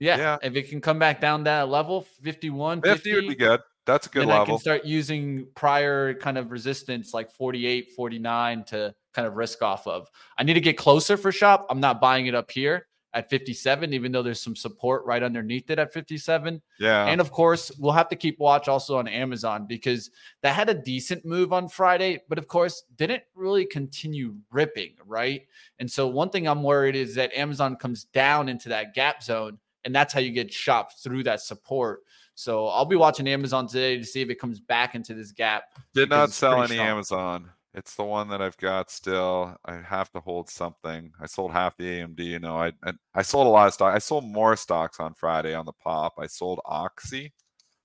yeah, 0.00 0.16
Yeah. 0.16 0.38
if 0.42 0.54
it 0.56 0.70
can 0.70 0.80
come 0.80 0.98
back 0.98 1.20
down 1.20 1.44
that 1.44 1.68
level, 1.68 2.02
51, 2.22 2.80
50 2.82 3.10
50, 3.10 3.14
would 3.16 3.28
be 3.28 3.34
good. 3.34 3.60
That's 3.88 4.06
a 4.06 4.10
good 4.10 4.28
then 4.28 4.30
I 4.30 4.44
can 4.44 4.58
start 4.58 4.84
using 4.84 5.46
prior 5.54 6.12
kind 6.12 6.36
of 6.36 6.50
resistance 6.50 7.14
like 7.14 7.30
48, 7.30 7.92
49 7.96 8.64
to 8.64 8.94
kind 9.14 9.26
of 9.26 9.34
risk 9.34 9.62
off 9.62 9.86
of. 9.86 10.10
I 10.36 10.42
need 10.42 10.54
to 10.54 10.60
get 10.60 10.76
closer 10.76 11.16
for 11.16 11.32
shop. 11.32 11.66
I'm 11.70 11.80
not 11.80 11.98
buying 11.98 12.26
it 12.26 12.34
up 12.34 12.50
here 12.50 12.86
at 13.14 13.30
57, 13.30 13.94
even 13.94 14.12
though 14.12 14.22
there's 14.22 14.42
some 14.42 14.54
support 14.54 15.06
right 15.06 15.22
underneath 15.22 15.70
it 15.70 15.78
at 15.78 15.90
57. 15.90 16.60
yeah. 16.78 17.06
And 17.06 17.18
of 17.18 17.30
course, 17.32 17.72
we'll 17.78 17.92
have 17.92 18.10
to 18.10 18.16
keep 18.16 18.38
watch 18.38 18.68
also 18.68 18.98
on 18.98 19.08
Amazon 19.08 19.66
because 19.66 20.10
that 20.42 20.54
had 20.54 20.68
a 20.68 20.74
decent 20.74 21.24
move 21.24 21.54
on 21.54 21.66
Friday, 21.66 22.20
but 22.28 22.36
of 22.36 22.46
course, 22.46 22.84
didn't 22.96 23.22
really 23.34 23.64
continue 23.64 24.34
ripping, 24.50 24.96
right? 25.06 25.46
And 25.78 25.90
so, 25.90 26.06
one 26.08 26.28
thing 26.28 26.46
I'm 26.46 26.62
worried 26.62 26.94
is 26.94 27.14
that 27.14 27.32
Amazon 27.34 27.76
comes 27.76 28.04
down 28.04 28.50
into 28.50 28.68
that 28.68 28.92
gap 28.94 29.22
zone, 29.22 29.58
and 29.84 29.94
that's 29.94 30.12
how 30.12 30.20
you 30.20 30.30
get 30.30 30.52
shopped 30.52 31.02
through 31.02 31.22
that 31.22 31.40
support. 31.40 32.02
So, 32.38 32.68
I'll 32.68 32.84
be 32.84 32.94
watching 32.94 33.26
Amazon 33.26 33.66
today 33.66 33.98
to 33.98 34.04
see 34.04 34.20
if 34.20 34.30
it 34.30 34.36
comes 34.36 34.60
back 34.60 34.94
into 34.94 35.12
this 35.12 35.32
gap. 35.32 35.64
Did 35.92 36.10
not 36.10 36.30
sell 36.30 36.62
any 36.62 36.74
strong. 36.76 36.86
Amazon. 36.86 37.50
It's 37.74 37.96
the 37.96 38.04
one 38.04 38.28
that 38.28 38.40
I've 38.40 38.56
got 38.58 38.92
still. 38.92 39.56
I 39.64 39.74
have 39.74 40.12
to 40.12 40.20
hold 40.20 40.48
something. 40.48 41.10
I 41.20 41.26
sold 41.26 41.50
half 41.50 41.76
the 41.76 41.84
AMD. 41.84 42.20
You 42.20 42.38
know, 42.38 42.56
I 42.56 42.72
I, 42.84 42.92
I 43.12 43.22
sold 43.22 43.48
a 43.48 43.50
lot 43.50 43.66
of 43.66 43.74
stock. 43.74 43.92
I 43.92 43.98
sold 43.98 44.24
more 44.24 44.54
stocks 44.54 45.00
on 45.00 45.14
Friday 45.14 45.52
on 45.52 45.66
the 45.66 45.72
pop. 45.72 46.14
I 46.16 46.28
sold 46.28 46.60
Oxy, 46.64 47.32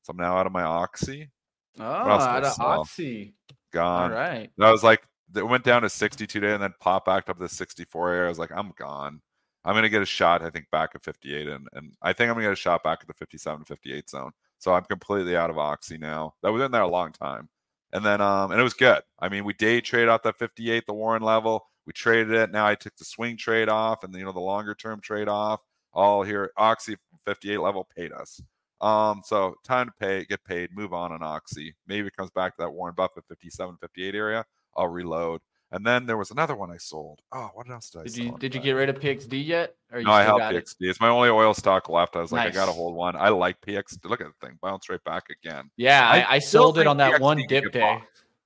so 0.03 0.11
I'm 0.11 0.17
now 0.17 0.37
out 0.37 0.45
of 0.45 0.53
my 0.53 0.61
Oxy. 0.61 1.31
Oh, 1.79 1.83
I 1.83 2.37
out 2.37 2.43
of 2.43 2.53
sell? 2.53 2.65
Oxy. 2.67 3.33
All 3.49 3.57
Gone. 3.71 4.11
right. 4.11 4.51
I 4.61 4.69
was 4.69 4.83
like, 4.83 5.01
it 5.35 5.47
went 5.47 5.63
down 5.63 5.81
to 5.81 5.89
62 5.89 6.27
today 6.27 6.53
and 6.53 6.61
then 6.61 6.75
popped 6.79 7.07
back 7.07 7.27
up 7.27 7.39
to 7.39 7.49
64 7.49 8.11
area. 8.11 8.25
I 8.25 8.29
was 8.29 8.37
like, 8.37 8.51
I'm 8.51 8.71
gone. 8.77 9.19
I'm 9.65 9.75
gonna 9.75 9.89
get 9.89 10.01
a 10.01 10.05
shot. 10.05 10.41
I 10.43 10.49
think 10.49 10.69
back 10.71 10.91
at 10.95 11.03
58, 11.03 11.47
and 11.47 11.67
and 11.73 11.93
I 12.01 12.13
think 12.13 12.29
I'm 12.29 12.35
gonna 12.35 12.47
get 12.47 12.53
a 12.53 12.55
shot 12.55 12.83
back 12.83 12.99
at 13.01 13.07
the 13.07 13.13
57 13.13 13.59
to 13.59 13.65
58 13.65 14.09
zone. 14.09 14.31
So 14.59 14.73
I'm 14.73 14.83
completely 14.85 15.35
out 15.35 15.49
of 15.49 15.57
Oxy 15.57 15.97
now. 15.97 16.35
That 16.43 16.51
was 16.51 16.61
in 16.61 16.71
there 16.71 16.81
a 16.81 16.87
long 16.87 17.11
time. 17.11 17.49
And 17.93 18.05
then 18.05 18.21
um 18.21 18.51
and 18.51 18.59
it 18.59 18.63
was 18.63 18.73
good. 18.73 19.01
I 19.19 19.29
mean, 19.29 19.45
we 19.45 19.53
day 19.53 19.81
trade 19.81 20.07
off 20.09 20.23
that 20.23 20.37
58, 20.39 20.85
the 20.87 20.93
Warren 20.93 21.21
level. 21.23 21.65
We 21.85 21.93
traded 21.93 22.33
it. 22.33 22.51
Now 22.51 22.65
I 22.67 22.75
took 22.75 22.95
the 22.97 23.05
swing 23.05 23.37
trade 23.37 23.69
off 23.69 24.03
and 24.03 24.13
you 24.15 24.23
know 24.25 24.31
the 24.31 24.39
longer 24.39 24.75
term 24.75 25.01
trade 25.01 25.27
off. 25.27 25.61
All 25.93 26.23
here, 26.23 26.51
Oxy 26.57 26.97
58 27.25 27.59
level 27.59 27.87
paid 27.95 28.11
us. 28.13 28.41
Um, 28.81 29.21
so 29.23 29.55
time 29.63 29.87
to 29.87 29.93
pay, 29.99 30.25
get 30.25 30.43
paid, 30.43 30.75
move 30.75 30.93
on 30.93 31.11
on 31.13 31.23
Oxy. 31.23 31.73
Maybe 31.87 32.07
it 32.07 32.17
comes 32.17 32.31
back 32.31 32.55
to 32.57 32.63
that 32.63 32.71
Warren 32.71 32.95
Buffett 32.95 33.23
57, 33.29 33.77
58 33.79 34.15
area. 34.15 34.45
I'll 34.75 34.89
reload. 34.89 35.39
And 35.73 35.83
then 35.83 36.05
there 36.05 36.17
was 36.17 36.29
another 36.29 36.55
one 36.55 36.69
I 36.71 36.77
sold. 36.77 37.19
Oh, 37.31 37.49
what 37.55 37.67
else 37.69 37.89
did 37.89 37.99
I 37.99 38.03
Did 38.03 38.13
sell? 38.13 38.25
you 38.25 38.37
did 38.37 38.53
you 38.55 38.61
get 38.61 38.73
rid 38.73 38.89
of 38.89 38.99
PXD 38.99 39.45
yet? 39.45 39.75
Or 39.91 39.99
you 39.99 40.05
No, 40.05 40.11
I 40.11 40.21
held 40.23 40.39
got 40.39 40.53
it? 40.53 40.65
PXD. 40.65 40.75
It's 40.81 41.01
my 41.01 41.09
only 41.09 41.29
oil 41.29 41.53
stock 41.55 41.89
left. 41.89 42.15
I 42.15 42.21
was 42.21 42.31
like, 42.31 42.47
I 42.47 42.51
gotta 42.51 42.71
hold 42.71 42.95
one. 42.95 43.15
I 43.15 43.29
like 43.29 43.59
PXD. 43.61 44.05
Look 44.07 44.21
at 44.21 44.27
the 44.27 44.47
thing, 44.47 44.57
bounce 44.61 44.87
right 44.87 45.03
back 45.03 45.23
again. 45.31 45.71
Yeah, 45.75 46.07
I 46.07 46.35
I, 46.35 46.39
sold 46.39 46.77
it 46.77 46.85
on 46.85 46.97
that 46.97 47.13
PXD 47.13 47.19
one 47.21 47.43
dip 47.47 47.71
day. 47.71 47.99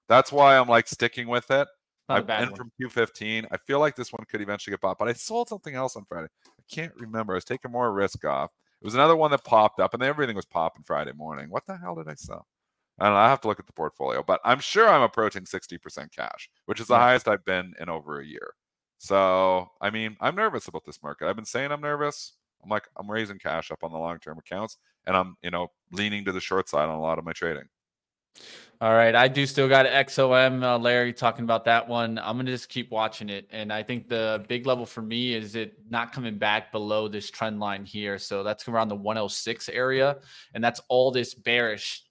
That's 0.08 0.32
why 0.32 0.58
I'm 0.58 0.70
like 0.70 0.88
sticking 0.88 1.28
with 1.28 1.52
it. 1.52 1.68
Not 2.08 2.20
I've 2.20 2.28
bad 2.28 2.40
been 2.40 2.50
one. 2.52 2.58
from 2.58 2.72
Q15. 2.82 3.48
I 3.52 3.58
feel 3.58 3.82
like 3.82 3.98
this 3.98 4.14
one 4.14 4.24
could 4.30 4.40
eventually 4.40 4.72
get 4.72 4.80
bought, 4.80 4.98
but 4.98 5.10
I 5.10 5.14
sold 5.14 5.50
something 5.50 5.76
else 5.76 5.98
on 5.98 6.06
Friday. 6.06 6.30
I 6.48 6.64
can't 6.74 6.94
remember. 6.96 7.34
I 7.34 7.36
was 7.36 7.44
taking 7.44 7.72
more 7.72 7.92
risk 7.92 8.24
off. 8.24 8.52
It 8.82 8.86
was 8.86 8.94
another 8.96 9.18
one 9.18 9.32
that 9.32 9.44
popped 9.44 9.82
up, 9.82 9.94
and 9.94 10.02
then 10.02 10.08
everything 10.08 10.36
was 10.38 10.46
popping 10.46 10.84
Friday 10.84 11.12
morning. 11.12 11.50
What 11.50 11.66
the 11.66 11.76
hell 11.76 11.96
did 11.96 12.08
I 12.08 12.14
sell? 12.14 12.48
I 13.00 13.06
don't 13.06 13.14
know. 13.14 13.20
I 13.20 13.30
have 13.30 13.42
to 13.42 13.48
look 13.48 13.60
at 13.60 13.68
the 13.68 13.74
portfolio, 13.74 14.24
but 14.24 14.42
I'm 14.44 14.60
sure 14.60 14.88
I'm 14.88 15.04
approaching 15.04 15.44
60% 15.44 16.12
cash, 16.16 16.50
which 16.66 16.80
is 16.80 16.88
the 16.88 16.96
highest 16.98 17.28
I've 17.28 17.46
been 17.46 17.74
in 17.80 17.90
over 17.90 18.20
a 18.20 18.26
year. 18.26 18.54
So, 18.98 19.70
I 19.80 19.92
mean, 19.92 20.18
I'm 20.20 20.36
nervous 20.36 20.68
about 20.68 20.84
this 20.86 21.04
market. 21.04 21.28
I've 21.28 21.36
been 21.36 21.46
saying 21.46 21.72
I'm 21.72 21.82
nervous. 21.82 22.34
I'm 22.64 22.70
like, 22.70 22.88
I'm 22.98 23.10
raising 23.10 23.38
cash 23.38 23.72
up 23.72 23.84
on 23.84 23.92
the 23.92 24.00
long 24.00 24.18
term 24.20 24.40
accounts, 24.40 24.78
and 25.06 25.16
I'm, 25.16 25.38
you 25.44 25.52
know, 25.52 25.72
leaning 25.92 26.26
to 26.26 26.32
the 26.32 26.40
short 26.40 26.68
side 26.70 26.90
on 26.90 26.96
a 26.96 27.02
lot 27.02 27.20
of 27.20 27.26
my 27.26 27.34
trading. 27.34 27.70
All 28.80 28.94
right, 28.94 29.16
I 29.16 29.28
do 29.28 29.48
still 29.48 29.68
got 29.68 29.88
XOM. 29.88 30.64
Uh, 30.64 30.78
Larry 30.78 31.12
talking 31.12 31.44
about 31.44 31.66
that 31.66 31.88
one. 31.88 32.20
I'm 32.20 32.38
gonna 32.38 32.52
just 32.52 32.70
keep 32.70 32.92
watching 32.92 33.30
it, 33.30 33.48
and 33.52 33.74
I 33.74 33.82
think 33.82 34.08
the 34.08 34.46
big 34.48 34.68
level 34.68 34.86
for 34.86 35.02
me 35.02 35.34
is 35.34 35.56
it 35.56 35.78
not 35.90 36.14
coming 36.14 36.38
back 36.38 36.72
below 36.72 37.08
this 37.08 37.32
trend 37.32 37.60
line 37.60 37.86
here. 37.86 38.20
So 38.20 38.44
that's 38.44 38.68
around 38.68 38.90
the 38.90 38.96
106 38.96 39.70
area, 39.70 40.18
and 40.54 40.64
that's 40.64 40.80
all 40.90 41.12
this 41.12 41.34
bearish 41.34 42.07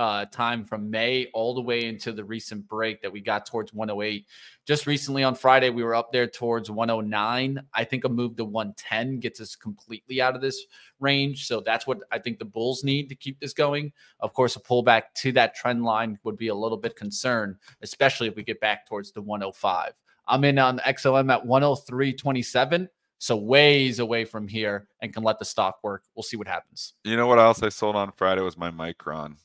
uh, 0.00 0.24
time 0.24 0.64
from 0.64 0.88
May 0.88 1.26
all 1.34 1.54
the 1.54 1.60
way 1.60 1.84
into 1.84 2.10
the 2.10 2.24
recent 2.24 2.66
break 2.66 3.02
that 3.02 3.12
we 3.12 3.20
got 3.20 3.44
towards 3.44 3.74
108. 3.74 4.26
Just 4.64 4.86
recently 4.86 5.22
on 5.22 5.34
Friday, 5.34 5.68
we 5.68 5.84
were 5.84 5.94
up 5.94 6.10
there 6.10 6.26
towards 6.26 6.70
109. 6.70 7.62
I 7.74 7.84
think 7.84 8.04
a 8.04 8.08
move 8.08 8.34
to 8.36 8.46
110 8.46 9.20
gets 9.20 9.42
us 9.42 9.54
completely 9.54 10.22
out 10.22 10.34
of 10.34 10.40
this 10.40 10.64
range. 11.00 11.46
So 11.46 11.60
that's 11.60 11.86
what 11.86 11.98
I 12.10 12.18
think 12.18 12.38
the 12.38 12.46
Bulls 12.46 12.82
need 12.82 13.10
to 13.10 13.14
keep 13.14 13.38
this 13.40 13.52
going. 13.52 13.92
Of 14.20 14.32
course, 14.32 14.56
a 14.56 14.60
pullback 14.60 15.02
to 15.16 15.32
that 15.32 15.54
trend 15.54 15.84
line 15.84 16.18
would 16.24 16.38
be 16.38 16.48
a 16.48 16.54
little 16.54 16.78
bit 16.78 16.96
concerned, 16.96 17.56
especially 17.82 18.26
if 18.26 18.36
we 18.36 18.42
get 18.42 18.58
back 18.58 18.86
towards 18.88 19.12
the 19.12 19.20
105. 19.20 19.92
I'm 20.26 20.44
in 20.44 20.58
on 20.58 20.78
XLM 20.78 21.30
at 21.30 21.44
103.27. 21.44 22.88
So 23.18 23.36
ways 23.36 23.98
away 23.98 24.24
from 24.24 24.48
here 24.48 24.88
and 25.02 25.12
can 25.12 25.24
let 25.24 25.38
the 25.38 25.44
stock 25.44 25.80
work. 25.82 26.04
We'll 26.14 26.22
see 26.22 26.38
what 26.38 26.48
happens. 26.48 26.94
You 27.04 27.18
know 27.18 27.26
what 27.26 27.38
else 27.38 27.62
I 27.62 27.68
sold 27.68 27.96
on 27.96 28.12
Friday 28.12 28.40
was 28.40 28.56
my 28.56 28.70
Micron. 28.70 29.36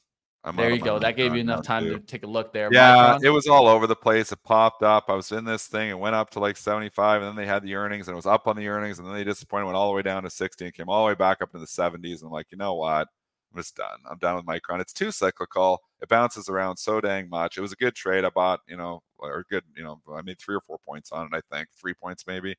I'm 0.46 0.56
There 0.56 0.70
you 0.70 0.80
go. 0.80 1.00
That 1.00 1.16
gave 1.16 1.34
you 1.34 1.42
enough 1.42 1.64
time 1.64 1.84
too. 1.84 1.94
to 1.94 2.00
take 2.00 2.24
a 2.24 2.28
look 2.28 2.54
there. 2.54 2.70
Yeah, 2.72 3.18
it 3.22 3.32
was 3.32 3.48
all 3.48 3.68
over 3.68 3.88
the 3.88 3.96
place. 3.96 4.32
It 4.32 4.44
popped 4.44 4.84
up. 4.84 5.06
I 5.08 5.16
was 5.16 5.32
in 5.32 5.44
this 5.44 5.66
thing. 5.66 5.90
It 5.90 5.98
went 5.98 6.16
up 6.16 6.30
to 6.32 6.40
like 6.40 6.56
75, 6.56 7.22
and 7.22 7.30
then 7.30 7.36
they 7.36 7.48
had 7.48 7.64
the 7.64 7.74
earnings, 7.74 8.08
and 8.08 8.14
it 8.14 8.16
was 8.16 8.28
up 8.28 8.48
on 8.48 8.56
the 8.56 8.68
earnings, 8.68 9.00
and 9.00 9.08
then 9.08 9.16
they 9.16 9.24
disappointed, 9.24 9.66
went 9.66 9.76
all 9.76 9.90
the 9.90 9.96
way 9.96 10.04
down 10.04 10.24
to 10.24 10.30
60, 10.30 10.66
and 10.66 10.74
came 10.74 10.88
all 10.88 11.04
the 11.04 11.10
way 11.10 11.16
back 11.16 11.42
up 11.42 11.50
into 11.54 11.60
the 11.60 11.66
70s. 11.66 12.20
And 12.20 12.28
I'm 12.28 12.32
like, 12.32 12.48
you 12.52 12.58
know 12.58 12.76
what? 12.76 13.08
I'm 13.52 13.62
just 13.62 13.76
done. 13.76 14.00
I'm 14.10 14.20
done 14.20 14.36
with 14.36 14.46
Micron. 14.46 14.82
It's 14.82 14.94
too 14.94 15.12
cyclical. 15.12 15.82
It 16.02 16.10
bounces 16.10 16.48
around 16.48 16.78
so 16.78 17.02
dang 17.02 17.28
much. 17.30 17.58
It 17.58 17.62
was 17.62 17.72
a 17.72 17.78
good 17.78 17.96
trade. 17.96 18.24
I 18.24 18.30
bought, 18.30 18.60
you 18.68 18.78
know, 18.78 19.02
or 19.18 19.46
good, 19.50 19.64
you 19.76 19.84
know, 19.84 20.02
I 20.14 20.22
made 20.22 20.40
three 20.40 20.56
or 20.56 20.62
four 20.62 20.78
points 20.86 21.12
on 21.12 21.26
it. 21.26 21.36
I 21.36 21.56
think 21.56 21.70
three 21.74 21.94
points 21.94 22.28
maybe. 22.28 22.56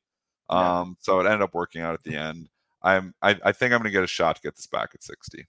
Yeah. 0.49 0.79
Um, 0.79 0.97
so 0.99 1.19
it 1.19 1.25
ended 1.25 1.43
up 1.43 1.53
working 1.53 1.81
out 1.81 1.93
at 1.93 2.03
the 2.03 2.15
end. 2.15 2.49
I'm, 2.81 3.13
I, 3.21 3.37
I 3.43 3.51
think 3.51 3.73
I'm 3.73 3.79
going 3.79 3.83
to 3.83 3.91
get 3.91 4.03
a 4.03 4.07
shot 4.07 4.37
to 4.37 4.41
get 4.41 4.55
this 4.55 4.67
back 4.67 4.89
at 4.93 5.03
60. 5.03 5.45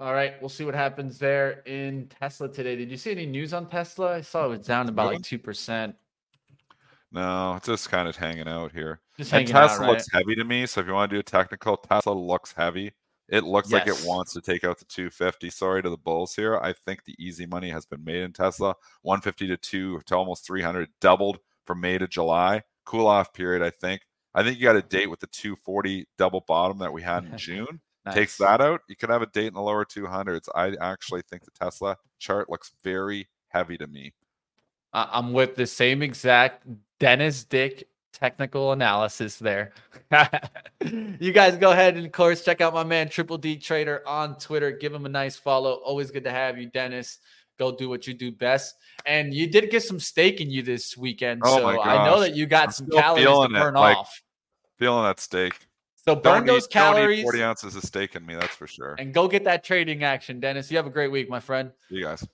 All 0.00 0.14
right, 0.14 0.34
we'll 0.40 0.48
see 0.48 0.64
what 0.64 0.74
happens 0.74 1.18
there 1.18 1.62
in 1.66 2.08
Tesla 2.20 2.48
today. 2.48 2.76
Did 2.76 2.90
you 2.90 2.96
see 2.96 3.10
any 3.10 3.26
news 3.26 3.52
on 3.52 3.68
Tesla? 3.68 4.14
I 4.14 4.20
saw 4.20 4.44
it 4.44 4.48
was 4.48 4.66
down 4.66 4.88
about 4.88 5.06
like 5.12 5.22
two 5.22 5.38
percent. 5.38 5.96
No, 7.10 7.54
it's 7.56 7.66
just 7.66 7.90
kind 7.90 8.06
of 8.06 8.14
hanging 8.16 8.46
out 8.46 8.70
here. 8.70 9.00
Just 9.16 9.32
And 9.32 9.48
hanging 9.48 9.56
out, 9.56 9.68
Tesla 9.68 9.86
right? 9.86 9.90
looks 9.92 10.06
heavy 10.12 10.34
to 10.36 10.44
me. 10.44 10.66
So 10.66 10.80
if 10.82 10.86
you 10.86 10.92
want 10.92 11.10
to 11.10 11.16
do 11.16 11.20
a 11.20 11.22
technical, 11.22 11.76
Tesla 11.76 12.12
looks 12.12 12.52
heavy. 12.52 12.92
It 13.28 13.44
looks 13.44 13.70
like 13.72 13.86
it 13.86 14.02
wants 14.06 14.32
to 14.34 14.40
take 14.40 14.64
out 14.64 14.78
the 14.78 14.84
250. 14.86 15.50
Sorry 15.50 15.82
to 15.82 15.90
the 15.90 15.98
bulls 15.98 16.34
here. 16.34 16.58
I 16.58 16.72
think 16.72 17.04
the 17.04 17.14
easy 17.18 17.44
money 17.44 17.70
has 17.70 17.84
been 17.84 18.02
made 18.04 18.22
in 18.22 18.32
Tesla. 18.32 18.74
150 19.02 19.48
to 19.48 19.56
2 19.56 20.00
to 20.06 20.16
almost 20.16 20.46
300 20.46 20.88
doubled 21.00 21.38
from 21.66 21.80
May 21.80 21.98
to 21.98 22.06
July. 22.06 22.62
Cool 22.86 23.06
off 23.06 23.34
period, 23.34 23.62
I 23.62 23.70
think. 23.70 24.02
I 24.34 24.42
think 24.42 24.58
you 24.58 24.64
got 24.64 24.76
a 24.76 24.82
date 24.88 25.10
with 25.10 25.20
the 25.20 25.26
240 25.26 26.06
double 26.16 26.42
bottom 26.46 26.78
that 26.78 26.92
we 26.92 27.02
had 27.02 27.24
in 27.24 27.36
June. 27.36 27.80
Takes 28.14 28.36
that 28.38 28.60
out. 28.60 28.82
You 28.88 28.96
could 28.96 29.10
have 29.10 29.22
a 29.22 29.26
date 29.26 29.48
in 29.48 29.54
the 29.54 29.62
lower 29.62 29.84
200s. 29.84 30.48
I 30.54 30.74
actually 30.80 31.22
think 31.22 31.44
the 31.44 31.50
Tesla 31.50 31.96
chart 32.18 32.50
looks 32.50 32.72
very 32.82 33.28
heavy 33.48 33.76
to 33.78 33.86
me. 33.86 34.12
I'm 34.92 35.32
with 35.32 35.54
the 35.54 35.66
same 35.66 36.02
exact 36.02 36.66
Dennis 36.98 37.44
Dick 37.44 37.88
technical 38.12 38.72
analysis 38.72 39.36
there. 39.36 39.72
you 41.20 41.32
guys 41.32 41.56
go 41.56 41.70
ahead 41.70 41.96
and 41.96 42.06
of 42.06 42.12
course 42.12 42.44
check 42.44 42.60
out 42.60 42.74
my 42.74 42.84
man 42.84 43.08
Triple 43.08 43.38
D 43.38 43.56
Trader 43.56 44.02
on 44.06 44.36
Twitter. 44.38 44.72
Give 44.72 44.92
him 44.92 45.06
a 45.06 45.08
nice 45.08 45.36
follow. 45.36 45.74
Always 45.74 46.10
good 46.10 46.24
to 46.24 46.30
have 46.30 46.58
you, 46.58 46.66
Dennis. 46.66 47.18
Go 47.58 47.74
do 47.74 47.88
what 47.88 48.06
you 48.06 48.14
do 48.14 48.32
best. 48.32 48.76
And 49.04 49.34
you 49.34 49.48
did 49.48 49.70
get 49.70 49.82
some 49.82 50.00
steak 50.00 50.40
in 50.40 50.50
you 50.50 50.62
this 50.62 50.96
weekend. 50.96 51.42
Oh 51.44 51.58
so 51.58 51.80
I 51.82 52.06
know 52.06 52.20
that 52.20 52.34
you 52.34 52.46
got 52.46 52.68
I'm 52.68 52.72
some 52.72 52.88
calories 52.88 53.24
to 53.24 53.48
burn 53.48 53.74
like, 53.74 53.96
off. 53.96 54.22
Feeling 54.78 55.04
that 55.04 55.20
steak. 55.20 55.54
So 56.08 56.14
Don't 56.14 56.22
burn 56.24 56.44
need- 56.44 56.50
those 56.54 56.66
don't 56.66 56.92
need 56.94 56.96
calories 56.96 57.22
40 57.22 57.42
ounces 57.42 57.76
of 57.76 57.82
steak 57.82 58.16
in 58.16 58.24
me, 58.24 58.34
that's 58.34 58.54
for 58.54 58.66
sure. 58.66 58.94
and 58.98 59.12
go 59.12 59.28
get 59.28 59.44
that 59.44 59.62
trading 59.64 60.04
action, 60.04 60.40
Dennis. 60.40 60.70
You 60.70 60.76
have 60.78 60.86
a 60.86 60.90
great 60.90 61.10
week, 61.10 61.28
my 61.28 61.40
friend. 61.40 61.70
you 61.90 62.02
guys. 62.02 62.26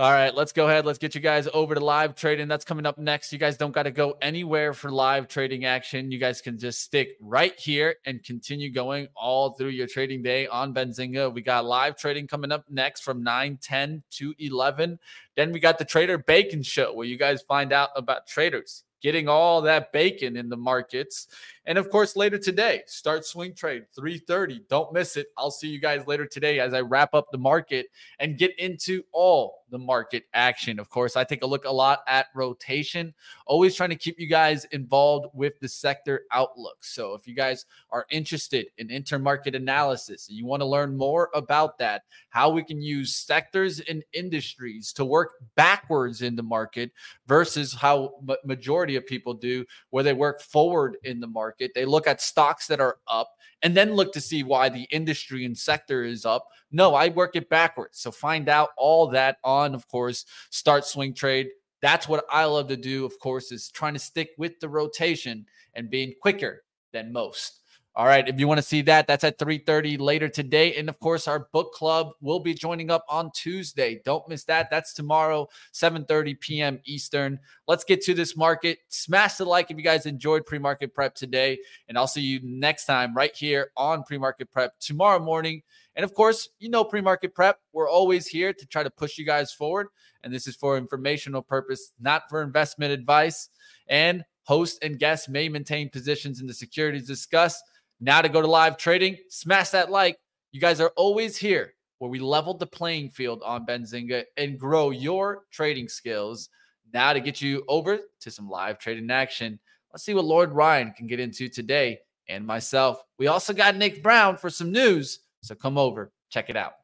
All 0.00 0.12
right, 0.12 0.32
let's 0.32 0.52
go 0.52 0.68
ahead. 0.68 0.86
Let's 0.86 1.00
get 1.00 1.16
you 1.16 1.20
guys 1.20 1.48
over 1.52 1.74
to 1.74 1.80
live 1.84 2.14
trading. 2.14 2.46
That's 2.46 2.64
coming 2.64 2.86
up 2.86 2.98
next. 2.98 3.32
You 3.32 3.38
guys 3.40 3.56
don't 3.56 3.72
got 3.72 3.82
to 3.82 3.90
go 3.90 4.16
anywhere 4.22 4.72
for 4.72 4.92
live 4.92 5.26
trading 5.26 5.64
action. 5.64 6.12
You 6.12 6.18
guys 6.20 6.40
can 6.40 6.56
just 6.56 6.82
stick 6.82 7.16
right 7.20 7.58
here 7.58 7.96
and 8.06 8.22
continue 8.22 8.70
going 8.72 9.08
all 9.16 9.54
through 9.54 9.70
your 9.70 9.88
trading 9.88 10.22
day 10.22 10.46
on 10.46 10.72
Benzinga. 10.72 11.34
We 11.34 11.42
got 11.42 11.64
live 11.64 11.96
trading 11.96 12.28
coming 12.28 12.52
up 12.52 12.64
next 12.70 13.00
from 13.00 13.24
9, 13.24 13.58
10 13.60 14.04
to 14.12 14.34
11. 14.38 15.00
Then 15.36 15.50
we 15.50 15.58
got 15.58 15.78
the 15.78 15.84
Trader 15.84 16.16
Bacon 16.18 16.62
Show 16.62 16.94
where 16.94 17.06
you 17.08 17.18
guys 17.18 17.42
find 17.42 17.72
out 17.72 17.88
about 17.96 18.28
traders 18.28 18.84
getting 19.02 19.28
all 19.28 19.62
that 19.62 19.92
bacon 19.92 20.36
in 20.36 20.48
the 20.48 20.56
markets. 20.56 21.26
And 21.68 21.76
of 21.76 21.90
course, 21.90 22.16
later 22.16 22.38
today, 22.38 22.82
start 22.86 23.26
swing 23.26 23.54
trade 23.54 23.84
3:30. 23.94 24.66
Don't 24.70 24.90
miss 24.90 25.18
it. 25.18 25.26
I'll 25.36 25.50
see 25.50 25.68
you 25.68 25.78
guys 25.78 26.06
later 26.06 26.24
today 26.24 26.60
as 26.60 26.72
I 26.72 26.80
wrap 26.80 27.12
up 27.12 27.30
the 27.30 27.36
market 27.36 27.88
and 28.20 28.38
get 28.38 28.58
into 28.58 29.04
all 29.12 29.58
the 29.70 29.78
market 29.78 30.24
action. 30.32 30.78
Of 30.78 30.88
course, 30.88 31.14
I 31.14 31.24
take 31.24 31.42
a 31.42 31.46
look 31.46 31.66
a 31.66 31.70
lot 31.70 32.00
at 32.06 32.28
rotation, 32.34 33.14
always 33.46 33.74
trying 33.74 33.90
to 33.90 33.96
keep 33.96 34.18
you 34.18 34.26
guys 34.26 34.64
involved 34.66 35.26
with 35.34 35.60
the 35.60 35.68
sector 35.68 36.22
outlook. 36.32 36.78
So 36.80 37.12
if 37.12 37.26
you 37.26 37.34
guys 37.34 37.66
are 37.90 38.06
interested 38.10 38.68
in 38.78 38.88
intermarket 38.88 39.54
analysis 39.54 40.28
and 40.28 40.38
you 40.38 40.46
want 40.46 40.62
to 40.62 40.66
learn 40.66 40.96
more 40.96 41.28
about 41.34 41.76
that, 41.78 42.04
how 42.30 42.48
we 42.48 42.64
can 42.64 42.80
use 42.80 43.14
sectors 43.14 43.80
and 43.80 44.02
industries 44.14 44.90
to 44.94 45.04
work 45.04 45.34
backwards 45.54 46.22
in 46.22 46.34
the 46.34 46.42
market 46.42 46.90
versus 47.26 47.74
how 47.74 48.14
majority 48.44 48.96
of 48.96 49.06
people 49.06 49.34
do 49.34 49.66
where 49.90 50.04
they 50.04 50.14
work 50.14 50.40
forward 50.40 50.96
in 51.04 51.20
the 51.20 51.26
market. 51.26 51.57
They 51.58 51.84
look 51.84 52.06
at 52.06 52.20
stocks 52.20 52.66
that 52.68 52.80
are 52.80 52.98
up 53.08 53.34
and 53.62 53.76
then 53.76 53.94
look 53.94 54.12
to 54.12 54.20
see 54.20 54.42
why 54.42 54.68
the 54.68 54.86
industry 54.90 55.44
and 55.44 55.56
sector 55.56 56.04
is 56.04 56.24
up. 56.24 56.48
No, 56.70 56.94
I 56.94 57.08
work 57.08 57.36
it 57.36 57.48
backwards. 57.48 57.98
So 57.98 58.10
find 58.10 58.48
out 58.48 58.70
all 58.76 59.08
that 59.08 59.38
on, 59.42 59.74
of 59.74 59.88
course, 59.88 60.24
Start 60.50 60.84
Swing 60.84 61.14
Trade. 61.14 61.48
That's 61.80 62.08
what 62.08 62.24
I 62.30 62.44
love 62.44 62.68
to 62.68 62.76
do, 62.76 63.04
of 63.04 63.18
course, 63.18 63.52
is 63.52 63.70
trying 63.70 63.94
to 63.94 64.00
stick 64.00 64.30
with 64.38 64.58
the 64.60 64.68
rotation 64.68 65.46
and 65.74 65.90
being 65.90 66.14
quicker 66.20 66.64
than 66.92 67.12
most. 67.12 67.60
All 67.94 68.06
right, 68.06 68.28
if 68.28 68.38
you 68.38 68.46
want 68.46 68.58
to 68.58 68.62
see 68.62 68.82
that, 68.82 69.08
that's 69.08 69.24
at 69.24 69.38
3:30 69.38 69.98
later 69.98 70.28
today. 70.28 70.76
And 70.76 70.88
of 70.88 71.00
course, 71.00 71.26
our 71.26 71.48
book 71.52 71.72
club 71.72 72.10
will 72.20 72.38
be 72.38 72.54
joining 72.54 72.92
up 72.92 73.04
on 73.08 73.32
Tuesday. 73.34 74.00
Don't 74.04 74.28
miss 74.28 74.44
that. 74.44 74.70
That's 74.70 74.92
tomorrow, 74.92 75.48
7:30 75.72 76.38
p.m. 76.38 76.80
Eastern. 76.84 77.40
Let's 77.66 77.82
get 77.82 78.00
to 78.02 78.14
this 78.14 78.36
market. 78.36 78.78
Smash 78.88 79.34
the 79.34 79.46
like 79.46 79.72
if 79.72 79.76
you 79.76 79.82
guys 79.82 80.06
enjoyed 80.06 80.46
pre-market 80.46 80.94
prep 80.94 81.16
today. 81.16 81.58
And 81.88 81.98
I'll 81.98 82.06
see 82.06 82.20
you 82.20 82.38
next 82.44 82.84
time 82.84 83.16
right 83.16 83.34
here 83.34 83.72
on 83.76 84.04
pre-market 84.04 84.52
prep 84.52 84.78
tomorrow 84.78 85.18
morning. 85.18 85.62
And 85.96 86.04
of 86.04 86.14
course, 86.14 86.50
you 86.60 86.68
know 86.68 86.84
pre-market 86.84 87.34
prep. 87.34 87.58
We're 87.72 87.90
always 87.90 88.28
here 88.28 88.52
to 88.52 88.66
try 88.66 88.84
to 88.84 88.90
push 88.90 89.18
you 89.18 89.26
guys 89.26 89.52
forward. 89.52 89.88
And 90.22 90.32
this 90.32 90.46
is 90.46 90.54
for 90.54 90.78
informational 90.78 91.42
purpose, 91.42 91.92
not 91.98 92.28
for 92.30 92.42
investment 92.42 92.92
advice. 92.92 93.48
And 93.88 94.24
host 94.44 94.78
and 94.82 95.00
guests 95.00 95.28
may 95.28 95.48
maintain 95.48 95.90
positions 95.90 96.40
in 96.40 96.46
the 96.46 96.54
securities 96.54 97.08
discussed. 97.08 97.64
Now 98.00 98.22
to 98.22 98.28
go 98.28 98.40
to 98.40 98.46
live 98.46 98.76
trading, 98.76 99.16
smash 99.28 99.70
that 99.70 99.90
like. 99.90 100.18
You 100.52 100.60
guys 100.60 100.80
are 100.80 100.92
always 100.96 101.36
here 101.36 101.74
where 101.98 102.10
we 102.10 102.20
leveled 102.20 102.60
the 102.60 102.66
playing 102.66 103.10
field 103.10 103.42
on 103.44 103.66
Benzinga 103.66 104.24
and 104.36 104.58
grow 104.58 104.90
your 104.90 105.44
trading 105.50 105.88
skills. 105.88 106.48
Now, 106.92 107.12
to 107.12 107.20
get 107.20 107.42
you 107.42 107.64
over 107.68 107.98
to 108.20 108.30
some 108.30 108.48
live 108.48 108.78
trading 108.78 109.10
action, 109.10 109.58
let's 109.92 110.04
see 110.04 110.14
what 110.14 110.24
Lord 110.24 110.52
Ryan 110.52 110.92
can 110.92 111.06
get 111.06 111.20
into 111.20 111.48
today 111.48 111.98
and 112.28 112.46
myself. 112.46 113.02
We 113.18 113.26
also 113.26 113.52
got 113.52 113.76
Nick 113.76 114.02
Brown 114.02 114.36
for 114.36 114.48
some 114.48 114.70
news. 114.72 115.20
So 115.42 115.54
come 115.54 115.76
over, 115.76 116.12
check 116.30 116.50
it 116.50 116.56
out. 116.56 116.74